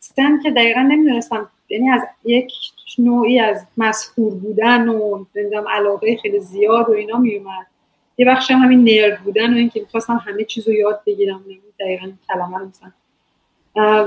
سیستم 0.00 0.42
که 0.42 0.50
دقیقا 0.50 0.80
نمی‌دونستم. 0.80 1.48
یعنی 1.68 1.90
از 1.90 2.02
یک 2.24 2.52
نوعی 2.98 3.40
از 3.40 3.66
مسئول 3.76 4.34
بودن 4.34 4.88
و 4.88 5.24
نمی‌دونم 5.36 5.68
علاقه 5.68 6.18
خیلی 6.22 6.40
زیاد 6.40 6.88
و 6.88 6.92
اینا 6.92 7.18
میومد 7.18 7.66
یه 8.18 8.26
بخش 8.26 8.50
همین 8.50 8.84
نرد 8.84 9.20
بودن 9.20 9.54
و 9.54 9.56
اینکه 9.56 9.80
می‌خواستم 9.80 10.20
همه 10.26 10.44
چیز 10.44 10.68
رو 10.68 10.74
یاد 10.74 11.00
بگیرم. 11.06 11.44
دقیقا 11.80 12.12
کلمه 12.28 12.58
رو 12.58 12.66
مثلا 12.68 12.90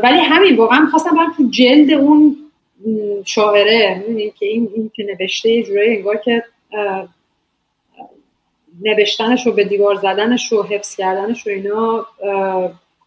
ولی 0.04 0.20
همین 0.20 0.56
واقعا 0.56 0.88
خواستم 0.91 1.16
برم 1.16 1.34
تو 1.38 1.44
جلد 1.50 1.91
اون 1.91 2.38
شاعره 3.26 3.98
می‌دونی 4.00 4.34
که 4.40 4.45
این, 4.45 4.70
این 4.76 4.91
که 4.95 5.04
نوشته 5.04 5.50
یه 5.50 5.64
جورایی 5.64 5.98
انگار 5.98 6.18
که 6.18 6.44
نوشتنش 8.82 9.45
رو 9.45 9.52
به 9.52 9.64
دیوار 9.64 9.95
زدنش 9.95 10.54
و 10.54 10.64
حفظ 10.64 10.95
کردنش 10.95 11.48
و 11.48 11.50
اینا 11.50 12.06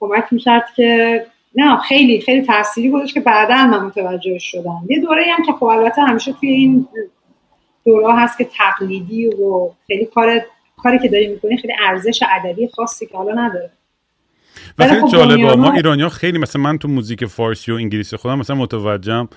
کمک 0.01 0.25
می‌کرد 0.31 0.65
که 0.77 1.27
نه 1.55 1.77
خیلی 1.77 2.21
خیلی 2.21 2.43
تأثیری 2.43 2.89
بودش 2.89 3.15
که 3.15 3.21
بعدا 3.21 3.55
من 3.55 3.85
متوجه 3.85 4.39
شدم. 4.39 4.83
یه 4.89 5.01
دوره 5.01 5.25
هم 5.37 5.45
که 5.45 5.53
خب 5.53 5.65
البته 5.65 6.03
همیشه 6.03 6.33
توی 6.33 6.49
این 6.49 6.89
دوره 7.85 8.15
هست 8.15 8.39
که 8.39 8.49
تقلیدی 8.59 9.27
و 9.27 9.71
خیلی 9.87 10.05
کار 10.05 10.41
کاری 10.77 10.99
که 10.99 11.09
داری 11.09 11.27
می‌کنی 11.27 11.57
خیلی 11.57 11.75
ارزش 11.89 12.23
ادبی 12.31 12.69
خاصی 12.69 13.07
که 13.07 13.17
حالا 13.17 13.33
نداره. 13.33 13.71
و 14.79 14.89
خیلی 14.89 15.01
خب 15.01 15.13
جالبه 15.13 15.57
ما 15.57 15.73
ایرانی 15.73 16.09
خیلی 16.09 16.39
مثلا 16.39 16.63
من 16.63 16.79
تو 16.79 16.89
موزیک 16.89 17.25
فارسی 17.25 17.73
و 17.73 17.75
انگلیسی 17.75 18.17
خودم 18.17 18.39
مثلا 18.39 18.57
متوجهم. 18.57 19.29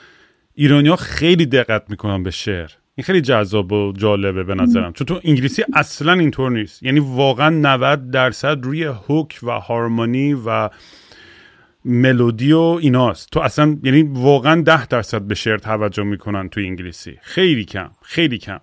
ایرانی 0.53 0.90
ها 0.90 0.95
خیلی 0.95 1.45
دقت 1.45 1.90
می‌کنن 1.90 2.24
به 2.24 2.32
شعر. 2.32 2.70
این 2.95 3.06
خیلی 3.06 3.22
جذاب 3.22 3.72
و 3.72 3.94
جالبه 3.98 4.44
به 4.44 4.56
نظرم. 4.56 4.94
چون 4.94 5.06
تو 5.07 5.20
انگلیسی 5.24 5.64
اصلا 5.74 6.14
اینطور 6.14 6.52
نیست. 6.52 6.84
یعنی 6.84 6.99
واقعا 6.99 7.49
90 7.49 8.11
درصد 8.11 8.64
روی 8.64 8.84
هوک 8.84 9.40
و 9.44 9.52
هارمونی 9.52 10.34
و 10.34 10.70
ملودی 11.86 12.52
و 12.52 12.60
ایناست. 12.60 13.30
تو 13.32 13.40
اصلا 13.40 13.78
یعنی 13.84 14.02
واقعا 14.03 14.61
ده 14.61 14.88
درصد 14.88 15.22
به 15.22 15.36
شعر 15.36 15.57
توجه 15.57 16.03
می‌کنن 16.03 16.49
تو 16.49 16.60
انگلیسی. 16.60 17.18
خیلی 17.22 17.66
کم 17.66 17.90
خیلی 18.02 18.38
کم. 18.38 18.60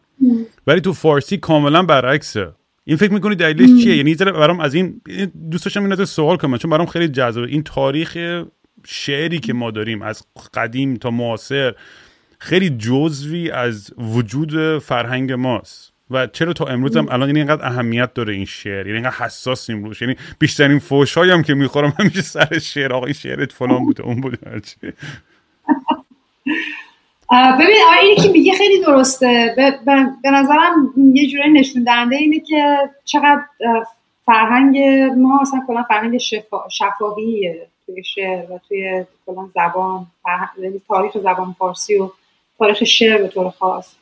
ولی 0.67 0.81
تو 0.81 0.93
فارسی 0.93 1.37
کاملا 1.37 1.83
برعکسه. 1.83 2.53
این 2.89 2.97
فکر 2.97 3.13
می‌کنی 3.13 3.35
دلیلش 3.35 3.83
چیه؟ 3.83 3.97
یعنی 3.97 4.15
برام 4.15 4.61
از 4.61 4.75
این 4.75 5.01
دوست 5.51 5.65
داشتم 5.65 5.85
این 5.85 6.05
سوال 6.05 6.37
کنم 6.37 6.59
چون 6.59 6.71
برام 6.71 6.87
خیلی 6.87 7.09
جذابه. 7.09 7.49
این 7.49 7.63
تاریخ 7.63 8.43
شعری 8.87 9.39
که 9.39 9.53
ما 9.53 9.71
داریم 9.71 10.03
از 10.03 10.23
قدیم 10.55 10.95
تا 10.95 11.11
معاصر 11.11 11.75
خیلی 12.39 12.71
جزوی 12.71 13.51
از 13.51 13.93
وجود 13.99 14.79
فرهنگ 14.79 15.33
ماست. 15.33 15.93
و 16.11 16.27
چرا 16.27 16.53
تا 16.53 16.65
امروز 16.65 16.97
هم 16.97 17.09
الان 17.09 17.29
یعنی 17.29 17.39
اینقدر 17.41 17.67
اهمیت 17.67 18.15
داره 18.15 18.35
این 18.35 18.45
شعر؟ 18.45 18.87
یعنی 18.87 18.99
اینقدر 18.99 19.17
حساس 19.17 19.71
روش 19.71 20.03
یعنی 20.03 20.17
بیشترین 20.39 20.79
فوش 20.79 21.19
هم 21.19 21.43
که 21.43 21.55
می‌خورم 21.55 21.95
همیشه 21.99 22.23
سر 22.23 22.59
شعر 22.59 22.93
آقا 22.93 23.07
این 23.07 23.15
شعرت 23.15 23.53
فلان 23.53 23.85
بوده 23.85 24.03
اون 24.03 24.21
بوده 24.21 24.39
ببین 27.33 27.77
اینی 28.03 28.17
که 28.17 28.29
میگه 28.29 28.53
خیلی 28.53 28.81
درسته. 28.81 29.55
به 30.23 30.31
نظرم 30.31 30.95
یه 31.15 31.27
جوری 31.29 31.53
نشون 31.53 31.85
دهنده 31.85 32.17
اینه 32.17 32.41
که 32.41 32.77
چقدر 33.05 33.43
فرهنگ 34.27 34.79
ما 35.17 35.41
اصلا 35.41 35.61
کلا 35.67 35.83
فرهنگ 35.83 36.19
شفا، 36.19 36.69
شفاهیه. 36.69 37.67
توی 37.87 38.05
شعر 38.05 38.53
و 38.53 38.61
توی 38.69 39.05
کلا 39.27 39.49
زبان 39.55 40.07
یعنی 40.63 40.81
تاریخ 40.89 41.19
زبان 41.19 41.57
فارسی 41.59 41.97
و 41.97 42.11
تاریخ 42.59 42.85
شعر 42.85 43.23
به 43.23 43.29
طور 43.29 43.51
خاص. 43.51 43.95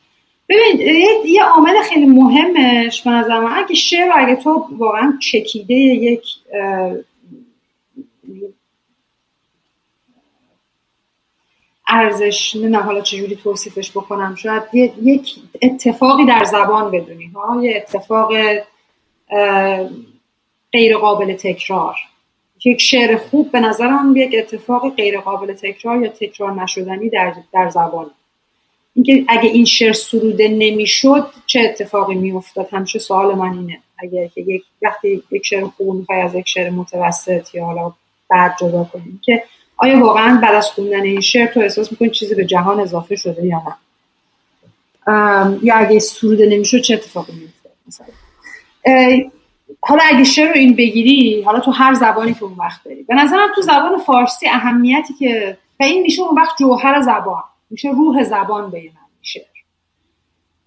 ببین 0.49 0.81
یه 1.25 1.43
عامل 1.43 1.81
خیلی 1.81 2.05
مهمش 2.05 3.01
به 3.01 3.09
نظر 3.09 3.39
من 3.39 3.51
اگه 3.57 3.75
شعر 3.75 4.11
اگه 4.15 4.35
تو 4.35 4.67
واقعا 4.71 5.13
چکیده 5.21 5.73
یک 5.73 6.23
ارزش 11.87 12.55
نه 12.55 12.77
حالا 12.77 13.01
چجوری 13.01 13.35
توصیفش 13.35 13.91
بکنم 13.91 14.35
شاید 14.35 14.63
یک 14.73 15.35
اتفاقی 15.61 16.25
در 16.25 16.43
زبان 16.43 16.91
بدونی 16.91 17.25
ها؟ 17.25 17.63
یه 17.63 17.75
اتفاق 17.75 18.31
غیر 20.71 20.97
قابل 20.97 21.33
تکرار. 21.33 21.95
یک 22.65 22.81
شعر 22.81 23.17
خوب 23.17 23.51
به 23.51 23.59
نظرم 23.59 24.13
یک 24.15 24.35
اتفاق 24.37 24.95
غیر 24.95 25.19
قابل 25.19 25.53
تکرار 25.53 26.01
یا 26.01 26.09
تکرار 26.09 26.63
نشدنی 26.63 27.09
در, 27.09 27.33
در 27.53 27.69
زبان. 27.69 28.11
اینکه 28.95 29.25
اگه 29.27 29.49
این 29.49 29.65
شعر 29.65 29.93
سروده 29.93 30.47
نمی‌شد 30.47 31.27
چه 31.45 31.59
اتفاقی 31.59 32.15
میافتاد؟ 32.15 32.67
همیشه 32.71 32.99
سوال 32.99 33.35
من 33.35 33.57
اینه. 33.57 33.79
اگه 33.97 34.31
یک 34.35 34.63
وقتی 34.81 35.23
یک 35.31 35.45
شعر 35.45 35.65
خوب 35.65 35.95
می‌خوای 35.95 36.21
از 36.21 36.35
یک 36.35 36.47
شعر 36.47 36.69
متوسط 36.69 37.55
یا 37.55 37.65
حالا 37.65 37.93
بعد 38.29 38.55
جدا 38.61 38.83
کنیم 38.93 39.21
که 39.23 39.43
آیا 39.77 39.99
واقعا 39.99 40.39
بعد 40.41 40.55
از 40.55 40.67
خوندن 40.67 41.01
این 41.01 41.21
شعر 41.21 41.47
تو 41.47 41.59
احساس 41.59 41.91
می‌کنی 41.91 42.09
چیزی 42.09 42.35
به 42.35 42.45
جهان 42.45 42.79
اضافه 42.79 43.15
شده 43.15 43.45
یا 43.45 43.61
نه؟ 43.65 43.75
یا 45.63 45.75
اگه 45.75 45.99
سروده 45.99 46.45
نمی‌شد 46.45 46.81
چه 46.81 46.93
اتفاقی 46.93 47.33
میافتاد 47.33 47.71
مثلا؟ 47.87 48.07
حالا 49.81 50.03
اگه 50.05 50.23
شعر 50.23 50.47
رو 50.47 50.57
این 50.57 50.75
بگیری 50.75 51.41
حالا 51.41 51.59
تو 51.59 51.71
هر 51.71 51.93
زبانی 51.93 52.33
که 52.33 52.43
اون 52.43 52.53
وقت 52.53 52.83
بری 52.83 53.03
به 53.03 53.15
نظرم 53.15 53.47
تو 53.55 53.61
زبان 53.61 53.97
فارسی 53.97 54.47
اهمیتی 54.47 55.13
که 55.13 55.57
و 55.79 55.83
این 55.83 56.01
میشه 56.01 56.21
اون 56.21 56.37
وقت 56.37 56.57
جوهر 56.59 57.01
زبان. 57.01 57.43
میشه 57.69 57.89
روح 57.89 58.23
زبان 58.23 58.71
به 58.71 58.77
من 58.77 59.01
شعر. 59.21 59.43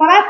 و 0.01 0.07
بعد 0.07 0.25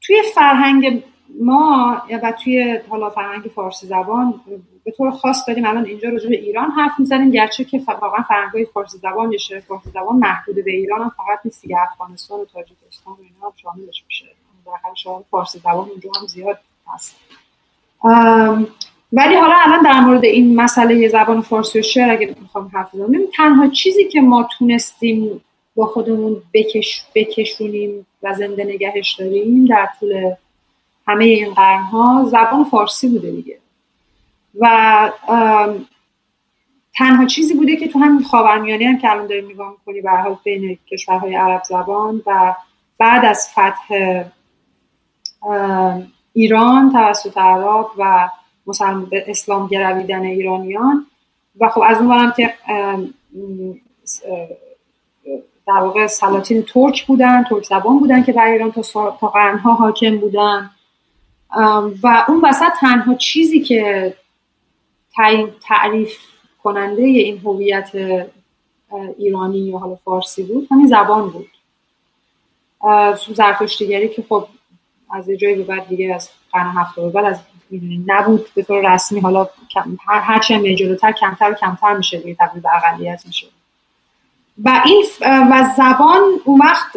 توی 0.00 0.22
فرهنگ 0.34 1.02
ما 1.40 2.02
و 2.22 2.32
توی 2.32 2.80
حالا 2.88 3.10
فرهنگ 3.10 3.42
فارسی 3.42 3.86
زبان 3.86 4.40
به 4.84 4.90
طور 4.90 5.10
خاص 5.10 5.48
داریم 5.48 5.66
الان 5.66 5.84
اینجا 5.84 6.08
راجع 6.08 6.28
به 6.28 6.36
ایران 6.36 6.70
حرف 6.70 6.92
می‌زنیم 6.98 7.30
گرچه 7.30 7.64
که 7.64 7.82
واقعا 8.02 8.22
فرهنگ 8.22 8.66
فارسی 8.74 8.98
زبان 8.98 9.32
یا 9.32 9.38
شعر 9.38 9.60
فارسی 9.60 9.90
زبان 9.90 10.16
محدود 10.16 10.54
به 10.64 10.70
ایران 10.70 11.00
هم 11.00 11.12
فقط 11.16 11.38
نیست. 11.44 11.62
دیگه 11.62 11.76
افغانستان 11.82 12.40
و 12.40 12.44
تاجیکستان 12.44 13.14
و 13.14 13.16
اینا 13.20 13.46
هم 13.46 13.52
شاملش 13.62 14.04
میشه 14.06 14.26
در 14.66 15.22
فارسی 15.30 15.58
زبان 15.58 15.88
اونجا 15.88 16.10
هم 16.20 16.26
زیاد 16.26 16.58
هست. 16.86 17.16
ولی 19.12 19.34
حالا 19.34 19.54
الان 19.66 19.82
در 19.82 20.00
مورد 20.00 20.24
این 20.24 20.56
مسئله 20.60 21.08
زبان 21.08 21.40
فارسی 21.40 21.78
و 21.78 21.82
شعر 21.82 22.10
اگه 22.10 22.36
می‌خوام 22.40 22.70
حرف 22.74 22.94
بزنم 22.94 23.20
تنها 23.36 23.68
چیزی 23.68 24.04
که 24.04 24.20
ما 24.20 24.48
تونستیم 24.58 25.40
با 25.74 25.86
خودمون 25.86 26.42
بکش 26.54 27.04
بکشونیم 27.14 28.06
و 28.22 28.34
زنده 28.34 28.64
نگهش 28.64 29.16
داریم 29.18 29.66
در 29.66 29.88
طول 30.00 30.34
همه 31.06 31.24
این 31.24 31.54
قرنها 31.54 32.24
زبان 32.26 32.64
فارسی 32.64 33.08
بوده 33.08 33.30
دیگه. 33.30 33.58
و 34.60 35.10
تنها 36.94 37.26
چیزی 37.26 37.54
بوده 37.54 37.76
که 37.76 37.88
تو 37.88 37.98
همین 37.98 38.22
خاورمیانه 38.22 38.86
هم 38.86 38.98
که 38.98 39.10
الان 39.10 39.26
داریم 39.26 39.50
نگاه 39.50 39.70
می‌کنی 39.70 40.00
به 40.00 40.10
حال 40.10 40.36
بین 40.44 40.78
کشورهای 40.90 41.34
عرب 41.34 41.62
زبان 41.64 42.22
و 42.26 42.54
بعد 42.98 43.24
از 43.24 43.48
فتح 43.52 44.24
ایران 46.32 46.92
توسط 46.92 47.38
عرب 47.38 47.86
و 47.98 48.28
مسلم 48.66 49.04
به 49.04 49.24
اسلام 49.28 49.66
گرویدن 49.66 50.22
ایرانیان 50.22 51.06
و 51.60 51.68
خب 51.68 51.82
از 51.86 51.98
اون 51.98 52.32
که 52.36 52.54
در 55.66 55.80
واقع 55.80 56.06
سلاطین 56.06 56.62
ترک 56.62 57.06
بودن 57.06 57.44
ترک 57.44 57.64
زبان 57.64 57.98
بودن 57.98 58.22
که 58.22 58.32
بر 58.32 58.46
ایران 58.46 58.72
تا, 58.72 58.82
تا 59.20 59.26
قرنها 59.28 59.74
حاکم 59.74 60.16
بودن. 60.16 60.70
و 62.02 62.24
اون 62.28 62.40
وسط 62.44 62.72
تنها 62.80 63.14
چیزی 63.14 63.60
که 63.60 64.14
تعریف 65.62 66.18
کننده 66.62 67.02
این 67.02 67.38
هویت 67.38 67.90
ایرانی 69.18 69.58
یا 69.58 69.78
حالا 69.78 69.94
فارسی 69.94 70.42
بود 70.42 70.68
همین 70.70 70.86
زبان 70.86 71.30
بود. 71.30 71.50
زرتشتیگری 73.34 74.08
که 74.08 74.24
خب 74.28 74.48
از 75.10 75.30
جایی 75.30 75.54
به 75.54 75.62
بعد 75.62 75.88
دیگه 75.88 76.14
از 76.14 76.30
قرن 76.52 76.70
هفته 76.70 77.02
به 77.02 77.08
بعد 77.08 77.24
از 77.24 77.40
نبود 78.06 78.46
به 78.54 78.62
طور 78.62 78.94
رسمی. 78.94 79.20
حالا 79.20 79.48
هر 80.06 80.20
هرچی 80.20 80.54
هم 80.54 80.74
جلوتر 80.74 81.12
کمتر 81.12 81.50
و 81.50 81.54
کمتر 81.54 81.96
میشه 81.96 82.18
دیگه 82.18 82.36
تبدیل 82.40 82.62
به 82.62 82.68
اقلیت 82.76 83.26
میشه. 83.26 83.46
و 84.64 84.82
این 84.84 85.04
و 85.50 85.64
زبان 85.76 86.22
اون 86.44 86.60
وقت 86.60 86.96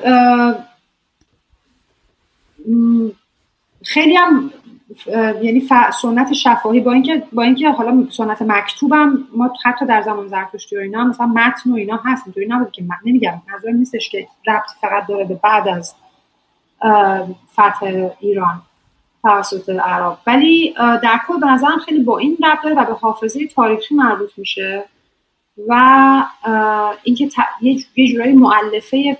خیلی 3.87 4.15
هم 4.15 4.51
یعنی 5.41 5.67
سنت 6.01 6.33
شفاهی 6.33 6.79
با 6.79 6.91
اینکه 6.91 7.23
با 7.33 7.43
اینکه 7.43 7.69
حالا 7.69 8.07
سنت 8.11 8.41
مکتوبم 8.41 9.27
ما 9.35 9.53
حتی 9.63 9.85
در 9.85 10.01
زمان 10.01 10.27
زرتشتی 10.27 10.77
و 10.77 10.79
اینا 10.79 11.03
مثلا 11.03 11.25
متن 11.27 11.71
و 11.71 11.75
اینا 11.75 12.01
هست 12.05 12.23
اینطوری 12.25 12.47
نبود 12.47 12.71
که 12.71 12.83
من 12.83 12.95
نمیگم 13.05 13.41
منظور 13.51 13.71
نیستش 13.71 14.09
که 14.09 14.27
ربط 14.47 14.69
فقط 14.81 15.07
داره 15.07 15.25
به 15.25 15.39
بعد 15.43 15.67
از 15.67 15.95
فتح 17.53 18.09
ایران 18.19 18.61
توسط 19.21 19.69
عرب. 19.69 20.17
ولی 20.27 20.73
در 20.77 21.19
کل 21.27 21.39
به 21.39 21.47
نظرم 21.47 21.79
خیلی 21.85 22.03
با 22.03 22.17
این 22.17 22.37
ربط 22.43 22.63
داره 22.63 22.75
و 22.75 22.85
به 22.85 22.93
حافظه 22.93 23.47
تاریخی 23.47 23.95
مربوط 23.95 24.31
میشه 24.37 24.85
و 25.67 26.23
اینکه 27.03 27.29
یه 27.95 28.07
جورایی 28.07 28.33
معلفه 28.33 29.17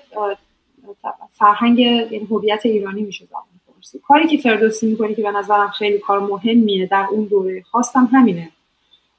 فرهنگ 1.31 1.79
یعنی 1.79 2.27
هویت 2.31 2.61
ایرانی 2.65 3.01
میشه. 3.01 3.25
زبان 3.25 3.56
فارسی 3.77 3.99
کاری 4.07 4.27
که 4.27 4.37
فردوسی 4.37 4.87
می‌کنه 4.87 5.15
که 5.15 5.21
به 5.21 5.31
نظرم 5.31 5.69
خیلی 5.69 5.99
کار 5.99 6.19
مهمیه 6.19 6.85
در 6.85 7.07
اون 7.11 7.25
دوره 7.25 7.63
خواستم 7.71 8.09
همینه. 8.13 8.51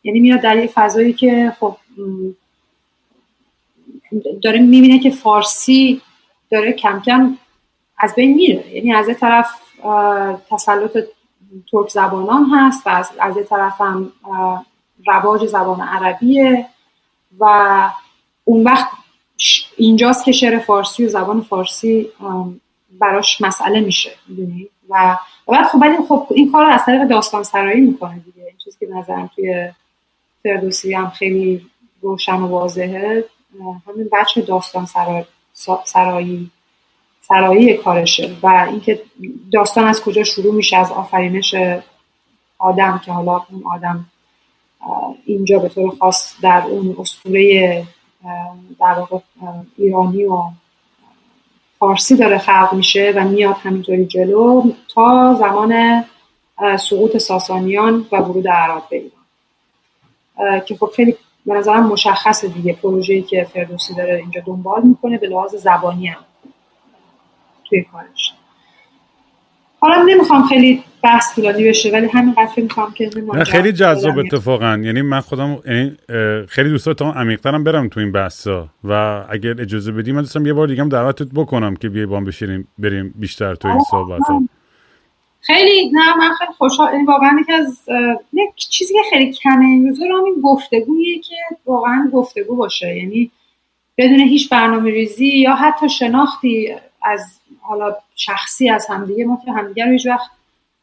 یعنی 0.05 0.21
میاد 0.21 0.41
در 0.41 0.57
یه 0.57 0.67
فضایی 0.67 1.13
که 1.13 1.53
خب 1.61 1.77
داره 4.43 4.61
می‌بینه 4.61 4.99
که 4.99 5.11
فارسی 5.11 6.01
داره 6.51 6.73
کم 6.73 7.01
کم 7.07 7.39
از 7.99 8.15
بین 8.15 8.35
میره. 8.35 8.75
یعنی 8.75 8.95
از 8.95 9.07
طرف 9.21 9.51
تسلط 10.51 10.99
ترک 11.71 11.89
زبانان 11.89 12.45
هست 12.45 12.87
و 12.87 12.91
از, 12.91 13.11
از 13.21 13.37
یه 13.37 13.43
طرف 13.43 13.81
هم 13.81 14.13
رواج 15.07 15.47
زبان 15.47 15.81
عربیه 15.81 16.67
و 17.41 17.45
اون 18.45 18.65
وقت 18.65 18.89
اینجاست 19.77 20.25
که 20.25 20.33
شعر 20.33 20.59
فارسی 20.59 21.05
و 21.05 21.09
زبان 21.09 21.41
فارسی 21.41 22.09
براش 23.01 23.41
مسئله 23.41 23.81
میشه 23.81 24.11
می‌دونی؟ 24.29 24.69
و 24.89 25.19
بعد 25.47 25.67
خب 25.67 25.79
ولی 25.83 25.97
خب 26.09 26.27
این 26.31 26.53
کار 26.53 26.67
رو 26.67 26.73
از 26.73 26.85
طریق 26.85 27.09
داستان 27.09 27.43
سرایی 27.43 27.81
می‌کنه 27.81 28.19
دیگه. 28.19 28.47
این 28.47 28.57
چیزی 28.65 28.77
که 28.81 28.87
نظرم 28.95 29.31
توی 29.35 29.69
فردوسی 30.43 30.95
هم 30.95 31.11
خیلی 31.11 31.67
روشن 32.01 32.37
و 32.37 32.47
واضحه 32.47 33.25
همین 33.87 34.09
بچه 34.13 34.41
داستان 34.41 34.87
سرایی 35.85 36.51
سرایی 37.21 37.77
کارشه. 37.77 38.37
و 38.43 38.67
اینکه 38.71 39.03
داستان 39.53 39.85
از 39.85 40.03
کجا 40.03 40.25
شروع 40.25 40.55
میشه 40.55 40.77
از 40.77 40.93
آفرینش 40.93 41.55
آدم 42.59 43.01
که 43.05 43.13
حالا 43.13 43.43
اون 43.51 43.63
آدم 43.67 44.05
اینجا 45.25 45.59
به 45.59 45.69
طور 45.69 45.97
خاص 45.99 46.35
در 46.43 46.63
اون 46.63 46.97
اسطوره 46.99 47.85
در 48.81 48.93
واقع 48.93 49.19
ایرانی 49.77 50.25
و 50.25 50.43
فارسی 51.79 52.17
داره 52.17 52.39
خلق 52.39 52.73
میشه 52.73 53.13
و 53.17 53.25
میاد 53.25 53.57
همینطوری 53.63 54.07
جلو 54.07 54.73
تا 54.95 55.37
زمان 55.39 56.05
سقوط 56.79 57.17
ساسانیان 57.17 58.07
و 58.13 58.17
ورود 58.17 58.49
عرب 58.49 58.83
به 58.91 58.97
ایران. 58.97 60.61
که 60.61 60.77
خب 60.77 60.91
خیلی 60.97 61.17
به 61.47 61.55
نظرم 61.55 61.87
مشخصه 61.87 62.49
دیگه 62.49 62.73
پروژه‌ای 62.73 63.23
که 63.23 63.45
فردوسی 63.45 63.95
داره 63.95 64.17
اینجا 64.17 64.43
دنبال 64.47 64.83
می‌کنه 64.83 65.19
به 65.19 65.27
لحاظ 65.27 65.55
زبانی 65.55 66.07
هم 66.07 66.25
توی 67.69 67.85
کارش. 67.93 68.35
حالا 69.81 70.03
نمی‌خوام 70.03 70.47
خیلی 70.47 70.83
بحث 71.03 71.35
طولانی 71.35 71.69
بشه 71.69 71.91
ولی 71.93 72.07
همین 72.07 72.35
فکر 72.35 72.63
می‌خوام 72.63 72.95
که 72.95 73.11
خیلی 73.47 73.73
جذاب 73.73 74.19
اتفاقا. 74.19 74.79
یعنی 74.83 75.03
من 75.03 75.21
خودم 75.21 75.59
یعنی 75.67 75.97
خیلی 76.49 76.71
دوست 76.71 76.87
دارم 76.87 77.13
عمیق‌ترم 77.13 77.65
برم 77.65 77.89
تو 77.89 78.01
این 78.01 78.13
بحثا. 78.13 78.69
و 78.85 79.25
اگر 79.31 79.61
اجازه 79.61 79.93
بدی 79.93 80.13
من 80.13 80.21
دوستم 80.21 80.47
یه 80.47 80.53
بار 80.53 80.67
دیگه 80.67 80.83
هم 80.83 80.89
دعوتت 80.89 81.29
بکنم 81.35 81.77
که 81.77 81.89
بیای 81.89 82.07
با 82.07 82.21
بشینیم 82.21 82.69
بریم 82.79 83.15
بیشتر 83.17 83.55
تو 83.55 83.69
این 83.69 83.81
صحبت 83.91 84.21
ها 84.29 84.43
خیلی 85.41 85.91
نه 85.93 86.17
من 86.17 86.31
خیلی 86.39 86.53
خوشحال 86.59 86.89
این 86.89 87.07
واقعا 87.07 87.39
یکی 87.41 87.53
از 87.53 87.89
یک 88.33 88.55
چیزی 88.57 88.95
که 88.95 89.01
خیلی 89.11 89.33
کمه 89.33 89.65
این 89.65 89.89
روزا 89.89 90.05
رو 90.07 90.25
این 90.25 90.41
گفتگویی 90.43 91.19
که 91.19 91.35
واقعا 91.67 92.11
گفتگو 92.13 92.57
باشه. 92.57 92.97
یعنی 92.97 93.31
بدون 93.99 94.21
هیچ 94.21 94.51
برنامه 94.51 94.91
ریزی 94.91 95.27
یا 95.27 95.55
حتی 95.55 95.89
شناختی 95.89 96.75
از 97.03 97.38
حالا 97.69 97.97
شخصی 98.15 98.71
از 98.71 98.87
همدیگه 98.91 99.25
ما 99.25 99.41
که 99.45 99.53
همدیگه 99.53 99.85
رو 99.85 99.93
هیچ 99.93 100.07
وقت 100.07 100.31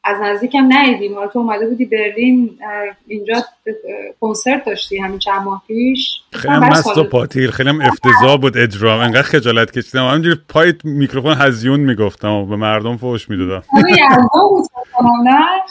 از 0.08 0.18
نزدیکم 0.22 0.70
ندیدیم. 0.70 1.16
حالا 1.16 1.28
تو 1.28 1.40
اومده 1.40 1.68
بودی 1.68 1.86
برلین 1.86 2.60
اینجا 3.08 3.34
کنسرت 4.22 4.66
داشتی 4.66 4.98
همین 4.98 5.20
چند 5.20 5.42
ماه 5.42 5.64
پیش. 5.68 6.22
خیلی 6.32 6.56
مست 6.56 6.98
و 6.98 7.04
پاتیر 7.04 7.52
خیلی 7.52 7.70
هم 7.70 7.82
افتضاح 7.82 8.38
بود 8.42 8.58
اجرا 8.58 9.02
انقدر 9.02 9.22
خجالت 9.22 9.72
کشیدم. 9.72 10.08
همینجوری 10.08 10.40
پای 10.50 10.74
میکروفون 10.84 11.34
هزیون 11.34 11.80
می‌گفتم 11.80 12.32
و 12.32 12.46
به 12.46 12.56
مردم 12.56 12.98
فوش 12.98 13.30
می‌دادم. 13.30 13.64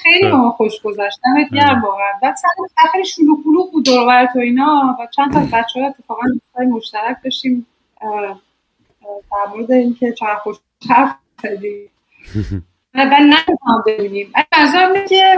خیلی 0.02 0.30
ما 0.30 0.50
خوش 0.50 0.80
گذشتم 0.80 1.34
گرم 1.52 1.82
واقعا. 1.82 2.12
بعد 2.22 2.36
سر 2.36 2.48
خیلی 2.92 3.04
شلوغ 3.04 3.38
بود 3.72 3.84
دور 3.84 4.26
تو 4.32 4.38
اینا. 4.38 4.96
و 5.00 5.06
چند 5.16 5.32
تا 5.32 5.40
بچه 5.58 5.80
ها 5.80 5.86
اتفاقا 5.86 6.22
مشترک 6.70 7.16
داشتیم. 7.24 7.66
در 9.32 9.56
مورد 9.56 9.72
اینکه 9.72 10.12
چقدر 10.12 10.34
خوش 10.34 10.56
زدی 11.42 11.90
و 12.94 13.20
نمی‌خوام 13.20 13.82
ببینیم. 13.86 14.32
منظورم 14.58 15.06
که 15.08 15.36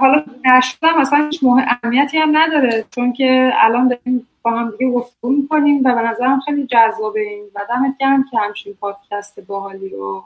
حالا 0.00 0.24
نشدم 0.44 0.98
اصلا 0.98 1.28
هیچ 1.30 1.40
اهمیتی 1.44 2.18
هم 2.18 2.36
نداره 2.36 2.84
چون 2.90 3.12
که 3.12 3.52
الان 3.54 3.88
داریم 3.88 4.26
با 4.42 4.50
هم 4.50 4.70
دیگه 4.70 4.92
گفتگو 4.92 5.30
می‌کنیم 5.30 5.84
و 5.84 5.94
به 5.94 6.02
نظرم 6.02 6.40
خیلی 6.40 6.66
جذابه 6.66 7.20
این. 7.20 7.44
و 7.54 7.60
دمت 7.68 7.96
گرم 8.00 8.24
که 8.30 8.38
همچین 8.38 8.74
پادکست 8.80 9.40
باحالی 9.40 9.88
رو 9.88 10.24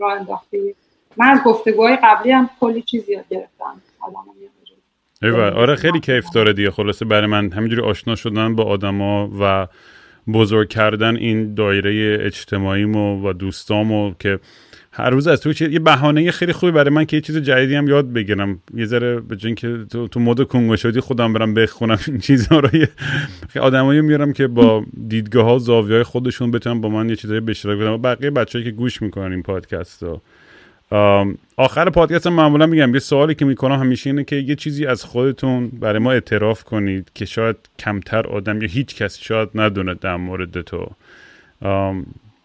راه 0.00 0.12
انداختی 0.12 0.74
من 1.16 1.26
از 1.26 1.42
گفتگوهای 1.42 1.96
قبلی 2.02 2.32
هم 2.32 2.50
کلی 2.60 2.82
چیزی 2.82 3.12
یاد 3.12 3.24
گرفتم. 3.30 3.82
آره 5.56 5.76
خیلی 5.76 6.00
کیف 6.00 6.30
داره 6.34 6.52
دیگه. 6.52 6.70
خلاصه 6.70 7.04
برای 7.04 7.26
من 7.26 7.52
همینجوری 7.52 7.82
آشنا 7.82 8.14
شدن 8.14 8.56
با 8.56 8.64
آدما 8.64 9.30
و 9.40 9.66
بزرگ 10.32 10.68
کردن 10.68 11.16
این 11.16 11.54
دایره 11.54 12.18
اجتماعیمو 12.20 13.28
و 13.28 13.32
دوستامو 13.32 14.14
که 14.18 14.38
هر 14.92 15.10
روز 15.10 15.26
از 15.26 15.40
تو 15.40 15.64
یه 15.64 15.78
بهانه 15.78 16.30
خیلی 16.30 16.52
خوبی 16.52 16.72
برای 16.72 16.90
من 16.90 17.04
که 17.04 17.16
یه 17.16 17.20
چیز 17.20 17.36
جدیدی 17.36 17.74
هم 17.74 17.88
یاد 17.88 18.12
بگیرم. 18.12 18.58
یه 18.74 18.86
ذره 18.86 19.20
به 19.20 19.36
جن 19.36 19.54
که 19.54 19.78
تو, 19.90 20.08
تو 20.08 20.20
مود 20.20 20.48
کنگو 20.48 20.76
شدی 20.76 21.00
خودم 21.00 21.32
برم 21.32 21.54
بخونم 21.54 21.98
این 22.08 22.18
چیزها 22.18 22.60
رو. 22.60 22.76
یه 22.76 22.88
آدمایی 23.60 24.00
میارم 24.00 24.32
که 24.32 24.46
با 24.46 24.84
دیدگاه 25.08 25.44
ها 25.44 25.58
زاویه 25.58 26.02
خودشون 26.02 26.50
بتونن 26.50 26.80
با 26.80 26.88
من 26.88 27.08
یه 27.08 27.16
چیزایی 27.16 27.40
به 27.40 27.50
اشتراک 27.50 27.78
بدن 27.78 27.96
بقیه 27.96 28.30
بچه‌ای 28.30 28.64
که 28.64 28.70
گوش 28.70 29.02
می‌کنن 29.02 29.32
این 29.32 29.42
پادکست 29.42 30.02
رو. 30.02 30.22
آخر 31.56 31.90
پادکست 31.90 32.26
معمولا 32.26 32.66
میگم 32.66 32.94
یه 32.94 33.00
سوالی 33.00 33.34
که 33.34 33.44
می‌کنم 33.44 33.80
همیشه 33.80 34.10
اینه 34.10 34.24
که 34.24 34.36
یه 34.36 34.54
چیزی 34.54 34.86
از 34.86 35.04
خودتون 35.04 35.68
برای 35.68 35.98
ما 35.98 36.12
اعتراف 36.12 36.64
کنید 36.64 37.10
که 37.14 37.24
شاید 37.24 37.56
کمتر 37.78 38.26
آدم 38.26 38.62
یا 38.62 38.68
هیچ 38.68 38.94
کس 38.96 39.18
شاید 39.18 39.48
ندونه 39.54 39.94
در 39.94 40.16
مورد 40.16 40.60
تو. 40.60 40.86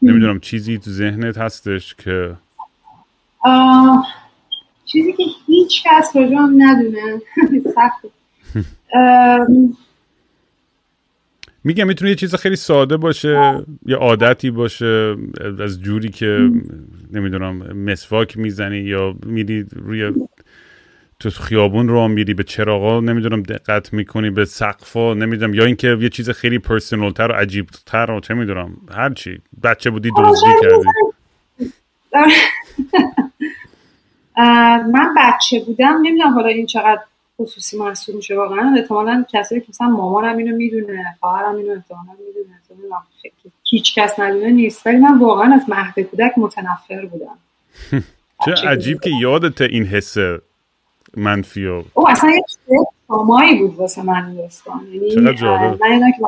نمی‌دونم 0.01 0.39
چیزی 0.39 0.77
تو 0.77 0.91
ذهنت 0.91 1.37
هستش 1.37 1.95
که 1.95 2.35
چیزی 4.85 5.13
که 5.13 5.23
هیچ 5.47 5.83
کس 5.83 6.15
راجع 6.15 6.35
هم 6.35 6.55
ندونه. 6.57 7.21
سخت. 7.75 8.05
میگم 11.63 11.87
می‌تونه 11.87 12.11
یه 12.11 12.15
چیز 12.15 12.35
خیلی 12.35 12.55
ساده 12.55 12.97
باشه 12.97 13.63
یه 13.85 13.95
عادتی 13.95 14.51
باشه 14.51 15.15
از 15.59 15.81
جوری 15.81 16.09
که 16.09 16.49
نمی‌دونم 17.11 17.55
مسواک 17.77 18.37
می‌زنی 18.37 18.77
یا 18.77 19.15
میری 19.25 19.65
روی 19.75 20.13
تو 21.19 21.29
خیابون 21.29 21.87
رو 21.87 22.07
میری 22.07 22.33
به 22.33 22.43
چراغا 22.43 22.99
نمی‌دونم 22.99 23.43
دقت 23.43 23.93
می‌کنی 23.93 24.29
به 24.29 24.45
سقفا 24.45 25.13
نمی‌دونم 25.13 25.53
یا 25.53 25.65
اینکه 25.65 25.97
یه 26.01 26.09
چیز 26.09 26.29
خیلی 26.29 26.59
پرسونال 26.59 27.11
تر 27.11 27.31
و 27.31 27.33
عجیب 27.33 27.69
تر 27.85 28.11
و 28.11 28.19
چه 28.19 28.33
می‌دونم 28.33 28.77
هر 28.91 29.13
چی. 29.13 29.39
بچه 29.63 29.89
بودی 29.89 30.11
دزدی 30.17 30.53
کردی. 30.61 30.87
من 34.93 35.15
بچه 35.17 35.59
بودم 35.65 35.99
نمی‌دونم 36.03 36.33
حالا 36.33 36.47
این 36.47 36.65
چقدر 36.65 37.01
خصوصی 37.39 37.77
محسوب 37.77 38.15
میشه. 38.15 38.37
واقعا 38.37 38.75
احتمالا 38.77 39.25
کسی 39.33 39.59
که 39.59 39.65
مثلا 39.69 39.87
مامانم 39.87 40.37
اینو 40.37 40.55
می‌دونه 40.55 41.15
خواهرم 41.19 41.55
اینو 41.55 41.71
احتمالا 41.71 42.11
می‌دونه. 42.27 42.55
هیچ 43.63 43.95
کس 43.95 44.19
ندونه 44.19 44.49
نیست. 44.49 44.87
ولی 44.87 44.97
من 44.97 45.19
واقعا 45.19 45.53
از 45.53 45.69
مهد 45.69 45.99
کودک 45.99 46.33
متنفر 46.37 47.05
بودم. 47.05 47.37
چه 48.45 48.51
عجیب 48.67 49.01
که 49.01 49.09
یادت 49.21 49.61
این 49.61 49.85
حس 49.85 50.17
منفی 51.17 51.65
و 51.65 51.83
او 51.93 52.09
اصلا 52.09 52.29
یه 52.29 52.43
شمایی 53.07 53.55
بود 53.55 53.75
واسه 53.75 54.03
من 54.03 54.35
داستان 54.35 54.87
یعنی 54.91 55.15
من 55.15 55.35
که 55.35 56.25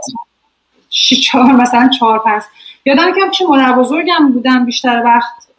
مثلا 1.54 1.90
چهار 2.00 2.20
پنج 2.20 2.42
یادم 2.86 3.14
که 3.14 3.22
چه 3.32 3.46
مادر 3.46 3.72
بزرگم 3.72 4.32
بودم 4.34 4.66
بیشتر 4.66 5.02
وقت 5.06 5.51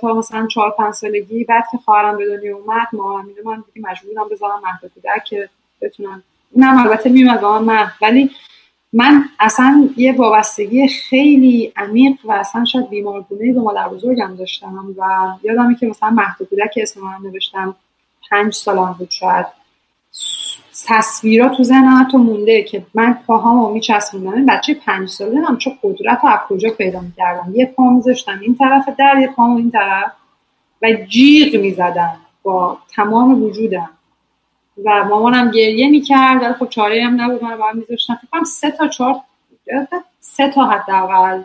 تا 0.00 0.14
مثلا 0.16 0.46
چهار 0.46 0.70
پنج 0.70 0.94
سالگی. 0.94 1.44
بعد 1.44 1.64
که 1.72 1.78
خواهرم 1.78 2.16
به 2.16 2.26
دنیا 2.26 2.56
اومد 2.56 2.88
ما 2.92 3.22
میده 3.22 3.42
من 3.44 3.64
دیگه 3.74 3.88
مجبورم 3.88 4.28
بذارم 4.28 4.60
مهد 4.64 4.92
کودک 4.94 5.24
که 5.24 5.48
بتونم 5.80 6.22
اونم 6.50 6.78
البته 6.78 7.10
میومد 7.10 7.40
با 7.40 7.58
من 7.58 7.92
ولی 8.02 8.30
من 8.92 9.24
اصلا 9.40 9.88
یه 9.96 10.16
وابستگی 10.16 10.88
خیلی 10.88 11.72
عمیق 11.76 12.16
و 12.24 12.32
اصلا 12.32 12.64
شاید 12.64 12.88
بیمارگونه 12.90 13.52
به 13.52 13.60
مادر 13.60 13.88
بزرگم 13.88 14.36
داشتم 14.36 14.94
و 14.98 15.32
یادمه 15.42 15.74
که 15.74 15.86
مثلا 15.86 16.10
مهد 16.10 16.36
کودک 16.50 16.74
اسم 16.76 17.00
من 17.00 17.16
نوشتم 17.22 17.76
پنج 18.30 18.54
سالم 18.54 18.96
بود 18.98 19.10
شاید. 19.10 19.57
تصویرات 20.86 21.56
تو 21.56 21.62
ذهنم 21.62 22.04
حتی 22.04 22.16
مونده 22.16 22.62
که 22.62 22.86
من 22.94 23.18
پاهامو 23.26 23.72
میچسبوندم 23.72 24.32
این 24.32 24.46
بچه 24.46 24.74
پنج 24.74 25.08
ساله 25.08 25.40
هم 25.40 25.58
چه 25.58 25.72
قدرت 25.82 26.24
از 26.24 26.38
کجا 26.48 26.70
پیدا 26.70 27.00
می‌کردم؟ 27.00 27.52
یه 27.54 27.66
پا 27.66 27.90
میذاشتم 27.90 28.38
این 28.42 28.56
طرف 28.56 28.88
در 28.98 29.18
یه 29.20 29.28
پامو 29.28 29.56
این 29.56 29.70
طرف 29.70 30.12
و 30.82 30.92
جیغ 31.08 31.60
می‌زدم 31.60 32.16
با 32.42 32.78
تمام 32.94 33.42
وجودم. 33.42 33.90
و 34.84 35.04
مامانم 35.04 35.50
گریه 35.50 35.90
می‌کرد 35.90 36.42
ولی 36.42 36.52
خب 36.52 36.68
چاره 36.68 37.04
هم 37.04 37.20
نبود 37.20 37.44
من 37.44 37.56
باید 37.56 37.76
میذاشتم. 37.76 38.18
فکر 38.30 38.44
سه 38.44 38.70
تا 38.70 38.88
چهار 38.88 39.16
سه 40.20 40.50
تا 40.50 40.64
حداقل. 40.64 41.42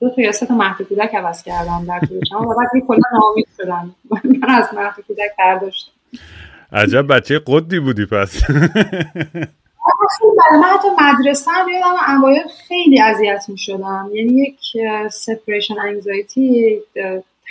دو 0.00 0.10
تا 0.10 0.22
یا 0.22 0.32
سه 0.32 0.46
تا 0.46 0.54
مهد 0.54 0.82
کودک 0.82 1.14
عوض 1.14 1.42
کردم 1.42 1.84
در 1.88 2.00
طولش 2.00 2.32
و 2.32 2.54
بعد 2.54 2.82
کلا 2.88 3.00
ناامید 3.12 3.48
شدم. 3.56 3.94
من 4.10 4.48
از 4.48 4.74
مهد 4.74 4.94
کودک 5.06 5.30
برداشتم. 5.38 5.92
عجب 6.76 7.06
بچه 7.06 7.40
قدی 7.46 7.80
بودی 7.80 8.06
پس. 8.06 8.50
من 10.52 10.62
حتی 10.62 10.88
مدرسه 11.02 11.50
هم 11.50 11.68
یادم 11.68 12.18
اوایل 12.18 12.42
خیلی 12.68 13.00
اذیت 13.00 13.44
می 13.48 13.58
شدم 13.58 14.10
یعنی 14.14 14.32
یک 14.32 14.58
سپریشن 15.10 15.78
انگزایتی 15.78 16.78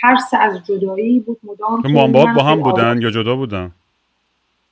ترس 0.00 0.34
از 0.40 0.66
جدایی 0.66 1.20
بود 1.20 1.38
مدام. 1.44 1.82
مام 1.92 2.34
با 2.34 2.42
هم 2.42 2.62
بودن 2.62 3.02
یا 3.02 3.10
جدا 3.10 3.36
بودن؟ 3.36 3.70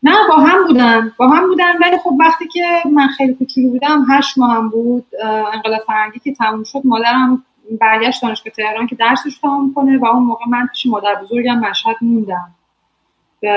نه 0.03 0.17
با 0.29 0.37
هم 0.37 0.67
بودن. 0.67 1.13
با 1.17 1.29
هم 1.29 1.49
بودن 1.49 1.79
ولی 1.83 1.99
خب 1.99 2.13
وقتی 2.21 2.49
که 2.49 2.65
من 2.93 3.09
خیلی 3.09 3.35
کوچولو 3.35 3.69
بودم 3.69 4.07
هشت 4.11 4.39
ماه 4.39 4.57
هم 4.57 4.69
بود 4.69 5.07
انقلاب 5.53 5.81
فرنگی 5.87 6.19
که 6.19 6.35
تموم 6.35 6.65
شد 6.65 6.81
مادرم 6.85 7.45
برگشت 7.81 8.23
دانشگاه 8.23 8.53
تهران 8.53 8.87
که 8.87 8.97
درسش 8.97 9.39
تمام 9.43 9.75
کنه 9.75 9.99
و 9.99 10.07
اون 10.07 10.23
موقع 10.23 10.45
من 10.49 10.67
پیش 10.67 10.87
مادر 10.87 11.15
بزرگم 11.15 11.59
مشهد 11.59 11.97
موندم. 12.01 12.55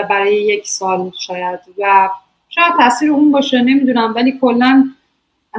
برای 0.10 0.36
یک 0.36 0.68
سال 0.68 1.12
شاید. 1.20 1.60
و 1.78 2.10
شاید 2.50 2.74
تاثیر 2.78 3.12
اون 3.12 3.32
باشه 3.32 3.62
نمی‌دونم. 3.62 4.14
ولی 4.16 4.40
کلا 4.42 4.90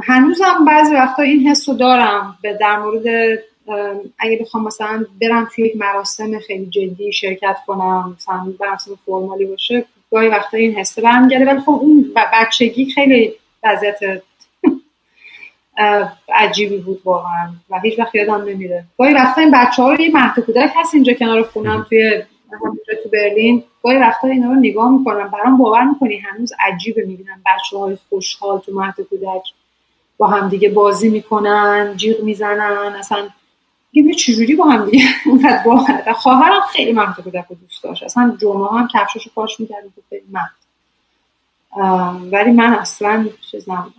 هنوزم 0.03 0.65
بعضی 0.67 0.93
وقتا 0.93 1.23
این 1.23 1.47
حس 1.47 1.69
رو 1.69 1.75
دارم 1.75 2.37
به 2.41 2.53
در 2.53 2.79
مورد 2.79 3.39
اگه 4.19 4.37
بخوام 4.41 4.63
مثلا 4.63 5.05
برم 5.21 5.49
توی 5.55 5.65
یک 5.65 5.77
مراسم 5.77 6.39
خیلی 6.39 6.65
جدی 6.65 7.13
شرکت 7.13 7.57
کنم 7.67 8.15
مثلا 8.17 8.53
مراسم 8.59 8.91
فرمالی 9.05 9.45
باشه 9.45 9.85
گاهی 10.11 10.27
وقتا 10.27 10.57
این 10.57 10.75
حس 10.75 10.99
برمیگرده. 10.99 11.45
ولی 11.45 11.59
خب 11.59 11.69
اون 11.69 12.13
بچگی 12.33 12.85
خیلی 12.85 13.33
وضعیت 13.63 13.99
عجیبی 16.35 16.77
بود 16.77 17.01
واقعا. 17.05 17.49
و 17.69 17.79
هیچ 17.79 17.99
وقت 17.99 18.15
یادم 18.15 18.43
نمیره. 18.43 18.83
گاهی 18.97 19.13
وقتا 19.13 19.41
این 19.41 19.51
بچه 19.51 19.83
ها 19.83 19.95
یه 19.95 20.11
مهد 20.13 20.39
کودک 20.39 20.71
هست 20.75 20.93
اینجا 20.93 21.13
کنار 21.13 21.43
خونم 21.43 21.85
توی 21.89 22.23
تو 23.03 23.09
برلین. 23.09 23.63
گاهی 23.83 23.97
وقتا 23.97 24.27
اینا 24.27 24.47
رو 24.47 24.55
نگاه 24.55 24.91
می‌کنم. 24.91 25.27
برام 25.27 25.57
باور 25.57 25.83
می‌کنی 25.83 26.17
هنوز 26.17 26.53
عجیبه 26.59 27.05
می‌بینم 27.05 27.41
بچه 27.45 27.77
های 27.77 27.97
خوشحال 28.09 28.59
تو 28.59 28.73
مهد 28.73 29.01
کودک 29.01 29.43
با 30.17 30.27
هم 30.27 30.49
دیگه 30.49 30.69
بازی 30.69 31.09
می‌کنن 31.09 31.93
جیغ 31.97 32.23
می‌زنن 32.23 32.95
اصلا 32.99 33.29
میگه 33.93 34.13
چجوری 34.13 34.55
با 34.55 34.65
هم 34.65 34.89
دیگه 34.89 35.05
اونقدر 35.25 35.63
باور 35.65 36.13
خواهرم 36.13 36.61
خیلی 36.71 36.93
مهد 36.93 37.15
کودک 37.15 37.45
رو 37.49 37.55
دوست 37.55 37.83
داشت. 37.83 38.03
اصلا 38.03 38.37
جمعه 38.41 38.79
هم 38.79 38.87
کفششو 38.93 39.29
پاش 39.35 39.59
می‌کرد 39.59 39.83
ولی 42.31 42.51
من 42.51 42.73
اصلا 42.73 43.29
چیز 43.51 43.69
نبودم. 43.69 43.98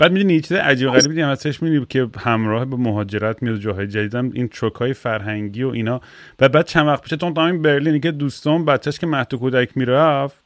بعد 0.00 0.12
می‌دونی 0.12 0.34
یه 0.34 0.40
چیز 0.40 0.52
عجیب 0.52 0.90
غریبی 0.90 1.08
دیگه 1.08 1.26
ازش 1.26 1.62
می‌بینی 1.62 1.86
که 1.88 2.08
همراه 2.18 2.64
به 2.64 2.76
مهاجرت 2.76 3.42
میاد 3.42 3.56
جاهای 3.56 3.86
جدیدم 3.86 4.30
این 4.34 4.48
چوک 4.48 4.74
های 4.74 4.94
فرهنگی 4.94 5.62
و 5.62 5.68
اینا. 5.68 6.00
و 6.40 6.48
بعد 6.48 6.66
چند 6.66 6.86
وقت 6.86 7.02
پیش 7.02 7.10
تو 7.10 7.40
این 7.40 7.62
برلین 7.62 8.00
که 8.00 8.10
دوستان 8.10 8.64
بچهش 8.64 8.98
که 8.98 9.06
مهد 9.06 9.34
کودک 9.34 9.76
می‌رفت 9.76 10.44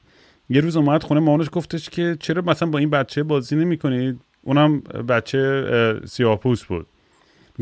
یه 0.49 0.61
روز 0.61 0.77
اومد 0.77 1.03
خونه 1.03 1.21
مامانش 1.21 1.49
گفتش 1.53 1.91
که 1.91 2.17
چرا 2.21 2.43
مثلا 2.43 2.69
با 2.69 2.79
این 2.79 2.91
بچه 2.91 3.23
بازی 3.23 3.57
نمی‌کنید 3.57 4.21
اونم 4.43 4.81
بچه 4.81 5.65
سیاه‌پوست 6.05 6.67
بود. 6.67 6.87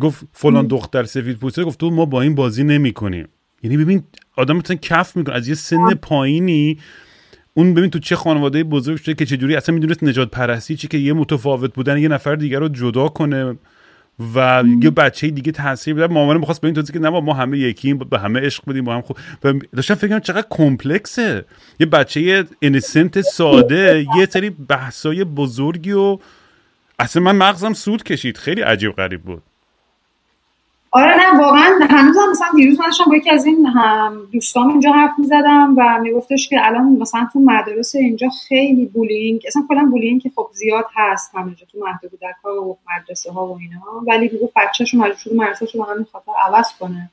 گفت 0.00 0.24
فلان 0.32 0.66
دختر 0.66 1.04
سفید 1.04 1.38
پوسته 1.38 1.64
گفت 1.64 1.80
تو 1.80 1.90
ما 1.90 2.04
با 2.04 2.22
این 2.22 2.34
بازی 2.34 2.64
نمی‌کنیم. 2.64 3.28
یعنی 3.62 3.76
ببین 3.76 4.02
آدم 4.36 4.56
مثلا 4.56 4.76
کف 4.76 5.16
می‌کنه 5.16 5.34
از 5.34 5.48
یه 5.48 5.54
سن 5.54 5.94
پایینی 5.94 6.78
اون 7.54 7.74
ببین 7.74 7.90
تو 7.90 7.98
چه 7.98 8.16
خانواده 8.16 8.64
بزرگ 8.64 8.98
شده 8.98 9.14
که 9.14 9.26
چجوری 9.26 9.56
اصلا 9.56 9.74
می‌دونست 9.74 10.02
نجات 10.02 10.30
پرستی 10.30 10.76
چی 10.76 10.88
که 10.88 10.98
یه 10.98 11.12
متفاوت 11.12 11.74
بودن 11.74 11.98
یه 11.98 12.08
نفر 12.08 12.34
دیگر 12.34 12.58
رو 12.58 12.68
جدا 12.68 13.08
کنه 13.08 13.56
و 14.34 14.64
یه 14.82 14.90
بچه 14.90 15.30
دیگه 15.30 15.52
تاثیر 15.52 15.94
بده 15.94 16.06
مامانم 16.06 16.40
می‌خواست 16.40 16.60
به 16.60 16.68
این 16.68 16.82
که 16.82 16.98
نه 16.98 17.10
ما 17.10 17.34
همه 17.34 17.58
یکیم 17.58 17.98
به 17.98 18.18
همه 18.18 18.40
عشق 18.40 18.62
بدیم 18.66 18.84
با 18.84 18.94
هم 18.94 19.00
خوب. 19.00 19.18
و 19.44 19.52
داشتم 19.52 19.94
فکر 19.94 20.18
چقدر 20.18 20.46
complex 20.50 21.23
ه. 21.23 21.44
یه 21.80 21.86
بچه 21.86 22.44
innocent 22.62 23.20
ساده 23.20 24.06
یه 24.16 24.26
سری 24.26 24.50
بحثای 24.50 25.24
بزرگی 25.24 25.92
و 25.92 26.18
اصلا 26.98 27.22
من 27.22 27.36
مغزم 27.36 27.72
سوت 27.72 28.02
کشید. 28.02 28.36
خیلی 28.36 28.60
عجیب 28.60 28.92
غریب 28.92 29.22
بود. 29.22 29.42
آره 30.94 31.16
نه 31.16 31.40
واقعا 31.40 31.78
هنوز 31.90 32.16
هم 32.18 32.30
مثلا 32.30 32.46
دیروز 32.56 32.80
من 32.80 32.86
با 33.06 33.16
یکی 33.16 33.30
از 33.30 33.46
این 33.46 33.68
دوستام 34.32 34.68
اینجا 34.68 34.92
حرف 34.92 35.10
می‌زدم 35.18 35.74
و 35.76 35.98
میگفتش 36.02 36.48
که 36.48 36.66
الان 36.66 36.84
مثلا 36.84 37.28
تو 37.32 37.38
مدرسه 37.38 37.98
اینجا 37.98 38.28
خیلی 38.48 38.86
bullying 38.86 39.42
اصلا 39.46 39.62
کلا 39.68 39.88
bullying 39.90 40.22
که 40.22 40.30
خب 40.36 40.48
زیاد 40.52 40.84
هست 40.94 41.34
همینجا 41.34 41.66
تو 41.72 41.78
مهد 41.78 42.00
کودک 42.00 42.34
ها 42.44 42.64
و 42.64 42.78
مدرسه 42.96 43.32
ها 43.32 43.46
و 43.46 43.58
اینا. 43.60 43.80
ولی 44.06 44.30
می‌گفت 44.32 44.52
بچه‌شون 44.56 45.00
مجبور 45.00 45.16
شده 45.16 45.34
مدرسه‌شو 45.34 45.78
به 45.78 45.92
همین 45.92 46.06
خاطر 46.12 46.32
عوض 46.46 46.72
کنه. 46.80 47.10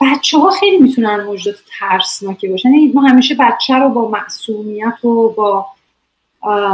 بچه 0.00 0.38
ها 0.38 0.50
خیلی 0.50 0.78
می‌تونن 0.78 1.24
موجودات 1.24 1.58
ترسناکی 1.80 2.48
باشن. 2.48 2.68
یعنی 2.68 2.92
ما 2.94 3.00
همیشه 3.00 3.34
بچه 3.34 3.74
رو 3.74 3.88
با 3.88 4.08
معصومیت 4.08 5.04
و 5.04 5.28
با 5.28 5.66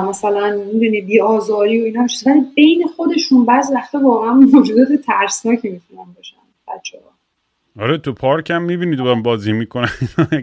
مثلا 0.08 0.56
می‌دونی 0.72 1.00
بی 1.00 1.20
آزاری 1.20 1.80
و 1.80 1.84
اینا 1.84 2.02
میشه 2.02 2.30
ولی 2.30 2.40
بین 2.56 2.86
خودشون 2.96 3.44
بعض 3.44 3.70
وقتا 3.74 3.98
واقعا 3.98 4.32
موجودات 4.32 4.88
ترسناکی 5.06 5.68
می‌تونن 5.68 6.06
باشن 6.16 6.36
بچه 6.68 6.98
ها 6.98 7.08
آره 7.82 7.98
تو 7.98 8.12
پارک 8.12 8.50
هم 8.50 8.62
می‌بینی 8.62 8.96
تو 8.96 9.22
بازی 9.22 9.52
می‌کنن. 9.52 9.88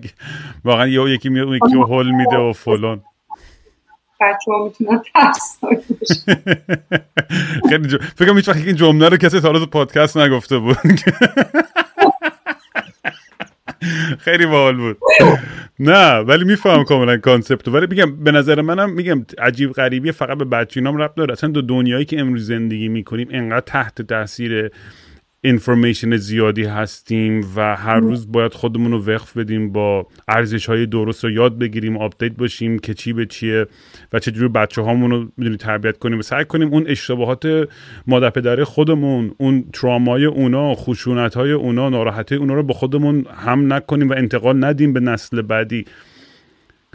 واقعا 0.66 0.88
یه 0.88 1.14
یکی 1.14 1.30
میاد 1.30 1.48
اون 1.48 1.56
یکی 1.56 1.76
هول 1.76 2.12
میده 2.12 2.38
و 2.38 2.54
فلان. 2.54 3.04
بچه 4.22 4.52
ها 4.52 4.64
می‌تونن 4.64 5.02
ترسناک 5.14 5.84
باشن. 6.00 6.42
خیلی 7.70 7.98
فکر 8.16 8.36
هیچ 8.36 8.50
وقت 8.50 8.58
این 8.58 8.76
جمله 8.76 9.10
رو 9.10 9.18
کسی 9.18 9.40
تا 9.40 9.60
تو 9.60 9.66
پادکست 9.66 10.18
نگفته 10.18 10.58
بود. 10.58 10.78
خیلی 14.20 14.46
باحال 14.46 14.78
بود. 14.78 14.98
نه 15.80 16.18
ولی 16.18 16.44
میفهمم 16.44 16.84
کاملا 16.84 17.18
concept 17.18 17.68
ولی 17.68 17.88
میگم 17.88 18.16
به 18.16 18.32
نظر 18.32 18.62
منم 18.62 18.90
میگم 18.94 19.26
عجیب 19.38 19.72
غریبی 19.72 20.12
فقط 20.12 20.38
به 20.38 20.46
بچینام 20.46 20.98
ربط 20.98 21.16
داره. 21.16 21.34
اصلا 21.34 21.50
دو 21.50 21.62
دنیایی 21.62 22.06
که 22.06 22.20
امروز 22.20 22.48
زندگی 22.48 22.88
می‌کنیم 22.88 23.28
انقدر 23.32 23.60
تحت 23.66 24.02
تاثیر 24.02 24.72
information 25.46 26.18
زیادی 26.18 26.64
هستیم 26.64 27.48
و 27.56 27.76
هر 27.76 28.00
روز 28.00 28.32
باید 28.32 28.54
خودمون 28.54 28.92
رو 28.92 29.06
وفق 29.06 29.38
بدیم 29.38 29.72
با 29.72 30.08
ارزش 30.28 30.66
های 30.66 30.86
درست 30.86 31.24
رو 31.24 31.32
یاد 31.32 31.58
بگیریم 31.58 31.98
update 31.98 32.32
باشیم 32.32 32.80
که 32.80 32.94
چی 32.94 33.14
به 33.14 33.26
چیه 33.26 33.68
و 34.14 34.20
چجوری 34.20 34.48
بچه 34.48 34.82
هامون 34.82 35.12
رو 35.12 35.28
می‌دونی 35.38 35.58
تربیت 35.58 35.98
کنیم. 35.98 36.20
و 36.20 36.22
سعی 36.22 36.46
کنیم 36.46 36.68
اون 36.68 36.84
اشتباهات 36.88 37.68
مادر 38.08 38.30
پدر 38.30 38.64
خودمون 38.64 39.32
اون 39.38 39.66
ترامای 39.74 40.26
اونا 40.26 40.76
خشونت 40.76 41.36
های 41.36 41.52
اونا 41.52 41.90
ناراحتی 41.90 42.36
اونا 42.36 42.54
رو 42.54 42.64
با 42.64 42.74
خودمون 42.74 43.26
هم 43.36 43.74
نکنیم 43.74 44.10
و 44.10 44.14
انتقال 44.14 44.66
ندیم 44.66 44.94
به 44.94 45.00
نسل 45.00 45.42
بعدی. 45.42 45.86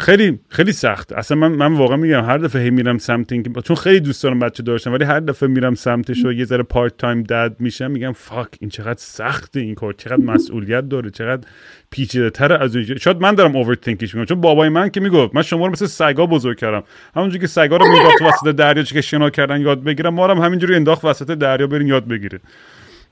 خیلی 0.01 0.41
خیلی 0.49 0.73
سخت. 0.73 1.13
اصلا 1.13 1.37
من 1.37 1.49
من 1.49 1.75
واقعا 1.75 1.97
میگم 1.97 2.25
هر 2.25 2.39
دفعه 2.39 2.63
هی 2.63 2.71
میرم 2.71 2.99
سمت 2.99 3.33
این 3.33 3.43
چون 3.65 3.77
خیلی 3.77 4.01
دوست 4.01 4.23
دارم 4.23 4.39
بچه 4.39 4.63
داشتم 4.63 4.93
ولی 4.93 5.05
هر 5.05 5.21
دفعه 5.21 5.49
میرم 5.49 5.75
سمتش 5.75 6.25
و 6.25 6.33
یه 6.33 6.45
ذره 6.45 6.63
part 6.63 6.97
time 6.97 7.23
dad 7.23 7.57
میشم 7.59 7.91
میگم 7.91 8.13
fuck 8.13 8.49
این 8.61 8.71
چقدر 8.71 8.99
سخته 8.99 9.61
این 9.61 9.75
کار 9.75 9.93
چقدر 9.93 10.17
مسئولیت 10.25 10.89
داره 10.89 11.11
چقدر 11.11 11.49
پیچیده 11.91 12.31
تر 12.31 12.53
از 12.53 12.77
اون 12.77 12.85
شاید 12.85 13.21
من 13.21 13.35
دارم 13.35 13.57
overthink 13.57 13.75
ش 13.75 14.15
میگم 14.15 14.25
چون 14.25 14.41
بابای 14.41 14.69
من 14.69 14.89
که 14.89 15.01
می‌گفت 15.01 15.35
من 15.35 15.43
شما 15.43 15.67
رو 15.67 15.73
مثل 15.73 15.87
سگا 15.87 16.27
بزرگ 16.27 16.59
کردم. 16.59 16.83
همونجوری 17.17 17.41
که 17.41 17.47
سگا 17.47 17.77
رو 17.77 17.87
مینداخت 17.89 18.23
وسط 18.23 18.57
دریا 18.57 18.83
که 18.83 19.01
شنا 19.01 19.31
کردن 19.31 19.61
یاد 19.61 19.85
بگیرم 19.85 20.15
ما 20.15 20.29
هم 20.29 20.39
همینجوری 20.39 20.75
انداخت 20.75 21.05
وسط 21.05 21.31
دریا 21.31 21.67
برین 21.67 21.87
یاد 21.87 22.09
بگیره. 22.09 22.41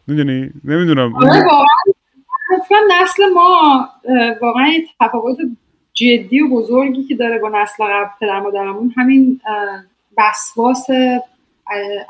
می‌دونی؟ 0.06 0.51
نمی‌دونم. 0.65 1.15
آره، 1.15 1.44
نسل 2.90 3.23
ما 3.35 3.89
واقعا 4.43 4.73
تفاوت 5.01 5.36
جدی 6.01 6.41
و 6.41 6.49
بزرگی 6.49 7.05
که 7.05 7.15
داره 7.15 7.39
با 7.39 7.49
نسل 7.49 7.85
قبل 7.85 8.09
پدر 8.20 8.41
مادرمون 8.41 8.95
همین 8.97 9.41
وسواس 10.19 10.87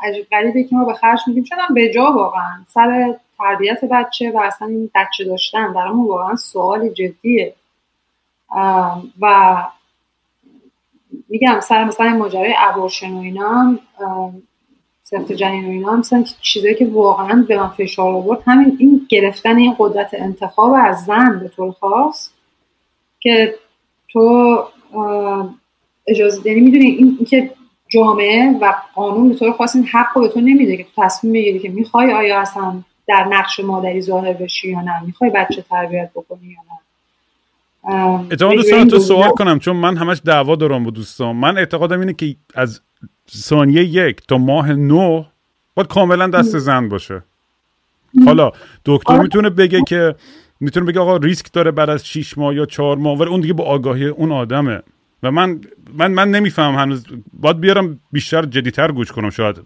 عجیب 0.02 0.26
غریبه 0.30 0.64
که 0.64 0.76
ما 0.76 0.84
به 0.84 0.94
خرج 0.94 1.20
میدیم. 1.26 1.44
شدم 1.44 1.74
به 1.74 1.92
جا 1.92 2.04
واقعا. 2.04 2.64
سر 2.68 3.14
تربیت 3.38 3.84
بچه 3.84 4.30
و 4.30 4.38
اصلا 4.38 4.68
این 4.68 4.90
بچه 4.94 5.24
داشتن 5.24 5.72
برامون 5.72 6.08
واقعا 6.08 6.36
سوال 6.36 6.88
جدیه. 6.88 7.54
و 9.20 9.56
میگم 11.28 11.60
سر 11.60 11.84
مثلا 11.84 12.08
ماجرای 12.08 12.54
ابورشن 12.58 13.12
و 13.12 13.18
اینا 13.18 13.78
سفت 15.04 15.32
جنین 15.32 15.66
و 15.66 15.70
اینا 15.70 15.96
مثلا 15.96 16.24
چیزایی 16.42 16.74
که 16.74 16.86
واقعا 16.86 17.44
به 17.48 17.56
من 17.56 17.68
فشار 17.68 18.14
آورد. 18.14 18.42
همین 18.46 18.76
این 18.80 19.06
گرفتن 19.08 19.56
این 19.56 19.74
قدرت 19.78 20.10
انتخاب 20.12 20.74
از 20.78 21.04
زن 21.04 21.38
به 21.38 21.48
طور 21.48 21.72
خاص 21.72 22.30
که 23.20 23.54
تو 24.08 24.64
اجازه 26.06 26.42
داری 26.42 26.60
می‌دونی 26.60 26.86
این 26.86 27.18
که 27.30 27.50
جامعه 27.88 28.58
و 28.60 28.74
قانون 28.94 29.28
به 29.28 29.34
طور 29.34 29.52
خاص 29.52 29.76
این 29.76 29.84
حق 29.84 30.06
رو 30.14 30.22
به 30.22 30.28
تو 30.28 30.40
نمیده 30.40 30.76
که 30.76 30.84
تو 30.84 31.02
تصمیم 31.02 31.32
بگیری 31.32 31.58
که 31.58 31.68
می‌خوای 31.68 32.12
آیا 32.12 32.40
اصلا 32.40 32.82
در 33.08 33.24
نقش 33.24 33.60
مادری 33.60 34.00
ظاهر 34.00 34.32
بشی 34.32 34.70
یا 34.70 34.80
نه؟ 34.80 35.02
می‌خوای 35.06 35.30
بچه 35.30 35.64
تربیت 35.70 36.10
بکنی 36.14 36.46
یا 36.46 36.58
نه؟ 36.70 36.78
اتفاقا 38.30 38.54
دوست 38.54 38.88
تو 38.88 38.98
سوال 38.98 39.30
کنم 39.30 39.58
چون 39.58 39.76
من 39.76 39.96
همش 39.96 40.20
دعوا 40.24 40.56
دارم 40.56 40.84
با 40.84 40.90
دوستان. 40.90 41.36
من 41.36 41.58
اعتقادم 41.58 42.00
اینه 42.00 42.12
که 42.12 42.36
از 42.54 42.80
ثانیه 43.30 43.84
یک 43.84 44.26
تا 44.26 44.38
ماه 44.38 44.72
نو 44.72 45.24
باید 45.74 45.88
کاملا 45.88 46.26
دست 46.26 46.58
زن 46.58 46.88
باشه. 46.88 47.22
حالا 48.24 48.52
دکتر 48.84 49.12
آره. 49.12 49.22
می‌تونه 49.22 49.50
بگه 49.50 49.82
که 49.88 50.14
می‌تونه 50.60 50.86
بگه 50.86 51.00
آقا 51.00 51.16
ریسک 51.16 51.52
داره 51.52 51.70
بعد 51.70 51.90
از 51.90 52.06
6 52.06 52.38
ماه 52.38 52.54
یا 52.54 52.66
4 52.66 52.96
ماه. 52.96 53.18
ولی 53.18 53.30
اون 53.30 53.40
دیگه 53.40 53.52
با 53.52 53.64
آگاهی 53.64 54.04
اون 54.04 54.32
آدمه. 54.32 54.82
و 55.22 55.30
من 55.30 55.60
من 55.94 56.12
من 56.12 56.30
نمیفهم 56.30 56.74
هنوز. 56.74 57.06
باید 57.32 57.60
بیارم 57.60 58.00
بیشتر 58.12 58.44
جدیتر 58.44 58.92
گوش 58.92 59.12
کنم. 59.12 59.30
شاید 59.30 59.56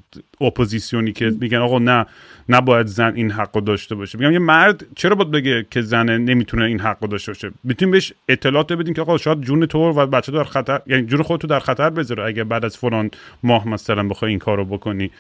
اپوزیسیونی 0.41 1.13
که 1.13 1.33
میگن 1.41 1.59
آقا 1.59 1.79
نه 1.79 2.07
نباید 2.49 2.87
زن 2.87 3.13
این 3.15 3.31
حقو 3.31 3.61
داشته 3.61 3.95
باشه. 3.95 4.19
میگم 4.19 4.33
یه 4.33 4.39
مرد 4.39 4.87
چرا 4.97 5.15
باید 5.15 5.31
بگه 5.31 5.67
که 5.71 5.83
زن 5.83 6.11
نمی‌تونه 6.11 6.65
این 6.65 6.81
حقو 6.81 7.07
داشته 7.07 7.33
باشه؟ 7.33 7.51
می‌تونیم 7.65 7.93
بهش 7.93 8.13
اطلاعات 8.29 8.73
بدیم 8.73 8.95
که 8.95 9.01
آقا 9.01 9.19
شاید 9.19 9.41
جون 9.41 9.67
تو 9.67 9.79
و 9.79 10.07
بچه 10.07 10.33
در 10.33 10.45
خطر 10.45 10.81
یعنی 10.87 11.07
جون 11.07 11.23
خودتو 11.23 11.47
در 11.47 11.59
خطر 11.59 11.91
بذاره 11.91 12.25
اگه 12.25 12.45
بعد 12.45 12.65
از 12.65 12.77
فلان 12.77 13.11
ماه 13.43 13.69
مثلا 13.69 14.09
بخوای 14.09 14.31
این 14.31 14.39
کارو 14.39 14.65
بکنی. 14.65 15.11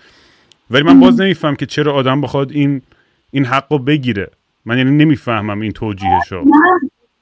ولی 0.70 0.82
من 0.82 1.01
باز 1.01 1.20
نمیفهم 1.20 1.57
که 1.57 1.66
چرا 1.66 1.93
آدم 1.93 2.20
بخواد 2.20 2.53
این 2.53 2.82
این 3.31 3.44
حقو 3.44 3.78
بگیره. 3.78 4.31
من 4.64 4.78
یعنی 4.78 4.90
نمی‌فهمم 4.90 5.60
این 5.60 5.72
توجیهشو. 5.72 6.44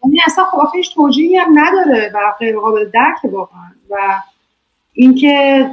یعنی 0.04 0.20
اصلا 0.26 0.44
خب 0.44 0.76
هیچ 0.76 0.94
توجیهی 0.94 1.36
هم 1.36 1.58
نداره 1.58 2.10
و 2.14 2.18
غیر 2.38 2.58
قابل 2.58 2.90
درک 2.94 3.32
واقعا. 3.32 3.70
و 3.90 3.96
اینکه 4.92 5.66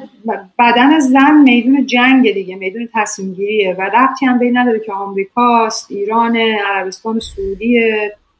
بدن 0.59 0.99
زن 0.99 1.41
میدون 1.41 1.85
جنگ 1.85 2.33
دیگه 2.33 2.55
میدون 2.55 2.89
تصمیم 2.93 3.33
گیریه 3.33 3.75
و 3.79 3.81
ربطی 3.81 4.25
هم 4.25 4.39
به 4.39 4.51
نداره 4.53 4.79
که 4.79 4.93
آمریکاست 4.93 5.91
ایران 5.91 6.37
عربستان 6.37 7.19
سعودی 7.19 7.79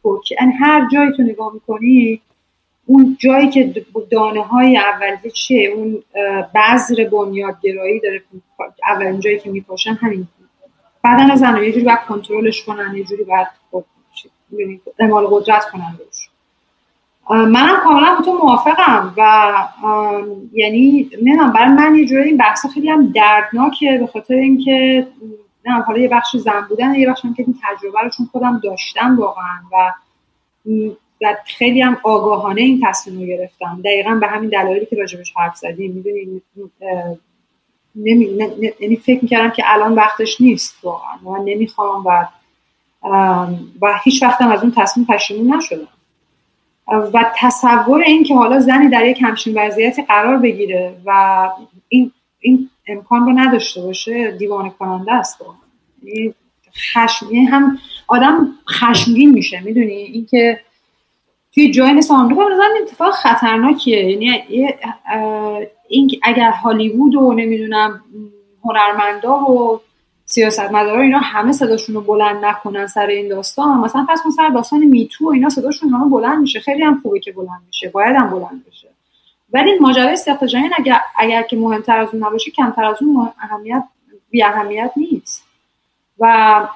ترکیه. 0.03 0.37
یعنی 0.41 0.53
هر 0.53 0.87
جایی 0.93 1.11
تو 1.17 1.23
نگاه 1.23 1.53
می‌کنی 1.53 2.21
اون 2.85 3.17
جایی 3.19 3.49
که 3.49 3.73
دانه 4.11 4.41
های 4.41 4.77
اولیه 4.77 5.31
چیه؟ 5.33 5.69
اون 5.69 6.03
بذر 6.55 7.09
بنیادگرایی 7.09 7.99
داره 7.99 8.21
اولین 8.89 9.19
جایی 9.19 9.39
که 9.39 9.49
میپاشن 9.49 9.93
همین. 9.93 10.27
بدن 11.07 11.35
زن 11.35 11.63
یه 11.63 11.71
جوری 11.71 11.85
باید 11.85 11.99
کنترلش 11.99 12.63
کنن 12.63 12.95
یه 12.95 13.03
جوری 13.03 13.23
باید 13.23 13.47
اعمال 14.99 15.27
قدرت 15.27 15.65
کنن 15.69 15.97
روش 15.99 16.29
منم 17.29 17.79
کاملا 17.83 18.15
با 18.15 18.25
تو 18.25 18.33
موافقم 18.33 19.13
و 19.17 19.53
یعنی 20.53 21.09
نمی‌دونم 21.21 21.53
برای 21.53 21.71
من 21.71 21.95
یه 21.95 22.05
جوری 22.05 22.23
این 22.23 22.37
بحث 22.37 22.65
خیلی 22.65 22.89
هم 22.89 23.11
دردناکه 23.11 23.97
به 23.99 24.07
خاطر 24.07 24.33
اینکه 24.33 25.07
نه 25.65 25.81
حالا 25.81 25.99
یه 25.99 26.07
بخش 26.07 26.35
زن 26.37 26.65
بودن 26.69 26.95
یه 26.95 27.09
بخش 27.09 27.25
هم 27.25 27.33
که 27.33 27.43
این 27.43 27.55
تجربه 27.63 28.01
رو 28.01 28.09
چون 28.09 28.25
خودم 28.31 28.61
داشتم 28.63 29.17
واقعا 29.19 29.59
و 29.71 29.93
خیلی 31.57 31.81
هم 31.81 31.97
آگاهانه 32.03 32.61
این 32.61 32.81
تصمیم 32.87 33.19
رو 33.19 33.25
گرفتم. 33.25 33.81
دقیقا 33.85 34.15
به 34.15 34.27
همین 34.27 34.49
دلایلی 34.49 34.85
که 34.85 34.95
راجبش 34.95 35.33
حرف 35.37 35.55
زدیم 35.55 36.03
می‌دونی 37.97 38.47
یعنی 38.79 38.95
فکر 38.95 39.19
می‌کردم 39.21 39.49
که 39.49 39.63
الان 39.65 39.95
وقتش 39.95 40.41
نیست 40.41 40.75
واقعا. 40.83 41.17
من 41.23 41.43
نمی‌خوام 41.45 42.05
و 42.05 42.27
و 43.81 43.99
هیچ 44.03 44.23
وقتم 44.23 44.51
از 44.51 44.63
اون 44.63 44.73
تصمیم 44.77 45.05
پشیمون 45.05 45.55
نشدم. 45.55 45.87
و 46.87 47.31
تصور 47.37 48.01
این 48.01 48.23
که 48.23 48.35
حالا 48.35 48.59
زنی 48.59 48.89
در 48.89 49.05
یک 49.05 49.17
همچین 49.21 49.53
وضعیتی 49.57 50.01
قرار 50.01 50.37
بگیره 50.37 50.95
و 51.05 51.11
این 51.89 52.11
این 52.39 52.69
امکان 52.87 53.25
رو 53.25 53.31
نداشته 53.39 53.81
باشه 53.81 54.31
دیوانه 54.31 54.69
کننده 54.79 55.13
است 55.13 55.41
یعنی 56.03 56.33
خشم 56.93 57.25
یعنی 57.31 57.45
هم 57.45 57.77
آدم 58.07 58.47
خشمگین 58.69 59.31
میشه 59.31 59.59
می‌دونی؟ 59.59 59.93
اینکه 59.93 60.59
توی 61.53 61.71
جای 61.71 61.93
مثل 61.93 62.13
آمریکا 62.13 62.45
به 62.45 62.53
نظر 62.53 62.63
اتفاق 62.81 63.13
خطرناکیه. 63.13 64.11
یعنی 64.11 64.43
این 65.87 66.09
اگر 66.23 66.51
هالیوود 66.51 67.15
و 67.15 67.33
نمی‌دونم 67.33 68.01
هنرمندا 68.63 69.39
و 69.39 69.79
سیاستمدارا 70.25 71.01
اینا 71.01 71.19
همه 71.19 71.51
صداشون 71.51 71.95
رو 71.95 72.01
بلند 72.01 72.45
نکنن 72.45 72.87
سر 72.87 73.05
این 73.05 73.27
داستان 73.27 73.79
مثلا 73.79 74.05
پس 74.09 74.21
اون 74.23 74.31
سر 74.31 74.49
داستان 74.49 74.79
میتو 74.79 75.25
و 75.25 75.29
اینا 75.29 75.49
صداشون 75.49 75.89
همه 75.89 76.09
بلند 76.09 76.41
میشه. 76.41 76.59
خیلی 76.59 76.83
هم 76.83 76.99
خوبه 77.03 77.19
که 77.19 77.31
بلند 77.31 77.61
میشه. 77.67 77.89
باید 77.89 78.15
هم 78.15 78.29
بلند 78.29 78.65
بشه. 78.67 78.87
ولی 79.53 79.79
ماجرای 79.79 80.15
سیاست 80.15 80.45
جهانی 80.45 80.69
اگر 80.77 80.99
اگر 81.17 81.41
که 81.41 81.57
مهمتر 81.57 81.99
از 81.99 82.09
اون 82.13 82.23
نباشه 82.23 82.51
کمتر 82.51 82.85
از 82.85 82.97
اون 83.01 83.29
اهمیت 83.41 83.83
بی 84.29 84.43
اهمیت 84.43 84.91
نیست. 84.95 85.43
و 86.19 86.67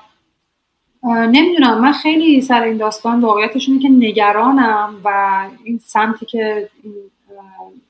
نمی‌دونم. 1.03 1.81
من 1.81 1.91
خیلی 1.91 2.41
سر 2.41 2.63
این 2.63 2.77
داستان 2.77 3.21
واقعیتش 3.21 3.69
اینه 3.69 3.81
که 3.81 3.89
نگرانم 3.89 4.95
و 5.03 5.39
این 5.63 5.79
سمتی 5.85 6.25
که 6.25 6.69
این 6.83 6.93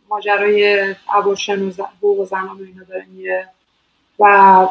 ماجرای 0.09 0.95
ابورشن 1.15 1.61
و 1.61 1.71
حقوق 1.97 2.19
و 2.19 2.25
زنان 2.25 2.57
و 2.57 2.63
اینا 2.67 2.83
داره 2.89 3.05
میره 3.13 3.47
و 4.19 4.67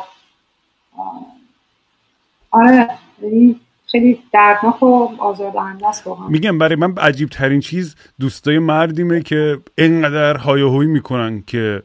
آره 2.50 2.88
یعنی 3.22 3.60
خیلی 3.86 4.22
دردناک 4.32 4.82
و 4.82 5.08
آزاردهنده 5.18 5.88
است 5.88 6.06
واقعا. 6.06 6.28
میگم 6.28 6.58
برای 6.58 6.76
من 6.76 6.94
عجیب 6.96 7.28
ترین 7.28 7.60
چیز 7.60 7.96
دوستای 8.20 8.58
مردیمه 8.58 9.22
که 9.22 9.58
اینقدر 9.78 10.36
هایهوی 10.36 10.86
می‌کنن 10.86 11.42
که 11.46 11.82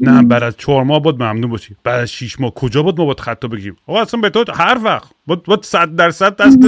نه 0.00 0.22
بعد 0.22 0.42
از 0.42 0.56
چهار 0.56 0.84
ماه 0.84 1.02
باید 1.02 1.16
ممنون 1.16 1.50
باشی. 1.50 1.76
بعد 1.84 2.00
از 2.00 2.12
شیش 2.12 2.40
ماه. 2.40 2.54
کجا 2.54 2.82
بود 2.82 2.98
ما 2.98 3.04
باید 3.04 3.20
خطا 3.20 3.48
بگیم 3.48 3.76
آقا 3.86 4.02
اصلا 4.02 4.20
به 4.20 4.30
تو 4.30 4.44
هر 4.52 4.78
وقت 4.84 5.10
باید, 5.26 5.42
باید 5.42 5.62
صد 5.62 5.96
درصد 5.96 6.36
دست 6.36 6.58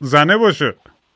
زنه 0.00 0.36
باشه. 0.36 0.74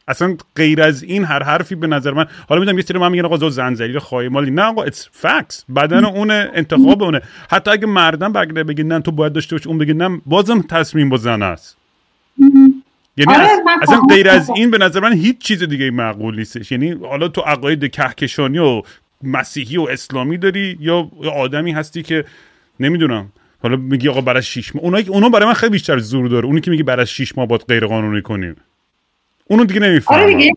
اصلا 0.09 0.36
غیر 0.56 0.82
از 0.82 1.02
این 1.02 1.24
هر 1.24 1.42
حرفی 1.42 1.74
به 1.74 1.86
نظر 1.86 2.12
من 2.12 2.26
حالا 2.48 2.60
می‌دونم 2.60 2.78
یه 2.78 2.84
سری 2.84 2.98
من 2.98 3.12
میگن 3.12 3.24
آقا 3.24 3.36
زو 3.36 3.51
زنجیره 3.51 4.01
خواهی 4.01 4.28
مالی 4.28 4.51
نه 4.51 4.62
آقا 4.62 4.82
اتس 4.82 5.09
فکس 5.12 5.64
بدن 5.76 6.05
اونه 6.05 6.51
انتخاب 6.55 7.02
اونه. 7.02 7.20
حتی 7.51 7.70
اگه 7.70 7.86
مردم 7.86 8.32
بگه 8.32 8.52
بگه 8.52 8.84
نه 8.84 9.01
تو 9.01 9.10
باید 9.10 9.32
داشته 9.32 9.56
باشی 9.56 9.68
اون 9.68 9.78
بگه 9.78 9.94
نه 9.94 10.20
بازم 10.26 10.62
تصمیم 10.62 11.09
با 11.09 11.16
زن 11.16 11.42
است. 11.42 11.76
یعنی 13.16 13.34
آره 13.34 13.48
اصلا 13.82 14.01
غیر 14.10 14.28
از 14.28 14.51
این 14.51 14.70
به 14.70 14.78
نظر 14.78 15.01
من 15.01 15.12
هیچ 15.12 15.38
چیز 15.38 15.62
دیگه 15.62 15.90
معقول 15.90 16.36
نیستش. 16.36 16.72
یعنی 16.72 16.90
حالا 16.90 17.28
تو 17.28 17.40
عقاید 17.40 17.90
کهکشانی 17.90 18.59
و 18.59 18.82
مسیحی 19.24 19.76
و 19.76 19.82
اسلامی 19.82 20.38
داری 20.38 20.76
یا 20.80 21.10
آدمی 21.34 21.72
هستی 21.72 22.02
که 22.02 22.24
نمی‌دونم. 22.80 23.32
حالا 23.62 23.76
میگی 23.76 24.09
آقا 24.09 24.20
برای 24.20 24.42
شش 24.42 24.74
ماه. 24.76 24.84
اونایی 24.84 25.09
اونا 25.09 25.28
برای 25.28 25.47
من 25.47 25.55
خیلی 25.55 25.72
بیشتر 25.72 25.98
زور 25.98 26.28
داره. 26.28 26.47
اونی 26.47 26.60
که 26.60 26.70
میگی 26.70 26.82
برای 26.82 27.06
شش 27.06 27.38
ماه 27.38 27.47
باید 27.47 27.64
غیر 27.68 27.86
قانونی 27.86 28.22
کنیم. 28.22 28.56
اونو 29.47 29.64
دیگه 29.64 29.80
نمی‌فهمم. 29.80 30.22
آره 30.22 30.34
دیگه 30.34 30.52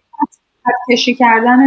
خط 0.63 0.93
کشی 0.93 1.15
کردن 1.15 1.59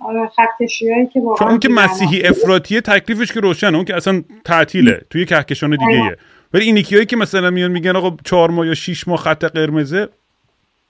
آره 0.00 0.30
خط 0.36 0.62
کشیایی 0.62 1.06
که 1.06 1.20
واقعا 1.20 1.48
اون 1.48 1.58
که. 1.58 1.68
مسیحی 1.68 2.22
افراطیه 2.22 2.80
تکلیفش 2.80 3.32
که 3.32 3.40
روشنه. 3.40 3.76
اون 3.76 3.84
که 3.84 3.96
اصلا 3.96 4.22
تعطیله. 4.44 5.00
توی 5.10 5.24
کهکشان 5.24 5.70
دیگه 5.70 5.86
ایه 5.86 6.16
ولی 6.54 6.64
این 6.64 6.76
یکیایی 6.76 7.06
که 7.06 7.16
مثلا 7.16 7.50
میان 7.50 7.70
میگن 7.70 7.96
آقا 7.96 8.16
چهار 8.24 8.50
ماه 8.50 8.66
یا 8.66 8.74
شیش 8.74 9.08
ماه 9.08 9.18
خط 9.18 9.44
قرمزه 9.44 10.08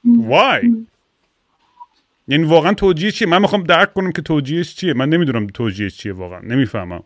وای! 0.04 0.86
یعنی 2.28 2.44
واقعا 2.44 2.74
توجیه 2.74 3.10
چیه؟ 3.10 3.28
من 3.28 3.42
می‌خوام 3.42 3.64
درک 3.64 3.94
کنم 3.94 4.12
که 4.12 4.22
توجیهش 4.22 4.74
چیه. 4.74 4.94
من 4.94 5.08
نمی‌دونم 5.08 5.46
توجیهش 5.46 5.96
چیه 5.96 6.12
واقعا. 6.12 6.40
نمی‌فهمم. 6.40 7.02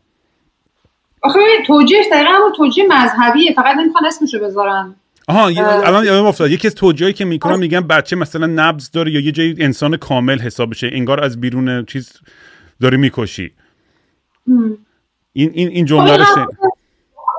آخه 1.23 1.41
توجیهش 1.67 2.07
دقیقا 2.13 2.31
همون 2.31 2.53
توجیه 2.57 2.85
مذهبیه. 2.89 3.53
فقط 3.55 3.77
نمی‌خوان 3.77 4.07
اسمشو 4.07 4.39
بذارن. 4.41 4.95
آها 5.29 5.49
اه. 5.49 5.89
الان 5.89 6.05
یادم 6.05 6.27
افتاد. 6.27 6.51
یکی 6.51 6.67
از 6.69 6.75
توجیهایی 6.75 7.15
که 7.15 7.25
می‌کنم 7.25 7.59
میگن 7.59 7.81
بچه 7.81 8.17
مثلا 8.17 8.47
نبض 8.47 8.91
داره 8.91 9.13
یا 9.13 9.21
یه 9.21 9.33
جایی 9.33 9.57
انسان 9.59 9.97
کامل 9.97 10.39
حساب 10.39 10.71
بشه 10.71 10.91
انگار 10.93 11.25
از 11.25 11.41
بیرون 11.41 11.85
چیز 11.85 12.13
داری 12.81 12.97
می‌کشی. 12.97 13.53
این 14.47 14.77
این 15.33 15.69
این 15.69 15.85
خب 15.85 15.89
جمله 15.89 16.17
رو 16.17 16.25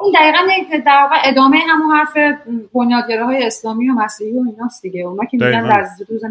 این 0.01 0.13
دقیقا 0.15 0.37
در 0.85 1.01
واقع 1.01 1.15
ادامه 1.23 1.57
همون 1.69 1.95
حرف 1.95 2.37
بنیادگره 2.73 3.25
های 3.25 3.43
اسلامی 3.43 3.89
و 3.89 3.93
مسیحی 3.93 4.31
و 4.31 4.43
ایناست 4.55 4.81
دیگه. 4.81 5.01
اونا 5.01 5.25
که 5.25 5.37
میگن. 5.37 5.67
در 5.67 5.87
روز 6.09 6.21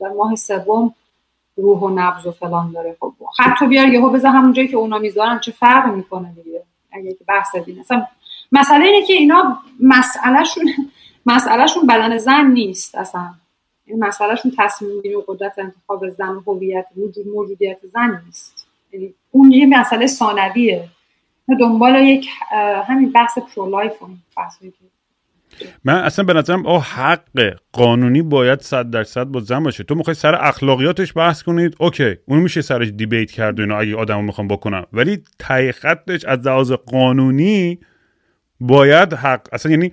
در 0.00 0.08
ماه 0.08 0.34
سوم 0.34 0.94
روح 1.56 1.78
و 1.78 1.90
نبض 1.90 2.26
و 2.26 2.32
فلان 2.32 2.72
داره. 2.72 2.96
خب 3.00 3.14
خط 3.36 3.64
بیار 3.64 3.88
یهو 3.88 4.10
بذار 4.10 4.30
همون 4.30 4.52
جایی 4.52 4.68
که 4.68 4.76
اونا 4.76 4.98
می‌ذارن 4.98 5.38
چه 5.38 5.52
فرقی 5.52 5.90
می‌کنه 5.90 6.32
دیگه؟ 6.32 6.62
اگه 6.92 7.12
که 7.12 7.24
بحث 7.24 7.56
دین 7.56 7.80
اصلا 7.80 8.06
مسئله 8.52 8.84
اینه 8.84 9.06
که 9.06 9.12
اینا 9.12 9.58
مسئلهشون 9.80 10.64
مسئلهشون 11.26 11.86
بدن 11.86 12.18
زن 12.18 12.46
نیست 12.46 12.94
اصلا. 12.94 13.34
این 13.86 14.04
مسئلهشون 14.04 14.52
تصمیم 14.58 15.00
گیری 15.02 15.14
و 15.14 15.20
قدرت 15.26 15.58
انتخاب 15.58 16.10
زن 16.10 16.42
هویت 16.46 16.86
وجود 16.96 17.28
موجودیت 17.34 17.78
زن 17.86 18.22
نیست. 18.26 18.66
یعنی 18.92 19.14
اون 19.30 19.52
یه 19.52 19.80
مسئله 19.80 20.06
ثانویه. 20.06 20.88
دنبال 21.60 22.02
یک 22.02 22.28
همین 22.86 23.12
بحث 23.12 23.38
pro 23.38 23.70
life 23.70 24.02
و 24.02 24.04
این 24.06 24.18
بحثایی 24.36 24.70
که 24.70 24.76
من 25.84 25.94
اصلا 25.94 26.24
به 26.24 26.32
نظرم 26.32 26.66
آه 26.66 26.84
حق. 26.84 27.56
قانونی 27.72 28.22
باید 28.22 28.60
صد 28.60 28.90
درصد 28.90 29.24
با 29.24 29.40
زن 29.40 29.62
باشه. 29.62 29.84
تو 29.84 29.94
می‌خوای 29.94 30.14
سر 30.14 30.34
اخلاقیاتش 30.34 31.12
بحث 31.16 31.42
کنید 31.42 31.76
okay 31.80 32.16
اونو 32.26 32.42
میشه 32.42 32.62
سرش 32.62 32.88
debate 32.88 33.30
کرد 33.30 33.58
و 33.58 33.62
اینا 33.62 33.78
اگه 33.78 33.96
آدمو 33.96 34.22
می‌خوام 34.22 34.48
بکنم 34.48 34.86
ولی 34.92 35.22
ته 35.38 35.72
خطش 35.72 36.24
از 36.24 36.46
لحاظ 36.46 36.72
قانونی 36.72 37.78
باید 38.60 39.12
حق. 39.12 39.48
اصلا 39.52 39.72
یعنی 39.72 39.92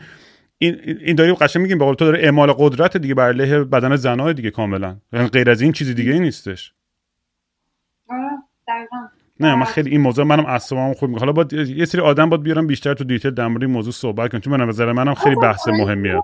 این 0.57 0.81
این 1.01 1.15
داری 1.15 1.33
قشنگ 1.33 1.61
میگیم 1.61 1.77
به 1.77 1.85
تو 1.85 2.05
داره 2.05 2.19
اعمال 2.19 2.53
قدرت 2.57 2.97
دیگه 2.97 3.15
بر 3.15 3.27
علیه 3.27 3.59
بدن 3.59 3.95
زنای 3.95 4.33
دیگه 4.33 4.51
کاملا. 4.51 4.97
یعنی 5.13 5.27
غیر 5.27 5.49
از 5.49 5.61
این 5.61 5.71
چیزی 5.71 5.93
دیگه 5.93 6.11
ای 6.11 6.19
نیستش. 6.19 6.73
آره 8.09 8.29
دقیقاً. 8.67 9.20
نه 9.41 9.55
من 9.55 9.65
خیلی 9.65 9.89
این 9.89 10.01
موضوع 10.01 10.25
منم 10.25 10.45
اعصابم 10.45 10.93
خود 10.93 11.09
میگه 11.09 11.19
حالا 11.19 11.31
باید 11.31 11.53
یه 11.53 11.85
سری 11.85 12.01
آدم 12.01 12.29
باید 12.29 12.43
بیارم 12.43 12.67
بیشتر 12.67 12.93
تو 12.93 13.03
detail 13.03 13.31
در 13.31 13.47
مورد 13.47 13.63
این 13.63 13.71
موضوع 13.71 13.93
صحبت 13.93 14.31
کنیم 14.31 14.41
چون 14.41 14.57
به 14.57 14.65
نظر 14.65 14.91
منم 14.91 15.13
خیلی 15.13 15.35
بحث 15.35 15.67
مهمیه. 15.67 16.21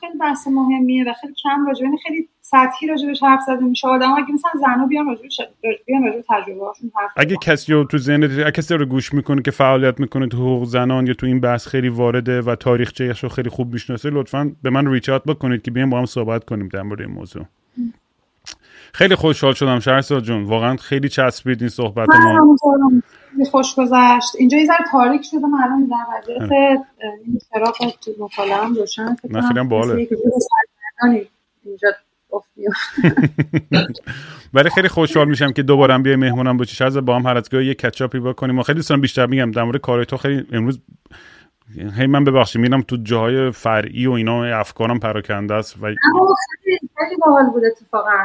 خیلی 0.00 0.18
بحث 0.18 0.48
مهمیه 0.48 1.04
و 1.10 1.12
خیلی 1.20 1.34
کم 1.42 1.66
راجع 1.66 1.84
یعنی 1.84 1.96
خیلی 2.06 2.28
سطحی 2.40 2.88
راجبش 2.88 3.22
حرف 3.22 3.40
زده 3.46 3.64
میشه 3.64 3.88
آدم 3.88 4.12
اگه 4.12 4.32
مثلا 4.32 4.50
زنا 4.60 4.86
بیان 4.86 5.06
راجبش 5.06 5.40
بیان 5.86 6.02
راجب 6.04 6.24
تجربه 6.28 6.66
هاشون 6.66 6.90
حرف 6.96 7.10
اگه. 7.16 7.36
کسی 7.42 7.72
رو 7.72 7.84
تو 7.84 7.98
ذهنت 7.98 8.30
اگه 8.30 8.50
کسی 8.50 8.74
رو 8.74 8.86
گوش 8.86 9.14
می‌کنه 9.14 9.42
که 9.42 9.50
فعالیت 9.50 10.00
می‌کنه 10.00 10.26
تو 10.26 10.36
حقوق 10.36 10.64
زنان 10.64 11.06
یا 11.06 11.14
تو 11.14 11.26
این 11.26 11.40
بحث 11.40 11.68
خیلی 11.68 11.88
وارده 11.88 12.40
و 12.40 12.54
تاریخچه‌اش 12.54 13.22
رو 13.22 13.28
خیلی 13.28 13.50
خوب 13.50 13.72
می‌شناسه 13.72 14.10
لطفا 14.10 14.52
به 14.62 14.70
من 14.70 14.86
ریچ 14.86 15.08
اوت 15.08 15.24
بکنید 15.24 15.62
که 15.62 15.70
بیایم 15.70 15.90
با 15.90 15.98
هم 15.98 16.06
صحبت 16.06 16.44
کنیم 16.44 16.68
در 16.68 16.82
مورد 16.82 17.00
این 17.00 17.10
موضوع. 17.10 17.44
خیلی 18.92 19.14
خوشحال 19.14 19.54
شدم 19.54 19.80
شهرزاد 19.80 20.22
جون. 20.22 20.44
واقعا 20.44 20.76
خیلی 20.76 21.08
چسبید 21.08 21.60
این 21.60 21.68
صحبت 21.68 22.08
من 22.08 22.32
ما. 22.32 22.56
خوش 23.50 23.74
گذشت. 23.74 24.36
اینجا 24.38 24.58
یه 24.58 24.66
ذره 24.66 24.84
تاریک 24.92 25.24
شده 25.24 25.46
من 25.46 25.58
الان 25.62 25.86
در 25.86 25.96
وضعیت 26.18 26.52
این 27.24 27.38
چراغ 27.54 27.76
تو 28.00 28.10
مطالعه‌ام 28.18 28.74
روشن 28.74 29.16
کنم 29.22 29.48
خیلی 29.48 29.60
سرگردانی 30.08 31.26
اینجا 31.64 31.88
ولی 34.54 34.70
خیلی 34.70 34.88
خوشحال 34.88 35.28
میشم 35.28 35.52
که 35.52 35.62
دوباره 35.62 35.94
هم 35.94 36.02
بیای 36.02 36.16
مهمونم 36.16 36.56
باشی. 36.56 36.76
شهرزاد 36.76 37.04
با 37.04 37.16
هم 37.16 37.26
هر 37.26 37.36
از 37.36 37.50
گاهی 37.50 37.66
یه 37.66 37.74
کچاپی 37.74 38.20
بکنیم. 38.20 38.58
و 38.58 38.62
خیلی 38.62 38.76
دوست 38.76 38.88
دارم 38.88 39.00
بیشتر 39.00 39.26
میگم 39.26 39.50
در 39.50 39.62
مورد 39.62 39.80
کارهای 39.80 40.06
تو 40.06 40.16
خیلی 40.16 40.46
امروز 40.52 40.80
هی 41.96 42.06
من 42.06 42.24
ببخشید 42.24 42.62
میرم 42.62 42.82
تو 42.82 42.96
جاهای 42.96 43.50
فرعی 43.50 44.06
و 44.06 44.12
اینا 44.12 44.44
افکارم 44.44 44.98
پراکنده 44.98 45.54
است 45.54 45.76
و 45.76 45.80
خیلی 45.80 45.96
خیلی 46.98 47.16
باحال 47.26 47.46
بود 47.46 47.64
اتفاقا. 47.64 48.18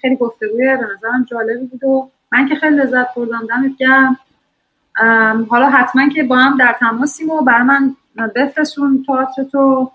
خیلی 0.00 0.16
گفتگوی 0.16 0.76
به 0.76 0.86
نظرم 0.94 1.24
جالبی 1.30 1.66
بود 1.66 1.84
و 1.84 2.10
من 2.32 2.48
که 2.48 2.54
خیلی 2.54 2.76
لذت 2.76 3.14
بردم. 3.16 3.46
دمت 3.48 3.76
گرم. 3.78 4.16
حالا 5.48 5.70
حتما 5.70 6.08
که 6.08 6.22
با 6.22 6.36
هم 6.36 6.56
در 6.56 6.76
تماسیم 6.80 7.30
و 7.30 7.42
برای 7.42 7.62
من 7.62 7.96
بفرستون 8.36 9.04
تئاتر 9.06 9.42
تو. 9.52 9.90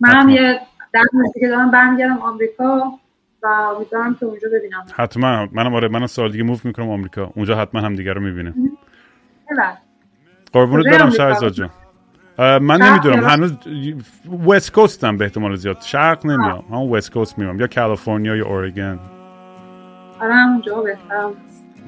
منم. 0.00 0.28
یه 0.28 0.60
در 0.92 1.02
دیگه 1.34 1.48
دارم 1.48 1.70
برمیگردم 1.70 2.18
آمریکا 2.18 2.98
و 3.42 3.46
امیدوارم 3.46 4.14
که 4.14 4.26
اونجا 4.26 4.48
ببینم. 4.52 4.86
حتما. 4.94 5.48
منم 5.52 5.74
آره 5.74 5.88
منم 5.88 6.06
سال 6.06 6.32
دیگه 6.32 6.44
موو 6.44 6.58
می‌کنم 6.64 6.90
آمریکا. 6.90 7.32
اونجا 7.34 7.56
حتما 7.56 7.80
هم 7.80 7.94
دیگه 7.94 8.12
رو 8.12 8.20
می‌بینیم. 8.20 8.78
بله. 9.50 9.78
قربونت 10.52 10.86
برم؟ 10.86 11.10
شهرزاد 11.10 11.52
جان. 11.52 11.70
من 12.38 12.82
نمی‌دونم 12.82 13.24
هنوز 13.24 13.52
وست 14.46 14.72
کوستم 14.72 15.16
به 15.16 15.24
احتمال 15.24 15.56
زیاد. 15.56 15.80
شرق 15.80 16.26
نمیام 16.26 16.64
همون 16.70 16.90
وست 16.96 17.12
کوست 17.12 17.38
میام 17.38 17.60
یا 17.60 17.66
کالیفرنیا 17.66 18.36
یا 18.36 18.46
اورگن 18.46 18.98
آره 20.20 20.34
همونجا 20.34 20.74
بهترم. 20.80 21.30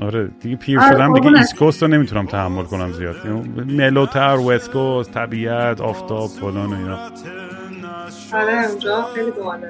آره 0.01 0.29
دیگه 0.41 0.57
پیر 0.57 0.81
آره، 0.81 0.93
شدم 0.93 1.15
دیگه. 1.15 1.37
ایست 1.39 1.57
کوست 1.57 1.83
رو 1.83 1.89
نمی‌تونم 1.89 2.27
تحمل 2.27 2.65
کنم 2.65 2.93
زیاد. 2.93 3.17
یعنی 3.25 3.75
ملوتر 3.77 4.37
وست 4.37 4.71
کوست 4.71 5.13
طبیعت 5.15 5.81
آفتاب 5.81 6.29
فلان 6.29 6.73
اینا. 6.73 6.99
آره 8.35 8.69
اونجا 8.71 9.03
خیلی 9.15 9.31
باحاله. 9.31 9.69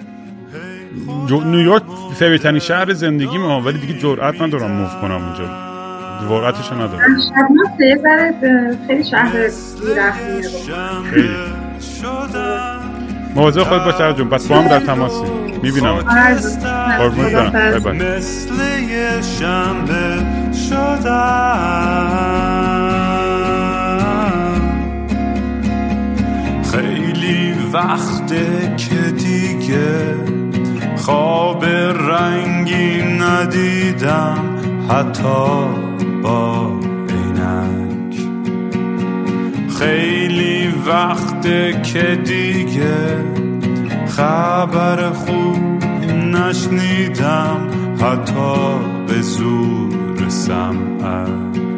جو- 1.26 1.44
نیویورک 1.44 1.82
فریتنی 2.14 2.60
شهر 2.60 2.92
زندگی 2.92 3.38
ما 3.38 3.60
ولی 3.60 3.78
دیگه 3.78 3.98
جرئت 3.98 4.42
ندارم 4.42 4.70
موو 4.70 5.00
کنم 5.00 5.24
اونجا. 5.24 5.77
جرأتش 6.20 6.73
ندارم. 6.73 6.99
شبناس 6.99 7.81
یه 7.81 7.97
ذره 8.03 8.35
خیلی 8.86 9.05
شهر 9.05 9.32
بیرحمیه 9.81 10.43
خیلی. 11.11 11.28
مواظب 13.35 13.62
خودت 13.62 13.85
باش 13.85 13.95
شهر 13.99 14.12
جون. 14.12 14.28
پس 14.28 14.47
با 14.47 14.57
هم 14.57 14.69
در 14.69 14.81
تماسی. 14.81 15.24
می‌بینم. 15.62 15.95
آره. 15.95 16.05
قربونت 16.99 17.32
برم. 17.32 17.51
بای 17.70 17.81
بای 17.81 18.16
مثل 18.16 18.55
یه 18.89 19.23
شنبه 19.23 20.27
شدم 20.53 21.28
خیلی 26.73 27.55
وقته 27.73 28.77
که 28.77 28.95
دیگه 29.11 30.15
خواب 30.97 31.65
رنگی 32.11 33.03
ندیدم. 33.03 34.57
حتی 34.89 35.66
با 36.23 36.73
عینک. 37.09 38.16
خیلی 39.78 40.69
وقته 40.86 41.82
که 41.82 42.19
دیگه 42.24 43.24
خبر 44.06 45.10
خوب 45.10 45.85
نشنیدم 46.15 47.69
حتی 48.01 48.78
به 49.06 49.23
زور 49.23 50.28
سمعک. 50.28 51.77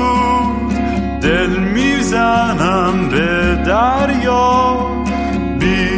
می‌زنم 2.11 3.09
به 3.09 3.55
دریا 3.65 4.77
بی 5.59 5.89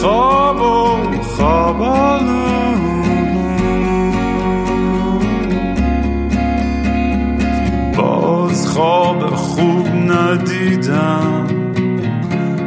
خواب 0.00 0.62
و 0.62 0.96
خواب 1.22 1.82
آلود 1.82 2.32
خواب 8.66 9.26
خوب 9.26 9.88
ندیدم 9.88 11.46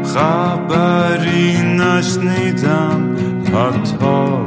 خبری 0.03 1.57
نشنیدم 1.61 3.15
حتی 3.53 4.44